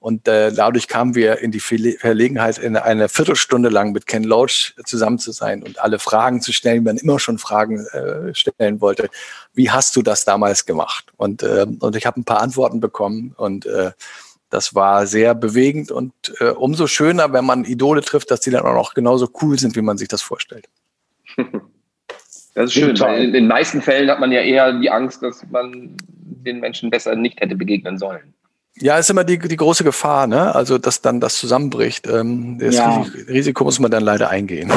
Und 0.00 0.28
äh, 0.28 0.52
dadurch 0.52 0.86
kamen 0.86 1.16
wir 1.16 1.38
in 1.40 1.50
die 1.50 1.60
Verlegenheit, 1.60 2.56
in 2.58 2.76
eine 2.76 3.08
Viertelstunde 3.08 3.68
lang 3.68 3.90
mit 3.90 4.06
Ken 4.06 4.22
Loach 4.22 4.74
zusammen 4.84 5.18
zu 5.18 5.32
sein 5.32 5.62
und 5.62 5.80
alle 5.80 5.98
Fragen 5.98 6.40
zu 6.40 6.52
stellen, 6.52 6.76
die 6.76 6.84
man 6.84 6.96
immer 6.98 7.18
schon 7.18 7.38
Fragen 7.38 7.84
äh, 7.86 8.32
stellen 8.32 8.80
wollte. 8.80 9.10
Wie 9.54 9.70
hast 9.70 9.96
du 9.96 10.02
das 10.02 10.24
damals 10.24 10.66
gemacht? 10.66 11.06
Und, 11.16 11.42
äh, 11.42 11.66
und 11.80 11.96
ich 11.96 12.06
habe 12.06 12.20
ein 12.20 12.24
paar 12.24 12.40
Antworten 12.40 12.78
bekommen 12.78 13.34
und 13.36 13.66
äh, 13.66 13.90
das 14.50 14.74
war 14.74 15.06
sehr 15.06 15.34
bewegend 15.34 15.90
und 15.90 16.12
äh, 16.40 16.50
umso 16.50 16.86
schöner, 16.86 17.32
wenn 17.32 17.44
man 17.44 17.64
Idole 17.64 18.02
trifft, 18.02 18.30
dass 18.30 18.40
die 18.40 18.50
dann 18.50 18.62
auch 18.64 18.74
noch 18.74 18.94
genauso 18.94 19.28
cool 19.42 19.58
sind, 19.58 19.76
wie 19.76 19.82
man 19.82 19.98
sich 19.98 20.08
das 20.08 20.22
vorstellt. 20.22 20.68
Das 22.54 22.70
ist 22.70 22.72
schön, 22.72 22.98
weil 22.98 23.22
in 23.22 23.32
den 23.32 23.46
meisten 23.46 23.80
Fällen 23.80 24.10
hat 24.10 24.18
man 24.18 24.32
ja 24.32 24.40
eher 24.40 24.72
die 24.72 24.90
Angst, 24.90 25.22
dass 25.22 25.46
man 25.48 25.96
den 26.00 26.58
Menschen 26.58 26.90
besser 26.90 27.14
nicht 27.14 27.40
hätte 27.40 27.54
begegnen 27.54 27.98
sollen. 27.98 28.34
Ja, 28.80 28.98
ist 28.98 29.10
immer 29.10 29.22
die, 29.22 29.38
die 29.38 29.56
große 29.56 29.84
Gefahr, 29.84 30.26
ne? 30.26 30.52
Also, 30.56 30.76
dass 30.76 31.00
dann 31.00 31.20
das 31.20 31.38
zusammenbricht. 31.38 32.08
Ähm, 32.08 32.58
das 32.58 32.74
ja. 32.74 33.06
Risiko 33.28 33.62
muss 33.62 33.78
man 33.78 33.92
dann 33.92 34.02
leider 34.02 34.28
eingehen. 34.30 34.72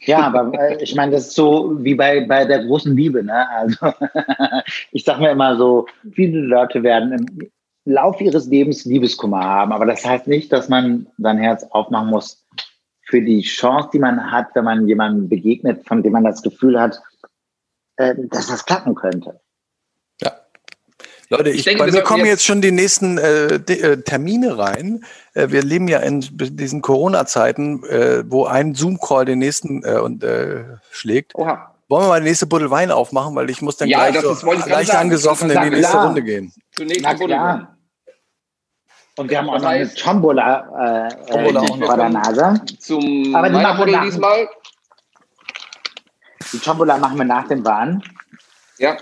Ja, 0.00 0.20
aber 0.20 0.52
äh, 0.58 0.82
ich 0.82 0.94
meine, 0.94 1.12
das 1.12 1.28
ist 1.28 1.34
so 1.34 1.76
wie 1.82 1.94
bei, 1.94 2.20
bei 2.26 2.44
der 2.44 2.64
großen 2.64 2.96
Liebe. 2.96 3.22
Ne? 3.22 3.48
Also 3.50 3.92
ich 4.92 5.04
sage 5.04 5.20
mir 5.20 5.30
immer 5.30 5.56
so, 5.56 5.86
viele 6.12 6.40
Leute 6.40 6.82
werden 6.82 7.12
im 7.12 7.50
Lauf 7.84 8.20
ihres 8.20 8.46
Lebens 8.46 8.84
Liebeskummer 8.84 9.42
haben, 9.42 9.72
aber 9.72 9.86
das 9.86 10.04
heißt 10.04 10.26
nicht, 10.26 10.52
dass 10.52 10.68
man 10.68 11.06
sein 11.18 11.38
Herz 11.38 11.64
aufmachen 11.70 12.08
muss 12.08 12.46
für 13.02 13.22
die 13.22 13.42
Chance, 13.42 13.88
die 13.92 13.98
man 13.98 14.30
hat, 14.30 14.48
wenn 14.54 14.64
man 14.64 14.86
jemandem 14.86 15.28
begegnet, 15.28 15.86
von 15.86 16.02
dem 16.02 16.12
man 16.12 16.24
das 16.24 16.42
Gefühl 16.42 16.80
hat, 16.80 17.00
äh, 17.96 18.14
dass 18.28 18.48
das 18.48 18.64
klappen 18.64 18.94
könnte. 18.94 19.40
Leute, 21.30 21.50
ich, 21.50 21.58
ich 21.58 21.64
denke, 21.64 21.84
bei 21.84 21.92
mir 21.92 22.02
kommen 22.02 22.26
jetzt 22.26 22.44
schon 22.44 22.60
die 22.60 22.72
nächsten 22.72 23.16
äh, 23.16 23.60
die, 23.60 23.80
äh, 23.80 24.02
Termine 24.02 24.58
rein. 24.58 25.04
Äh, 25.34 25.50
wir 25.50 25.62
leben 25.62 25.86
ja 25.86 26.00
in 26.00 26.26
diesen 26.32 26.82
Corona-Zeiten, 26.82 27.84
äh, 27.84 28.24
wo 28.26 28.46
ein 28.46 28.74
Zoom-Call 28.74 29.26
den 29.26 29.38
nächsten 29.38 29.84
äh, 29.84 30.00
und, 30.00 30.24
äh, 30.24 30.64
schlägt. 30.90 31.36
Oha. 31.36 31.69
Wollen 31.90 32.04
wir 32.04 32.08
mal 32.08 32.20
die 32.20 32.28
nächste 32.28 32.46
Buddel 32.46 32.70
Wein 32.70 32.92
aufmachen, 32.92 33.34
weil 33.34 33.50
ich 33.50 33.60
muss 33.62 33.76
dann 33.76 33.88
ja, 33.88 34.08
gleich, 34.10 34.22
so, 34.22 34.52
leicht 34.52 34.94
angesoffen 34.94 35.50
in 35.50 35.60
die 35.60 35.70
nächste 35.70 35.90
klar. 35.90 36.06
Runde 36.06 36.22
gehen. 36.22 36.54
Na 37.00 37.14
klar. 37.14 37.76
Und 39.16 39.28
wir 39.28 39.38
haben 39.38 39.50
auch 39.50 39.58
noch 39.58 39.68
eine 39.68 39.92
Tombola, 39.92 41.08
äh, 41.08 41.26
Tombola 41.26 41.64
äh, 41.64 41.84
vor 41.84 41.96
der 41.96 42.08
Nase. 42.10 42.62
Zum 42.78 43.34
Aber 43.34 43.48
die 43.48 43.56
machen 43.56 43.86
wir 43.86 44.00
diesmal. 44.02 44.48
Die 46.52 46.58
Tombola 46.60 46.96
machen 46.96 47.18
wir 47.18 47.24
nach 47.24 47.48
dem 47.48 47.64
Wein. 47.64 48.00
Ja. 48.78 48.96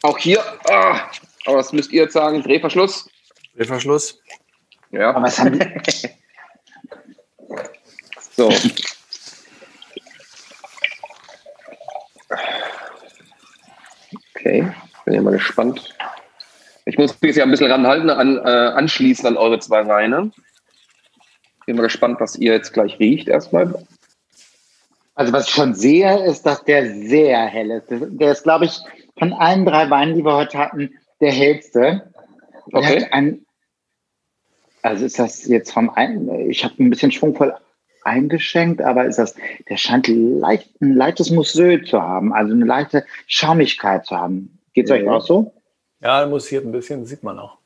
Auch 0.00 0.16
hier, 0.16 0.42
ah, 0.70 1.00
aber 1.44 1.58
das 1.58 1.70
müsst 1.74 1.92
ihr 1.92 2.04
jetzt 2.04 2.14
sagen, 2.14 2.42
Drehverschluss. 2.42 3.10
Drehverschluss. 3.54 4.18
Ja. 4.90 5.10
Aber 5.10 5.22
was 5.22 5.38
haben 5.38 5.58
die? 5.58 6.08
so. 8.34 8.50
Okay, 14.42 14.66
bin 15.04 15.14
ja 15.14 15.22
mal 15.22 15.30
gespannt. 15.30 15.96
Ich 16.84 16.98
muss 16.98 17.20
mich 17.20 17.36
ja 17.36 17.44
ein 17.44 17.50
bisschen 17.52 17.70
ranhalten, 17.70 18.10
an, 18.10 18.38
äh, 18.38 18.40
anschließen 18.40 19.24
an 19.24 19.36
eure 19.36 19.60
zwei 19.60 19.86
Weine. 19.86 20.32
Bin 21.64 21.76
mal 21.76 21.82
gespannt, 21.82 22.18
was 22.18 22.34
ihr 22.34 22.52
jetzt 22.52 22.72
gleich 22.72 22.98
riecht 22.98 23.28
erstmal. 23.28 23.72
Also 25.14 25.32
was 25.32 25.46
ich 25.46 25.54
schon 25.54 25.74
sehe, 25.74 26.26
ist, 26.26 26.44
dass 26.44 26.64
der 26.64 26.92
sehr 26.92 27.38
hell 27.46 27.70
ist. 27.70 27.86
Der 27.88 28.32
ist, 28.32 28.42
glaube 28.42 28.64
ich, 28.64 28.80
von 29.16 29.32
allen 29.32 29.64
drei 29.64 29.88
Weinen, 29.90 30.16
die 30.16 30.24
wir 30.24 30.34
heute 30.34 30.58
hatten, 30.58 30.90
der 31.20 31.30
hellste. 31.30 32.12
Okay. 32.72 33.06
Ein, 33.12 33.46
also 34.82 35.04
ist 35.04 35.20
das 35.20 35.46
jetzt 35.46 35.70
vom 35.70 35.88
einen, 35.90 36.50
ich 36.50 36.64
habe 36.64 36.82
ein 36.82 36.90
bisschen 36.90 37.12
schwungvoll 37.12 37.54
eingeschenkt, 38.04 38.82
aber 38.82 39.06
ist 39.06 39.18
das, 39.18 39.34
der 39.68 39.76
scheint 39.76 40.08
leicht, 40.08 40.80
ein 40.80 40.94
leichtes 40.94 41.30
Musseux 41.30 41.88
zu 41.88 42.00
haben, 42.00 42.32
also 42.32 42.52
eine 42.52 42.64
leichte 42.64 43.04
Schaumigkeit 43.26 44.06
zu 44.06 44.16
haben. 44.16 44.58
Geht 44.74 44.84
es 44.84 44.90
ja. 44.90 44.96
euch 44.96 45.08
auch 45.08 45.24
so? 45.24 45.54
Ja, 46.00 46.26
mussiert 46.26 46.64
ein 46.64 46.72
bisschen, 46.72 47.06
sieht 47.06 47.22
man 47.22 47.38
auch. 47.38 47.58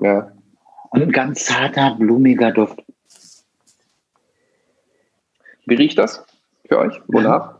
Ja. 0.00 0.32
Und 0.90 1.02
ein 1.02 1.12
ganz 1.12 1.44
zarter, 1.44 1.96
blumiger 1.98 2.52
Duft. 2.52 2.82
Wie 5.66 5.74
riecht 5.74 5.98
das 5.98 6.24
für 6.66 6.78
euch? 6.78 7.00
Wonach? 7.06 7.58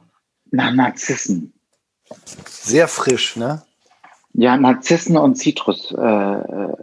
Nach 0.50 0.72
Narzissen. 0.72 1.52
Sehr 2.44 2.88
frisch, 2.88 3.36
ne? 3.36 3.62
Ja, 4.34 4.56
Narzissen 4.56 5.16
und 5.16 5.36
Zitrus, 5.36 5.92
äh, 5.92 6.00
äh, 6.00 6.76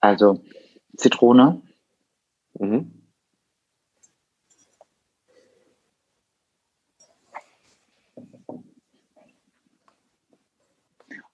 also 0.00 0.42
Zitrone. 0.96 1.62
Mhm. 2.58 2.99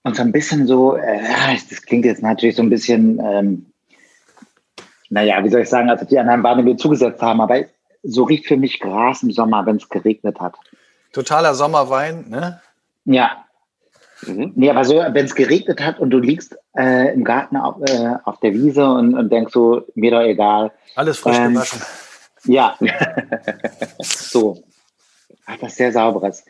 Und 0.06 0.14
so 0.14 0.22
ein 0.22 0.30
bisschen 0.30 0.68
so, 0.68 0.94
äh, 0.96 1.18
das 1.68 1.82
klingt 1.82 2.04
jetzt 2.04 2.22
natürlich 2.22 2.54
so 2.54 2.62
ein 2.62 2.70
bisschen, 2.70 3.18
ähm, 3.18 3.66
naja, 5.10 5.42
wie 5.42 5.48
soll 5.48 5.62
ich 5.62 5.68
sagen, 5.68 5.90
als 5.90 6.00
ob 6.00 6.08
die 6.08 6.18
anderen 6.20 6.44
Weine 6.44 6.62
mir 6.62 6.76
zugesetzt 6.76 7.20
haben, 7.20 7.40
aber 7.40 7.64
so 8.04 8.22
riecht 8.22 8.46
für 8.46 8.56
mich 8.56 8.78
Gras 8.78 9.24
im 9.24 9.32
Sommer, 9.32 9.66
wenn 9.66 9.78
es 9.78 9.88
geregnet 9.88 10.38
hat. 10.38 10.54
Totaler 11.12 11.56
Sommerwein, 11.56 12.26
ne? 12.28 12.60
Ja. 13.04 13.46
Mhm. 14.24 14.52
Nee, 14.54 14.70
aber 14.70 14.84
so, 14.84 14.94
wenn 14.94 15.24
es 15.24 15.34
geregnet 15.34 15.84
hat 15.84 15.98
und 15.98 16.10
du 16.10 16.20
liegst 16.20 16.56
äh, 16.78 17.12
im 17.12 17.24
Garten 17.24 17.56
auf, 17.56 17.74
äh, 17.90 18.14
auf 18.22 18.38
der 18.38 18.54
Wiese 18.54 18.88
und, 18.88 19.12
und, 19.16 19.32
denkst 19.32 19.52
so, 19.52 19.88
mir 19.96 20.12
doch 20.12 20.20
egal. 20.20 20.70
Alles 20.94 21.18
frisch 21.18 21.36
ähm, 21.36 21.54
gewaschen. 21.54 21.80
Ja. 22.44 22.78
so. 23.98 24.62
Ach, 25.46 25.56
das 25.60 25.74
sehr 25.74 25.90
sauberes. 25.90 26.44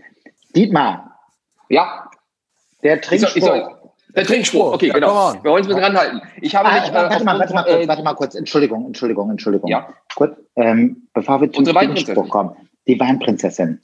Dietmar. 0.55 1.19
Ja. 1.71 2.11
Der 2.87 3.01
Trinkspruch. 3.01 3.37
Ich 3.37 3.43
soll, 3.43 3.57
ich 3.57 3.65
soll, 3.65 3.77
der 4.15 4.25
Trinkspruch, 4.25 4.73
okay, 4.73 4.87
ja, 4.87 4.95
genau. 4.95 5.35
Wir 5.35 5.51
wollen 5.51 5.65
uns 5.65 5.75
mit 5.75 5.83
ranhalten. 5.83 6.23
Ich 6.41 6.55
habe 6.55 6.69
ah, 6.69 6.75
warte, 6.75 6.91
äh, 6.91 7.25
mal, 7.25 7.39
warte, 7.39 7.53
mal 7.53 7.65
kurz, 7.65 7.85
äh, 7.85 7.89
warte 7.89 8.03
mal 8.03 8.15
kurz, 8.15 8.35
Entschuldigung, 8.37 8.87
Entschuldigung, 8.87 9.31
Entschuldigung. 9.31 9.69
Ja. 9.69 9.93
Kurz, 10.15 10.39
ähm, 10.55 11.09
bevor 11.13 11.41
wir 11.41 11.53
zum 11.53 11.65
Trinkspruch 11.65 12.29
kommen. 12.29 12.57
Die 12.87 12.99
Weinprinzessin. 12.99 13.81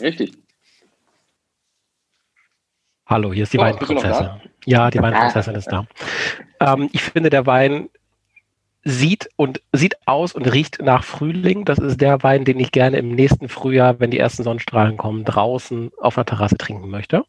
Richtig. 0.00 0.32
Hallo, 3.04 3.32
hier 3.32 3.42
ist 3.42 3.52
die 3.52 3.58
oh, 3.58 3.62
Weinprinzessin. 3.62 4.28
Ja, 4.64 4.90
die 4.90 5.02
Weinprinzessin 5.02 5.56
ist 5.56 5.66
da. 5.66 5.84
Ähm, 6.60 6.88
ich 6.92 7.02
finde, 7.02 7.28
der 7.28 7.44
Wein 7.44 7.90
sieht 8.84 9.28
und 9.36 9.60
sieht 9.72 9.96
aus 10.06 10.32
und 10.32 10.46
riecht 10.46 10.80
nach 10.80 11.04
Frühling. 11.04 11.64
Das 11.66 11.78
ist 11.78 12.00
der 12.00 12.22
Wein, 12.22 12.46
den 12.46 12.60
ich 12.60 12.72
gerne 12.72 12.96
im 12.96 13.10
nächsten 13.10 13.48
Frühjahr, 13.48 14.00
wenn 14.00 14.10
die 14.10 14.18
ersten 14.18 14.42
Sonnenstrahlen 14.42 14.96
kommen, 14.96 15.24
draußen 15.24 15.90
auf 15.98 16.14
der 16.14 16.24
Terrasse 16.24 16.56
trinken 16.56 16.88
möchte. 16.88 17.24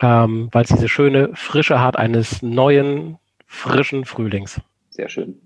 Ähm, 0.00 0.48
weil 0.52 0.64
es 0.64 0.70
diese 0.70 0.88
schöne 0.88 1.30
Frische 1.34 1.80
hat 1.80 1.96
eines 1.96 2.42
neuen, 2.42 3.18
frischen 3.46 4.04
Frühlings. 4.04 4.60
Sehr 4.90 5.08
schön. 5.08 5.40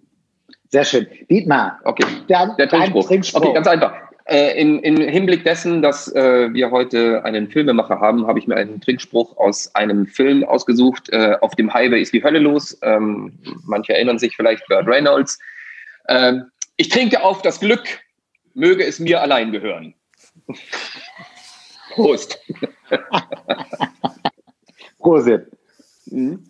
Sehr 0.68 0.84
schön. 0.84 1.06
Dietmar. 1.30 1.80
Okay. 1.84 2.04
Der, 2.28 2.54
der 2.56 2.68
Trinkspruch. 2.68 3.06
Trinkspruch. 3.06 3.42
Okay, 3.42 3.52
ganz 3.52 3.66
einfach. 3.66 3.92
Äh, 4.24 4.60
im, 4.60 4.78
Im 4.80 4.96
Hinblick 4.96 5.44
dessen, 5.44 5.82
dass 5.82 6.12
äh, 6.14 6.52
wir 6.52 6.70
heute 6.70 7.24
einen 7.24 7.50
Filmemacher 7.50 8.00
haben, 8.00 8.26
habe 8.26 8.38
ich 8.38 8.46
mir 8.46 8.56
einen 8.56 8.80
Trinkspruch 8.80 9.36
aus 9.36 9.74
einem 9.74 10.06
Film 10.06 10.44
ausgesucht. 10.44 11.10
Äh, 11.10 11.36
auf 11.40 11.54
dem 11.56 11.72
Highway 11.74 12.00
ist 12.00 12.12
die 12.12 12.22
Hölle 12.22 12.38
los. 12.38 12.78
Ähm, 12.82 13.38
manche 13.66 13.94
erinnern 13.94 14.18
sich 14.18 14.36
vielleicht 14.36 14.66
Burt 14.68 14.86
Reynolds. 14.86 15.38
Ähm, 16.08 16.44
ich 16.76 16.88
trinke 16.88 17.22
auf 17.22 17.42
das 17.42 17.60
Glück, 17.60 18.00
möge 18.54 18.84
es 18.84 19.00
mir 19.00 19.20
allein 19.20 19.52
gehören. 19.52 19.94
Prost. 21.90 22.38
Prosit. 25.02 25.50
Mhm. 26.06 26.44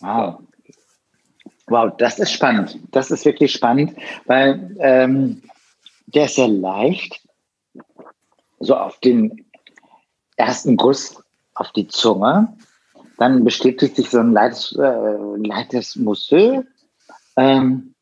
Wow. 0.00 0.42
Wow, 1.66 1.96
das 1.98 2.18
ist 2.18 2.32
spannend. 2.32 2.78
Das 2.90 3.10
ist 3.10 3.24
wirklich 3.24 3.52
spannend, 3.52 3.94
weil 4.26 4.76
ähm, 4.80 5.42
der 6.06 6.24
ist 6.24 6.34
sehr 6.34 6.48
leicht. 6.48 7.26
So 8.58 8.76
auf 8.76 8.98
den 9.00 9.46
ersten 10.36 10.76
Guss 10.76 11.22
auf 11.54 11.70
die 11.72 11.86
Zunge. 11.86 12.56
Dann 13.18 13.44
bestätigt 13.44 13.96
sich 13.96 14.10
so 14.10 14.18
ein 14.18 14.32
leichtes, 14.32 14.76
äh, 14.76 15.36
leichtes 15.36 15.96
Mussel. 15.96 16.66
Ähm, 17.36 17.94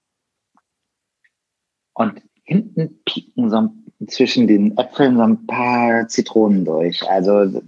und 1.92 2.22
hinten 2.48 3.00
pieken 3.04 3.50
so 3.50 3.70
zwischen 4.06 4.46
den 4.46 4.76
Äpfeln 4.78 5.16
so 5.16 5.22
ein 5.22 5.46
paar 5.46 6.08
Zitronen 6.08 6.64
durch. 6.64 7.08
Also 7.08 7.62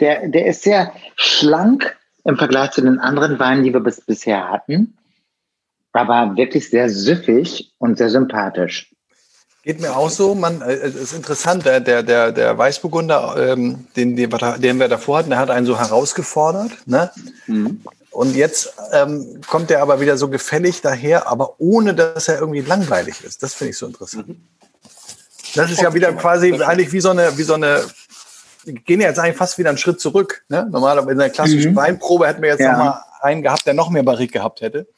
der, 0.00 0.28
der 0.28 0.46
ist 0.46 0.62
sehr 0.62 0.92
schlank 1.16 1.96
im 2.24 2.36
Vergleich 2.36 2.70
zu 2.70 2.82
den 2.82 2.98
anderen 2.98 3.38
Weinen, 3.38 3.64
die 3.64 3.72
wir 3.72 3.80
bis 3.80 4.00
bisher 4.00 4.48
hatten 4.48 4.96
aber 5.92 6.36
wirklich 6.36 6.70
sehr 6.70 6.88
süffig 6.88 7.72
und 7.78 7.98
sehr 7.98 8.10
sympathisch. 8.10 8.91
Geht 9.62 9.80
mir 9.80 9.96
auch 9.96 10.10
so. 10.10 10.34
Man, 10.34 10.60
äh, 10.60 10.72
es 10.72 10.96
ist 10.96 11.12
interessant, 11.12 11.64
der, 11.64 11.80
der, 11.80 12.02
der, 12.02 12.32
der 12.32 12.58
Weißburgunder, 12.58 13.52
ähm, 13.52 13.86
den, 13.96 14.16
den, 14.16 14.30
den 14.58 14.80
wir 14.80 14.88
davor 14.88 15.18
hatten, 15.18 15.30
der 15.30 15.38
hat 15.38 15.50
einen 15.50 15.66
so 15.66 15.78
herausgefordert. 15.78 16.72
Ne? 16.86 17.10
Mhm. 17.46 17.80
Und 18.10 18.34
jetzt 18.34 18.74
ähm, 18.92 19.40
kommt 19.46 19.70
er 19.70 19.80
aber 19.80 20.00
wieder 20.00 20.18
so 20.18 20.28
gefällig 20.28 20.82
daher, 20.82 21.28
aber 21.28 21.54
ohne 21.58 21.94
dass 21.94 22.28
er 22.28 22.40
irgendwie 22.40 22.60
langweilig 22.60 23.24
ist. 23.24 23.42
Das 23.42 23.54
finde 23.54 23.70
ich 23.70 23.78
so 23.78 23.86
interessant. 23.86 24.28
Mhm. 24.28 24.42
Das 25.54 25.70
ist 25.70 25.80
ja 25.80 25.94
wieder 25.94 26.12
quasi 26.14 26.52
eigentlich 26.62 26.92
wie 26.92 27.00
so 27.00 27.10
eine, 27.10 27.36
wie 27.38 27.42
so 27.42 27.54
eine, 27.54 27.84
wir 28.64 28.74
gehen 28.74 29.00
ja 29.00 29.08
jetzt 29.08 29.18
eigentlich 29.18 29.36
fast 29.36 29.58
wieder 29.58 29.68
einen 29.68 29.78
Schritt 29.78 30.00
zurück. 30.00 30.44
Ne? 30.48 30.66
Normalerweise 30.70 31.12
in 31.12 31.18
der 31.18 31.30
klassischen 31.30 31.72
mhm. 31.72 31.76
Weinprobe 31.76 32.26
hätten 32.26 32.42
wir 32.42 32.50
jetzt 32.50 32.60
ja. 32.60 32.72
noch 32.72 32.78
mal 32.78 33.04
einen 33.20 33.42
gehabt, 33.42 33.66
der 33.66 33.74
noch 33.74 33.90
mehr 33.90 34.02
Barrik 34.02 34.32
gehabt 34.32 34.60
hätte. 34.60 34.88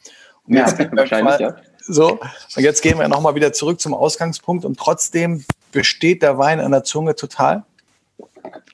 Ja, 0.47 0.67
wahrscheinlich, 0.93 1.39
ja. 1.39 1.57
So, 1.87 2.19
und 2.57 2.63
jetzt 2.63 2.83
gehen 2.83 2.99
wir 2.99 3.09
nochmal 3.09 3.35
wieder 3.35 3.53
zurück 3.53 3.81
zum 3.81 3.93
Ausgangspunkt 3.95 4.65
und 4.65 4.79
trotzdem 4.79 5.45
besteht 5.73 6.23
der 6.23 6.39
Wein 6.39 6.61
an 6.61 6.73
der 6.73 6.85
Zunge 6.85 7.15
total. 7.15 7.65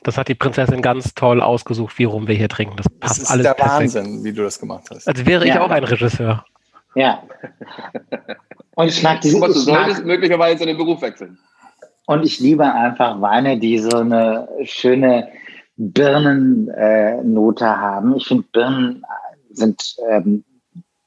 Das 0.02 0.16
hat 0.16 0.28
die 0.28 0.34
Prinzessin 0.34 0.80
ganz 0.80 1.14
toll 1.14 1.40
ausgesucht, 1.42 1.98
wie 1.98 2.04
rum 2.04 2.28
wir 2.28 2.34
hier 2.34 2.48
trinken. 2.48 2.76
Das 2.76 2.88
passt 2.88 3.18
das 3.18 3.24
ist 3.24 3.30
alles 3.30 3.44
der 3.44 3.54
perfekt. 3.54 3.94
Wahnsinn, 3.94 4.24
wie 4.24 4.32
du 4.32 4.42
das 4.42 4.58
gemacht 4.58 4.84
hast. 4.90 5.06
Als 5.06 5.26
wäre 5.26 5.44
ich 5.44 5.54
ja. 5.54 5.60
auch 5.60 5.70
ein 5.70 5.84
Regisseur. 5.84 6.44
Ja. 6.94 7.22
Und 8.74 8.88
ich 8.88 9.02
mag 9.02 9.20
diese. 9.20 9.38
du 9.38 9.52
solltest 9.52 10.04
möglicherweise 10.04 10.64
den 10.64 10.76
Beruf 10.76 11.02
wechseln. 11.02 11.38
Und 12.06 12.24
ich 12.24 12.40
liebe 12.40 12.64
einfach 12.64 13.20
Weine, 13.20 13.58
die 13.58 13.78
so 13.78 13.98
eine 13.98 14.48
schöne 14.64 15.28
Birnennote 15.76 17.64
äh, 17.64 17.68
haben. 17.68 18.16
Ich 18.16 18.26
finde, 18.26 18.44
Birnen 18.52 19.04
sind 19.52 19.96
ähm, 20.08 20.44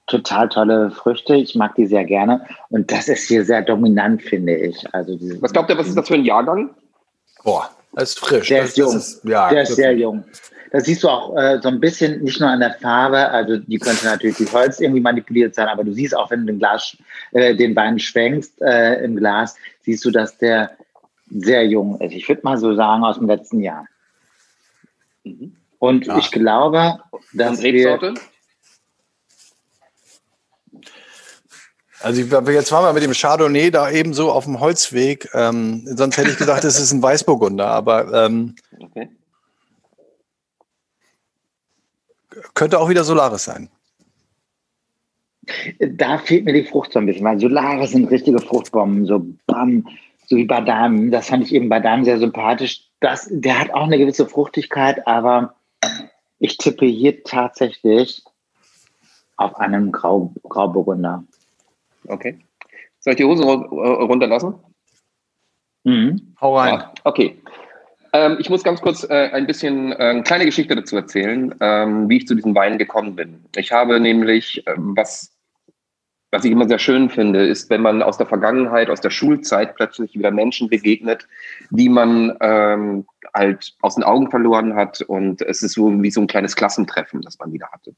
total 0.07 0.49
tolle 0.49 0.91
Früchte. 0.91 1.35
Ich 1.35 1.55
mag 1.55 1.75
die 1.75 1.85
sehr 1.85 2.03
gerne. 2.03 2.45
Und 2.69 2.91
das 2.91 3.07
ist 3.07 3.27
hier 3.27 3.45
sehr 3.45 3.61
dominant, 3.61 4.21
finde 4.21 4.55
ich. 4.55 4.93
Also 4.93 5.17
was 5.41 5.53
glaubt 5.53 5.69
ihr, 5.69 5.77
was 5.77 5.87
ist 5.87 5.97
das 5.97 6.07
für 6.07 6.15
ein 6.15 6.25
Jahrgang? 6.25 6.69
Boah, 7.43 7.69
das 7.93 8.09
ist 8.09 8.19
frisch. 8.19 8.47
Der 8.49 8.61
das, 8.61 8.71
ist 8.71 8.77
jung. 8.77 8.95
Ist, 8.95 9.23
ja, 9.23 9.49
der 9.49 9.63
ist 9.63 9.75
sehr 9.75 9.93
jung. 9.93 10.23
Das 10.71 10.85
siehst 10.85 11.03
du 11.03 11.09
auch 11.09 11.37
äh, 11.37 11.59
so 11.61 11.69
ein 11.69 11.79
bisschen, 11.79 12.23
nicht 12.23 12.39
nur 12.39 12.49
an 12.49 12.59
der 12.59 12.73
Farbe, 12.73 13.29
also 13.29 13.57
die 13.57 13.77
könnte 13.77 14.05
natürlich 14.05 14.37
durch 14.37 14.51
Holz 14.51 14.79
irgendwie 14.79 15.01
manipuliert 15.01 15.53
sein, 15.53 15.67
aber 15.67 15.83
du 15.83 15.93
siehst 15.93 16.17
auch, 16.17 16.31
wenn 16.31 16.41
du 16.41 16.45
den 16.47 16.57
Glas, 16.57 16.97
äh, 17.31 17.55
den 17.55 17.75
Wein 17.75 17.99
schwenkst 17.99 18.59
äh, 18.59 19.03
im 19.03 19.17
Glas, 19.17 19.55
siehst 19.83 20.03
du, 20.03 20.09
dass 20.09 20.35
der 20.39 20.71
sehr 21.29 21.67
jung 21.67 22.01
ist. 22.01 22.13
Ich 22.13 22.27
würde 22.27 22.41
mal 22.43 22.57
so 22.57 22.73
sagen, 22.73 23.03
aus 23.03 23.19
dem 23.19 23.27
letzten 23.27 23.61
Jahr. 23.61 23.85
Mhm. 25.23 25.55
Und 25.77 26.07
ja. 26.07 26.17
ich 26.17 26.31
glaube, 26.31 26.99
dass 27.33 27.61
wir... 27.61 28.15
Also 32.03 32.21
jetzt 32.21 32.71
waren 32.73 32.83
wir 32.83 32.91
mit 32.91 33.03
dem 33.03 33.13
Chardonnay 33.13 33.71
da 33.71 33.89
eben 33.89 34.13
so 34.13 34.29
auf 34.29 34.43
dem 34.43 34.59
Holzweg. 34.59 35.29
Ähm, 35.33 35.83
sonst 35.85 36.17
hätte 36.17 36.31
ich 36.31 36.37
gesagt, 36.37 36.65
es 36.65 36.77
ist 36.77 36.91
ein 36.91 37.01
Weißburgunder, 37.01 37.65
aber 37.65 38.25
ähm, 38.25 38.55
okay. 38.77 39.09
könnte 42.53 42.79
auch 42.79 42.89
wieder 42.89 43.05
Solaris 43.05 43.45
sein. 43.45 43.69
Da 45.79 46.17
fehlt 46.17 46.43
mir 46.43 46.53
die 46.53 46.65
Frucht 46.65 46.91
so 46.91 46.99
ein 46.99 47.05
bisschen, 47.05 47.23
weil 47.23 47.39
Solaris 47.39 47.91
sind 47.91 48.11
richtige 48.11 48.39
Fruchtbomben, 48.39 49.05
so 49.05 49.25
bam, 49.47 49.87
so 50.27 50.35
wie 50.35 50.45
Badam. 50.45 51.09
Das 51.09 51.27
fand 51.27 51.45
ich 51.45 51.53
eben 51.53 51.69
Badam 51.69 52.03
sehr 52.03 52.19
sympathisch. 52.19 52.81
Das, 52.99 53.29
der 53.31 53.59
hat 53.59 53.73
auch 53.73 53.83
eine 53.83 53.97
gewisse 53.97 54.27
Fruchtigkeit, 54.27 55.07
aber 55.07 55.55
ich 56.39 56.57
tippe 56.57 56.85
hier 56.85 57.23
tatsächlich 57.23 58.23
auf 59.37 59.55
einen 59.55 59.93
Grau, 59.93 60.33
Grauburgunder. 60.43 61.23
Okay. 62.07 62.39
Soll 62.99 63.13
ich 63.13 63.17
die 63.17 63.25
Hose 63.25 63.43
runterlassen? 63.43 64.55
Mhm. 65.83 66.35
Hau 66.39 66.57
rein. 66.57 66.75
Ja, 66.75 66.93
okay. 67.03 67.41
Ähm, 68.13 68.37
ich 68.39 68.49
muss 68.49 68.63
ganz 68.63 68.79
kurz 68.79 69.03
äh, 69.03 69.29
ein 69.33 69.47
bisschen 69.47 69.91
äh, 69.91 69.95
eine 69.95 70.23
kleine 70.23 70.45
Geschichte 70.45 70.75
dazu 70.75 70.95
erzählen, 70.95 71.53
ähm, 71.59 72.07
wie 72.07 72.17
ich 72.17 72.27
zu 72.27 72.35
diesen 72.35 72.55
Weinen 72.55 72.77
gekommen 72.77 73.15
bin. 73.15 73.43
Ich 73.55 73.71
habe 73.71 73.99
nämlich, 73.99 74.63
ähm, 74.67 74.93
was, 74.95 75.35
was 76.31 76.45
ich 76.45 76.51
immer 76.51 76.67
sehr 76.67 76.79
schön 76.79 77.09
finde, 77.09 77.45
ist, 77.45 77.69
wenn 77.71 77.81
man 77.81 78.03
aus 78.03 78.17
der 78.17 78.27
Vergangenheit, 78.27 78.89
aus 78.89 79.01
der 79.01 79.09
Schulzeit 79.09 79.75
plötzlich 79.75 80.13
wieder 80.15 80.31
Menschen 80.31 80.69
begegnet, 80.69 81.27
die 81.71 81.89
man 81.89 82.37
ähm, 82.39 83.05
halt 83.33 83.73
aus 83.81 83.95
den 83.95 84.03
Augen 84.03 84.29
verloren 84.29 84.75
hat. 84.75 85.01
Und 85.01 85.41
es 85.41 85.63
ist 85.63 85.73
so 85.73 86.01
wie 86.03 86.11
so 86.11 86.21
ein 86.21 86.27
kleines 86.27 86.55
Klassentreffen, 86.55 87.21
das 87.21 87.39
man 87.39 87.51
wieder 87.51 87.69
hatte. 87.71 87.95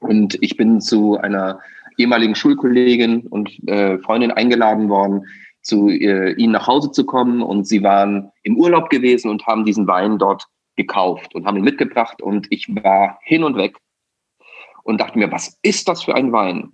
Und 0.00 0.38
ich 0.42 0.56
bin 0.56 0.80
zu 0.80 1.18
einer 1.18 1.60
ehemaligen 1.98 2.34
Schulkollegin 2.34 3.26
und 3.26 3.50
äh, 3.68 3.98
Freundin 3.98 4.30
eingeladen 4.30 4.88
worden, 4.88 5.26
zu 5.62 5.88
äh, 5.88 6.32
ihnen 6.32 6.52
nach 6.52 6.66
Hause 6.66 6.90
zu 6.92 7.04
kommen. 7.04 7.42
Und 7.42 7.66
sie 7.66 7.82
waren 7.82 8.30
im 8.42 8.56
Urlaub 8.56 8.88
gewesen 8.88 9.30
und 9.30 9.46
haben 9.46 9.64
diesen 9.64 9.86
Wein 9.86 10.18
dort 10.18 10.46
gekauft 10.76 11.34
und 11.34 11.44
haben 11.44 11.58
ihn 11.58 11.64
mitgebracht. 11.64 12.22
Und 12.22 12.46
ich 12.50 12.68
war 12.82 13.18
hin 13.22 13.44
und 13.44 13.56
weg 13.56 13.76
und 14.84 15.00
dachte 15.00 15.18
mir, 15.18 15.30
was 15.30 15.58
ist 15.62 15.88
das 15.88 16.04
für 16.04 16.14
ein 16.14 16.32
Wein? 16.32 16.72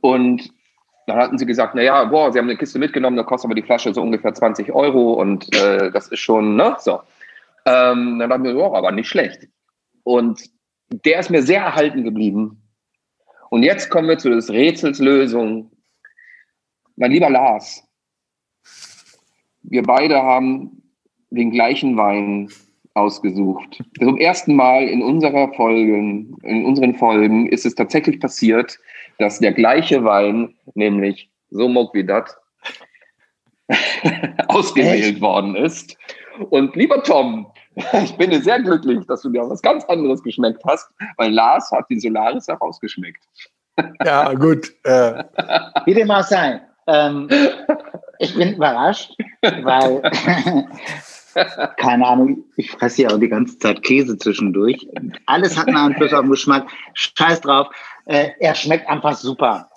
Und 0.00 0.50
dann 1.06 1.18
hatten 1.18 1.38
sie 1.38 1.46
gesagt, 1.46 1.74
naja, 1.74 2.04
boah, 2.04 2.32
sie 2.32 2.38
haben 2.38 2.48
eine 2.48 2.56
Kiste 2.56 2.78
mitgenommen, 2.78 3.16
da 3.16 3.24
kostet 3.24 3.48
aber 3.48 3.54
die 3.54 3.66
Flasche 3.66 3.92
so 3.92 4.00
ungefähr 4.00 4.32
20 4.32 4.72
Euro 4.72 5.14
und 5.14 5.54
äh, 5.54 5.90
das 5.90 6.08
ist 6.08 6.20
schon, 6.20 6.56
ne, 6.56 6.76
so. 6.78 7.00
Ähm, 7.66 8.18
dann 8.18 8.30
dachten 8.30 8.44
wir, 8.44 8.54
boah, 8.54 8.76
aber 8.76 8.90
nicht 8.92 9.08
schlecht. 9.08 9.48
Und 10.02 10.42
der 10.90 11.20
ist 11.20 11.30
mir 11.30 11.42
sehr 11.42 11.62
erhalten 11.62 12.04
geblieben. 12.04 12.63
Und 13.54 13.62
jetzt 13.62 13.88
kommen 13.88 14.08
wir 14.08 14.18
zu 14.18 14.30
des 14.30 14.50
Rätsels 14.50 14.98
Lösung. 14.98 15.70
Mein 16.96 17.12
lieber 17.12 17.30
Lars, 17.30 17.84
wir 19.62 19.84
beide 19.84 20.20
haben 20.20 20.82
den 21.30 21.52
gleichen 21.52 21.96
Wein 21.96 22.48
ausgesucht. 22.94 23.84
Zum 24.00 24.18
ersten 24.18 24.56
Mal 24.56 24.88
in 24.88 25.04
unserer 25.04 25.54
Folgen, 25.54 26.36
in 26.42 26.64
unseren 26.64 26.96
Folgen 26.96 27.46
ist 27.46 27.64
es 27.64 27.76
tatsächlich 27.76 28.18
passiert, 28.18 28.76
dass 29.20 29.38
der 29.38 29.52
gleiche 29.52 30.02
Wein, 30.02 30.56
nämlich 30.74 31.30
So 31.50 31.68
Mok 31.68 31.94
wie 31.94 32.02
dat, 32.02 32.36
ausgewählt 34.48 35.14
Echt? 35.14 35.20
worden 35.20 35.54
ist. 35.54 35.96
Und 36.50 36.74
lieber 36.74 37.04
Tom, 37.04 37.46
ich 38.04 38.16
bin 38.16 38.42
sehr 38.42 38.60
glücklich, 38.60 39.06
dass 39.06 39.22
du 39.22 39.30
dir 39.30 39.48
was 39.48 39.62
ganz 39.62 39.84
anderes 39.86 40.22
geschmeckt 40.22 40.62
hast, 40.66 40.88
weil 41.16 41.32
Lars 41.32 41.70
hat 41.72 41.86
die 41.90 41.98
Solaris 41.98 42.48
auch 42.48 42.60
ausgeschmeckt. 42.60 43.22
Ja, 44.04 44.32
gut. 44.34 44.72
Äh. 44.84 45.24
Wie 45.84 45.94
dem 45.94 46.08
auch 46.08 46.22
sei. 46.22 46.60
Ähm, 46.86 47.28
ich 48.20 48.32
bin 48.36 48.54
überrascht, 48.54 49.12
weil, 49.42 50.00
keine 51.76 52.06
Ahnung, 52.06 52.44
ich 52.56 52.70
fresse 52.70 53.02
ja 53.02 53.10
auch 53.10 53.18
die 53.18 53.28
ganze 53.28 53.58
Zeit 53.58 53.82
Käse 53.82 54.16
zwischendurch. 54.16 54.86
Alles 55.26 55.58
hat 55.58 55.66
einen 55.66 55.76
Einfluss 55.76 56.12
auf 56.12 56.20
den 56.20 56.30
Geschmack. 56.30 56.68
Scheiß 56.92 57.40
drauf. 57.40 57.66
Äh, 58.04 58.28
er 58.38 58.54
schmeckt 58.54 58.88
einfach 58.88 59.16
super. 59.16 59.68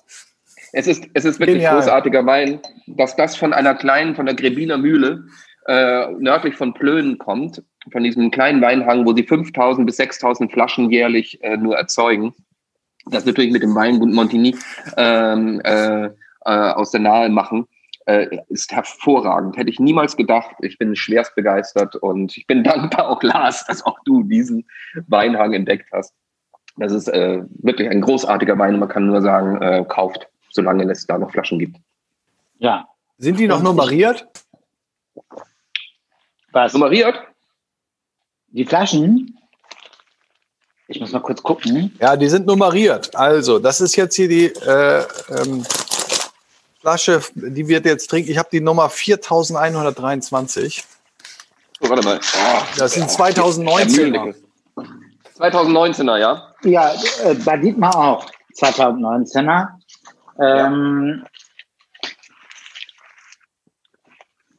Es 0.74 0.86
ist, 0.86 1.08
es 1.16 1.26
ist 1.26 1.40
wirklich 1.40 1.58
Genial. 1.58 1.78
großartiger 1.78 2.24
Wein, 2.28 2.60
dass 2.86 3.16
das 3.16 3.36
von 3.36 3.52
einer 3.52 3.74
kleinen, 3.74 4.16
von 4.16 4.28
der 4.28 4.36
Grebiner 4.36 4.78
Mühle 4.78 5.26
äh, 5.68 6.12
nördlich 6.20 6.56
von 6.56 6.74
Plönen 6.74 7.18
kommt, 7.18 7.64
von 7.92 8.04
diesem 8.04 8.32
kleinen 8.32 8.62
Weinhang, 8.62 9.06
wo 9.06 9.14
sie 9.14 9.24
5000 9.24 9.86
bis 9.86 9.98
6000 9.98 10.52
Flaschen 10.52 10.90
jährlich 10.90 11.44
äh, 11.44 11.58
nur 11.58 11.78
erzeugen. 11.78 12.34
Das 13.06 13.26
natürlich 13.26 13.52
mit 13.52 13.64
dem 13.64 13.76
Weingut 13.76 14.12
Montigny 14.12 14.56
ähm, 14.98 15.62
äh, 15.64 16.06
äh, 16.06 16.10
aus 16.46 16.92
der 16.92 17.02
Nahe 17.02 17.30
machen, 17.30 17.68
äh, 18.06 18.38
ist 18.50 18.72
hervorragend. 18.72 19.58
Hätte 19.58 19.70
ich 19.70 19.80
niemals 19.80 20.18
gedacht. 20.18 20.56
Ich 20.62 20.78
bin 20.78 20.96
schwerst 20.96 21.36
begeistert 21.36 21.96
und 21.96 22.36
ich 22.38 22.48
bin 22.48 22.64
dankbar 22.66 23.10
auch 23.10 23.22
Lars, 23.24 23.66
dass 23.66 23.86
auch 23.86 23.98
du 24.06 24.24
diesen 24.24 24.66
Weinhang 25.08 25.54
entdeckt 25.54 25.90
hast. 25.92 26.14
Das 26.78 26.92
ist 26.92 27.08
äh, 27.08 27.42
wirklich 27.50 27.90
ein 27.90 28.02
großartiger 28.02 28.58
Wein. 28.58 28.80
Man 28.80 28.90
kann 28.90 29.08
nur 29.08 29.22
sagen, 29.22 29.62
äh, 29.62 29.84
kauft, 29.88 30.28
solange 30.50 30.90
es 30.92 31.06
da 31.08 31.18
noch 31.18 31.32
Flaschen 31.32 31.60
gibt. 31.60 31.78
Ja. 32.60 32.88
Sind 33.18 33.40
die 33.40 33.48
noch 33.48 33.64
nummeriert? 33.64 34.28
Was? 36.52 36.74
Nummeriert? 36.74 37.27
Die 38.50 38.66
Flaschen? 38.66 39.38
Ich 40.88 41.00
muss 41.00 41.12
mal 41.12 41.20
kurz 41.20 41.44
gucken. 41.44 41.96
Ja, 42.00 42.16
die 42.16 42.30
sind 42.30 42.46
nummeriert. 42.46 43.14
Also, 43.16 43.60
das 43.60 43.82
ist 43.82 43.96
jetzt 43.98 44.16
hier 44.16 44.30
die 44.30 44.46
äh, 44.46 45.04
ähm, 45.30 45.66
Flasche, 46.80 47.22
die 47.36 47.68
wird 47.68 47.86
jetzt 47.86 48.10
trinken. 48.10 48.32
Ich 48.32 48.38
habe 48.38 48.48
die 48.52 48.62
Nummer 48.62 48.90
4123. 48.90 50.86
Oh, 51.82 51.90
warte 51.90 52.04
mal. 52.04 52.20
Oh, 52.20 52.62
das 52.78 52.94
sind 52.94 53.10
2019er. 53.10 54.34
2019er, 55.38 56.18
ja? 56.18 56.54
Ja, 56.64 56.94
äh, 57.26 57.34
bei 57.34 57.58
Dietmar 57.58 57.96
auch. 57.96 58.26
2019er. 58.58 59.68
Ähm, 60.40 61.24
ja. 61.24 61.30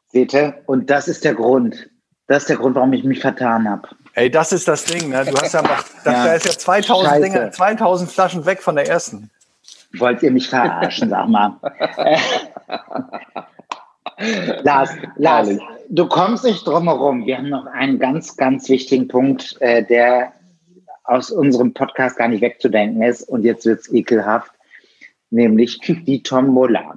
Seht 0.07 0.33
ihr? 0.33 0.55
Und 0.65 0.89
das 0.89 1.07
ist 1.07 1.23
der 1.23 1.35
Grund. 1.35 1.91
Das 2.27 2.41
ist 2.43 2.49
der 2.49 2.57
Grund, 2.57 2.75
warum 2.75 2.91
ich 2.93 3.03
mich 3.03 3.19
vertan 3.19 3.69
habe. 3.69 3.89
Ey, 4.13 4.29
das 4.29 4.51
ist 4.51 4.67
das 4.67 4.85
Ding. 4.85 5.09
Ne? 5.09 5.25
Du 5.25 5.35
hast 5.39 5.53
ja 5.53 5.63
noch, 5.63 5.83
das, 6.03 6.05
ja. 6.05 6.25
da 6.25 6.33
ist 6.33 6.45
ja 6.45 6.51
2000, 6.51 7.23
Dinge, 7.23 7.49
2000 7.51 8.11
Flaschen 8.11 8.45
weg 8.45 8.61
von 8.61 8.75
der 8.75 8.87
ersten. 8.87 9.31
Wollt 9.97 10.21
ihr 10.21 10.29
mich 10.31 10.47
verarschen, 10.47 11.09
sag 11.09 11.27
mal. 11.27 11.55
Lars, 14.63 14.91
Lars, 15.15 15.49
du 15.89 16.07
kommst 16.07 16.43
nicht 16.43 16.67
drum 16.67 16.83
herum. 16.83 17.25
Wir 17.25 17.37
haben 17.37 17.49
noch 17.49 17.65
einen 17.65 17.97
ganz, 17.97 18.37
ganz 18.37 18.69
wichtigen 18.69 19.07
Punkt, 19.07 19.59
äh, 19.61 19.83
der 19.83 20.33
aus 21.09 21.31
unserem 21.31 21.73
Podcast 21.73 22.17
gar 22.17 22.27
nicht 22.27 22.41
wegzudenken 22.41 23.01
ist. 23.01 23.23
Und 23.23 23.43
jetzt 23.43 23.65
wird 23.65 23.79
es 23.79 23.91
ekelhaft, 23.91 24.51
nämlich 25.31 25.79
die 25.79 26.21
Tombola. 26.21 26.95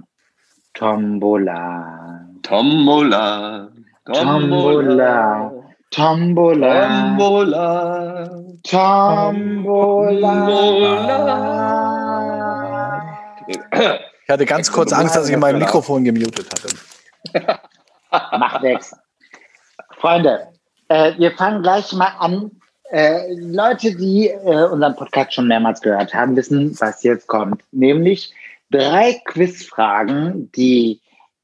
Tombola. 0.74 2.28
Tombola. 2.42 3.68
Tombola. 4.04 5.52
Tombola. 5.90 7.08
Tombola. 7.10 8.30
Tombola. 8.62 9.82
Ich 14.24 14.30
hatte 14.30 14.46
ganz 14.46 14.70
kurz 14.70 14.92
Angst, 14.92 15.16
dass 15.16 15.28
ich 15.28 15.36
mein 15.36 15.58
Mikrofon 15.58 16.04
gemutet 16.04 16.48
hatte. 16.50 16.68
Macht 18.38 18.62
nichts. 18.62 18.96
Freunde, 19.98 20.48
äh, 20.88 21.12
wir 21.18 21.32
fangen 21.32 21.62
gleich 21.62 21.92
mal 21.92 22.14
an. 22.18 22.50
Äh, 22.92 23.32
Leute, 23.36 23.96
die 23.96 24.28
äh, 24.28 24.66
unseren 24.66 24.94
Podcast 24.94 25.32
schon 25.32 25.48
mehrmals 25.48 25.80
gehört 25.80 26.12
haben, 26.12 26.36
wissen, 26.36 26.78
was 26.78 27.02
jetzt 27.02 27.26
kommt. 27.26 27.62
Nämlich 27.72 28.34
drei 28.70 29.18
Quizfragen, 29.24 30.52
die 30.52 31.00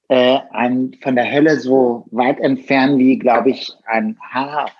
äh, 0.08 0.40
ein, 0.50 0.94
von 1.02 1.16
der 1.16 1.32
Hölle 1.32 1.58
so 1.58 2.04
weit 2.10 2.38
entfernt 2.40 2.98
wie, 2.98 3.18
glaube 3.18 3.48
ich, 3.48 3.72
ein 3.86 4.18
Haar 4.20 4.70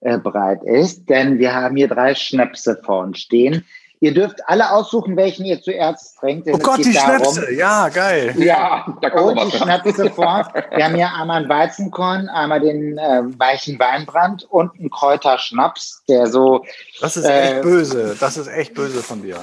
äh, 0.00 0.18
breit 0.18 0.62
ist. 0.64 1.08
Denn 1.08 1.38
wir 1.38 1.54
haben 1.54 1.76
hier 1.76 1.88
drei 1.88 2.14
Schnäpse 2.14 2.78
vor 2.84 3.04
uns 3.04 3.18
stehen. 3.18 3.64
Ihr 4.02 4.12
dürft 4.12 4.40
alle 4.48 4.72
aussuchen, 4.72 5.16
welchen 5.16 5.44
ihr 5.44 5.62
zuerst 5.62 6.18
trinkt. 6.18 6.48
Oh 6.50 6.58
Gott, 6.58 6.84
die 6.84 6.92
darum, 6.92 7.22
Schnäpse, 7.22 7.54
ja, 7.54 7.88
geil. 7.88 8.34
Ja, 8.36 8.84
da 9.00 9.10
kommt 9.10 9.38
und 9.38 9.52
die 9.52 9.56
Schnäpse 9.56 10.10
vor. 10.10 10.52
Wir 10.74 10.84
haben 10.84 10.96
hier 10.96 11.14
einmal 11.14 11.42
einen 11.42 11.48
Weizenkorn, 11.48 12.28
einmal 12.28 12.58
den 12.58 12.98
äh, 12.98 13.22
weichen 13.38 13.78
Weinbrand 13.78 14.42
und 14.50 14.76
einen 14.76 14.90
Kräuterschnaps, 14.90 16.02
der 16.08 16.26
so. 16.26 16.64
Das 17.00 17.16
ist 17.16 17.26
echt 17.26 17.58
äh, 17.58 17.60
böse. 17.60 18.16
Das 18.18 18.36
ist 18.36 18.48
echt 18.48 18.74
böse 18.74 19.04
von 19.04 19.22
dir. 19.22 19.38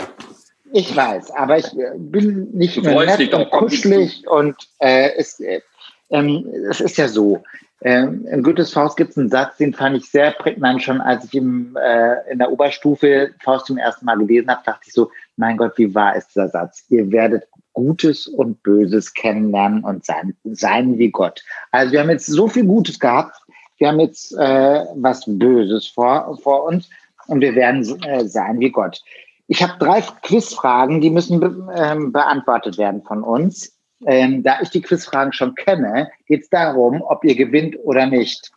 Ich 0.74 0.94
weiß, 0.94 1.32
aber 1.32 1.58
ich 1.58 1.72
äh, 1.78 1.94
bin 1.96 2.52
nicht 2.52 2.84
nur 2.84 3.06
nett 3.06 3.34
und 3.34 3.50
kuschelig 3.52 4.28
und 4.28 4.58
äh, 4.80 5.12
es, 5.16 5.40
äh, 5.40 5.62
ähm, 6.10 6.46
es 6.70 6.82
ist 6.82 6.98
ja 6.98 7.08
so. 7.08 7.42
Ähm, 7.82 8.26
in 8.26 8.44
Goethes 8.44 8.74
Faust 8.74 8.98
gibt 8.98 9.12
es 9.12 9.18
einen 9.18 9.30
Satz, 9.30 9.58
den 9.58 9.74
fand 9.74 9.96
ich 9.96 10.10
sehr 10.10 10.32
prägnant 10.32 10.84
schon, 10.84 11.00
als 11.00 11.26
ich 11.26 11.34
im, 11.36 11.78
äh, 11.78 12.32
in 12.32 12.40
der 12.40 12.52
Oberstufe 12.52 13.32
Faust 13.42 13.68
zum 13.68 13.78
ersten 13.78 14.06
Mal 14.06 14.18
gelesen 14.18 14.50
habe, 14.50 14.62
dachte 14.66 14.84
ich 14.88 14.94
so, 14.94 15.10
mein 15.38 15.56
Gott, 15.56 15.78
wie 15.78 15.96
wahr 15.96 16.16
ist 16.16 16.30
dieser 16.30 16.50
Satz? 16.50 16.84
Ihr 16.90 17.10
werdet 17.12 17.48
Gutes 17.74 18.28
und 18.28 18.62
Böses 18.64 19.14
kennenlernen 19.14 19.86
und 19.86 20.04
sein, 20.04 20.36
sein 20.44 20.98
wie 20.98 21.10
Gott. 21.10 21.42
Also 21.72 21.94
wir 21.94 22.02
haben 22.02 22.10
jetzt 22.10 22.26
so 22.26 22.50
viel 22.50 22.66
Gutes 22.66 23.00
gehabt, 23.00 23.36
wir 23.78 23.88
haben 23.88 24.02
jetzt 24.02 24.34
äh, 24.38 24.84
was 24.96 25.24
Böses 25.26 25.88
vor, 25.88 26.38
vor 26.44 26.66
uns 26.66 26.90
und 27.28 27.40
wir 27.40 27.56
werden 27.56 27.82
äh, 28.04 28.26
sein 28.26 28.60
wie 28.60 28.72
Gott. 28.72 29.02
Ich 29.48 29.64
habe 29.64 29.74
drei 29.80 30.02
Quizfragen, 30.02 31.00
die 31.00 31.10
müssen 31.10 31.40
be 31.40 31.74
ähm, 31.76 32.12
beantwortet 32.12 32.78
werden 32.78 33.02
von 33.04 33.24
uns. 33.24 33.79
Ähm, 34.06 34.44
da 34.44 34.60
ich 34.62 34.70
die 34.70 34.82
Quizfragen 34.82 35.34
schon 35.34 35.56
kenne, 35.56 36.10
geht 36.28 36.44
es 36.44 36.50
darum, 36.50 37.02
ob 37.02 37.24
ihr 37.24 37.36
gewinnt 37.36 37.78
oder 37.84 38.06
nicht. 38.06 38.52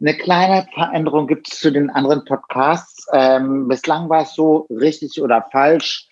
Eine 0.00 0.14
kleine 0.14 0.66
Veränderung 0.74 1.26
gibt 1.26 1.48
es 1.48 1.60
zu 1.60 1.70
den 1.70 1.90
anderen 1.90 2.24
Podcasts. 2.24 3.06
Ähm, 3.12 3.68
bislang 3.68 4.08
war 4.08 4.22
es 4.22 4.34
so 4.34 4.66
richtig 4.70 5.22
oder 5.22 5.46
falsch. 5.52 6.08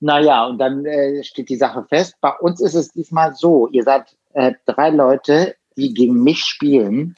Naja, 0.00 0.46
und 0.46 0.58
dann 0.58 0.86
äh, 0.86 1.22
steht 1.24 1.48
die 1.48 1.56
Sache 1.56 1.84
fest. 1.84 2.14
Bei 2.20 2.32
uns 2.40 2.60
ist 2.60 2.74
es 2.74 2.92
diesmal 2.92 3.34
so, 3.34 3.68
ihr 3.68 3.82
seid 3.82 4.16
äh, 4.32 4.52
drei 4.66 4.90
Leute, 4.90 5.56
die 5.76 5.92
gegen 5.92 6.22
mich 6.22 6.44
spielen. 6.44 7.16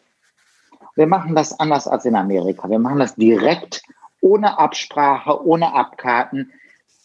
Wir 0.96 1.06
machen 1.06 1.34
das 1.34 1.58
anders 1.58 1.86
als 1.86 2.04
in 2.04 2.16
Amerika. 2.16 2.68
Wir 2.68 2.78
machen 2.78 2.98
das 2.98 3.14
direkt 3.14 3.82
ohne 4.20 4.58
Absprache, 4.58 5.44
ohne 5.44 5.72
Abkarten. 5.74 6.52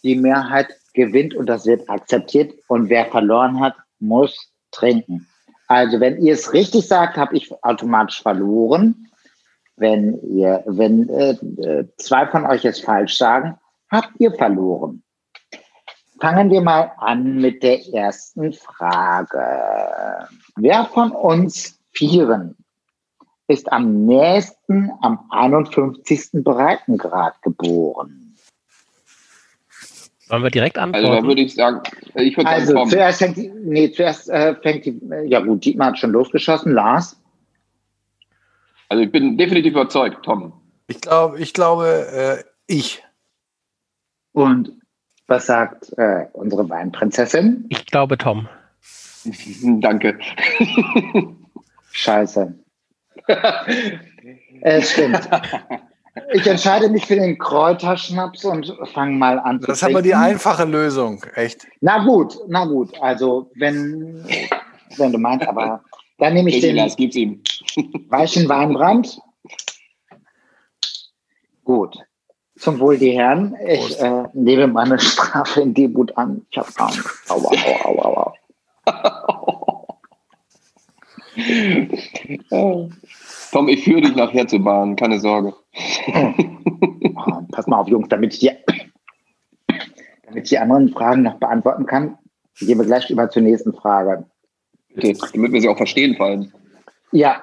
Die 0.03 0.15
Mehrheit 0.15 0.75
gewinnt 0.95 1.35
und 1.35 1.47
das 1.47 1.65
wird 1.65 1.89
akzeptiert. 1.89 2.53
Und 2.67 2.89
wer 2.89 3.05
verloren 3.05 3.59
hat, 3.59 3.75
muss 3.99 4.51
trinken. 4.71 5.27
Also 5.67 5.99
wenn 5.99 6.21
ihr 6.21 6.33
es 6.33 6.53
richtig 6.53 6.87
sagt, 6.87 7.17
habe 7.17 7.35
ich 7.35 7.51
automatisch 7.63 8.21
verloren. 8.21 9.07
Wenn 9.77 10.19
ihr, 10.21 10.63
wenn 10.67 11.09
äh, 11.09 11.85
zwei 11.97 12.25
von 12.27 12.45
euch 12.45 12.63
es 12.63 12.79
falsch 12.79 13.17
sagen, 13.17 13.57
habt 13.91 14.11
ihr 14.19 14.31
verloren. 14.31 15.03
Fangen 16.21 16.49
wir 16.49 16.61
mal 16.61 16.91
an 16.97 17.41
mit 17.41 17.61
der 17.61 17.85
ersten 17.93 18.53
Frage. 18.53 20.27
Wer 20.55 20.85
von 20.85 21.11
uns 21.11 21.77
Vieren 21.91 22.55
ist 23.47 23.71
am 23.71 24.05
nächsten 24.05 24.91
am 25.01 25.25
51. 25.29 26.43
Breitengrad 26.43 27.41
geboren. 27.41 28.24
Sollen 30.27 30.41
wir 30.41 30.49
direkt 30.49 30.77
antworten? 30.77 31.05
Also 31.05 31.21
da 31.21 31.27
würde 31.27 31.41
ich 31.41 31.53
sagen, 31.53 31.81
ich 32.15 32.35
würde 32.35 32.49
also, 32.49 32.73
sagen, 32.73 32.89
zuerst 32.89 33.19
fängt 33.19 33.37
die, 33.37 33.49
nee, 33.49 33.91
zuerst 33.91 34.29
äh, 34.29 34.55
fängt 34.55 34.85
die, 34.85 34.99
ja 35.25 35.39
gut, 35.39 35.63
Dietmar 35.63 35.89
hat 35.89 35.99
schon 35.99 36.11
losgeschossen, 36.11 36.73
Lars? 36.73 37.19
Also 38.89 39.03
ich 39.03 39.11
bin 39.11 39.37
definitiv 39.37 39.73
überzeugt, 39.73 40.25
Tom. 40.25 40.53
Ich 40.87 41.01
glaube, 41.01 41.39
ich 41.39 41.53
glaube, 41.53 42.43
äh, 42.43 42.43
ich. 42.65 43.03
Und 44.31 44.71
was 45.27 45.45
sagt 45.45 45.93
äh, 45.97 46.25
unsere 46.33 46.67
Weinprinzessin? 46.69 47.65
Ich 47.69 47.85
glaube, 47.85 48.17
Tom. 48.17 48.47
Danke. 49.79 50.17
Scheiße. 51.91 52.53
es 54.61 54.91
stimmt. 54.91 55.29
Ich 56.33 56.47
entscheide 56.47 56.89
mich 56.89 57.05
für 57.05 57.15
den 57.15 57.37
Kräuterschnaps 57.37 58.45
und 58.45 58.73
fange 58.93 59.17
mal 59.17 59.37
an 59.39 59.59
zu 59.59 59.67
Das 59.67 59.83
haben 59.83 59.93
wir 59.93 60.01
die 60.01 60.15
einfache 60.15 60.63
Lösung, 60.63 61.21
echt. 61.35 61.67
Na 61.81 62.03
gut, 62.05 62.37
na 62.47 62.65
gut. 62.65 62.93
Also 63.01 63.51
wenn, 63.55 64.25
wenn 64.97 65.11
du 65.11 65.17
meinst, 65.17 65.45
aber 65.45 65.83
dann 66.17 66.33
nehme 66.33 66.49
ich 66.49 66.61
den 66.61 66.77
weichen 68.09 68.47
Weinbrand. 68.47 69.19
Gut. 71.65 71.97
Zum 72.57 72.79
Wohl 72.79 72.97
die 72.97 73.11
Herren. 73.11 73.57
Ich 73.67 73.99
äh, 73.99 74.23
nehme 74.33 74.67
meine 74.67 74.97
Strafe 74.97 75.61
in 75.61 75.73
Debut 75.73 76.15
an. 76.17 76.45
Ich 76.49 76.57
habe 76.57 76.69
Angst. 76.77 77.29
Aua, 77.29 77.51
aua, 77.83 78.05
aua, 78.05 78.33
aua. 78.85 79.87
Tom, 83.51 83.67
ich 83.67 83.83
führe 83.83 84.01
dich 84.01 84.15
nachher 84.15 84.47
zur 84.47 84.63
Bahn, 84.63 84.95
keine 84.95 85.19
Sorge. 85.19 85.53
Oh, 85.77 87.41
pass 87.51 87.67
mal 87.67 87.79
auf, 87.79 87.87
Jungs, 87.87 88.09
damit 88.09 88.33
ich, 88.33 88.39
die, 88.39 88.51
damit 90.25 90.43
ich 90.43 90.49
die 90.49 90.57
anderen 90.57 90.89
Fragen 90.89 91.23
noch 91.23 91.35
beantworten 91.35 91.85
kann, 91.85 92.17
gehen 92.59 92.77
wir 92.77 92.85
gleich 92.85 93.09
über 93.09 93.29
zur 93.29 93.41
nächsten 93.41 93.73
Frage. 93.73 94.25
Bitte, 94.93 95.17
damit 95.33 95.51
wir 95.51 95.61
sie 95.61 95.69
auch 95.69 95.77
verstehen 95.77 96.15
fallen. 96.15 96.53
Ja, 97.11 97.41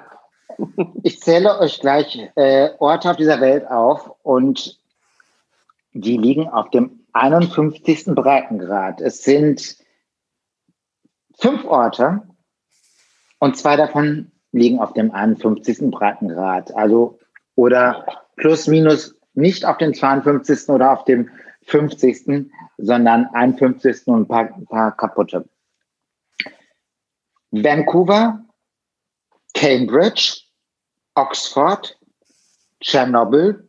ich 1.03 1.21
zähle 1.21 1.59
euch 1.59 1.81
gleich 1.81 2.31
äh, 2.37 2.71
Orte 2.79 3.11
auf 3.11 3.17
dieser 3.17 3.41
Welt 3.41 3.67
auf 3.69 4.15
und 4.23 4.79
die 5.93 6.17
liegen 6.17 6.49
auf 6.49 6.71
dem 6.71 7.01
51. 7.13 8.15
Breitengrad. 8.15 9.01
Es 9.01 9.25
sind 9.25 9.77
fünf 11.39 11.65
Orte 11.65 12.23
und 13.39 13.57
zwei 13.57 13.77
davon 13.77 14.33
liegen 14.53 14.79
auf 14.79 14.93
dem 14.93 15.11
51. 15.11 15.91
Breitengrad. 15.91 16.75
Also 16.75 17.19
oder 17.55 18.22
plus 18.37 18.67
minus 18.67 19.15
nicht 19.35 19.65
auf 19.65 19.79
dem 19.79 19.95
52. 19.95 20.69
oder 20.69 20.93
auf 20.93 21.05
dem 21.05 21.31
50., 21.67 22.51
sondern 22.79 23.27
51. 23.33 24.07
und 24.07 24.23
ein 24.23 24.29
paar, 24.29 24.49
paar 24.69 24.97
kaputte. 24.97 25.49
Vancouver, 27.51 28.45
Cambridge, 29.55 30.41
Oxford, 31.15 31.99
Tschernobyl, 32.81 33.69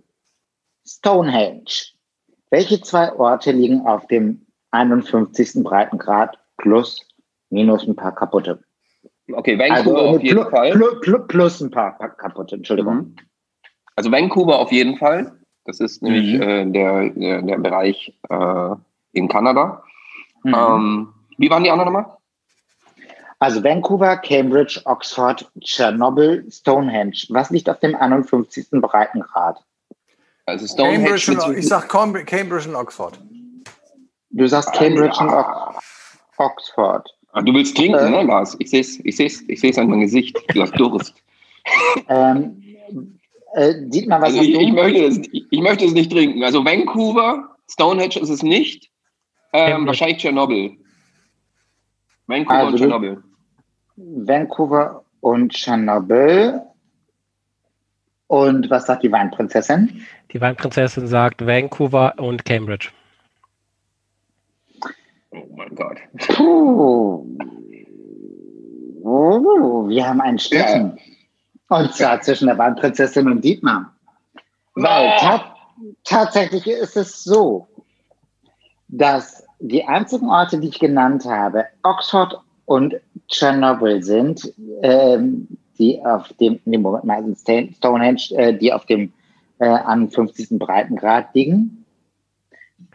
Stonehenge. 0.85 1.91
Welche 2.49 2.81
zwei 2.81 3.11
Orte 3.13 3.51
liegen 3.51 3.85
auf 3.85 4.07
dem 4.07 4.45
51. 4.71 5.63
Breitengrad 5.63 6.37
plus 6.57 7.05
minus 7.49 7.87
ein 7.87 7.95
paar 7.95 8.15
kaputte? 8.15 8.63
Okay, 9.31 9.57
Vancouver 9.57 9.97
also, 9.97 10.15
auf 10.15 10.23
jeden 10.23 10.41
plus, 10.41 10.49
Fall. 10.49 10.71
Plus, 11.01 11.27
plus, 11.27 11.61
ein 11.61 11.71
paar 11.71 11.97
kaputte, 11.97 12.55
Entschuldigung. 12.55 12.95
Mhm. 12.95 13.15
Also 13.95 14.11
Vancouver 14.11 14.59
auf 14.59 14.71
jeden 14.71 14.97
Fall. 14.97 15.33
Das 15.65 15.79
ist 15.79 16.01
mhm. 16.01 16.09
nämlich 16.09 16.41
äh, 16.41 16.65
der, 16.65 17.09
der, 17.09 17.41
der, 17.41 17.57
Bereich 17.57 18.13
äh, 18.29 18.75
in 19.13 19.27
Kanada. 19.27 19.83
Mhm. 20.43 20.53
Ähm, 20.53 21.13
wie 21.37 21.49
waren 21.49 21.63
die 21.63 21.71
anderen 21.71 21.93
nochmal? 21.93 22.17
Also 23.39 23.63
Vancouver, 23.63 24.17
Cambridge, 24.17 24.81
Oxford, 24.85 25.51
Tschernobyl, 25.59 26.45
Stonehenge. 26.49 27.25
Was 27.29 27.49
liegt 27.49 27.69
auf 27.69 27.79
dem 27.79 27.95
51. 27.95 28.67
Breitengrad? 28.71 29.61
Also 30.45 30.65
Stonehenge. 30.65 31.15
Cambridge 31.15 31.45
und, 31.49 31.57
ich 31.57 31.67
sag 31.67 31.89
Cambridge 31.89 32.69
und 32.69 32.75
Oxford. 32.75 33.19
Du 34.29 34.47
sagst 34.47 34.71
Cambridge 34.73 35.15
ah, 35.19 35.67
und 35.67 35.75
Oxford. 36.37 37.09
Ah, 37.33 37.41
du 37.41 37.53
willst 37.53 37.75
trinken, 37.75 37.99
äh, 37.99 38.09
ne, 38.09 38.23
Lars? 38.23 38.55
Ich 38.59 38.69
sehe 38.69 38.81
es 38.81 38.99
ich 39.03 39.15
seh's, 39.15 39.43
ich 39.47 39.59
seh's 39.59 39.77
an 39.77 39.89
meinem 39.89 40.01
Gesicht. 40.01 40.37
Du 40.53 40.61
hast 40.61 40.73
Durst. 40.79 41.13
ähm, 42.07 43.19
äh, 43.53 43.73
Dietmar, 43.77 44.21
was 44.21 44.29
also 44.29 44.41
ich, 44.41 44.55
ich, 44.55 44.73
möchte 44.73 45.05
es, 45.05 45.17
ich, 45.31 45.45
ich, 45.49 45.61
möchte 45.61 45.85
es 45.85 45.93
nicht 45.93 46.11
trinken. 46.11 46.43
Also 46.43 46.65
Vancouver, 46.65 47.55
Stonehenge 47.69 48.19
ist 48.19 48.29
es 48.29 48.43
nicht. 48.43 48.89
Ähm, 49.53 49.85
wahrscheinlich 49.85 50.17
Tschernobyl. 50.17 50.77
Vancouver 52.27 52.57
also, 52.57 52.71
und 52.71 52.77
Tschernobyl. 52.77 53.23
Vancouver 53.95 55.05
und 55.21 55.53
Tschernobyl. 55.53 56.61
Und 58.27 58.69
was 58.71 58.87
sagt 58.87 59.03
die 59.03 59.11
Weinprinzessin? 59.11 60.03
Die 60.31 60.41
Weinprinzessin 60.41 61.05
sagt 61.07 61.45
Vancouver 61.45 62.15
und 62.17 62.45
Cambridge. 62.45 62.89
Oh 65.29 65.47
mein 65.55 65.75
Gott. 65.75 65.97
Puh. 66.29 67.27
Oh, 69.03 69.87
wir 69.87 70.07
haben 70.07 70.21
einen 70.21 70.39
Steffen. 70.39 70.97
Und 71.69 71.93
zwar 71.93 72.21
zwischen 72.21 72.47
der 72.47 72.57
Weinprinzessin 72.57 73.29
und 73.29 73.43
Dietmar. 73.43 73.93
Weil 74.75 75.17
ta 75.19 75.55
tatsächlich 76.03 76.67
ist 76.67 76.97
es 76.97 77.23
so, 77.23 77.67
dass 78.87 79.43
die 79.59 79.83
einzigen 79.85 80.29
Orte, 80.29 80.59
die 80.59 80.67
ich 80.67 80.79
genannt 80.79 81.25
habe, 81.25 81.65
Oxford 81.83 82.39
und 82.65 82.95
Tschernobyl 83.27 84.03
sind, 84.03 84.53
ähm, 84.81 85.47
die 85.79 86.03
auf 86.05 86.31
dem, 86.33 86.59
nee, 86.65 86.77
Moment 86.77 87.05
mal, 87.05 87.23
Stonehenge, 87.75 88.31
äh, 88.31 88.53
die 88.53 88.73
auf 88.73 88.85
dem 88.85 89.13
äh, 89.59 89.67
am 89.67 90.09
50. 90.09 90.59
Breitengrad 90.59 91.33
liegen. 91.33 91.85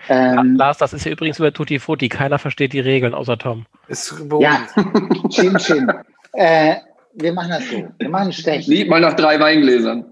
Ähm, 0.09 0.57
Lars, 0.57 0.79
das 0.79 0.93
ist 0.93 1.05
ja 1.05 1.13
übrigens 1.13 1.39
über 1.39 1.53
Tutti 1.53 1.79
Frutti. 1.79 2.09
Keiner 2.09 2.39
versteht 2.39 2.73
die 2.73 2.81
Regeln 2.81 3.15
außer 3.15 3.39
Tom. 3.39 3.67
Ist 3.89 4.15
ja, 4.39 4.69
schön, 5.31 5.59
schön. 5.59 5.93
Äh, 6.33 6.77
wir 7.21 7.33
machen 7.33 7.51
das 7.51 7.69
so. 7.69 7.89
Wir 7.99 8.09
machen 8.09 8.33
Stechen. 8.33 8.73
Lieb 8.73 8.89
mal 8.89 9.01
nach 9.01 9.15
drei 9.15 9.39
Weingläsern. 9.41 10.05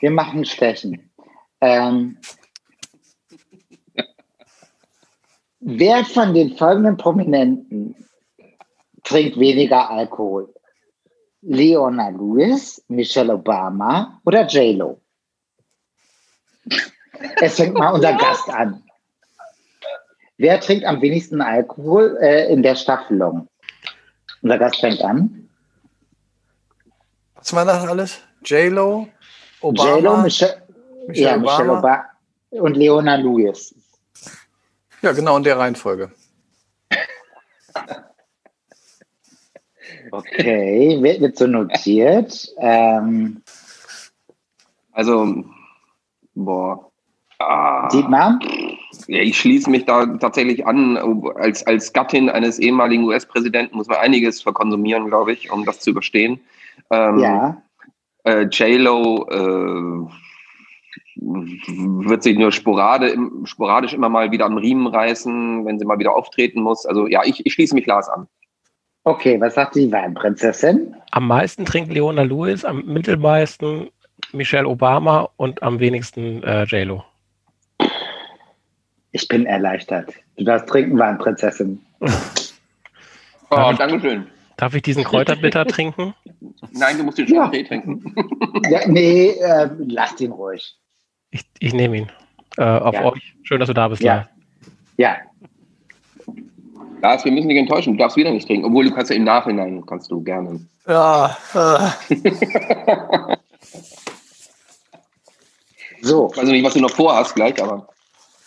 Wir 0.00 0.10
machen 0.10 0.44
Stechen. 0.44 1.10
Ähm, 1.60 2.18
wer 5.60 6.04
von 6.04 6.34
den 6.34 6.56
folgenden 6.56 6.96
Prominenten 6.96 7.94
trinkt 9.04 9.38
weniger 9.38 9.90
Alkohol? 9.90 10.52
Leona 11.42 12.08
Lewis, 12.08 12.82
Michelle 12.88 13.34
Obama 13.34 14.20
oder 14.24 14.46
J-Lo? 14.46 15.00
Es 17.40 17.56
fängt 17.56 17.74
mal 17.74 17.90
unser 17.90 18.14
Gast 18.14 18.48
an. 18.48 18.82
Wer 20.38 20.60
trinkt 20.60 20.84
am 20.84 21.00
wenigsten 21.02 21.40
Alkohol 21.40 22.16
äh, 22.20 22.52
in 22.52 22.62
der 22.62 22.74
Staffelung? 22.74 23.48
Unser 24.42 24.58
Gast 24.58 24.80
fängt 24.80 25.02
an. 25.02 25.41
Was 27.42 27.52
war 27.54 27.64
das 27.64 27.84
alles? 27.88 28.20
J-Lo, 28.44 29.08
Obama, 29.60 29.96
J-Lo, 29.96 30.16
Michelle, 30.18 30.62
Michelle, 31.08 31.28
ja, 31.28 31.36
Obama. 31.36 31.50
Michelle 31.50 31.72
Obama 31.72 32.04
und 32.50 32.76
Leona 32.76 33.16
Lewis. 33.16 33.74
Ja, 35.00 35.10
genau 35.10 35.36
in 35.36 35.42
der 35.42 35.58
Reihenfolge. 35.58 36.12
Okay, 40.10 40.98
wird, 41.00 41.22
wird 41.22 41.38
so 41.38 41.46
notiert. 41.46 42.46
Ähm, 42.58 43.42
also, 44.92 45.42
boah. 46.34 46.90
Ah, 47.38 47.88
Dietmar? 47.88 48.38
Ja, 49.06 49.22
ich 49.22 49.38
schließe 49.38 49.70
mich 49.70 49.86
da 49.86 50.04
tatsächlich 50.18 50.66
an. 50.66 50.98
Als, 51.36 51.66
als 51.66 51.94
Gattin 51.94 52.28
eines 52.28 52.58
ehemaligen 52.58 53.04
US-Präsidenten 53.04 53.76
muss 53.76 53.88
man 53.88 53.98
einiges 53.98 54.42
verkonsumieren, 54.42 55.06
glaube 55.06 55.32
ich, 55.32 55.50
um 55.50 55.64
das 55.64 55.80
zu 55.80 55.90
überstehen. 55.90 56.40
Ähm, 56.90 57.18
ja. 57.18 57.62
Äh, 58.24 58.42
J-Lo 58.42 59.26
äh, 59.30 60.08
wird 61.16 62.22
sich 62.22 62.38
nur 62.38 62.52
sporadisch, 62.52 63.14
sporadisch 63.44 63.92
immer 63.92 64.08
mal 64.08 64.30
wieder 64.30 64.46
am 64.46 64.56
Riemen 64.56 64.86
reißen, 64.86 65.64
wenn 65.66 65.78
sie 65.78 65.84
mal 65.84 65.98
wieder 65.98 66.14
auftreten 66.14 66.62
muss. 66.62 66.86
Also 66.86 67.06
ja, 67.06 67.22
ich, 67.24 67.44
ich 67.44 67.52
schließe 67.52 67.74
mich 67.74 67.86
Lars 67.86 68.08
an. 68.08 68.26
Okay, 69.04 69.40
was 69.40 69.54
sagt 69.54 69.74
die 69.74 69.90
Weinprinzessin? 69.90 70.94
Am 71.10 71.26
meisten 71.26 71.64
trinkt 71.64 71.92
Leona 71.92 72.22
Lewis, 72.22 72.64
am 72.64 72.84
mittelmeisten 72.84 73.90
Michelle 74.32 74.68
Obama 74.68 75.28
und 75.36 75.62
am 75.62 75.80
wenigsten 75.80 76.42
äh, 76.44 76.64
JLo. 76.64 77.04
Ich 79.10 79.26
bin 79.28 79.44
erleichtert. 79.44 80.14
Du 80.36 80.44
darfst 80.44 80.68
trinken, 80.68 80.98
Weinprinzessin. 80.98 81.80
oh, 83.50 83.72
danke 83.76 84.00
schön. 84.00 84.26
Darf 84.62 84.74
ich 84.74 84.82
diesen 84.82 85.02
Kräuterbitter 85.02 85.66
trinken? 85.66 86.14
Nein, 86.70 86.96
du 86.96 87.02
musst 87.02 87.18
den 87.18 87.26
Chardonnay 87.26 87.62
ja. 87.62 87.66
trinken. 87.66 88.14
ja, 88.70 88.86
nee, 88.86 89.30
äh, 89.30 89.68
lass 89.88 90.20
ihn 90.20 90.30
ruhig. 90.30 90.76
Ich, 91.32 91.44
ich 91.58 91.74
nehme 91.74 91.96
ihn. 91.96 92.12
Äh, 92.58 92.62
auf 92.62 92.94
ja. 92.94 93.04
euch. 93.06 93.34
Schön, 93.42 93.58
dass 93.58 93.66
du 93.66 93.74
da 93.74 93.88
bist. 93.88 94.02
Ja. 94.02 94.28
Ja. 94.98 95.16
Lars, 97.00 97.24
wir 97.24 97.32
müssen 97.32 97.48
dich 97.48 97.58
enttäuschen. 97.58 97.94
Du 97.94 97.98
darfst 97.98 98.16
wieder 98.16 98.30
nicht 98.30 98.46
trinken, 98.46 98.64
obwohl 98.66 98.84
du 98.84 98.94
kannst 98.94 99.10
ja 99.10 99.16
im 99.16 99.24
Nachhinein, 99.24 99.84
kannst 99.84 100.12
du 100.12 100.22
gerne. 100.22 100.64
Ja. 100.86 101.36
Äh. 101.54 101.90
so. 106.02 106.30
Ich 106.30 106.36
weiß 106.36 106.46
nicht, 106.46 106.64
was 106.64 106.74
du 106.74 106.80
noch 106.80 106.90
vorhast 106.90 107.34
gleich, 107.34 107.60
aber. 107.60 107.88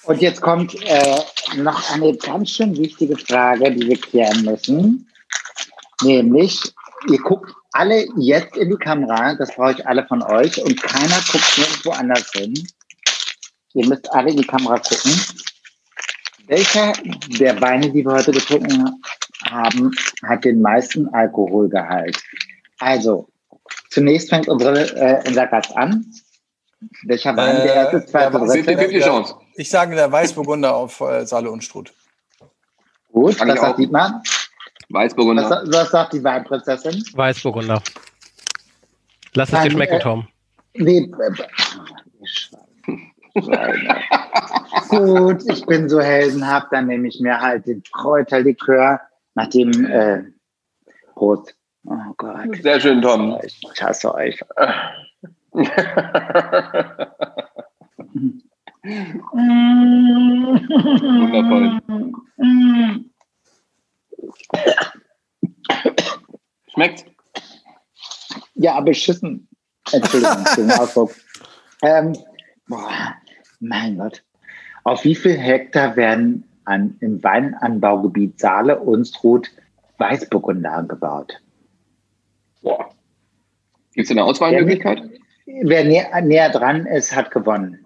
Und 0.06 0.22
jetzt 0.22 0.42
kommt 0.42 0.82
äh, 0.82 1.20
noch 1.58 1.94
eine 1.94 2.16
ganz 2.16 2.52
schön 2.52 2.78
wichtige 2.78 3.18
Frage, 3.18 3.70
die 3.70 3.86
wir 3.86 4.00
klären 4.00 4.46
müssen. 4.46 5.10
Nämlich, 6.04 6.74
ihr 7.10 7.20
guckt 7.20 7.52
alle 7.72 8.06
jetzt 8.18 8.58
in 8.58 8.70
die 8.70 8.78
Kamera, 8.78 9.36
das 9.36 9.54
brauche 9.56 9.74
ich 9.74 9.88
alle 9.88 10.06
von 10.06 10.22
euch, 10.24 10.62
und 10.62 10.82
keiner 10.82 11.20
guckt 11.32 11.58
nirgendwo 11.58 11.92
anders 11.92 12.30
hin. 12.32 12.54
Ihr 13.74 13.88
müsst 13.88 14.12
alle 14.14 14.32
in 14.32 14.38
die 14.38 14.48
Kamera 14.48 14.80
gucken. 14.80 15.12
Welcher 16.48 16.94
der 17.40 17.60
Weine, 17.62 17.92
die 17.92 18.06
wir 18.06 18.14
heute 18.14 18.32
getrunken 18.32 19.02
haben, 19.50 19.92
hat 20.24 20.46
den 20.46 20.62
meisten 20.62 21.08
Alkoholgehalt? 21.14 22.22
Also, 22.80 23.28
zunächst 23.90 24.30
fängt 24.30 24.48
unsere, 24.48 24.96
äh, 24.96 25.24
unser 25.28 25.48
Gast 25.48 25.76
an. 25.76 26.06
Welcher 27.04 27.36
Wein? 27.36 27.58
Äh, 27.58 27.64
der 27.64 27.74
erste, 27.76 28.06
zweite, 28.06 28.38
dritte? 28.38 29.36
Ich 29.56 29.70
sage 29.70 29.96
der 29.96 30.12
Weißburgunder 30.12 30.76
auf 30.76 31.02
äh, 31.02 31.26
Saale 31.26 31.50
und 31.50 31.64
Struth. 31.64 31.94
Gut, 33.12 33.40
was 33.40 33.60
sagt 33.60 33.80
Dietmar? 33.80 34.22
Weißburgunder. 34.90 35.50
Was, 35.50 35.72
was, 35.72 35.92
sagt 35.92 36.14
die 36.14 36.24
Weinprinzessin? 36.24 37.04
Weißburgunder. 37.14 37.82
Lass 39.34 39.52
es 39.52 39.62
dir 39.64 39.72
schmecken, 39.72 39.96
äh, 39.96 40.00
Tom. 40.00 40.28
Nee, 40.74 41.12
Gut, 44.90 45.44
ich 45.50 45.66
bin 45.66 45.90
so 45.90 46.00
heldenhaft, 46.00 46.68
dann 46.72 46.88
nehme 46.88 47.08
ich 47.10 47.20
mir 47.20 47.42
halt 47.42 47.68
den 47.68 47.84
Kräuterlikör 47.92 49.02
nach 49.34 49.50
dem 49.50 49.86
äh, 49.86 50.24
Brot. 51.16 51.54
Oh 51.86 52.14
Gott. 52.18 52.56
Sehr 52.62 52.80
schön, 52.80 53.02
Tom. 53.02 53.38
Ich 53.44 53.62
hasse 53.82 54.14
euch. 54.14 54.40
Wundervoll. 61.32 61.82
Schmeckt? 66.74 67.06
Ja, 68.56 68.80
beschissen. 68.82 69.48
Entschuldigung, 69.92 70.46
den 70.58 70.72
Ausdruck. 70.72 71.14
Ähm, 71.82 72.18
boah, 72.68 73.16
mein 73.60 73.98
Gott. 73.98 74.24
Auf 74.84 75.04
wie 75.04 75.16
viel 75.16 75.38
Hektar 75.38 75.96
werden 75.96 76.44
an, 76.66 76.98
im 77.02 77.24
Weinanbaugebiet 77.24 78.40
Saale 78.40 78.80
Unstrut 78.80 79.50
Weißburgunder 79.98 80.72
angebaut? 80.72 81.34
Boah. 82.62 82.90
Gibt 83.94 84.06
es 84.06 84.12
eine 84.12 84.24
Auswahlmöglichkeit? 84.24 85.02
Wer, 85.46 85.64
wer 85.70 85.84
näher, 85.86 86.22
näher, 86.22 86.50
dran 86.50 86.86
ist, 86.86 87.16
hat 87.16 87.32
gewonnen. 87.32 87.86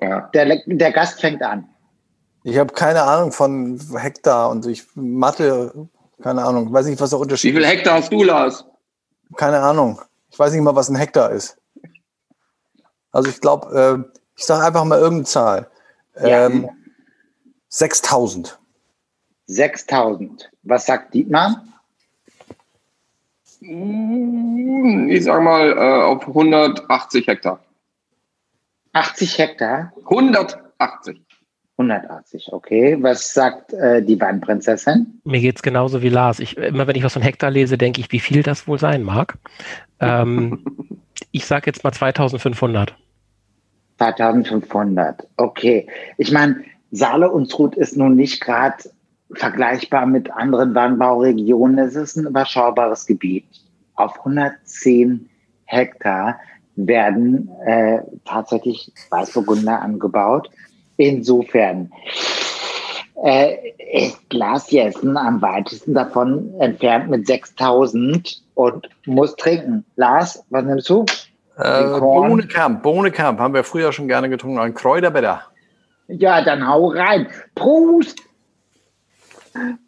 Ja. 0.00 0.30
Der, 0.34 0.62
der 0.66 0.92
Gast 0.92 1.20
fängt 1.20 1.42
an. 1.42 1.68
Ich 2.44 2.58
habe 2.58 2.72
keine 2.72 3.02
Ahnung 3.02 3.32
von 3.32 3.80
Hektar 3.96 4.50
und 4.50 4.66
ich 4.66 4.84
Mathe, 4.94 5.88
keine 6.22 6.44
Ahnung, 6.44 6.72
weiß 6.72 6.86
nicht, 6.86 7.00
was 7.00 7.10
der 7.10 7.20
Unterschied 7.20 7.50
ist. 7.50 7.56
Wie 7.56 7.60
viel 7.60 7.68
Hektar 7.68 7.94
hast 7.98 8.12
du, 8.12 8.24
Lars? 8.24 8.64
Keine 9.36 9.60
Ahnung. 9.60 10.00
Ich 10.30 10.38
weiß 10.38 10.52
nicht 10.52 10.62
mal, 10.62 10.74
was 10.74 10.88
ein 10.88 10.96
Hektar 10.96 11.30
ist. 11.30 11.56
Also 13.12 13.28
ich 13.28 13.40
glaube, 13.40 14.06
äh, 14.08 14.18
ich 14.36 14.44
sage 14.44 14.64
einfach 14.64 14.84
mal 14.84 14.98
irgendeine 14.98 15.24
Zahl. 15.24 15.70
Ähm, 16.16 16.68
6000. 17.68 18.58
6000. 19.46 20.50
Was 20.62 20.86
sagt 20.86 21.14
Dietmar? 21.14 21.64
Ich 23.60 25.24
sage 25.24 25.40
mal 25.40 25.72
äh, 25.72 26.02
auf 26.02 26.26
180 26.26 27.26
Hektar. 27.26 27.60
80 28.92 29.38
Hektar? 29.38 29.92
180. 30.04 31.22
180, 31.78 32.52
okay. 32.52 32.96
Was 33.00 33.32
sagt 33.32 33.72
äh, 33.72 34.02
die 34.02 34.20
Weinprinzessin? 34.20 35.20
Mir 35.24 35.40
geht 35.40 35.56
es 35.56 35.62
genauso 35.62 36.02
wie 36.02 36.08
Lars. 36.08 36.38
Ich, 36.38 36.56
immer 36.56 36.86
wenn 36.86 36.96
ich 36.96 37.04
was 37.04 37.14
von 37.14 37.22
Hektar 37.22 37.50
lese, 37.50 37.78
denke 37.78 38.00
ich, 38.00 38.12
wie 38.12 38.20
viel 38.20 38.42
das 38.42 38.68
wohl 38.68 38.78
sein 38.78 39.02
mag. 39.02 39.38
Ähm, 40.00 40.64
ich 41.32 41.46
sage 41.46 41.64
jetzt 41.66 41.82
mal 41.82 41.92
2500. 41.92 42.94
2500, 43.98 45.28
okay. 45.36 45.86
Ich 46.18 46.32
meine, 46.32 46.62
Saale 46.90 47.30
und 47.30 47.50
Trut 47.50 47.76
ist 47.76 47.96
nun 47.96 48.16
nicht 48.16 48.40
gerade 48.42 48.76
vergleichbar 49.34 50.06
mit 50.06 50.30
anderen 50.30 50.74
Weinbauregionen. 50.74 51.78
Es 51.78 51.94
ist 51.94 52.16
ein 52.16 52.26
überschaubares 52.26 53.06
Gebiet. 53.06 53.46
Auf 53.94 54.18
110 54.18 55.28
Hektar 55.64 56.38
werden 56.76 57.48
äh, 57.64 58.02
tatsächlich 58.24 58.92
Weißburgunder 59.10 59.80
angebaut. 59.80 60.50
Insofern 61.02 61.90
äh, 63.24 63.72
ist 63.92 64.30
Glasjessen 64.30 65.16
am 65.16 65.42
weitesten 65.42 65.94
davon 65.94 66.54
entfernt 66.60 67.10
mit 67.10 67.26
6000 67.26 68.40
und 68.54 68.88
muss 69.06 69.34
trinken. 69.34 69.84
Lars, 69.96 70.44
was 70.50 70.64
nimmst 70.64 70.88
du? 70.88 71.04
Äh, 71.56 71.98
Bohnekamp, 71.98 72.84
Bohnekamp 72.84 73.40
haben 73.40 73.52
wir 73.52 73.64
früher 73.64 73.92
schon 73.92 74.06
gerne 74.06 74.28
getrunken, 74.28 74.60
ein 74.60 74.74
Kräuterbitter. 74.74 75.42
Ja, 76.06 76.44
dann 76.44 76.68
hau 76.68 76.90
rein. 76.90 77.26
Prost! 77.56 78.20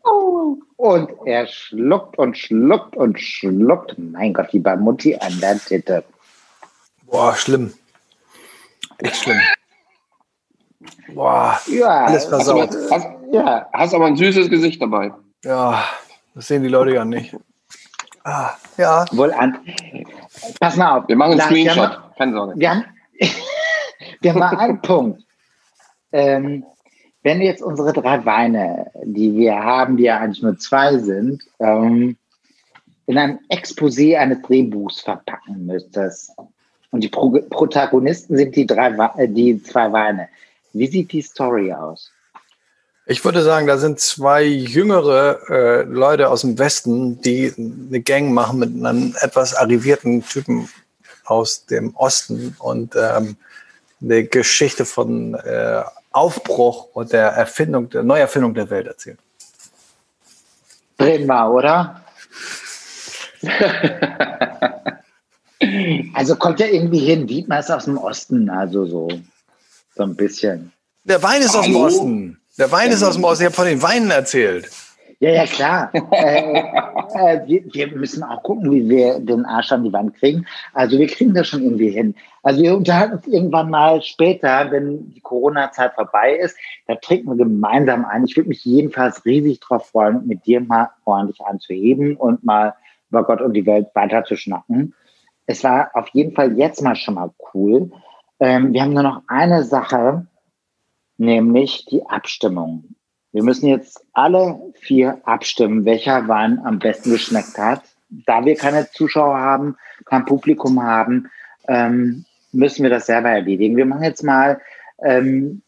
Oh. 0.02 0.56
Und 0.76 1.10
er 1.26 1.46
schluckt 1.46 2.18
und 2.18 2.36
schluckt 2.36 2.96
und 2.96 3.20
schluckt. 3.20 3.94
Mein 3.98 4.32
Gott, 4.32 4.48
wie 4.52 4.58
bei 4.58 4.74
Mutti 4.74 5.14
an 5.14 5.38
der 5.40 5.60
Titte. 5.60 6.02
Boah, 7.06 7.36
schlimm. 7.36 7.72
Echt 8.98 9.22
schlimm. 9.22 9.40
Boah, 11.14 11.60
ja, 11.66 12.06
alles 12.06 12.24
versaut. 12.24 12.70
Hast, 12.70 12.90
hast, 12.90 13.08
ja. 13.32 13.68
hast 13.72 13.94
aber 13.94 14.06
ein 14.06 14.16
süßes 14.16 14.48
Gesicht 14.50 14.80
dabei. 14.80 15.12
Ja, 15.44 15.84
das 16.34 16.48
sehen 16.48 16.62
die 16.62 16.68
Leute 16.68 16.94
ja 16.94 17.04
nicht. 17.04 17.36
Ah, 18.24 18.52
ja. 18.78 19.04
Wohl 19.12 19.32
an. 19.32 19.58
Pass 20.58 20.76
mal 20.76 20.98
auf. 20.98 21.08
Wir 21.08 21.16
machen 21.16 21.32
einen 21.32 21.40
Screenshot. 21.42 21.98
Keine 22.16 22.32
Sorge. 22.32 22.54
Wir 22.56 22.70
haben, 22.70 22.84
wir 24.20 24.30
haben 24.30 24.38
mal 24.38 24.56
einen 24.56 24.80
Punkt. 24.80 25.22
Ähm, 26.12 26.64
wenn 27.22 27.40
wir 27.40 27.46
jetzt 27.46 27.62
unsere 27.62 27.92
drei 27.92 28.24
Weine, 28.24 28.90
die 29.02 29.34
wir 29.34 29.56
haben, 29.56 29.96
die 29.96 30.04
ja 30.04 30.18
eigentlich 30.18 30.42
nur 30.42 30.58
zwei 30.58 30.98
sind, 30.98 31.42
ähm, 31.58 32.16
in 33.06 33.18
einem 33.18 33.38
Exposé 33.50 34.16
eines 34.16 34.40
Drehbuchs 34.42 35.00
verpacken 35.00 35.66
müsstest 35.66 36.32
und 36.90 37.02
die 37.02 37.08
Pro 37.08 37.30
Protagonisten 37.50 38.36
sind 38.36 38.56
die, 38.56 38.66
drei, 38.66 38.90
äh, 39.16 39.28
die 39.28 39.62
zwei 39.62 39.92
Weine, 39.92 40.28
wie 40.74 40.88
sieht 40.88 41.12
die 41.12 41.22
Story 41.22 41.72
aus? 41.72 42.10
Ich 43.06 43.24
würde 43.24 43.42
sagen, 43.42 43.66
da 43.66 43.78
sind 43.78 44.00
zwei 44.00 44.44
jüngere 44.44 45.38
äh, 45.50 45.82
Leute 45.82 46.30
aus 46.30 46.40
dem 46.40 46.58
Westen, 46.58 47.20
die 47.20 47.52
eine 47.56 48.00
Gang 48.00 48.32
machen 48.32 48.58
mit 48.58 48.70
einem 48.70 49.14
etwas 49.20 49.54
arrivierten 49.54 50.26
Typen 50.26 50.68
aus 51.24 51.66
dem 51.66 51.94
Osten 51.96 52.56
und 52.58 52.96
ähm, 52.96 53.36
eine 54.00 54.24
Geschichte 54.24 54.84
von 54.84 55.34
äh, 55.34 55.82
Aufbruch 56.12 56.88
und 56.94 57.12
der 57.12 57.28
Erfindung, 57.28 57.90
der 57.90 58.02
Neuerfindung 58.02 58.54
der 58.54 58.70
Welt 58.70 58.86
erzählen. 58.86 59.18
Drehen 60.96 61.26
wir, 61.26 61.50
oder? 61.50 62.00
also 66.14 66.36
kommt 66.36 66.60
ja 66.60 66.66
irgendwie 66.66 67.00
hin, 67.00 67.26
Dietmar 67.26 67.60
ist 67.60 67.70
aus 67.70 67.84
dem 67.84 67.98
Osten, 67.98 68.48
also 68.48 68.86
so, 68.86 69.08
so 69.94 70.02
ein 70.02 70.16
bisschen. 70.16 70.72
Der 71.04 71.22
Wein 71.22 71.42
ist 71.42 71.50
Hallo? 71.50 71.60
aus 71.60 71.66
dem 71.66 71.76
Osten. 71.76 72.40
Der 72.58 72.72
Wein 72.72 72.90
ist 72.90 73.02
aus 73.02 73.14
dem 73.14 73.24
Osten. 73.24 73.42
Ich 73.42 73.46
habe 73.46 73.56
von 73.56 73.66
den 73.66 73.82
Weinen 73.82 74.10
erzählt. 74.10 74.70
Ja, 75.20 75.30
ja, 75.30 75.46
klar. 75.46 75.90
äh, 76.12 76.58
äh, 77.14 77.46
wir, 77.46 77.64
wir, 77.72 77.96
müssen 77.96 78.22
auch 78.22 78.42
gucken, 78.42 78.70
wie 78.70 78.88
wir 78.88 79.20
den 79.20 79.44
Arsch 79.44 79.72
an 79.72 79.84
die 79.84 79.92
Wand 79.92 80.14
kriegen. 80.16 80.46
Also 80.72 80.98
wir 80.98 81.06
kriegen 81.06 81.34
das 81.34 81.48
schon 81.48 81.62
irgendwie 81.62 81.90
hin. 81.90 82.14
Also 82.42 82.62
wir 82.62 82.76
unterhalten 82.76 83.14
uns 83.14 83.26
irgendwann 83.26 83.70
mal 83.70 84.02
später, 84.02 84.70
wenn 84.70 85.10
die 85.10 85.20
Corona-Zeit 85.20 85.94
vorbei 85.94 86.34
ist. 86.34 86.56
Da 86.86 86.96
trinken 86.96 87.30
wir 87.30 87.36
gemeinsam 87.36 88.04
ein. 88.04 88.24
Ich 88.24 88.36
würde 88.36 88.48
mich 88.48 88.64
jedenfalls 88.64 89.24
riesig 89.24 89.60
darauf 89.60 89.86
freuen, 89.88 90.26
mit 90.26 90.44
dir 90.44 90.60
mal 90.60 90.90
ordentlich 91.04 91.40
anzuheben 91.40 92.16
und 92.16 92.44
mal 92.44 92.74
über 93.10 93.24
Gott 93.24 93.40
und 93.40 93.54
die 93.54 93.66
Welt 93.66 93.86
weiter 93.94 94.24
zu 94.24 94.36
schnacken. 94.36 94.94
Es 95.46 95.62
war 95.64 95.90
auf 95.94 96.08
jeden 96.08 96.34
Fall 96.34 96.58
jetzt 96.58 96.82
mal 96.82 96.96
schon 96.96 97.14
mal 97.14 97.30
cool. 97.54 97.90
Ähm, 98.40 98.72
wir 98.72 98.82
haben 98.82 98.92
nur 98.92 99.02
noch 99.02 99.22
eine 99.28 99.64
Sache, 99.64 100.26
nämlich 101.16 101.86
die 101.86 102.04
Abstimmung. 102.06 102.94
Wir 103.32 103.42
müssen 103.42 103.66
jetzt 103.66 104.04
alle 104.12 104.60
vier 104.80 105.20
abstimmen, 105.24 105.84
welcher 105.84 106.28
Wein 106.28 106.60
am 106.64 106.78
besten 106.78 107.10
geschmeckt 107.10 107.58
hat. 107.58 107.82
Da 108.08 108.44
wir 108.44 108.54
keine 108.54 108.88
Zuschauer 108.90 109.36
haben, 109.36 109.76
kein 110.04 110.24
Publikum 110.24 110.82
haben, 110.82 111.30
ähm, 111.66 112.24
müssen 112.52 112.84
wir 112.84 112.90
das 112.90 113.06
selber 113.06 113.30
erledigen. 113.30 113.76
Wir 113.76 113.86
machen 113.86 114.04
jetzt 114.04 114.22
mal 114.22 114.60
ähm, 115.02 115.62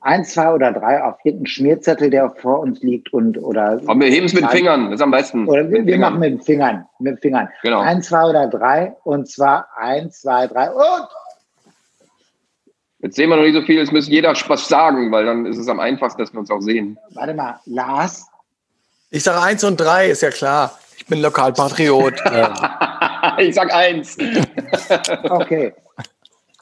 ein, 0.00 0.24
zwei 0.24 0.52
oder 0.52 0.72
drei 0.72 1.02
auf 1.02 1.18
hinten 1.22 1.46
Schmierzettel, 1.46 2.10
der 2.10 2.30
vor 2.30 2.60
uns 2.60 2.82
liegt 2.82 3.12
und 3.12 3.42
oder. 3.42 3.80
Aber 3.86 4.00
wir 4.00 4.08
heben 4.08 4.26
es 4.26 4.34
mit 4.34 4.42
den 4.42 4.50
Fingern, 4.50 4.84
das 4.86 4.94
ist 4.94 5.02
am 5.02 5.10
besten. 5.10 5.48
Oder 5.48 5.70
wir, 5.70 5.84
wir 5.84 5.98
machen 5.98 6.20
mit 6.20 6.32
den 6.32 6.40
Fingern, 6.42 6.86
mit 6.98 7.14
den 7.14 7.18
Fingern. 7.18 7.48
Genau. 7.62 7.80
Ein, 7.80 8.02
zwei 8.02 8.28
oder 8.28 8.46
drei 8.46 8.94
und 9.04 9.28
zwar 9.28 9.68
eins, 9.76 10.20
zwei, 10.20 10.46
drei 10.46 10.70
und 10.70 11.08
Jetzt 13.06 13.14
sehen 13.14 13.30
wir 13.30 13.36
noch 13.36 13.44
nicht 13.44 13.54
so 13.54 13.62
viel, 13.62 13.76
jetzt 13.76 13.92
müssen 13.92 14.10
jeder 14.10 14.34
was 14.48 14.66
sagen, 14.66 15.12
weil 15.12 15.26
dann 15.26 15.46
ist 15.46 15.58
es 15.58 15.68
am 15.68 15.78
einfachsten, 15.78 16.20
dass 16.20 16.32
wir 16.32 16.40
uns 16.40 16.50
auch 16.50 16.60
sehen. 16.60 16.98
Warte 17.14 17.34
mal, 17.34 17.60
Lars? 17.64 18.26
Ich 19.10 19.22
sage 19.22 19.40
eins 19.40 19.62
und 19.62 19.76
drei, 19.76 20.08
ist 20.08 20.22
ja 20.22 20.30
klar. 20.30 20.76
Ich 20.98 21.06
bin 21.06 21.20
Lokalpatriot. 21.20 22.14
ich 23.38 23.54
sag 23.54 23.72
eins. 23.72 24.18
okay. 25.30 25.72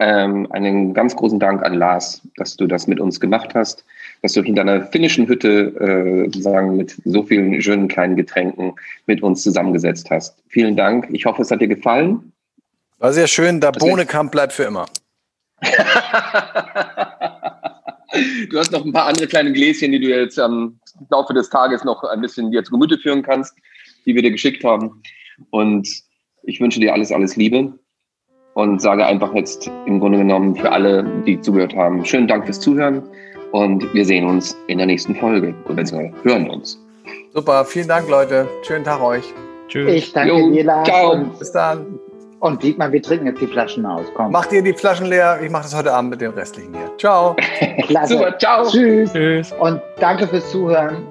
ähm, 0.00 0.50
einen 0.50 0.94
ganz 0.94 1.14
großen 1.14 1.38
Dank 1.38 1.62
an 1.62 1.74
Lars, 1.74 2.20
dass 2.38 2.56
du 2.56 2.66
das 2.66 2.88
mit 2.88 2.98
uns 2.98 3.20
gemacht 3.20 3.54
hast, 3.54 3.84
dass 4.22 4.32
du 4.32 4.40
in 4.40 4.56
deiner 4.56 4.84
finnischen 4.86 5.28
Hütte 5.28 5.68
äh, 5.78 6.24
sozusagen 6.24 6.76
mit 6.76 7.00
so 7.04 7.22
vielen 7.22 7.62
schönen 7.62 7.86
kleinen 7.86 8.16
Getränken 8.16 8.74
mit 9.06 9.22
uns 9.22 9.44
zusammengesetzt 9.44 10.10
hast. 10.10 10.42
Vielen 10.48 10.76
Dank. 10.76 11.06
Ich 11.12 11.24
hoffe, 11.24 11.42
es 11.42 11.52
hat 11.52 11.60
dir 11.60 11.68
gefallen. 11.68 12.32
War 12.98 13.12
sehr 13.12 13.28
schön. 13.28 13.60
Der 13.60 13.70
Bohnekamp 13.70 14.32
bleibt 14.32 14.54
für 14.54 14.64
immer. 14.64 14.86
du 15.62 15.68
hast 18.58 18.72
noch 18.72 18.84
ein 18.84 18.92
paar 18.92 19.06
andere 19.06 19.28
kleine 19.28 19.52
Gläschen, 19.52 19.92
die 19.92 20.00
du 20.00 20.08
jetzt 20.08 20.36
am 20.36 20.80
Laufe 21.10 21.32
des 21.32 21.48
Tages 21.48 21.84
noch 21.84 22.02
ein 22.02 22.20
bisschen 22.20 22.50
dir 22.50 22.64
zu 22.64 22.72
Gemüte 22.72 22.98
führen 22.98 23.22
kannst, 23.22 23.54
die 24.04 24.16
wir 24.16 24.22
dir 24.22 24.32
geschickt 24.32 24.64
haben. 24.64 25.00
Und 25.50 25.88
ich 26.42 26.60
wünsche 26.60 26.80
dir 26.80 26.92
alles, 26.92 27.12
alles 27.12 27.36
Liebe 27.36 27.78
und 28.54 28.80
sage 28.80 29.04
einfach 29.06 29.34
jetzt 29.34 29.70
im 29.86 30.00
Grunde 30.00 30.18
genommen 30.18 30.56
für 30.56 30.70
alle, 30.70 31.04
die 31.26 31.40
zugehört 31.40 31.74
haben, 31.74 32.04
schönen 32.04 32.28
Dank 32.28 32.44
fürs 32.44 32.60
Zuhören 32.60 33.02
und 33.52 33.92
wir 33.94 34.04
sehen 34.04 34.26
uns 34.26 34.56
in 34.66 34.78
der 34.78 34.86
nächsten 34.86 35.14
Folge 35.14 35.54
oder 35.68 35.84
hören 36.22 36.50
uns. 36.50 36.78
Super, 37.32 37.64
vielen 37.64 37.88
Dank, 37.88 38.08
Leute. 38.08 38.48
Schönen 38.62 38.84
Tag 38.84 39.00
euch. 39.00 39.24
Tschüss. 39.68 39.92
Ich 39.92 40.12
danke 40.12 40.34
jo, 40.34 40.50
dir, 40.50 40.64
Lars. 40.64 40.88
Ciao. 40.88 41.12
Und 41.12 41.38
bis 41.38 41.52
dann. 41.52 41.98
Und 42.40 42.62
Dietmar, 42.62 42.90
wir 42.90 43.02
trinken 43.02 43.26
jetzt 43.26 43.40
die 43.40 43.46
Flaschen 43.46 43.84
aus. 43.84 44.06
Komm. 44.14 44.32
Macht 44.32 44.52
ihr 44.52 44.62
die 44.62 44.72
Flaschen 44.72 45.06
leer? 45.06 45.38
Ich 45.42 45.50
mache 45.50 45.64
das 45.64 45.76
heute 45.76 45.92
Abend 45.92 46.10
mit 46.10 46.20
den 46.20 46.30
restlichen 46.32 46.74
hier. 46.74 46.90
Ciao. 46.98 47.36
Klasse. 47.86 48.14
Super, 48.18 48.38
ciao. 48.38 48.66
Tschüss. 48.66 49.12
Tschüss. 49.12 49.52
Und 49.60 49.80
danke 50.00 50.26
fürs 50.26 50.50
Zuhören. 50.50 51.09